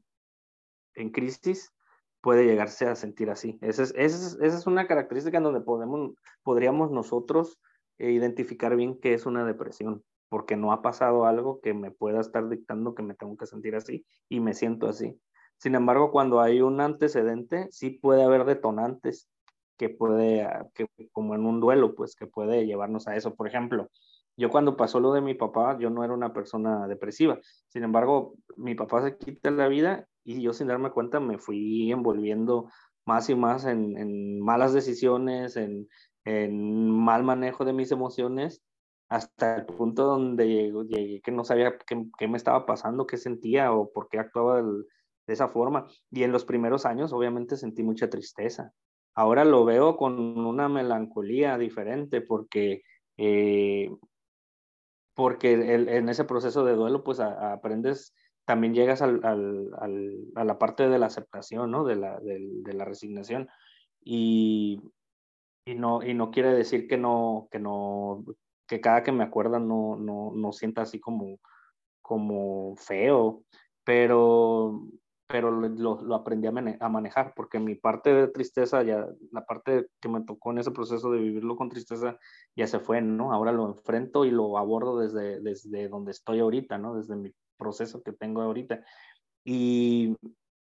en 0.95 1.11
crisis, 1.11 1.73
puede 2.23 2.47
llegarse 2.47 2.87
a 2.87 2.95
sentir 2.95 3.29
así. 3.29 3.59
Esa 3.61 3.83
es, 3.83 3.91
esa 3.97 4.17
es, 4.17 4.39
esa 4.41 4.59
es 4.59 4.67
una 4.67 4.87
característica 4.87 5.37
en 5.37 5.45
donde 5.45 5.61
podemos, 5.61 6.13
podríamos 6.43 6.91
nosotros 6.91 7.61
eh, 7.99 8.13
identificar 8.13 8.75
bien 8.77 8.99
qué 8.99 9.13
es 9.13 9.27
una 9.27 9.45
depresión, 9.45 10.03
porque 10.31 10.57
no 10.57 10.73
ha 10.73 10.81
pasado 10.81 11.27
algo 11.27 11.61
que 11.61 11.75
me 11.75 11.91
pueda 11.91 12.21
estar 12.21 12.49
dictando 12.49 12.95
que 12.95 13.03
me 13.03 13.15
tengo 13.15 13.37
que 13.37 13.47
sentir 13.47 13.75
así 13.75 14.07
y 14.29 14.41
me 14.41 14.55
siento 14.55 14.87
así. 14.89 15.21
Sin 15.59 15.75
embargo, 15.75 16.11
cuando 16.11 16.41
hay 16.41 16.63
un 16.63 16.81
antecedente, 16.81 17.69
sí 17.71 17.91
puede 17.91 18.23
haber 18.23 18.45
detonantes 18.45 19.29
que 19.77 19.89
puede, 19.89 20.43
ah, 20.43 20.67
que, 20.75 20.87
como 21.11 21.35
en 21.35 21.45
un 21.45 21.61
duelo, 21.61 21.95
pues 21.95 22.15
que 22.15 22.27
puede 22.27 22.67
llevarnos 22.67 23.09
a 23.09 23.17
eso. 23.17 23.35
Por 23.35 23.49
ejemplo, 23.49 23.91
yo 24.37 24.49
cuando 24.49 24.77
pasó 24.77 25.01
lo 25.01 25.13
de 25.13 25.21
mi 25.21 25.35
papá, 25.35 25.77
yo 25.79 25.91
no 25.91 26.05
era 26.05 26.15
una 26.15 26.33
persona 26.33 26.87
depresiva. 26.87 27.41
Sin 27.69 27.83
embargo, 27.83 28.35
mi 28.57 28.75
papá 28.77 29.03
se 29.03 29.17
quita 29.17 29.51
la 29.51 29.69
vida 29.69 30.07
y 30.25 30.43
yo 30.43 30.53
sin 30.53 30.69
darme 30.69 30.91
cuenta 30.91 31.21
me 31.21 31.39
fui 31.39 31.91
envolviendo 31.93 32.71
más 33.05 33.29
y 33.31 33.35
más 33.35 33.65
en, 33.65 33.97
en 33.97 34.41
malas 34.41 34.73
decisiones, 34.73 35.57
en, 35.57 35.89
en, 36.25 36.91
mal 36.91 37.25
manejo 37.25 37.65
de 37.65 37.73
mis 37.73 37.91
emociones, 37.93 38.63
hasta 39.09 39.57
el 39.57 39.67
punto 39.67 40.05
donde 40.05 40.49
llegué, 40.49 40.85
llegué 40.89 41.21
que 41.21 41.33
no 41.33 41.45
sabía 41.45 41.77
qué, 41.79 42.07
qué, 42.19 42.29
me 42.29 42.37
estaba 42.37 42.65
pasando, 42.67 43.07
qué 43.07 43.17
sentía 43.19 43.73
o 43.73 43.93
por 43.93 44.09
qué 44.09 44.19
actuaba 44.19 44.63
de 44.63 45.33
esa 45.33 45.49
forma. 45.49 45.87
Y 46.11 46.23
en 46.23 46.33
los 46.33 46.45
primeros 46.45 46.87
años, 46.87 47.13
obviamente, 47.13 47.57
sentí 47.57 47.83
mucha 47.83 48.09
tristeza 48.09 48.73
ahora 49.15 49.45
lo 49.45 49.65
veo 49.65 49.97
con 49.97 50.19
una 50.39 50.69
melancolía 50.69 51.59
diferente 51.59 52.21
porque, 52.21 52.83
eh, 53.17 53.91
porque 55.15 55.53
en 55.53 56.09
ese 56.09 56.25
proceso 56.25 56.65
de 56.65 56.75
duelo 56.75 57.05
pues 57.05 57.21
aprendes, 57.21 58.15
también 58.45 58.75
llegas 58.75 59.03
al, 59.03 59.25
al, 59.25 59.71
al, 59.79 60.25
a 60.35 60.45
la 60.45 60.59
parte 60.59 60.89
de 60.89 60.99
la 60.99 61.07
aceptación, 61.07 61.71
¿no? 61.71 61.85
De 61.85 61.97
la, 61.97 62.19
de, 62.21 62.73
la 62.73 62.85
resignación. 62.85 63.49
Y, 64.05 64.81
y, 65.65 65.75
no, 65.75 66.03
y 66.03 66.15
no 66.15 66.31
quiere 66.31 66.53
decir 66.53 66.89
que 66.89 66.99
no, 66.99 67.49
que 67.51 67.59
no, 67.59 68.25
que 68.67 68.81
cada 68.81 69.03
que 69.03 69.13
me 69.13 69.25
acuerda 69.25 69.59
no, 69.59 69.97
no, 69.97 70.33
no 70.35 70.53
sienta 70.53 70.83
así 70.83 71.01
como, 71.01 71.39
como 72.03 72.77
feo, 72.77 73.45
pero 73.85 74.83
pero 75.33 75.51
lo, 75.51 76.03
lo 76.03 76.15
aprendí 76.15 76.47
a, 76.47 76.51
a, 76.51 76.89
manejar, 76.91 77.33
porque 77.35 77.59
mi 77.59 77.75
parte 77.75 78.13
de 78.13 78.29
tristeza, 78.29 78.83
ya 78.83 79.09
la 79.31 79.47
parte 79.47 79.87
que 79.99 80.09
me 80.11 80.23
tocó 80.25 80.51
en 80.51 80.59
ese 80.59 80.73
proceso 80.73 81.11
de 81.11 81.21
vivirlo 81.21 81.57
con 81.57 81.71
tristeza, 81.71 82.19
ya 82.55 82.67
se 82.67 82.81
fue, 82.81 83.01
¿no? 83.01 83.33
Ahora 83.33 83.51
lo 83.51 83.67
enfrento 83.67 84.27
y 84.27 84.31
lo 84.31 84.59
abordo 84.59 84.99
desde, 84.99 85.41
desde 85.41 85.89
donde 85.89 86.11
estoy 86.11 86.41
ahorita, 86.41 86.77
¿no? 86.77 86.97
Desde 86.97 87.17
mi 87.17 87.33
proceso 87.63 88.03
que 88.03 88.13
tengo 88.13 88.43
ahorita. 88.43 88.85
Y, 89.45 90.17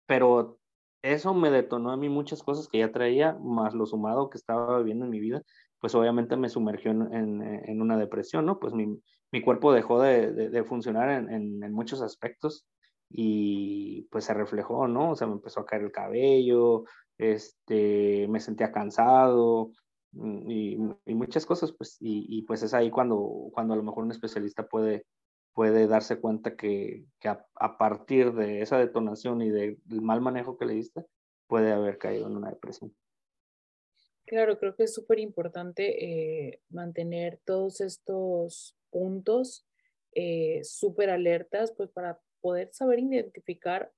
pero 0.06 0.60
eso 1.02 1.34
me 1.34 1.52
detonó 1.52 1.92
a 1.92 1.98
mí 1.98 2.10
muchas 2.10 2.44
cosas 2.44 2.68
que 2.68 2.80
ya 2.80 2.92
traía, 2.92 3.34
más 3.42 3.74
lo 3.74 3.86
sumado 3.86 4.30
que 4.30 4.38
estaba 4.38 4.78
viviendo 4.80 5.06
en 5.06 5.12
mi 5.12 5.20
vida, 5.20 5.42
pues 5.80 5.96
obviamente 5.96 6.38
me 6.38 6.50
sumergió 6.50 6.92
en, 6.92 7.14
en, 7.14 7.42
en 7.70 7.82
una 7.82 7.98
depresión, 7.98 8.46
¿no? 8.46 8.60
Pues 8.60 8.74
mi, 8.74 9.00
mi 9.34 9.42
cuerpo 9.42 9.74
dejó 9.74 10.00
de, 10.00 10.32
de, 10.32 10.50
de 10.50 10.64
funcionar 10.64 11.10
en, 11.10 11.64
en, 11.64 11.74
muchos 11.74 12.02
aspectos 12.02 12.68
y 13.10 14.04
pues 14.12 14.26
se 14.26 14.34
reflejó, 14.34 14.88
¿no? 14.88 15.12
O 15.12 15.16
sea, 15.16 15.28
me 15.28 15.34
empezó 15.34 15.60
a 15.60 15.66
caer 15.66 15.82
el 15.82 15.92
cabello, 15.92 16.86
este, 17.18 18.28
me 18.30 18.40
sentía 18.40 18.72
cansado 18.72 19.72
mm, 20.14 20.50
y, 20.52 20.78
y 21.06 21.16
muchas 21.16 21.46
cosas, 21.46 21.74
pues, 21.74 21.98
y, 22.00 22.26
y, 22.30 22.44
pues 22.44 22.64
es 22.64 22.74
ahí 22.74 22.90
cuando, 22.90 23.50
cuando 23.52 23.74
a 23.74 23.78
lo 23.78 23.84
mejor 23.84 24.04
un 24.04 24.12
especialista 24.12 24.68
puede, 24.68 25.06
puede 25.54 25.88
darse 25.88 26.20
cuenta 26.20 26.56
que, 26.56 27.06
que 27.20 27.28
a, 27.30 27.46
a, 27.56 27.78
partir 27.78 28.34
de 28.34 28.62
esa 28.62 28.78
detonación 28.78 29.42
y 29.42 29.50
del 29.50 29.80
mal 29.86 30.22
manejo 30.22 30.58
que 30.58 30.66
le 30.66 30.74
diste, 30.74 31.06
puede 31.48 31.72
haber 31.72 31.98
caído 31.98 32.28
en 32.28 32.38
una 32.38 32.50
depresión. 32.50 32.96
Claro, 34.26 34.58
creo 34.58 34.76
que 34.76 34.84
es 34.84 34.94
súper 34.94 35.20
importante 35.20 36.06
eh, 36.50 36.62
mantener 36.70 37.40
todos 37.46 37.82
estos 37.82 38.76
puntos 38.90 39.68
eh, 40.16 40.62
súper 40.64 41.10
alertas, 41.10 41.74
pues 41.76 41.90
para 41.90 42.20
poder 42.42 42.70
saber 42.74 43.00
identificar 43.00 43.92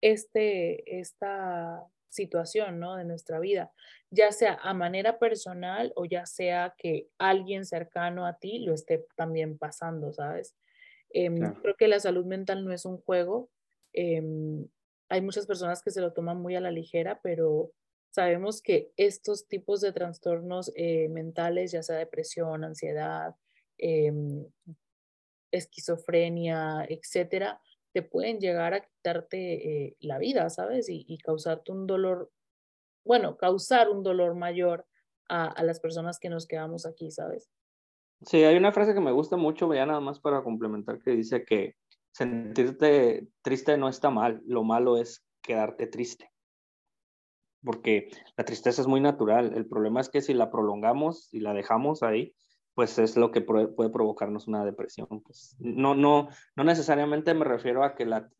este, 0.00 1.00
esta 1.00 1.84
situación 2.08 2.78
¿no? 2.78 2.96
de 2.96 3.04
nuestra 3.04 3.38
vida, 3.40 3.72
ya 4.10 4.32
sea 4.32 4.58
a 4.62 4.74
manera 4.74 5.18
personal 5.18 5.92
o 5.96 6.04
ya 6.04 6.26
sea 6.26 6.74
que 6.76 7.08
alguien 7.18 7.64
cercano 7.64 8.26
a 8.26 8.38
ti 8.38 8.58
lo 8.60 8.74
esté 8.74 9.06
también 9.16 9.56
pasando, 9.56 10.12
¿sabes? 10.12 10.54
Eh, 11.12 11.32
claro. 11.34 11.60
Creo 11.62 11.76
que 11.76 11.88
la 11.88 12.00
salud 12.00 12.24
mental 12.24 12.64
no 12.64 12.72
es 12.72 12.84
un 12.84 12.98
juego. 12.98 13.50
Eh, 13.92 14.22
hay 15.08 15.20
muchas 15.20 15.46
personas 15.46 15.82
que 15.82 15.90
se 15.90 16.00
lo 16.00 16.14
toman 16.14 16.40
muy 16.40 16.56
a 16.56 16.60
la 16.60 16.70
ligera, 16.70 17.20
pero 17.22 17.70
sabemos 18.12 18.62
que 18.62 18.92
estos 18.96 19.46
tipos 19.46 19.82
de 19.82 19.92
trastornos 19.92 20.72
eh, 20.74 21.08
mentales, 21.10 21.72
ya 21.72 21.82
sea 21.82 21.96
depresión, 21.96 22.64
ansiedad, 22.64 23.34
em, 23.76 24.46
esquizofrenia, 25.50 26.86
etcétera, 26.88 27.60
te 27.92 28.02
pueden 28.02 28.40
llegar 28.40 28.72
a 28.72 28.80
quitarte 28.80 29.86
eh, 29.86 29.96
la 30.00 30.18
vida, 30.18 30.48
¿sabes? 30.48 30.88
Y, 30.88 31.04
y, 31.06 31.18
causarte 31.18 31.72
un 31.72 31.86
dolor, 31.86 32.30
bueno, 33.04 33.36
causar 33.36 33.90
un 33.90 34.02
dolor 34.02 34.34
mayor 34.34 34.86
a, 35.28 35.46
a, 35.46 35.62
las 35.62 35.78
personas 35.78 36.18
que 36.18 36.30
nos 36.30 36.46
quedamos 36.46 36.86
aquí, 36.86 37.10
¿sabes? 37.10 37.50
Sí, 38.26 38.42
hay 38.44 38.56
una 38.56 38.72
frase 38.72 38.94
que 38.94 39.00
me 39.00 39.12
gusta 39.12 39.36
mucho, 39.36 39.72
ya 39.74 39.86
nada 39.86 40.00
más 40.00 40.20
para 40.20 40.42
complementar, 40.42 41.00
que 41.00 41.10
dice 41.12 41.44
que 41.44 41.76
sentirte 42.12 43.28
triste 43.42 43.76
no 43.76 43.88
está 43.88 44.10
mal, 44.10 44.42
lo 44.46 44.64
malo 44.64 44.96
es 44.96 45.24
quedarte 45.42 45.86
triste. 45.86 46.30
porque 47.64 48.10
la 48.36 48.44
tristeza 48.44 48.82
es 48.82 48.88
muy 48.88 49.00
natural. 49.00 49.52
El 49.54 49.66
problema 49.66 50.00
es 50.00 50.08
que 50.08 50.20
si 50.20 50.34
la 50.34 50.50
prolongamos 50.50 51.32
y 51.32 51.40
la 51.40 51.54
dejamos 51.54 52.02
ahí, 52.02 52.34
pues 52.74 52.98
es 52.98 53.16
lo 53.16 53.30
que 53.30 53.40
puede 53.42 53.90
provocarnos 53.90 54.48
una 54.48 54.64
depresión. 54.64 55.06
Pues 55.24 55.56
no, 55.58 55.94
no, 55.94 56.28
no 56.56 56.64
necesariamente 56.64 57.34
me 57.34 57.44
refiero 57.44 57.84
a 57.84 57.94
que 57.94 58.06
la, 58.06 58.30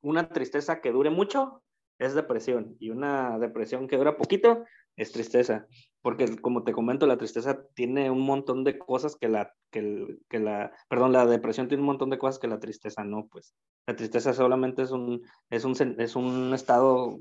una 0.00 0.28
tristeza 0.28 0.80
que 0.80 0.90
dure 0.90 1.10
mucho 1.10 1.62
es 1.98 2.14
depresión 2.14 2.76
y 2.78 2.90
una 2.90 3.38
depresión 3.38 3.88
que 3.88 3.96
dura 3.96 4.16
poquito 4.16 4.64
es 4.98 5.12
tristeza, 5.12 5.66
porque 6.02 6.36
como 6.38 6.64
te 6.64 6.72
comento, 6.72 7.06
la 7.06 7.16
tristeza 7.16 7.64
tiene 7.74 8.10
un 8.10 8.20
montón 8.20 8.64
de 8.64 8.78
cosas 8.78 9.16
que 9.16 9.28
la, 9.28 9.54
que, 9.70 10.18
que 10.28 10.40
la, 10.40 10.72
perdón, 10.88 11.12
la 11.12 11.24
depresión 11.24 11.68
tiene 11.68 11.82
un 11.82 11.86
montón 11.86 12.10
de 12.10 12.18
cosas 12.18 12.40
que 12.40 12.48
la 12.48 12.58
tristeza 12.58 13.04
no, 13.04 13.28
pues 13.28 13.54
la 13.86 13.94
tristeza 13.94 14.34
solamente 14.34 14.82
es 14.82 14.90
un, 14.90 15.22
es 15.50 15.64
un, 15.64 15.76
es 15.98 16.16
un 16.16 16.52
estado 16.52 17.20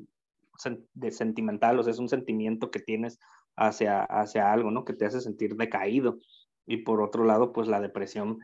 de 0.96 1.12
sentimental, 1.12 1.78
o 1.78 1.84
sea, 1.84 1.92
es 1.92 2.00
un 2.00 2.10
sentimiento 2.10 2.72
que 2.72 2.80
tienes 2.80 3.20
hacia, 3.56 4.04
hacia 4.04 4.52
algo, 4.52 4.72
¿no? 4.72 4.84
Que 4.84 4.94
te 4.94 5.06
hace 5.06 5.22
sentir 5.22 5.56
decaído. 5.56 6.18
Y 6.66 6.78
por 6.78 7.02
otro 7.02 7.26
lado, 7.26 7.54
pues 7.54 7.68
la 7.68 7.80
depresión, 7.80 8.40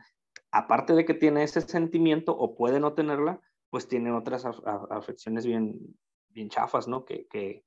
aparte 0.51 0.93
de 0.93 1.05
que 1.05 1.15
tiene 1.15 1.43
ese 1.43 1.61
sentimiento 1.61 2.37
o 2.37 2.55
puede 2.55 2.79
no 2.79 2.93
tenerla, 2.93 3.41
pues 3.71 3.87
tiene 3.87 4.11
otras 4.11 4.45
afecciones 4.91 5.45
bien, 5.45 5.97
bien 6.29 6.49
chafas, 6.49 6.87
¿no? 6.87 7.03
Que, 7.03 7.25
que, 7.27 7.63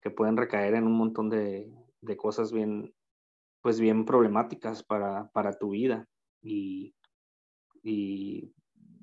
que 0.00 0.10
pueden 0.10 0.36
recaer 0.36 0.74
en 0.74 0.86
un 0.86 0.92
montón 0.92 1.30
de, 1.30 1.72
de, 2.00 2.16
cosas 2.16 2.52
bien, 2.52 2.94
pues 3.62 3.80
bien 3.80 4.04
problemáticas 4.04 4.82
para, 4.82 5.30
para 5.30 5.58
tu 5.58 5.70
vida. 5.70 6.08
Y, 6.42 6.94
y 7.82 8.52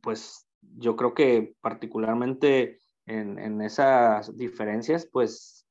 pues 0.02 0.48
yo 0.62 0.96
creo 0.96 1.14
que 1.14 1.56
particularmente 1.62 2.80
en, 3.06 3.40
en 3.40 3.62
esas 3.62 4.36
diferencias, 4.38 5.08
pues, 5.12 5.68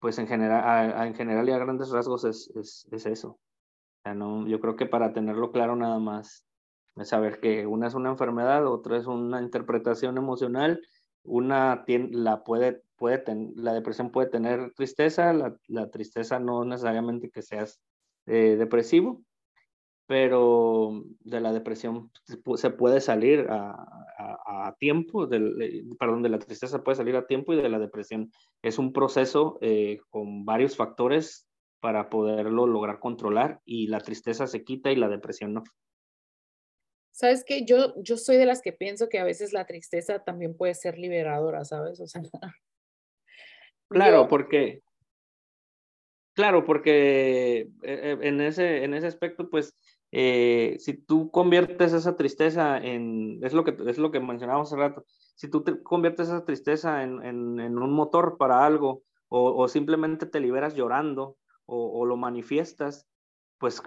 pues 0.00 0.18
en 0.18 0.26
general, 0.26 1.06
en 1.06 1.14
general 1.14 1.48
y 1.48 1.52
a 1.52 1.58
grandes 1.58 1.90
rasgos 1.90 2.24
es, 2.24 2.50
es, 2.56 2.88
es 2.90 3.06
eso. 3.06 3.38
no, 4.04 4.46
yo 4.46 4.60
creo 4.60 4.76
que 4.76 4.86
para 4.86 5.12
tenerlo 5.12 5.52
claro 5.52 5.76
nada 5.76 5.98
más 5.98 6.46
es 6.96 7.08
saber 7.08 7.40
que 7.40 7.66
una 7.66 7.86
es 7.86 7.94
una 7.94 8.10
enfermedad, 8.10 8.66
otra 8.66 8.96
es 8.96 9.06
una 9.06 9.42
interpretación 9.42 10.18
emocional, 10.18 10.80
una 11.22 11.84
tiene, 11.84 12.08
la 12.12 12.44
puede, 12.44 12.82
puede 13.00 13.24
la 13.56 13.72
depresión 13.72 14.10
puede 14.10 14.28
tener 14.28 14.74
tristeza, 14.74 15.32
la, 15.32 15.56
la 15.68 15.90
tristeza 15.90 16.38
no 16.38 16.66
necesariamente 16.66 17.30
que 17.30 17.40
seas 17.40 17.80
eh, 18.26 18.56
depresivo, 18.58 19.22
pero 20.06 21.04
de 21.20 21.40
la 21.40 21.54
depresión 21.54 22.10
se 22.56 22.70
puede 22.70 23.00
salir 23.00 23.46
a, 23.48 23.70
a, 24.44 24.74
tiempo, 24.78 25.26
del, 25.26 25.88
perdón, 25.98 26.22
de 26.22 26.28
la 26.28 26.38
tristeza 26.38 26.84
puede 26.84 26.96
salir 26.96 27.16
a 27.16 27.26
tiempo 27.26 27.54
y 27.54 27.56
de 27.56 27.68
la 27.70 27.78
depresión 27.78 28.30
es 28.60 28.78
un 28.78 28.92
proceso 28.92 29.56
eh, 29.62 29.98
con 30.10 30.44
varios 30.44 30.76
factores 30.76 31.48
para 31.80 32.10
poderlo 32.10 32.66
lograr 32.66 32.98
controlar 32.98 33.60
y 33.64 33.86
la 33.86 34.00
tristeza 34.00 34.46
se 34.46 34.62
quita 34.62 34.92
y 34.92 34.96
la 34.96 35.08
depresión 35.08 35.54
no. 35.54 35.64
Sabes 37.12 37.44
que 37.44 37.64
yo, 37.64 37.94
yo 38.02 38.18
soy 38.18 38.36
de 38.36 38.46
las 38.46 38.60
que 38.60 38.72
pienso 38.72 39.08
que 39.08 39.18
a 39.18 39.24
veces 39.24 39.54
la 39.54 39.64
tristeza 39.64 40.22
también 40.22 40.54
puede 40.56 40.74
ser 40.74 40.98
liberadora, 40.98 41.64
¿sabes? 41.64 42.00
O 42.00 42.06
sea, 42.06 42.22
claro, 43.90 44.28
porque 44.28 44.82
Claro, 46.34 46.64
porque 46.64 47.68
eh, 47.82 48.18
en 48.22 48.40
ese, 48.40 48.84
en 48.84 48.94
ese 48.94 49.08
aspecto, 49.08 49.50
pues 49.50 49.76
eh, 50.12 50.76
si 50.78 50.94
tú 50.94 51.30
conviertes 51.30 51.92
esa 51.92 52.16
tristeza 52.16 52.78
en, 52.78 53.40
es 53.42 53.52
lo 53.52 53.64
que, 53.64 53.76
es 53.86 53.98
lo 53.98 54.10
que 54.10 54.20
mencionábamos 54.20 54.68
hace 54.68 54.80
rato, 54.80 55.04
si 55.34 55.50
tú 55.50 55.62
te 55.62 55.82
conviertes 55.82 56.28
esa 56.28 56.44
tristeza 56.44 57.02
en, 57.02 57.22
en, 57.22 57.78
un 57.78 57.92
motor 57.92 58.36
para 58.38 58.64
algo 58.64 59.02
o, 59.28 59.54
o, 59.54 59.68
simplemente 59.68 60.24
te 60.26 60.40
liberas 60.40 60.74
llorando 60.74 61.36
o, 61.66 62.00
o, 62.00 62.06
lo 62.06 62.16
manifiestas, 62.16 63.06
pues 63.58 63.82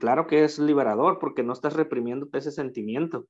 claro 0.00 0.26
que 0.26 0.44
es 0.44 0.58
liberador 0.58 1.18
porque 1.18 1.42
no 1.42 1.52
estás 1.52 1.74
reprimiéndote 1.74 2.38
ese 2.38 2.50
sentimiento. 2.50 3.26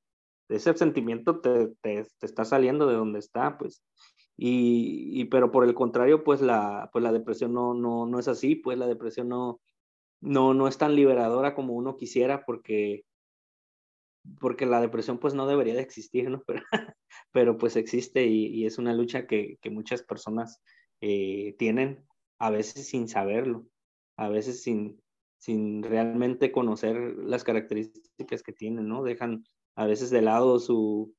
Ese 0.49 0.73
sentimiento 0.75 1.39
te, 1.41 1.67
te, 1.81 2.05
te 2.17 2.25
está 2.25 2.43
saliendo 2.43 2.87
de 2.87 2.95
donde 2.95 3.19
está, 3.19 3.57
pues. 3.57 3.83
Y, 4.37 5.09
y, 5.13 5.25
pero 5.25 5.51
por 5.51 5.63
el 5.63 5.73
contrario, 5.75 6.23
pues 6.23 6.41
la, 6.41 6.89
pues 6.91 7.03
la 7.03 7.11
depresión 7.11 7.53
no, 7.53 7.73
no, 7.73 8.05
no 8.05 8.19
es 8.19 8.27
así, 8.27 8.55
pues 8.55 8.77
la 8.77 8.87
depresión 8.87 9.29
no, 9.29 9.61
no, 10.21 10.53
no 10.53 10.67
es 10.67 10.77
tan 10.77 10.95
liberadora 10.95 11.53
como 11.53 11.73
uno 11.73 11.97
quisiera 11.97 12.45
porque, 12.45 13.05
porque 14.39 14.65
la 14.65 14.81
depresión 14.81 15.19
pues 15.19 15.33
no 15.33 15.45
debería 15.47 15.75
de 15.75 15.81
existir, 15.81 16.29
¿no? 16.29 16.43
Pero, 16.47 16.63
pero 17.31 17.57
pues 17.57 17.75
existe 17.75 18.25
y, 18.25 18.65
es 18.65 18.77
una 18.77 18.93
lucha 18.93 19.27
que, 19.27 19.57
que 19.61 19.69
muchas 19.69 20.01
personas 20.01 20.61
eh, 21.01 21.55
tienen 21.59 22.05
a 22.39 22.49
veces 22.49 22.87
sin 22.87 23.07
saberlo, 23.07 23.67
a 24.17 24.29
veces 24.29 24.63
sin, 24.63 25.01
sin 25.37 25.83
realmente 25.83 26.51
conocer 26.51 26.95
las 27.17 27.43
características 27.43 28.41
que 28.41 28.53
tienen, 28.53 28.87
¿no? 28.87 29.03
Dejan 29.03 29.43
a 29.75 29.85
veces 29.85 30.09
de 30.09 30.21
lado 30.21 30.59
su, 30.59 31.13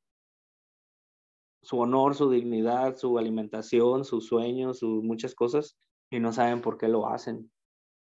su 1.65 1.79
honor, 1.79 2.15
su 2.15 2.31
dignidad, 2.31 2.97
su 2.97 3.19
alimentación, 3.19 4.05
sus 4.05 4.27
sueños, 4.27 4.79
sus 4.79 5.03
muchas 5.03 5.35
cosas 5.35 5.77
y 6.11 6.21
no 6.21 6.33
saben 6.33 6.61
por 6.61 6.79
qué 6.79 6.89
lo 6.89 7.09
hacen 7.09 7.51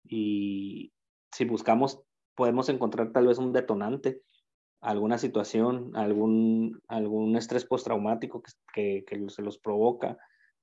y 0.04 0.92
si 1.32 1.44
buscamos 1.44 2.00
podemos 2.34 2.68
encontrar 2.68 3.12
tal 3.12 3.26
vez 3.26 3.38
un 3.38 3.52
detonante, 3.52 4.22
alguna 4.80 5.18
situación, 5.18 5.90
algún, 5.96 6.80
algún 6.86 7.36
estrés 7.36 7.64
postraumático 7.64 8.44
que, 8.72 9.04
que, 9.04 9.28
se 9.28 9.42
los 9.42 9.58
provoca, 9.58 10.16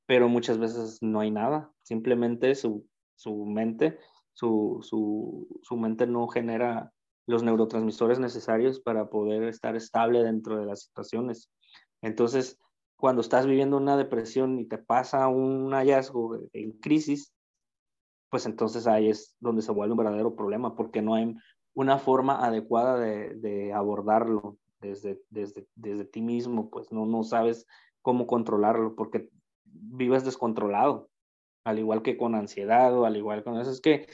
pero 0.05 0.29
muchas 0.29 0.57
veces 0.57 0.99
no 1.01 1.19
hay 1.19 1.31
nada, 1.31 1.69
simplemente 1.83 2.55
su, 2.55 2.87
su 3.15 3.45
mente, 3.45 3.99
su, 4.33 4.79
su, 4.83 5.59
su 5.63 5.75
mente 5.75 6.07
no 6.07 6.29
genera 6.29 6.93
los 7.27 7.43
neurotransmisores 7.43 8.19
necesarios 8.19 8.79
para 8.79 9.09
poder 9.09 9.43
estar 9.43 9.75
estable 9.75 10.23
dentro 10.23 10.57
de 10.57 10.67
las 10.67 10.83
situaciones. 10.83 11.51
Entonces, 12.01 12.57
cuando 12.97 13.21
estás 13.21 13.45
viviendo 13.45 13.77
una 13.77 13.97
depresión 13.97 14.59
y 14.59 14.65
te 14.65 14.77
pasa 14.77 15.27
un 15.27 15.71
hallazgo 15.71 16.39
en 16.53 16.71
crisis, 16.79 17.33
pues 18.29 18.45
entonces 18.45 18.87
ahí 18.87 19.09
es 19.09 19.35
donde 19.39 19.61
se 19.61 19.71
vuelve 19.71 19.93
un 19.93 19.97
verdadero 19.97 20.35
problema, 20.35 20.75
porque 20.75 21.01
no 21.01 21.15
hay 21.15 21.35
una 21.73 21.97
forma 21.99 22.45
adecuada 22.45 22.97
de, 22.97 23.35
de 23.35 23.73
abordarlo 23.73 24.57
desde, 24.79 25.21
desde, 25.29 25.67
desde 25.75 26.05
ti 26.05 26.21
mismo, 26.21 26.69
pues 26.69 26.91
no, 26.91 27.05
no 27.05 27.23
sabes 27.23 27.65
cómo 28.01 28.27
controlarlo, 28.27 28.95
porque 28.95 29.29
vives 29.63 30.23
descontrolado, 30.23 31.09
al 31.63 31.79
igual 31.79 32.01
que 32.01 32.17
con 32.17 32.35
ansiedad 32.35 32.97
o 32.97 33.05
al 33.05 33.17
igual 33.17 33.43
con 33.43 33.59
eso. 33.59 33.71
Es 33.71 33.81
que 33.81 34.07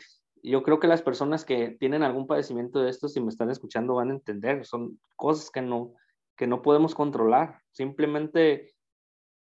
yo 0.43 0.63
creo 0.63 0.79
que 0.79 0.87
las 0.87 1.01
personas 1.01 1.45
que 1.45 1.69
tienen 1.69 2.03
algún 2.03 2.25
padecimiento 2.25 2.79
de 2.79 2.89
esto, 2.89 3.07
si 3.07 3.21
me 3.21 3.29
están 3.29 3.49
escuchando, 3.49 3.95
van 3.95 4.09
a 4.09 4.13
entender, 4.13 4.65
son 4.65 4.99
cosas 5.15 5.51
que 5.51 5.61
no, 5.61 5.93
que 6.41 6.47
no 6.47 6.63
podemos 6.63 6.95
controlar, 6.95 7.61
simplemente 7.69 8.73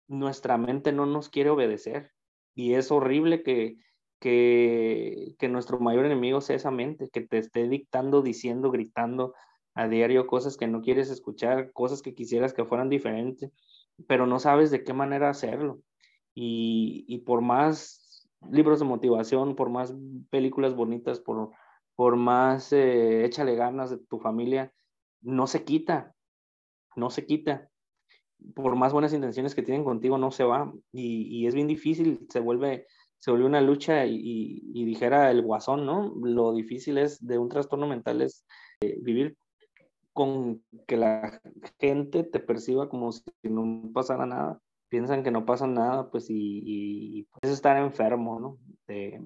nuestra 0.10 0.58
mente 0.58 0.92
no 0.92 1.06
nos 1.06 1.30
quiere 1.30 1.50
obedecer. 1.50 2.12
Y 2.56 2.74
es 2.74 2.92
horrible 2.92 3.42
que, 3.42 3.78
que, 4.20 5.34
que 5.40 5.48
nuestro 5.48 5.80
mayor 5.80 6.06
enemigo 6.06 6.42
sea 6.42 6.58
esa 6.58 6.72
mente, 6.72 7.10
que 7.10 7.22
te 7.22 7.38
esté 7.38 7.70
dictando, 7.70 8.22
diciendo, 8.22 8.70
gritando 8.70 9.34
a 9.76 9.88
diario 9.88 10.28
cosas 10.28 10.58
que 10.58 10.68
no 10.68 10.82
quieres 10.82 11.10
escuchar, 11.10 11.72
cosas 11.72 12.02
que 12.02 12.14
quisieras 12.14 12.54
que 12.54 12.66
fueran 12.66 12.90
diferentes, 12.90 13.50
pero 14.06 14.28
no 14.28 14.38
sabes 14.40 14.70
de 14.70 14.84
qué 14.84 14.92
manera 14.92 15.30
hacerlo. 15.30 15.80
Y, 16.36 17.06
y 17.08 17.20
por 17.20 17.40
más 17.40 18.28
libros 18.52 18.80
de 18.80 18.86
motivación, 18.86 19.56
por 19.56 19.70
más 19.70 19.96
películas 20.30 20.76
bonitas, 20.76 21.22
por, 21.22 21.52
por 21.96 22.18
más 22.18 22.74
eh, 22.74 23.24
échale 23.24 23.56
ganas 23.56 23.90
de 23.90 24.00
tu 24.00 24.20
familia, 24.20 24.74
no 25.22 25.48
se 25.48 25.64
quita, 25.64 26.14
no 27.00 27.10
se 27.10 27.26
quita. 27.26 27.70
Por 28.54 28.76
más 28.76 28.94
buenas 28.94 29.14
intenciones 29.14 29.56
que 29.56 29.64
tienen 29.64 29.84
contigo, 29.84 30.18
no 30.18 30.32
se 30.32 30.44
va. 30.44 30.72
Y, 30.92 31.46
es 31.48 31.56
bien 31.56 31.68
difícil, 31.68 32.26
se 32.30 32.40
vuelve, 32.40 32.88
se 33.18 33.32
volvió 33.32 33.48
una 33.48 33.62
lucha 33.62 34.06
y, 34.06 34.84
dijera 34.86 35.32
el 35.32 35.42
guasón, 35.42 35.86
¿no? 35.86 36.14
Lo 36.24 36.54
difícil 36.54 36.98
es 36.98 37.26
de 37.26 37.38
un 37.38 37.50
trastorno 37.50 37.88
mental 37.88 38.22
es 38.22 38.46
eh, 38.82 38.98
vivir 39.02 39.38
con 40.14 40.64
que 40.88 40.98
la 40.98 41.42
gente 41.80 42.24
te 42.24 42.40
perciba 42.40 42.90
como 42.90 43.12
si 43.12 43.24
no 43.44 43.92
pasara 43.94 44.26
nada. 44.26 44.62
Piensan 44.90 45.24
que 45.24 45.32
no 45.32 45.46
pasa 45.46 45.68
nada, 45.68 46.10
pues, 46.10 46.28
y, 46.30 47.28
pues 47.42 47.54
estar 47.54 47.78
enfermo, 47.78 48.40
¿no? 48.40 48.58
De, 48.88 49.22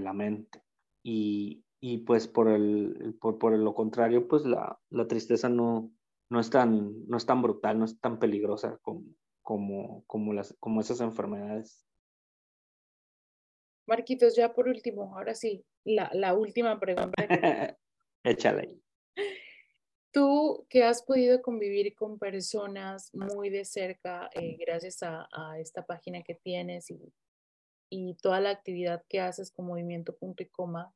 la 0.00 0.12
mente. 0.12 0.62
Y, 1.02 1.62
pues 2.06 2.26
por, 2.26 2.48
el, 2.48 3.16
por, 3.20 3.38
por 3.38 3.52
lo 3.52 3.74
contrario, 3.74 4.26
pues 4.26 4.44
la 4.46 5.06
tristeza 5.06 5.50
no, 5.50 5.90
no, 6.30 6.40
es 6.40 6.50
tan, 6.50 7.06
no 7.06 7.16
es 7.16 7.26
tan 7.26 7.42
brutal, 7.42 7.78
no 7.78 7.84
es 7.84 8.00
tan 8.00 8.18
peligrosa 8.18 8.78
como, 8.82 9.04
como, 9.42 10.04
como, 10.06 10.32
las, 10.32 10.54
como 10.60 10.80
esas 10.80 11.00
enfermedades. 11.00 11.86
Marquitos, 13.86 14.34
ya 14.34 14.52
por 14.54 14.68
último, 14.68 15.16
ahora 15.16 15.34
sí, 15.34 15.64
la, 15.84 16.10
la 16.14 16.34
última 16.34 16.80
pregunta. 16.80 17.12
Échale. 18.24 18.78
Tú 20.10 20.66
que 20.70 20.84
has 20.84 21.02
podido 21.02 21.42
convivir 21.42 21.94
con 21.94 22.18
personas 22.18 23.10
muy 23.14 23.50
de 23.50 23.64
cerca 23.64 24.30
eh, 24.34 24.56
gracias 24.58 25.02
a, 25.02 25.28
a, 25.32 25.58
esta 25.58 25.84
página 25.84 26.22
que 26.22 26.34
tienes 26.34 26.90
y, 26.90 27.12
y 27.90 28.14
toda 28.14 28.40
la 28.40 28.50
actividad 28.50 29.04
que 29.08 29.20
haces 29.20 29.50
con 29.50 29.66
Movimiento 29.66 30.16
Punto 30.16 30.42
y 30.42 30.46
Coma 30.46 30.94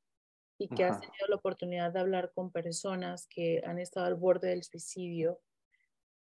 y 0.59 0.69
que 0.69 0.85
has 0.85 1.01
tenido 1.01 1.27
la 1.29 1.37
oportunidad 1.37 1.93
de 1.93 2.01
hablar 2.01 2.33
con 2.35 2.51
personas 2.51 3.27
que 3.29 3.63
han 3.65 3.79
estado 3.79 4.07
al 4.07 4.17
borde 4.17 4.49
del 4.49 4.65
suicidio, 4.65 5.41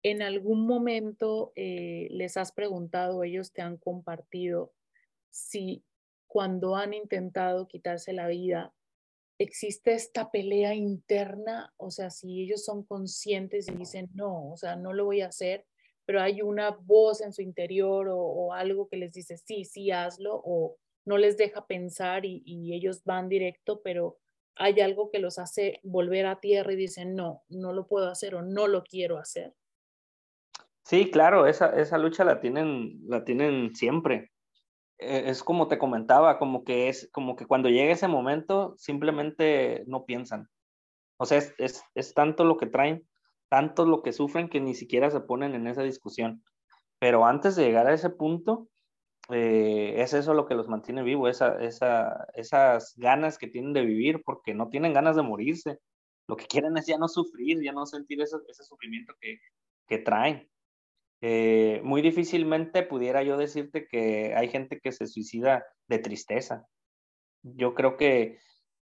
¿en 0.04 0.22
algún 0.22 0.68
momento 0.68 1.54
eh, 1.56 2.08
les 2.12 2.38
has 2.38 2.52
preguntado, 2.52 3.24
ellos 3.24 3.54
te 3.54 3.62
han 3.62 3.78
compartido 3.78 4.74
si 5.30 5.86
cuando 6.28 6.76
han 6.76 6.94
intentado 6.94 7.68
quitarse 7.68 8.12
la 8.12 8.28
vida, 8.28 8.74
existe 9.38 9.94
esta 9.94 10.32
pelea 10.32 10.74
interna, 10.74 11.74
o 11.78 11.92
sea, 11.92 12.10
si 12.10 12.42
ellos 12.42 12.64
son 12.64 12.84
conscientes 12.84 13.68
y 13.70 13.74
dicen, 13.74 14.10
no, 14.14 14.52
o 14.52 14.58
sea, 14.58 14.76
no 14.76 14.94
lo 14.94 15.06
voy 15.06 15.22
a 15.22 15.28
hacer, 15.28 15.66
pero 16.06 16.22
hay 16.22 16.42
una 16.42 16.72
voz 16.72 17.22
en 17.22 17.34
su 17.34 17.42
interior 17.42 18.08
o, 18.12 18.54
algo 18.54 18.88
que 18.88 18.98
les 18.98 19.14
dice, 19.14 19.38
sí, 19.38 19.66
sí, 19.66 19.92
hazlo, 19.92 20.42
o 20.44 20.78
no 21.06 21.18
les 21.18 21.38
deja 21.38 21.66
pensar 21.68 22.26
y, 22.26 22.74
ellos 22.74 23.04
van 23.04 23.30
directo, 23.30 23.82
pero 23.82 24.18
hay 24.56 24.80
algo 24.80 25.12
que 25.12 25.20
los 25.20 25.40
hace 25.40 25.80
volver 25.84 26.26
a 26.26 26.40
tierra 26.40 26.74
y 26.74 26.78
dicen, 26.78 27.16
no, 27.16 27.44
no 27.50 27.74
lo 27.74 27.88
puedo 27.88 28.10
hacer 28.10 28.36
o 28.36 28.42
no 28.42 28.68
lo 28.68 28.84
quiero 28.84 29.18
hacer. 29.18 29.54
Sí, 30.84 31.10
claro, 31.10 31.48
esa, 31.48 31.70
esa 31.80 31.98
lucha 31.98 32.24
la 32.24 32.40
tienen, 32.40 33.00
la 33.08 33.26
tienen 33.26 33.76
siempre. 33.76 34.32
E, 34.98 35.30
es 35.30 35.44
como 35.44 35.68
te 35.68 35.78
comentaba, 35.78 36.38
como 36.38 36.64
que 36.64 36.90
es 36.90 37.10
como 37.12 37.36
que 37.36 37.46
cuando 37.46 37.70
llega 37.70 37.92
ese 37.92 38.08
momento 38.08 38.76
simplemente 38.78 39.84
no 39.88 40.06
piensan. 40.06 40.48
O 41.18 41.26
sea, 41.26 41.40
es, 41.40 41.84
es, 41.96 42.14
tanto 42.14 42.44
lo 42.44 42.58
que 42.58 42.68
traen, 42.68 43.08
tanto 43.50 43.86
lo 43.86 44.04
que 44.04 44.14
sufren 44.14 44.50
que 44.50 44.60
ni 44.60 44.76
siquiera 44.76 45.10
se 45.10 45.22
ponen 45.22 45.56
en 45.56 45.68
esa 45.68 45.82
discusión. 45.82 46.44
Pero 47.00 47.26
antes 47.26 47.56
de 47.56 47.64
llegar 47.64 47.88
a 47.88 47.94
ese 47.94 48.10
punto, 48.10 48.68
eh, 49.30 49.96
es 49.98 50.14
eso 50.14 50.34
lo 50.34 50.46
que 50.46 50.56
los 50.56 50.68
mantiene 50.68 51.04
vivos, 51.04 51.30
esa, 51.30 51.58
esa, 51.64 52.28
esas 52.36 52.94
ganas 52.98 53.38
que 53.38 53.48
tienen 53.48 53.74
de 53.74 53.86
vivir, 53.86 54.22
porque 54.24 54.54
no 54.54 54.70
tienen 54.70 54.94
ganas 54.94 55.16
de 55.16 55.24
morirse. 55.24 55.80
Lo 56.28 56.36
que 56.36 56.46
quieren 56.46 56.78
es 56.78 56.86
ya 56.88 56.98
no 56.98 57.08
sufrir, 57.08 57.62
ya 57.64 57.72
no 57.72 57.86
sentir 57.86 58.22
ese, 58.22 58.38
sufrimiento 58.64 59.14
que, 59.20 59.40
que 59.88 59.98
traen. 60.00 60.50
Eh, 61.22 61.82
muy 61.84 62.02
difícilmente 62.02 62.84
pudiera 62.84 63.24
yo 63.24 63.38
decirte 63.38 63.88
que 63.88 64.36
hay 64.36 64.50
gente 64.50 64.80
que 64.80 64.92
se 64.92 65.08
suicida 65.08 65.66
de 65.88 66.00
tristeza. 66.00 66.68
Yo 67.44 67.74
creo 67.74 67.98
que 67.98 68.40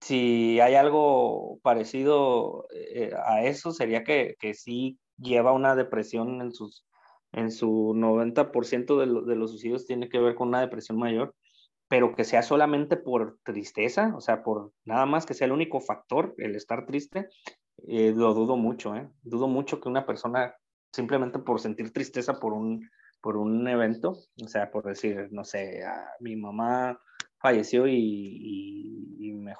si 0.02 0.60
hay 0.60 0.76
algo 0.76 1.60
parecido 1.64 2.68
eh, 2.72 3.12
a 3.26 3.44
eso, 3.44 3.72
sería 3.72 4.04
que, 4.04 4.36
que, 4.40 4.54
sí 4.54 5.00
lleva 5.18 5.52
una 5.52 5.76
depresión 5.76 6.42
en, 6.42 6.54
sus, 6.54 6.86
en 7.38 7.52
su 7.52 7.94
90% 7.96 8.98
de, 8.98 9.30
de, 9.30 9.36
los 9.36 9.52
suicidios 9.52 9.86
tiene 9.86 10.10
que 10.10 10.20
ver 10.20 10.34
con 10.34 10.48
una 10.48 10.62
depresión 10.62 10.98
mayor, 10.98 11.36
pero 11.88 12.16
que 12.16 12.24
sea 12.24 12.42
solamente 12.42 12.98
por 12.98 13.38
tristeza, 13.44 14.14
o 14.16 14.22
sea, 14.22 14.44
por 14.44 14.72
nada 14.86 15.06
más 15.06 15.26
que 15.26 15.36
sea 15.36 15.46
el 15.46 15.54
único 15.54 15.80
factor, 15.80 16.34
el 16.38 16.56
estar 16.56 16.86
triste, 16.88 17.30
eh, 17.88 18.12
lo 18.16 18.34
dudo 18.34 18.58
mucho, 18.58 18.96
¿eh? 18.96 19.08
Dudo 19.22 19.48
mucho 19.48 19.80
que 19.80 19.88
una 19.88 20.06
persona 20.06 20.56
simplemente 20.92 21.38
por 21.38 21.60
sentir 21.60 21.94
tristeza 21.94 22.40
por 22.40 22.54
un, 22.54 22.90
por 23.22 23.38
un 23.38 23.68
evento, 23.68 24.18
o 24.44 24.48
sea, 24.48 24.72
por 24.72 24.86
decir, 24.86 25.28
no 25.32 25.44
sé, 25.44 25.84
ah, 25.84 26.08
mi 26.20 26.36
mamá 26.36 27.00
falleció 27.40 27.88
y, 27.88 29.16
y, 29.20 29.34
me 29.34 29.54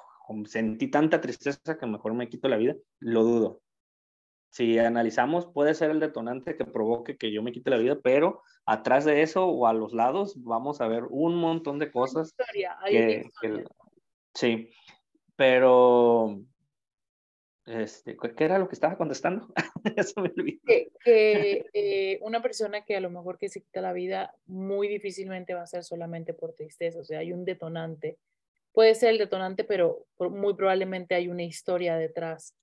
sentí 0.46 0.90
tanta 0.90 1.20
tristeza 1.20 1.78
que 1.78 1.86
mejor 1.86 2.12
me 2.12 2.28
quito 2.28 2.48
la 2.48 2.56
vida, 2.56 2.74
lo 2.98 3.22
dudo. 3.22 3.60
Si 4.50 4.78
analizamos, 4.78 5.46
puede 5.46 5.74
ser 5.74 5.90
el 5.90 6.00
detonante 6.00 6.56
que 6.56 6.64
provoque 6.64 7.16
que 7.16 7.32
yo 7.32 7.42
me 7.42 7.52
quite 7.52 7.70
la 7.70 7.76
vida, 7.76 7.98
pero 8.02 8.42
atrás 8.64 9.04
de 9.04 9.22
eso 9.22 9.46
o 9.46 9.66
a 9.66 9.72
los 9.72 9.92
lados 9.92 10.34
vamos 10.42 10.80
a 10.80 10.88
ver 10.88 11.04
un 11.10 11.36
montón 11.36 11.78
de 11.78 11.90
cosas. 11.90 12.34
que, 12.86 13.30
sí, 14.34 14.70
pero 15.36 16.40
este, 17.68 18.16
¿Qué 18.16 18.44
era 18.44 18.58
lo 18.58 18.66
que 18.66 18.74
estaba 18.74 18.96
contestando? 18.96 19.46
Eso 19.96 20.22
me 20.22 20.32
olvidó. 20.34 20.60
Que, 20.66 20.88
que 21.04 21.66
eh, 21.74 22.18
una 22.22 22.40
persona 22.40 22.82
que 22.82 22.96
a 22.96 23.00
lo 23.00 23.10
mejor 23.10 23.36
que 23.36 23.50
se 23.50 23.60
quita 23.60 23.82
la 23.82 23.92
vida 23.92 24.34
muy 24.46 24.88
difícilmente 24.88 25.52
va 25.52 25.62
a 25.62 25.66
ser 25.66 25.84
solamente 25.84 26.32
por 26.32 26.54
tristeza, 26.54 26.98
o 27.00 27.04
sea, 27.04 27.18
hay 27.18 27.32
un 27.32 27.44
detonante. 27.44 28.16
Puede 28.72 28.94
ser 28.94 29.10
el 29.10 29.18
detonante, 29.18 29.64
pero 29.64 30.06
muy 30.18 30.54
probablemente 30.54 31.14
hay 31.14 31.28
una 31.28 31.42
historia 31.42 31.96
detrás. 31.96 32.54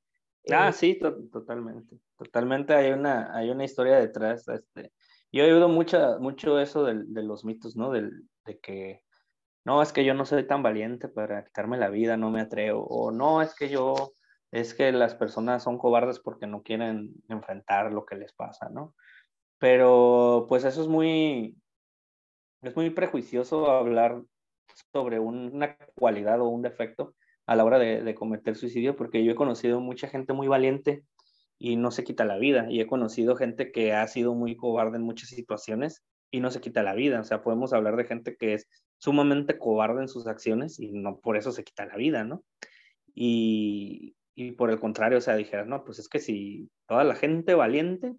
Ah, 0.52 0.70
eh, 0.70 0.74
sí, 0.74 1.00
totalmente. 1.32 1.98
Totalmente 2.18 2.74
hay 2.74 2.92
una, 2.92 3.36
hay 3.36 3.50
una 3.50 3.64
historia 3.64 3.98
detrás. 3.98 4.48
Este. 4.48 4.92
Yo 5.32 5.44
he 5.44 5.54
oído 5.54 5.68
mucho, 5.68 6.20
mucho 6.20 6.60
eso 6.60 6.84
de, 6.84 7.04
de 7.06 7.24
los 7.24 7.46
mitos, 7.46 7.76
¿no? 7.76 7.92
Del, 7.92 8.28
de 8.46 8.60
que, 8.60 9.04
no, 9.66 9.82
es 9.82 9.92
que 9.92 10.06
yo 10.06 10.14
no 10.14 10.26
soy 10.26 10.46
tan 10.46 10.64
valiente 10.64 11.08
para 11.08 11.44
quitarme 11.44 11.78
la 11.78 11.90
vida, 11.90 12.18
no 12.18 12.32
me 12.32 12.42
atrevo. 12.42 12.86
O 12.88 13.12
no, 13.12 13.42
es 13.42 13.56
que 13.56 13.70
yo 13.70 14.14
es 14.52 14.74
que 14.74 14.92
las 14.94 15.16
personas 15.16 15.64
son 15.64 15.78
cobardes 15.78 16.20
porque 16.20 16.48
no 16.48 16.64
quieren 16.64 17.14
enfrentar 17.28 17.92
lo 17.92 18.06
que 18.06 18.16
les 18.16 18.32
pasa, 18.32 18.70
¿no? 18.70 18.96
Pero 19.58 20.46
pues 20.48 20.64
eso 20.64 20.82
es 20.82 20.88
muy, 20.88 21.58
es 22.62 22.76
muy 22.76 22.90
prejuicioso 22.90 23.70
hablar 23.70 24.22
sobre 24.94 25.20
una 25.20 25.78
cualidad 25.96 26.40
o 26.40 26.48
un 26.48 26.62
defecto 26.62 27.16
a 27.46 27.56
la 27.56 27.64
hora 27.64 27.80
de, 27.80 28.16
cometer 28.16 28.56
suicidio, 28.56 28.96
porque 28.96 29.24
yo 29.24 29.32
he 29.32 29.36
conocido 29.36 29.80
mucha 29.80 30.08
gente 30.08 30.34
muy 30.34 30.48
valiente 30.48 31.04
y 31.58 31.76
no 31.76 31.92
se 31.92 32.04
quita 32.04 32.26
la 32.26 32.38
vida, 32.38 32.68
y 32.70 32.82
he 32.82 32.88
conocido 32.88 33.36
gente 33.36 33.72
que 33.72 33.94
ha 33.94 34.08
sido 34.08 34.34
muy 34.34 34.56
cobarde 34.56 34.98
en 34.98 35.04
muchas 35.04 35.30
situaciones 35.30 36.04
y 36.32 36.40
no 36.42 36.52
se 36.52 36.60
quita 36.60 36.84
la 36.84 36.94
vida, 36.94 37.22
o 37.22 37.24
sea, 37.24 37.44
podemos 37.44 37.72
hablar 37.72 37.96
de 37.96 38.06
gente 38.06 38.36
que 38.36 38.56
es 38.56 38.68
sumamente 38.98 39.58
cobarde 39.58 40.02
en 40.02 40.08
sus 40.10 40.28
acciones 40.28 40.80
y 40.80 40.92
no 40.92 41.20
por 41.20 41.38
eso 41.38 41.52
se 41.52 41.64
quita 41.64 41.86
la 41.86 41.96
vida, 41.96 42.24
¿no? 42.24 42.44
Y, 43.14 44.16
y 44.36 44.52
por 44.52 44.70
el 44.70 44.80
contrario, 44.80 45.20
o 45.20 45.22
sea, 45.22 45.36
dijeras, 45.36 45.68
no, 45.68 45.86
pues 45.86 46.00
es 46.00 46.10
que 46.10 46.20
si 46.20 46.70
toda 46.88 47.04
la 47.06 47.16
gente 47.16 47.54
valiente 47.54 48.16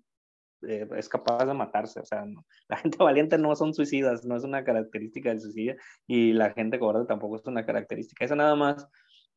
eh, 0.62 0.89
es 0.97 1.09
capaz 1.09 1.44
de 1.44 1.53
matarse, 1.53 2.01
o 2.01 2.05
sea, 2.05 2.24
la 2.69 2.77
gente 2.78 2.97
valiente 2.98 3.39
no 3.39 3.55
son 3.55 3.74
suicidas, 3.74 4.24
no 4.24 4.36
es 4.36 4.44
una 4.44 4.65
característica 4.65 5.28
del 5.28 5.40
suicidio, 5.40 5.77
y 6.07 6.32
la 6.32 6.53
gente 6.53 6.78
cobarde 6.78 7.07
tampoco 7.07 7.36
es 7.36 7.47
una 7.47 7.66
característica, 7.66 8.24
eso 8.24 8.35
nada 8.35 8.57
más 8.57 8.89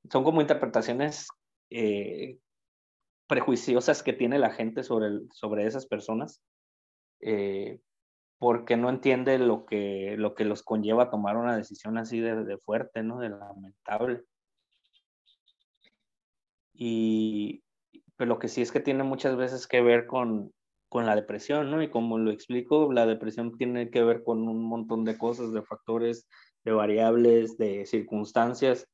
son 0.10 0.24
como 0.24 0.42
interpretaciones 0.42 1.28
eh, 1.70 2.38
prejuiciosas 3.28 4.04
que 4.04 4.14
tiene 4.14 4.40
la 4.40 4.52
gente 4.52 4.84
sobre, 4.84 5.22
sobre 5.34 5.66
esas 5.66 5.86
personas, 5.86 6.42
eh, 7.22 7.80
porque 8.38 8.78
no 8.78 8.90
entiende 8.90 9.38
lo 9.38 9.66
que, 9.66 10.16
lo 10.18 10.34
que 10.36 10.46
los 10.46 10.64
conlleva 10.64 11.10
tomar 11.10 11.38
una 11.38 11.58
decisión 11.58 11.98
así 11.98 12.20
de, 12.20 12.44
de 12.44 12.58
fuerte, 12.58 13.04
¿no? 13.04 13.20
De 13.20 13.30
lamentable. 13.30 14.24
Y 16.74 17.64
pero 18.20 18.28
lo 18.28 18.40
que 18.40 18.50
sí 18.50 18.62
es 18.62 18.74
que 18.74 18.82
tiene 18.82 19.04
muchas 19.04 19.38
veces 19.38 19.66
que 19.66 19.82
ver 19.82 20.06
con, 20.06 20.52
con 20.90 21.06
la 21.06 21.16
depresión, 21.16 21.72
¿no? 21.72 21.82
Y 21.82 21.90
como 21.90 22.18
lo 22.18 22.32
explico, 22.32 22.92
la 22.92 23.06
depresión 23.06 23.58
tiene 23.58 23.90
que 23.92 24.04
ver 24.04 24.24
con 24.24 24.46
un 24.46 24.62
montón 24.62 25.06
de 25.06 25.18
cosas, 25.18 25.54
de 25.54 25.62
factores, 25.62 26.28
de 26.66 26.74
variables, 26.74 27.58
de 27.58 27.86
circunstancias, 27.86 28.90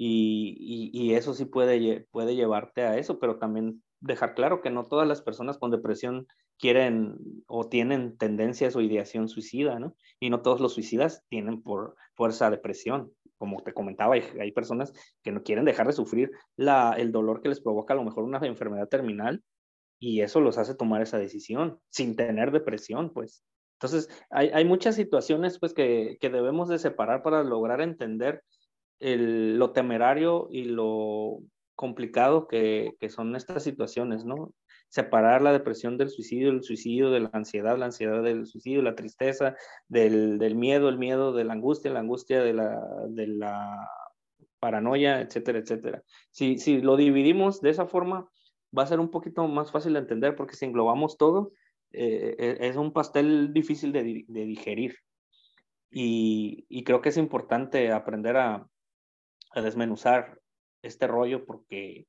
y, 0.00 0.90
y, 0.92 1.14
eso 1.14 1.34
sí 1.34 1.44
puede, 1.44 2.06
puede 2.12 2.36
llevarte 2.36 2.82
a 2.82 2.96
eso, 2.98 3.18
pero 3.18 3.38
también 3.38 3.82
dejar 4.00 4.34
claro 4.34 4.60
que 4.60 4.70
no 4.70 4.84
todas 4.84 5.08
las 5.08 5.22
personas 5.22 5.58
con 5.58 5.72
depresión 5.72 6.28
quieren 6.56 7.16
o 7.48 7.68
tienen 7.68 8.16
tendencias 8.16 8.76
o 8.76 8.80
ideación 8.80 9.28
suicida, 9.28 9.80
¿no? 9.80 9.96
Y 10.20 10.30
no 10.30 10.40
todos 10.42 10.60
los 10.60 10.74
suicidas 10.74 11.24
tienen 11.28 11.62
por 11.62 11.96
fuerza 12.14 12.50
depresión 12.50 13.12
como 13.38 13.62
te 13.62 13.72
comentaba, 13.72 14.14
hay, 14.14 14.52
personas 14.52 14.92
que 15.22 15.32
no 15.32 15.42
quieren 15.42 15.64
dejar 15.64 15.86
de 15.86 15.92
sufrir 15.92 16.32
la, 16.56 16.92
el 16.98 17.12
dolor 17.12 17.40
que 17.40 17.48
les 17.48 17.60
provoca 17.60 17.94
a 17.94 17.96
lo 17.96 18.04
mejor 18.04 18.24
una 18.24 18.38
enfermedad 18.38 18.88
terminal 18.88 19.42
y 20.00 20.20
eso 20.20 20.40
los 20.40 20.58
hace 20.58 20.74
tomar 20.74 21.02
esa 21.02 21.18
decisión 21.18 21.78
sin 21.88 22.16
tener 22.16 22.50
depresión, 22.50 23.12
pues. 23.12 23.44
Entonces, 23.80 24.08
hay, 24.30 24.48
hay 24.48 24.64
muchas 24.64 24.96
situaciones 24.96 25.60
pues 25.60 25.72
que, 25.72 26.18
que, 26.20 26.30
debemos 26.30 26.68
de 26.68 26.80
separar 26.80 27.22
para 27.22 27.44
lograr 27.44 27.80
entender 27.80 28.42
el, 29.00 29.58
lo 29.58 29.72
temerario 29.72 30.48
y 30.50 30.64
lo 30.64 31.40
complicado 31.74 32.48
que, 32.48 32.94
que 33.00 33.08
son 33.08 33.36
estas 33.36 33.62
situaciones, 33.62 34.24
¿no? 34.24 34.52
separar 34.88 35.42
la 35.42 35.52
depresión 35.52 35.98
del 35.98 36.10
suicidio, 36.10 36.50
el 36.50 36.62
suicidio 36.62 37.10
de 37.10 37.20
la 37.20 37.30
ansiedad, 37.32 37.76
la 37.78 37.86
ansiedad 37.86 38.22
del 38.22 38.46
suicidio, 38.46 38.82
la 38.82 38.94
tristeza, 38.94 39.54
del, 39.86 40.38
del 40.38 40.54
miedo, 40.54 40.88
el 40.88 40.98
miedo 40.98 41.32
de 41.32 41.44
la 41.44 41.52
angustia, 41.52 41.92
la 41.92 42.00
angustia 42.00 42.42
de 42.42 42.54
la, 42.54 42.80
de 43.08 43.26
la 43.26 43.88
paranoia, 44.58 45.20
etcétera, 45.20 45.58
etcétera. 45.58 46.02
Si, 46.30 46.58
si 46.58 46.80
lo 46.80 46.96
dividimos 46.96 47.60
de 47.60 47.70
esa 47.70 47.86
forma, 47.86 48.28
va 48.76 48.82
a 48.82 48.86
ser 48.86 49.00
un 49.00 49.10
poquito 49.10 49.46
más 49.46 49.70
fácil 49.70 49.92
de 49.92 50.00
entender 50.00 50.34
porque 50.34 50.56
si 50.56 50.64
englobamos 50.64 51.18
todo, 51.18 51.52
eh, 51.92 52.34
e, 52.38 52.68
es 52.68 52.76
un 52.76 52.92
pastel 52.92 53.52
difícil 53.52 53.92
de, 53.92 54.24
de 54.26 54.44
digerir. 54.44 54.96
Y, 55.90 56.66
y, 56.68 56.84
creo 56.84 57.00
que 57.00 57.08
es 57.08 57.16
importante 57.16 57.92
aprender 57.92 58.36
a, 58.36 58.66
a 59.54 59.60
desmenuzar 59.60 60.40
este 60.82 61.06
rollo 61.06 61.44
porque 61.44 62.06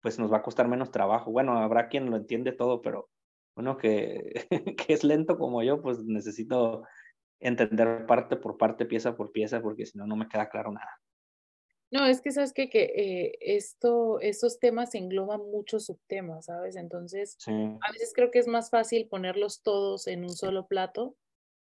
pues 0.00 0.18
nos 0.18 0.32
va 0.32 0.38
a 0.38 0.42
costar 0.42 0.68
menos 0.68 0.90
trabajo. 0.90 1.30
Bueno, 1.30 1.58
habrá 1.58 1.88
quien 1.88 2.10
lo 2.10 2.16
entiende 2.16 2.52
todo, 2.52 2.82
pero 2.82 3.08
uno 3.56 3.76
que, 3.76 4.46
que 4.86 4.92
es 4.92 5.04
lento 5.04 5.38
como 5.38 5.62
yo, 5.62 5.80
pues 5.80 6.04
necesito 6.04 6.82
entender 7.40 8.06
parte 8.06 8.36
por 8.36 8.56
parte, 8.56 8.86
pieza 8.86 9.16
por 9.16 9.32
pieza, 9.32 9.60
porque 9.60 9.86
si 9.86 9.98
no, 9.98 10.06
no 10.06 10.16
me 10.16 10.28
queda 10.28 10.48
claro 10.48 10.72
nada. 10.72 11.00
No, 11.92 12.06
es 12.06 12.22
que 12.22 12.32
sabes 12.32 12.54
que, 12.54 12.70
que 12.70 12.84
eh, 12.84 13.32
esto, 13.40 14.18
estos 14.20 14.58
temas 14.58 14.94
engloban 14.94 15.40
muchos 15.50 15.84
subtemas, 15.86 16.46
¿sabes? 16.46 16.76
Entonces, 16.76 17.36
a 17.46 17.92
veces 17.92 18.12
creo 18.14 18.30
que 18.30 18.38
es 18.38 18.48
más 18.48 18.70
fácil 18.70 19.08
ponerlos 19.08 19.60
todos 19.62 20.06
en 20.06 20.22
un 20.22 20.30
solo 20.30 20.66
plato 20.66 21.16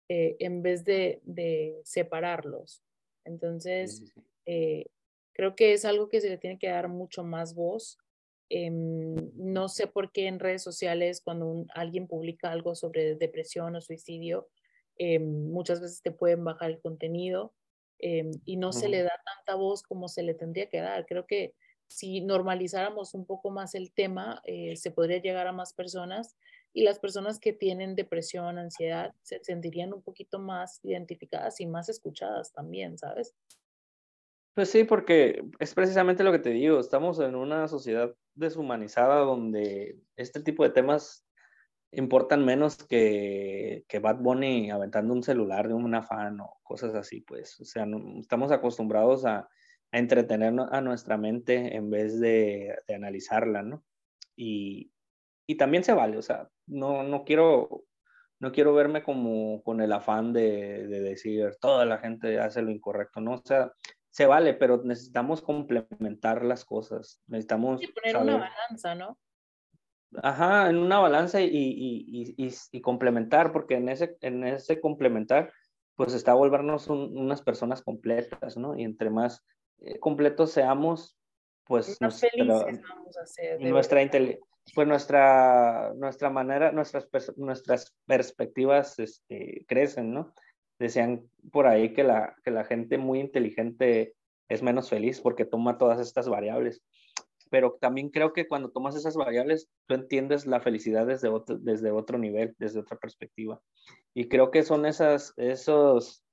eh, 0.07 0.37
en 0.39 0.61
vez 0.61 0.85
de, 0.85 1.19
de 1.23 1.81
separarlos. 1.83 2.81
Entonces, 3.25 4.01
eh, 4.45 4.85
creo 5.33 5.55
que 5.55 5.73
es 5.73 5.85
algo 5.85 6.09
que 6.09 6.21
se 6.21 6.29
le 6.29 6.37
tiene 6.37 6.59
que 6.59 6.69
dar 6.69 6.87
mucho 6.89 7.23
más 7.23 7.55
voz. 7.55 7.97
Em, 8.49 9.15
no 9.35 9.69
sé 9.69 9.87
por 9.87 10.11
qué 10.11 10.27
en 10.27 10.39
redes 10.39 10.63
sociales, 10.63 11.21
cuando 11.21 11.65
alguien 11.75 12.07
publica 12.07 12.51
algo 12.51 12.75
sobre 12.75 13.15
depresión 13.15 13.75
o 13.75 13.81
suicidio, 13.81 14.49
em, 14.97 15.49
muchas 15.51 15.81
veces 15.81 16.01
te 16.01 16.11
pueden 16.11 16.43
bajar 16.43 16.71
el 16.71 16.81
contenido 16.81 17.53
em, 17.99 18.31
y 18.45 18.57
no 18.57 18.73
se 18.73 18.89
le 18.89 19.01
da 19.03 19.11
tanta 19.25 19.55
voz 19.55 19.81
como 19.83 20.07
se 20.09 20.23
le 20.23 20.33
tendría 20.33 20.67
que 20.69 20.79
dar. 20.81 21.05
Creo 21.05 21.25
que 21.25 21.53
si 21.87 22.21
normalizáramos 22.21 23.13
un 23.13 23.25
poco 23.25 23.49
más 23.51 23.75
el 23.75 23.93
tema, 23.93 24.41
eh, 24.45 24.75
se 24.75 24.91
podría 24.91 25.21
llegar 25.21 25.47
a 25.47 25.51
más 25.53 25.73
personas 25.73 26.35
y 26.73 26.83
las 26.83 26.99
personas 26.99 27.39
que 27.39 27.53
tienen 27.53 27.95
depresión, 27.95 28.57
ansiedad, 28.57 29.13
se 29.21 29.43
sentirían 29.43 29.93
un 29.93 30.01
poquito 30.01 30.39
más 30.39 30.79
identificadas 30.83 31.61
y 31.61 31.67
más 31.67 31.89
escuchadas 31.89 32.51
también, 32.51 32.97
¿sabes? 32.97 33.35
Pues 34.55 34.69
sí, 34.69 34.83
porque 34.83 35.43
es 35.59 35.73
precisamente 35.73 36.23
lo 36.23 36.31
que 36.31 36.39
te 36.39 36.51
digo, 36.51 36.79
estamos 36.79 37.19
en 37.19 37.35
una 37.35 37.67
sociedad 37.67 38.15
deshumanizada 38.35 39.19
donde 39.19 39.99
este 40.15 40.41
tipo 40.43 40.63
de 40.63 40.69
temas 40.69 41.25
importan 41.91 42.45
menos 42.45 42.77
que, 42.83 43.83
que 43.87 43.99
Bad 43.99 44.17
Bunny 44.17 44.69
aventando 44.71 45.13
un 45.13 45.23
celular 45.23 45.67
de 45.67 45.73
un 45.73 45.95
afán 45.95 46.39
o 46.39 46.59
cosas 46.63 46.93
así, 46.95 47.21
pues, 47.21 47.59
o 47.61 47.65
sea, 47.65 47.85
no, 47.85 48.19
estamos 48.19 48.51
acostumbrados 48.51 49.25
a, 49.25 49.49
a 49.91 49.99
entretener 49.99 50.53
a 50.71 50.81
nuestra 50.81 51.17
mente 51.17 51.75
en 51.75 51.89
vez 51.89 52.19
de, 52.19 52.75
de 52.87 52.95
analizarla, 52.95 53.63
¿no? 53.63 53.83
Y, 54.35 54.91
y, 55.47 55.55
también 55.55 55.83
se 55.83 55.93
vale, 55.93 56.17
o 56.17 56.21
sea, 56.21 56.49
no, 56.67 57.03
no 57.03 57.23
quiero 57.23 57.85
no 58.39 58.51
quiero 58.51 58.73
verme 58.73 59.03
como 59.03 59.63
con 59.63 59.79
el 59.79 59.93
afán 59.93 60.33
de, 60.33 60.87
de, 60.87 60.99
decir 61.01 61.55
toda 61.61 61.85
la 61.85 61.99
gente 61.99 62.39
hace 62.39 62.61
lo 62.61 62.71
incorrecto, 62.71 63.21
¿no? 63.21 63.35
O 63.35 63.41
sea, 63.45 63.71
se 64.13 64.27
vale, 64.27 64.53
pero 64.53 64.79
necesitamos 64.83 65.41
complementar 65.41 66.45
las 66.45 66.65
cosas. 66.65 67.19
Necesitamos. 67.25 67.81
poner 67.95 68.17
una 68.17 68.37
balanza, 68.37 68.93
¿no? 68.93 69.17
Ajá, 70.21 70.69
en 70.69 70.77
una 70.77 70.99
balanza 70.99 71.41
y, 71.41 71.47
y, 71.47 72.35
y, 72.37 72.53
y, 72.71 72.81
complementar, 72.81 73.51
porque 73.51 73.73
en 73.73 73.89
ese, 73.89 74.15
en 74.21 74.43
ese 74.43 74.79
complementar, 74.79 75.51
pues 75.95 76.13
está 76.13 76.35
volvernos 76.35 76.87
unas 76.89 77.41
personas 77.41 77.81
completas, 77.81 78.55
¿no? 78.55 78.77
Y 78.77 78.83
entre 78.83 79.09
más 79.09 79.43
eh, 79.79 79.97
completos 79.97 80.51
seamos, 80.51 81.17
pues 81.63 81.99
más 81.99 82.19
felices 82.19 82.81
vamos 82.87 83.17
a 83.17 83.25
ser. 83.25 83.59
Nuestra 83.61 83.99
pues 84.75 84.87
nuestra, 84.87 85.91
nuestra 85.95 86.29
manera, 86.29 86.71
nuestras, 86.71 87.09
nuestras 87.35 87.95
perspectivas 88.05 88.99
este, 88.99 89.65
crecen, 89.67 90.13
¿no? 90.13 90.35
Decían 90.79 91.29
por 91.51 91.67
ahí 91.67 91.93
que 91.93 92.03
la, 92.03 92.35
que 92.43 92.51
la 92.51 92.65
gente 92.65 92.97
muy 92.97 93.19
inteligente 93.19 94.15
es 94.49 94.61
menos 94.61 94.89
feliz 94.89 95.21
porque 95.21 95.45
toma 95.45 95.77
todas 95.77 95.99
estas 95.99 96.27
variables. 96.27 96.83
Pero 97.49 97.77
también 97.79 98.09
creo 98.09 98.33
que 98.33 98.47
cuando 98.47 98.71
tomas 98.71 98.95
esas 98.95 99.15
variables, 99.15 99.69
tú 99.87 99.93
entiendes 99.93 100.47
la 100.47 100.59
felicidad 100.59 101.05
desde 101.05 101.29
otro, 101.29 101.57
desde 101.59 101.91
otro 101.91 102.17
nivel, 102.17 102.55
desde 102.57 102.79
otra 102.79 102.97
perspectiva. 102.97 103.61
Y 104.13 104.27
creo 104.27 104.49
que 104.49 104.63
son 104.63 104.85
esas, 104.85 105.33
esos 105.37 106.23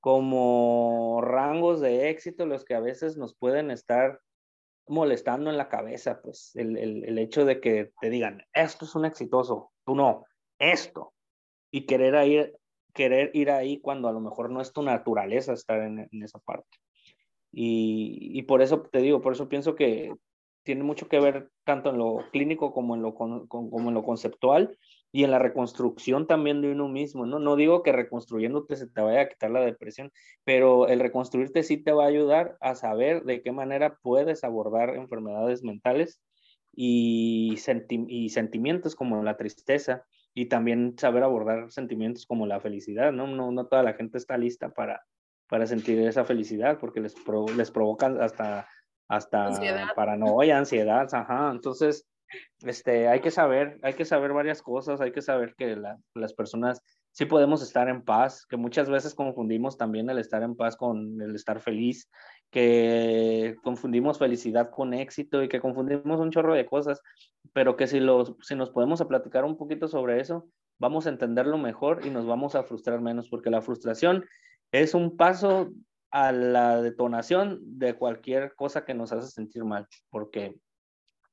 como 0.00 1.20
rangos 1.22 1.80
de 1.80 2.10
éxito 2.10 2.46
los 2.46 2.64
que 2.64 2.74
a 2.74 2.80
veces 2.80 3.16
nos 3.16 3.34
pueden 3.34 3.70
estar 3.70 4.20
molestando 4.86 5.50
en 5.50 5.58
la 5.58 5.68
cabeza, 5.68 6.20
pues 6.22 6.52
el, 6.54 6.76
el, 6.76 7.04
el 7.04 7.18
hecho 7.18 7.44
de 7.44 7.60
que 7.60 7.92
te 8.00 8.10
digan, 8.10 8.42
esto 8.52 8.84
es 8.84 8.94
un 8.94 9.04
exitoso, 9.04 9.72
tú 9.84 9.94
no, 9.94 10.24
esto, 10.58 11.12
y 11.70 11.84
querer 11.86 12.26
ir 12.26 12.57
querer 12.98 13.30
ir 13.32 13.52
ahí 13.52 13.80
cuando 13.80 14.08
a 14.08 14.12
lo 14.12 14.18
mejor 14.18 14.50
no 14.50 14.60
es 14.60 14.72
tu 14.72 14.82
naturaleza 14.82 15.52
estar 15.52 15.80
en, 15.80 16.08
esa 16.24 16.40
parte. 16.40 16.78
Y, 17.52 18.30
y, 18.34 18.42
por 18.42 18.60
eso 18.60 18.82
te 18.82 18.98
digo, 18.98 19.20
por 19.20 19.34
eso 19.34 19.48
pienso 19.48 19.76
que 19.76 20.12
tiene 20.64 20.82
mucho 20.82 21.08
que 21.08 21.20
ver 21.20 21.48
tanto 21.64 21.90
en 21.90 21.98
lo 21.98 22.18
clínico 22.32 22.72
como 22.74 22.96
en 22.96 23.02
lo, 23.02 23.14
como 23.14 23.88
en 23.88 23.94
lo 23.94 24.02
conceptual 24.02 24.76
y 25.12 25.22
en 25.22 25.30
la 25.30 25.38
reconstrucción 25.38 26.26
también 26.26 26.60
de 26.60 26.72
uno 26.72 26.88
mismo, 26.88 27.24
¿no? 27.24 27.38
No 27.38 27.54
digo 27.54 27.84
que 27.84 27.92
reconstruyéndote 27.92 28.76
se 28.76 28.88
te 28.88 29.00
vaya 29.00 29.22
a 29.22 29.28
quitar 29.28 29.52
la 29.52 29.60
depresión, 29.60 30.10
pero 30.44 30.88
el 30.88 30.98
reconstruirte 30.98 31.62
sí 31.62 31.76
te 31.76 31.92
va 31.92 32.04
a 32.04 32.08
ayudar 32.08 32.58
a 32.60 32.74
saber 32.74 33.22
de 33.22 33.42
qué 33.42 33.52
manera 33.52 33.96
puedes 34.02 34.42
abordar 34.42 34.96
enfermedades 34.96 35.62
mentales 35.62 36.20
y, 36.74 37.56
y 38.08 38.28
sentimientos 38.28 38.96
como 38.96 39.22
la 39.22 39.36
tristeza, 39.36 40.04
y 40.38 40.46
también 40.46 40.96
saber 40.96 41.24
abordar 41.24 41.68
sentimientos 41.72 42.24
como 42.24 42.46
la 42.46 42.60
felicidad, 42.60 43.10
¿no? 43.10 43.26
No, 43.26 43.50
no 43.50 43.66
toda 43.66 43.82
la 43.82 43.94
gente 43.94 44.18
está 44.18 44.38
lista 44.38 44.68
para, 44.68 45.02
para 45.48 45.66
sentir 45.66 45.98
esa 45.98 46.24
felicidad 46.24 46.78
porque 46.78 47.00
les, 47.00 47.16
les 47.56 47.72
provocan 47.72 48.22
hasta, 48.22 48.68
hasta 49.08 49.46
ansiedad. 49.46 49.88
paranoia, 49.96 50.56
ansiedad, 50.56 51.12
ajá. 51.12 51.50
Entonces, 51.50 52.06
este, 52.62 53.08
hay 53.08 53.18
que 53.18 53.32
saber, 53.32 53.80
hay 53.82 53.94
que 53.94 54.04
saber 54.04 54.32
varias 54.32 54.62
cosas, 54.62 55.00
hay 55.00 55.10
que 55.10 55.22
saber 55.22 55.56
que 55.56 55.76
las 56.14 56.34
personas 56.34 56.82
sí 57.10 57.24
podemos 57.24 57.60
estar 57.60 57.88
en 57.88 58.04
paz, 58.04 58.46
que 58.46 58.56
muchas 58.56 58.88
veces 58.88 59.16
confundimos 59.16 59.76
también 59.76 60.08
el 60.08 60.18
estar 60.18 60.44
en 60.44 60.54
paz 60.54 60.76
con 60.76 61.20
el 61.20 61.34
estar 61.34 61.58
feliz, 61.58 62.08
que 62.50 63.56
confundimos 63.64 64.18
felicidad 64.18 64.70
con 64.70 64.94
éxito 64.94 65.42
y 65.42 65.48
que 65.48 65.60
confundimos 65.60 66.20
un 66.20 66.30
chorro 66.30 66.54
de 66.54 66.64
cosas, 66.64 67.02
pero 67.58 67.76
que 67.76 67.88
si, 67.88 67.98
los, 67.98 68.36
si 68.40 68.54
nos 68.54 68.70
podemos 68.70 69.02
platicar 69.02 69.44
un 69.44 69.56
poquito 69.56 69.88
sobre 69.88 70.20
eso, 70.20 70.48
vamos 70.78 71.06
a 71.06 71.10
entenderlo 71.10 71.58
mejor 71.58 72.06
y 72.06 72.10
nos 72.10 72.24
vamos 72.24 72.54
a 72.54 72.62
frustrar 72.62 73.00
menos, 73.00 73.28
porque 73.28 73.50
la 73.50 73.62
frustración 73.62 74.24
es 74.70 74.94
un 74.94 75.16
paso 75.16 75.72
a 76.12 76.30
la 76.30 76.80
detonación 76.80 77.58
de 77.60 77.94
cualquier 77.94 78.54
cosa 78.54 78.84
que 78.84 78.94
nos 78.94 79.10
hace 79.10 79.26
sentir 79.32 79.64
mal, 79.64 79.88
porque 80.08 80.54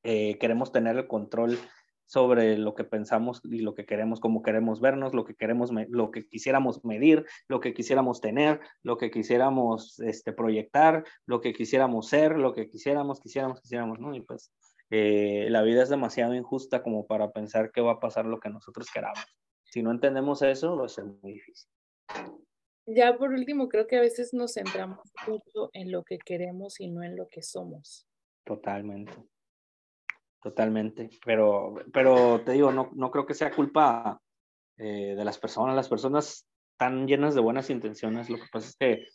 eh, 0.01 0.39
queremos 0.39 0.71
tener 0.71 0.97
el 0.97 1.05
control 1.05 1.59
sobre 2.07 2.57
lo 2.57 2.73
que 2.73 2.85
pensamos 2.85 3.39
y 3.43 3.59
lo 3.59 3.75
que 3.75 3.85
queremos, 3.85 4.19
cómo 4.19 4.41
queremos 4.41 4.81
vernos, 4.81 5.13
lo 5.13 5.25
que 5.25 5.35
queremos, 5.35 5.69
lo 5.89 6.09
que 6.09 6.27
quisiéramos 6.27 6.83
medir, 6.83 7.23
lo 7.47 7.59
que 7.59 7.75
quisiéramos 7.75 8.19
tener, 8.19 8.61
lo 8.81 8.97
que 8.97 9.11
quisiéramos 9.11 9.99
este, 9.99 10.33
proyectar, 10.33 11.03
lo 11.27 11.39
que 11.39 11.53
quisiéramos 11.53 12.07
ser, 12.07 12.35
lo 12.35 12.51
que 12.55 12.67
quisiéramos, 12.67 13.19
quisiéramos, 13.19 13.61
quisiéramos, 13.61 13.99
¿no? 13.99 14.15
Y 14.15 14.21
pues 14.21 14.51
eh, 14.89 15.47
la 15.49 15.61
vida 15.61 15.83
es 15.83 15.89
demasiado 15.89 16.33
injusta 16.35 16.83
como 16.83 17.07
para 17.07 17.31
pensar 17.31 17.71
que 17.71 17.81
va 17.81 17.93
a 17.93 17.99
pasar 17.99 18.25
lo 18.25 18.39
que 18.39 18.49
nosotros 18.49 18.89
queramos. 18.93 19.25
Si 19.63 19.81
no 19.81 19.91
entendemos 19.91 20.41
eso, 20.41 20.77
va 20.77 20.85
a 20.85 20.89
ser 20.89 21.05
muy 21.05 21.33
difícil. 21.33 21.69
Ya 22.87 23.17
por 23.17 23.31
último, 23.31 23.67
creo 23.67 23.87
que 23.87 23.97
a 23.97 24.01
veces 24.01 24.33
nos 24.33 24.53
centramos 24.53 24.99
mucho 25.27 25.69
en 25.73 25.91
lo 25.91 26.03
que 26.03 26.19
queremos 26.19 26.79
y 26.79 26.87
no 26.87 27.03
en 27.03 27.15
lo 27.15 27.27
que 27.27 27.41
somos. 27.41 28.07
Totalmente. 28.43 29.13
Totalmente, 30.41 31.09
pero, 31.25 31.73
pero 31.91 32.41
te 32.41 32.51
digo, 32.51 32.71
no, 32.71 32.91
no 32.93 33.09
creo 33.09 33.25
que 33.25 33.33
sea 33.33 33.49
culpa 33.49 34.21
eh, 34.77 35.15
de 35.17 35.25
las 35.25 35.39
personas. 35.39 35.75
Las 35.75 35.89
personas 35.89 36.47
están 36.73 37.07
llenas 37.07 37.33
de 37.33 37.41
buenas 37.41 37.71
intenciones. 37.71 38.29
Lo 38.29 38.37
que 38.37 38.45
pasa 38.51 38.69
es 38.69 38.75
que 38.75 39.05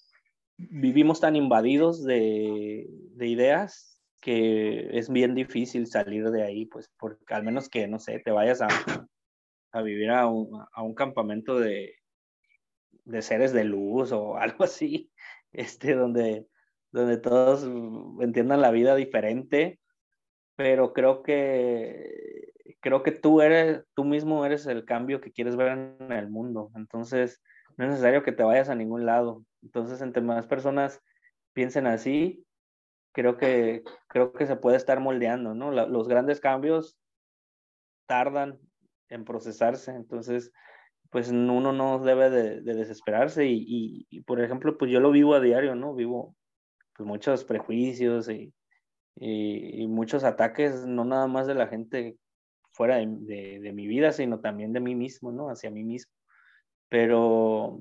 vivimos 0.56 1.20
tan 1.20 1.36
invadidos 1.36 2.02
de, 2.02 2.84
de 2.88 3.26
ideas 3.28 3.99
que 4.20 4.98
es 4.98 5.10
bien 5.10 5.34
difícil 5.34 5.86
salir 5.86 6.30
de 6.30 6.42
ahí, 6.42 6.66
pues, 6.66 6.90
porque 6.98 7.34
al 7.34 7.42
menos 7.44 7.68
que, 7.68 7.88
no 7.88 7.98
sé, 7.98 8.20
te 8.20 8.30
vayas 8.30 8.62
a, 8.62 8.68
a 9.72 9.82
vivir 9.82 10.10
a 10.10 10.26
un, 10.26 10.62
a 10.72 10.82
un 10.82 10.94
campamento 10.94 11.58
de, 11.58 11.94
de 13.04 13.22
seres 13.22 13.52
de 13.52 13.64
luz 13.64 14.12
o 14.12 14.36
algo 14.38 14.64
así, 14.64 15.10
este, 15.52 15.94
donde, 15.94 16.46
donde 16.92 17.16
todos 17.18 17.64
entiendan 18.20 18.60
la 18.60 18.70
vida 18.70 18.94
diferente 18.94 19.80
pero 20.60 20.92
creo 20.92 21.22
que 21.22 22.52
creo 22.80 23.02
que 23.02 23.12
tú 23.12 23.40
eres 23.40 23.82
tú 23.94 24.04
mismo 24.04 24.44
eres 24.44 24.66
el 24.66 24.84
cambio 24.84 25.22
que 25.22 25.32
quieres 25.32 25.56
ver 25.56 25.68
en 25.68 26.12
el 26.12 26.28
mundo. 26.28 26.70
Entonces 26.74 27.40
no 27.78 27.84
es 27.86 27.92
necesario 27.92 28.22
que 28.22 28.32
te 28.32 28.42
vayas 28.42 28.68
a 28.68 28.74
ningún 28.74 29.06
lado. 29.06 29.42
Entonces 29.62 30.02
entre 30.02 30.20
más 30.20 30.46
personas 30.46 31.00
piensen 31.54 31.86
así 31.86 32.44
creo 33.12 33.36
que 33.36 33.82
creo 34.08 34.32
que 34.32 34.46
se 34.46 34.56
puede 34.56 34.76
estar 34.76 35.00
moldeando 35.00 35.54
no 35.54 35.70
los 35.70 36.08
grandes 36.08 36.40
cambios 36.40 36.98
tardan 38.06 38.58
en 39.08 39.24
procesarse 39.24 39.92
entonces 39.92 40.52
pues 41.10 41.30
uno 41.30 41.72
no 41.72 41.98
debe 41.98 42.30
de, 42.30 42.60
desesperarse 42.60 43.44
y, 43.46 44.22
por 44.26 44.40
ejemplo 44.40 44.78
pues 44.78 44.90
yo 44.90 45.00
lo 45.00 45.10
vivo 45.10 45.34
a 45.34 45.40
diario 45.40 45.74
no 45.74 45.94
vivo 45.94 46.36
pues 46.96 47.06
muchos 47.06 47.44
prejuicios 47.44 48.28
y 48.28 48.52
muchos 49.86 50.24
ataques, 50.24 50.86
no 50.86 51.04
nada 51.04 51.26
más 51.26 51.46
de 51.46 51.54
la 51.54 51.66
gente 51.66 52.16
fuera 52.70 52.96
de, 52.96 53.72
mi 53.74 53.86
vida, 53.86 54.12
sino 54.12 54.40
también 54.40 54.72
de 54.72 54.80
mí 54.80 54.94
mismo, 54.94 55.32
¿no? 55.32 55.50
Hacia 55.50 55.70
mí 55.70 55.84
mismo. 55.84 56.12
Pero, 56.88 57.80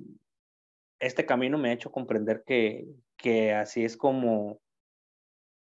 este 1.00 1.26
camino 1.26 1.58
me 1.58 1.70
ha 1.70 1.74
hecho 1.74 1.92
comprender 1.92 2.44
que 2.46 3.54
así 3.54 3.86
es 3.86 3.96
como, 3.96 4.60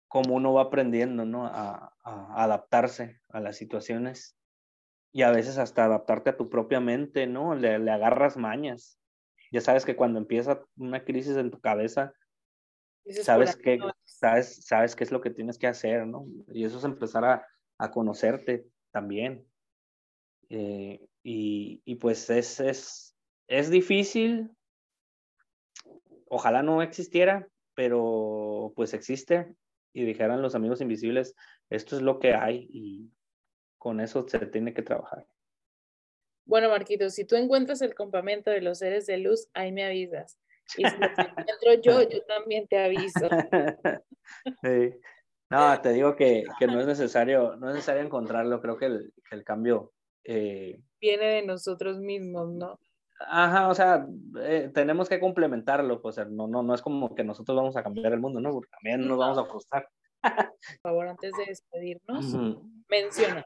como 0.08 0.34
uno 0.34 0.54
va 0.54 0.62
aprendiendo, 0.62 1.24
¿no? 1.24 1.46
A, 1.46 1.94
a, 2.02 2.42
adaptarse 2.42 3.20
a 3.28 3.40
las 3.40 3.56
situaciones 3.56 4.36
y 5.12 5.22
a 5.22 5.30
veces 5.30 5.58
hasta 5.58 5.84
adaptarte 5.84 6.30
a 6.30 6.36
tu 6.36 6.48
propia 6.48 6.80
mente, 6.80 7.26
¿no? 7.26 7.54
Le, 7.54 7.78
le 7.78 7.90
agarras 7.90 8.36
mañas. 8.36 8.98
Ya 9.52 9.60
sabes 9.60 9.84
que 9.84 9.96
cuando 9.96 10.18
empieza 10.18 10.62
una 10.76 11.04
crisis 11.04 11.36
en 11.36 11.50
tu 11.50 11.60
cabeza, 11.60 12.12
sabes 13.22 13.56
qué, 13.56 13.78
sabes, 14.04 14.66
sabes 14.66 14.96
qué 14.96 15.04
es 15.04 15.12
lo 15.12 15.20
que 15.20 15.30
tienes 15.30 15.58
que 15.58 15.66
hacer, 15.66 16.06
¿no? 16.06 16.26
Y 16.52 16.64
eso 16.64 16.78
es 16.78 16.84
empezar 16.84 17.24
a, 17.24 17.46
a 17.78 17.90
conocerte 17.90 18.66
también. 18.90 19.46
Eh, 20.50 21.06
y, 21.22 21.82
y, 21.84 21.94
pues 21.96 22.28
es, 22.30 22.60
es, 22.60 23.16
es 23.48 23.70
difícil, 23.70 24.50
ojalá 26.28 26.62
no 26.62 26.82
existiera, 26.82 27.48
pero 27.74 28.72
pues 28.74 28.94
existe 28.94 29.54
y 29.92 30.04
dijeran 30.04 30.42
los 30.42 30.54
amigos 30.54 30.80
invisibles, 30.80 31.34
esto 31.70 31.96
es 31.96 32.02
lo 32.02 32.18
que 32.18 32.34
hay 32.34 32.68
y 32.72 33.10
con 33.78 34.00
eso 34.00 34.26
se 34.28 34.38
tiene 34.46 34.74
que 34.74 34.82
trabajar. 34.82 35.26
Bueno, 36.44 36.70
Marquito, 36.70 37.10
si 37.10 37.24
tú 37.26 37.36
encuentras 37.36 37.82
el 37.82 37.94
campamento 37.94 38.50
de 38.50 38.62
los 38.62 38.78
seres 38.78 39.06
de 39.06 39.18
luz, 39.18 39.48
ahí 39.52 39.70
me 39.70 39.84
avisas. 39.84 40.38
Y 40.76 40.84
si 40.84 40.96
encuentro 40.96 41.74
yo, 41.82 42.02
yo 42.08 42.22
también 42.24 42.66
te 42.66 42.78
aviso. 42.78 43.28
Sí. 44.62 44.94
No, 45.50 45.80
te 45.80 45.94
digo 45.94 46.14
que, 46.14 46.44
que, 46.58 46.66
no 46.66 46.78
es 46.78 46.86
necesario, 46.86 47.56
no 47.56 47.70
es 47.70 47.76
necesario 47.76 48.02
encontrarlo. 48.02 48.60
Creo 48.60 48.76
que 48.76 48.84
el, 48.84 49.14
que 49.28 49.36
el 49.36 49.44
cambio 49.44 49.94
eh, 50.24 50.78
viene 51.00 51.24
de 51.24 51.42
nosotros 51.46 51.98
mismos, 51.98 52.50
¿no? 52.50 52.78
Ajá, 53.20 53.68
o 53.68 53.74
sea, 53.74 54.06
eh, 54.42 54.70
tenemos 54.72 55.08
que 55.08 55.18
complementarlo, 55.18 56.00
pues 56.00 56.18
no, 56.30 56.46
no, 56.46 56.62
no 56.62 56.74
es 56.74 56.82
como 56.82 57.14
que 57.14 57.24
nosotros 57.24 57.56
vamos 57.56 57.76
a 57.76 57.82
cambiar 57.82 58.12
el 58.12 58.20
mundo, 58.20 58.40
¿no? 58.40 58.52
Porque 58.52 58.70
también 58.70 59.06
nos 59.06 59.18
vamos 59.18 59.38
a 59.38 59.44
frustrar. 59.44 59.88
Por 60.22 60.80
favor, 60.82 61.08
antes 61.08 61.32
de 61.36 61.46
despedirnos, 61.46 62.58
menciona. 62.88 63.44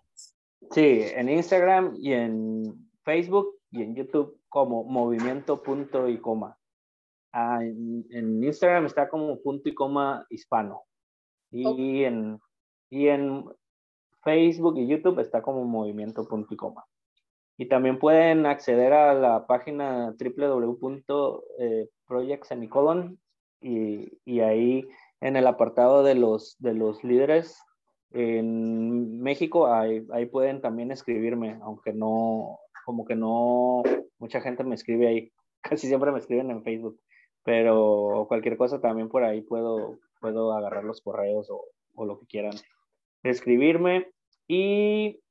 Sí, 0.70 1.00
en 1.14 1.28
Instagram 1.28 1.96
y 1.98 2.12
en 2.12 2.90
Facebook 3.02 3.58
y 3.70 3.82
en 3.82 3.94
YouTube 3.94 4.40
como 4.48 4.84
movimiento 4.84 5.62
punto 5.62 6.08
y 6.08 6.18
coma. 6.18 6.58
Ah, 7.32 7.60
en, 7.62 8.06
en, 8.10 8.44
Instagram 8.44 8.86
está 8.86 9.08
como 9.08 9.40
punto 9.40 9.68
y 9.68 9.74
coma 9.74 10.26
hispano. 10.28 10.82
Y, 11.50 12.04
en, 12.04 12.38
y 12.90 13.08
en 13.08 13.44
Facebook 14.22 14.78
y 14.78 14.86
YouTube 14.86 15.18
está 15.20 15.42
como 15.42 15.64
movimiento 15.64 16.26
punto 16.26 16.52
y 16.52 16.56
coma. 16.56 16.84
Y 17.56 17.68
también 17.68 17.98
pueden 17.98 18.46
acceder 18.46 18.92
a 18.92 19.14
la 19.14 19.46
página 19.46 20.14
www.projectsemicolon 20.18 23.18
y, 23.60 24.18
y 24.24 24.40
ahí 24.40 24.88
en 25.20 25.36
el 25.36 25.46
apartado 25.46 26.02
de 26.02 26.14
los, 26.14 26.56
de 26.58 26.74
los 26.74 27.04
líderes 27.04 27.62
en 28.12 29.20
México, 29.20 29.72
ahí, 29.72 30.06
ahí 30.12 30.26
pueden 30.26 30.60
también 30.60 30.90
escribirme, 30.90 31.58
aunque 31.62 31.92
no, 31.92 32.58
como 32.84 33.04
que 33.04 33.14
no, 33.14 33.82
mucha 34.18 34.40
gente 34.40 34.64
me 34.64 34.74
escribe 34.74 35.08
ahí, 35.08 35.32
casi 35.62 35.86
siempre 35.86 36.12
me 36.12 36.18
escriben 36.18 36.50
en 36.50 36.62
Facebook, 36.62 37.00
pero 37.42 38.26
cualquier 38.28 38.56
cosa 38.56 38.80
también 38.80 39.08
por 39.08 39.24
ahí 39.24 39.40
puedo, 39.40 39.98
puedo 40.20 40.52
agarrar 40.52 40.84
los 40.84 41.00
correos 41.00 41.50
o, 41.50 41.64
o 41.94 42.04
lo 42.04 42.18
que 42.18 42.26
quieran 42.26 42.54
escribirme 43.22 44.08
y 44.48 45.21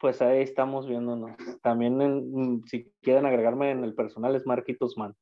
pues 0.00 0.22
ahí 0.22 0.40
estamos 0.40 0.88
viéndonos. 0.88 1.36
También 1.62 2.00
en, 2.00 2.62
si 2.66 2.90
quieren 3.02 3.26
agregarme 3.26 3.70
en 3.70 3.84
el 3.84 3.94
personal 3.94 4.34
es 4.34 4.46
Marquitos 4.46 4.96
Man. 4.96 5.14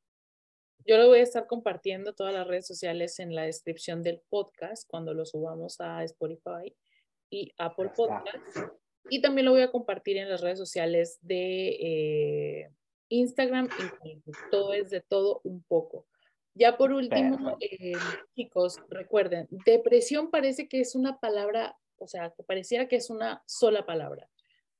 Yo 0.85 0.97
lo 0.97 1.07
voy 1.07 1.19
a 1.19 1.23
estar 1.23 1.45
compartiendo 1.45 2.13
todas 2.13 2.33
las 2.33 2.47
redes 2.47 2.65
sociales 2.65 3.19
en 3.19 3.35
la 3.35 3.43
descripción 3.43 4.01
del 4.01 4.21
podcast 4.29 4.89
cuando 4.89 5.13
lo 5.13 5.25
subamos 5.25 5.79
a 5.81 6.03
Spotify 6.05 6.73
y 7.29 7.51
Apple 7.57 7.91
Podcast. 7.95 8.73
Y 9.09 9.21
también 9.21 9.45
lo 9.45 9.51
voy 9.51 9.61
a 9.61 9.71
compartir 9.71 10.17
en 10.17 10.29
las 10.29 10.41
redes 10.41 10.57
sociales 10.57 11.19
de 11.21 11.67
eh, 11.69 12.71
Instagram 13.09 13.67
y 13.67 14.07
Facebook. 14.07 14.37
Todo 14.49 14.73
es 14.73 14.89
de 14.89 15.01
todo 15.01 15.41
un 15.43 15.61
poco. 15.63 16.07
Ya 16.55 16.77
por 16.77 16.93
último, 16.93 17.57
eh, 17.59 17.93
chicos, 18.35 18.77
recuerden, 18.89 19.47
depresión 19.65 20.31
parece 20.31 20.67
que 20.67 20.79
es 20.79 20.95
una 20.95 21.19
palabra, 21.19 21.77
o 21.97 22.07
sea, 22.07 22.31
que 22.31 22.43
pareciera 22.43 22.87
que 22.87 22.95
es 22.95 23.09
una 23.09 23.43
sola 23.45 23.85
palabra 23.85 24.27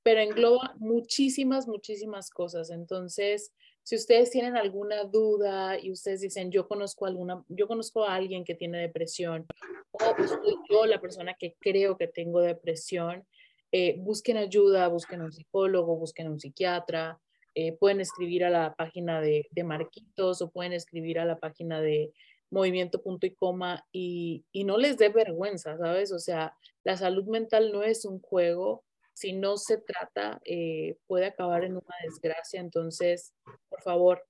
pero 0.03 0.21
engloba 0.21 0.75
muchísimas, 0.77 1.67
muchísimas 1.67 2.29
cosas. 2.29 2.69
Entonces, 2.71 3.53
si 3.83 3.95
ustedes 3.95 4.29
tienen 4.29 4.55
alguna 4.55 5.03
duda 5.03 5.79
y 5.79 5.91
ustedes 5.91 6.21
dicen, 6.21 6.51
yo 6.51 6.67
conozco 6.67 7.05
alguna, 7.05 7.43
yo 7.47 7.67
conozco 7.67 8.03
a 8.03 8.15
alguien 8.15 8.43
que 8.43 8.55
tiene 8.55 8.79
depresión, 8.79 9.45
o 9.91 9.99
soy 9.99 10.55
yo 10.69 10.85
la 10.85 11.01
persona 11.01 11.33
que 11.33 11.55
creo 11.59 11.97
que 11.97 12.07
tengo 12.07 12.39
depresión, 12.41 13.25
eh, 13.71 13.95
busquen 13.99 14.37
ayuda, 14.37 14.87
busquen 14.87 15.21
un 15.21 15.31
psicólogo, 15.31 15.97
busquen 15.97 16.27
un 16.27 16.39
psiquiatra, 16.39 17.19
eh, 17.55 17.73
pueden 17.73 17.99
escribir 17.99 18.43
a 18.45 18.49
la 18.49 18.75
página 18.75 19.21
de, 19.21 19.47
de, 19.51 19.63
Marquitos 19.63 20.41
o 20.41 20.51
pueden 20.51 20.73
escribir 20.73 21.19
a 21.19 21.25
la 21.25 21.39
página 21.39 21.81
de 21.81 22.13
movimiento 22.51 23.01
punto 23.01 23.27
y 23.27 23.35
coma 23.35 23.85
y, 23.91 24.45
y 24.51 24.63
no 24.63 24.77
les 24.77 24.97
dé 24.97 25.09
vergüenza, 25.09 25.77
¿sabes? 25.77 26.11
O 26.11 26.19
sea, 26.19 26.55
la 26.83 26.97
salud 26.97 27.25
mental 27.25 27.71
no 27.71 27.83
es 27.83 28.05
un 28.05 28.19
juego, 28.21 28.83
si 29.19 29.33
no 29.33 29.57
se 29.57 29.77
trata, 29.77 30.39
eh, 30.45 30.95
puede 31.05 31.25
acabar 31.25 31.65
en 31.65 31.73
una 31.73 31.95
desgracia. 32.05 32.61
Entonces, 32.61 33.33
por 33.67 33.81
favor, 33.81 34.23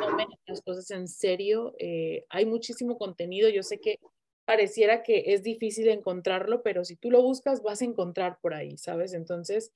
tomen 0.00 0.28
las 0.46 0.62
cosas 0.62 0.90
en 0.92 1.08
serio. 1.08 1.74
Eh, 1.78 2.24
hay 2.30 2.46
muchísimo 2.46 2.96
contenido. 2.96 3.50
Yo 3.50 3.62
sé 3.62 3.80
que 3.80 3.98
pareciera 4.46 5.02
que 5.02 5.34
es 5.34 5.42
difícil 5.42 5.88
encontrarlo, 5.88 6.62
pero 6.62 6.86
si 6.86 6.96
tú 6.96 7.10
lo 7.10 7.20
buscas, 7.20 7.62
vas 7.62 7.82
a 7.82 7.84
encontrar 7.84 8.38
por 8.40 8.54
ahí, 8.54 8.78
¿sabes? 8.78 9.12
Entonces, 9.12 9.72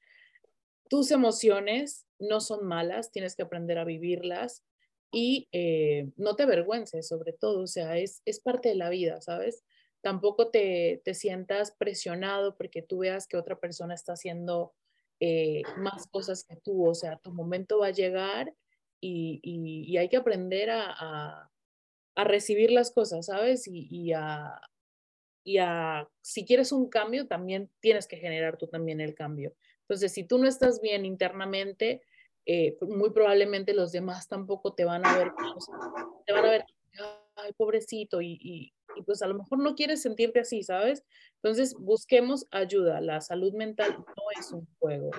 tus 0.89 1.11
emociones 1.11 2.07
no 2.19 2.41
son 2.41 2.67
malas, 2.67 3.11
tienes 3.11 3.37
que 3.37 3.43
aprender 3.43 3.77
a 3.77 3.85
vivirlas 3.85 4.65
y 5.13 5.47
eh, 5.53 6.09
no 6.17 6.37
te 6.37 6.45
avergüences, 6.45 7.07
sobre 7.07 7.35
todo, 7.35 7.65
o 7.65 7.67
sea, 7.67 7.99
es, 7.99 8.23
es 8.25 8.41
parte 8.41 8.71
de 8.71 8.77
la 8.77 8.89
vida, 8.89 9.21
¿sabes? 9.21 9.63
Tampoco 10.05 10.51
te, 10.51 11.01
sientas 11.15 11.73
presionado 11.73 12.57
porque 12.59 12.83
tú 12.83 12.99
veas 12.99 13.27
que 13.27 13.39
otra 13.39 13.59
persona 13.59 13.95
está 13.95 14.13
haciendo 14.13 14.75
eh, 15.19 15.63
más 15.79 16.07
cosas 16.09 16.45
que 16.45 16.57
tú, 16.57 16.87
o 16.87 16.95
sea, 16.95 17.17
tu 17.17 17.33
momento 17.33 17.79
va 17.79 17.87
a 17.87 17.93
llegar 17.93 18.55
y, 19.01 19.97
hay 19.97 20.09
que 20.11 20.19
aprender 20.19 20.69
a, 20.71 21.51
recibir 22.17 22.71
las 22.71 22.93
cosas, 22.93 23.27
¿sabes? 23.27 23.67
Y, 23.67 24.13
a, 24.13 24.61
y 25.43 25.57
a, 25.57 26.07
si 26.21 26.45
quieres 26.45 26.71
un 26.71 26.91
cambio, 26.91 27.27
también 27.27 27.71
tienes 27.81 28.07
que 28.07 28.19
generar 28.19 28.59
tú 28.59 28.67
también 28.67 29.01
el 29.01 29.15
cambio. 29.15 29.55
Entonces, 29.81 30.13
si 30.13 30.25
tú 30.25 30.37
no 30.37 30.47
estás 30.47 30.83
bien 30.83 31.07
internamente, 31.07 32.03
eh, 32.45 32.77
muy 32.83 33.11
probablemente 33.11 33.73
los 33.73 33.91
demás 33.91 34.29
tampoco 34.29 34.75
te 34.75 34.85
van 34.85 35.07
a 35.07 35.17
ver, 35.17 35.33
te 36.27 36.33
van 36.35 36.45
a 36.45 36.51
ver, 36.51 36.65
ay, 37.37 37.53
pobrecito, 37.55 38.21
y, 38.21 38.74
y 38.97 39.03
pues 39.03 39.23
a 39.23 39.27
lo 39.27 39.35
mejor 39.35 39.59
no 39.59 39.75
quieres 39.75 40.03
sentirte 40.03 40.41
así, 40.41 40.63
¿sabes? 40.63 41.05
Entonces 41.43 41.75
busquemos 41.75 42.47
ayuda. 42.51 43.01
La 43.01 43.21
salud 43.21 43.53
mental 43.55 43.97
no 43.99 44.25
es 44.39 44.53
un 44.53 44.67
juego. 44.79 45.11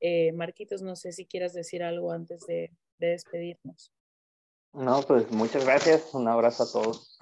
Eh, 0.00 0.32
Marquitos, 0.32 0.82
no 0.82 0.96
sé 0.96 1.12
si 1.12 1.26
quieras 1.26 1.52
decir 1.52 1.82
algo 1.82 2.12
antes 2.12 2.46
de, 2.46 2.70
de 2.98 3.08
despedirnos. 3.08 3.92
No, 4.72 5.02
pues 5.02 5.30
muchas 5.30 5.64
gracias. 5.64 6.14
Un 6.14 6.28
abrazo 6.28 6.62
a 6.64 6.72
todos. 6.72 7.18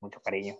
Mucho 0.00 0.20
cariño. 0.20 0.56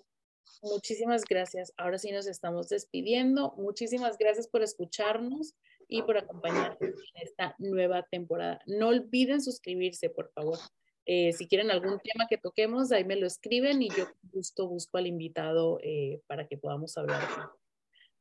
Muchísimas 0.63 1.25
gracias. 1.29 1.75
Ahora 1.77 1.99
sí 1.99 2.11
nos 2.11 2.27
estamos 2.27 2.69
despidiendo. 2.69 3.53
Muchísimas 3.59 4.17
gracias 4.17 4.49
por 4.49 4.63
escucharnos 4.63 5.55
y 5.89 6.03
por 6.03 6.17
acompañarnos 6.17 6.81
en 6.81 7.23
esta 7.23 7.55
nueva 7.59 8.03
temporada. 8.11 8.61
No 8.67 8.89
olviden 8.89 9.43
suscribirse, 9.43 10.09
por 10.09 10.31
favor. 10.33 10.59
Eh, 11.07 11.33
si 11.33 11.47
quieren 11.47 11.71
algún 11.71 11.99
tema 12.01 12.27
que 12.29 12.39
toquemos, 12.39 12.91
ahí 12.93 13.05
me 13.05 13.17
lo 13.17 13.27
escriben 13.27 13.83
y 13.83 13.91
yo 13.91 14.07
justo 14.33 14.69
busco 14.69 14.99
al 14.99 15.07
invitado 15.07 15.79
eh, 15.83 16.21
para 16.27 16.47
que 16.47 16.57
podamos 16.57 16.97
hablar. 16.97 17.23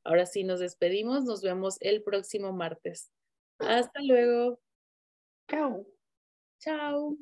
Ahora 0.04 0.26
sí, 0.26 0.44
nos 0.44 0.60
despedimos. 0.60 1.24
Nos 1.24 1.42
vemos 1.42 1.78
el 1.80 2.04
próximo 2.04 2.52
martes. 2.52 3.10
Hasta 3.60 4.02
luego. 4.02 4.60
Chao. 5.50 5.86
Chao. 6.60 7.18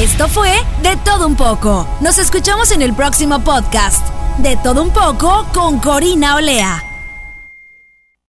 Esto 0.00 0.28
fue 0.28 0.50
De 0.82 0.96
Todo 1.04 1.26
Un 1.26 1.36
poco. 1.36 1.86
Nos 2.00 2.18
escuchamos 2.18 2.70
en 2.70 2.82
el 2.82 2.94
próximo 2.94 3.42
podcast. 3.42 4.06
De 4.38 4.56
Todo 4.62 4.82
Un 4.82 4.92
poco 4.92 5.44
con 5.52 5.80
Corina 5.80 6.36
Olea. 6.36 6.97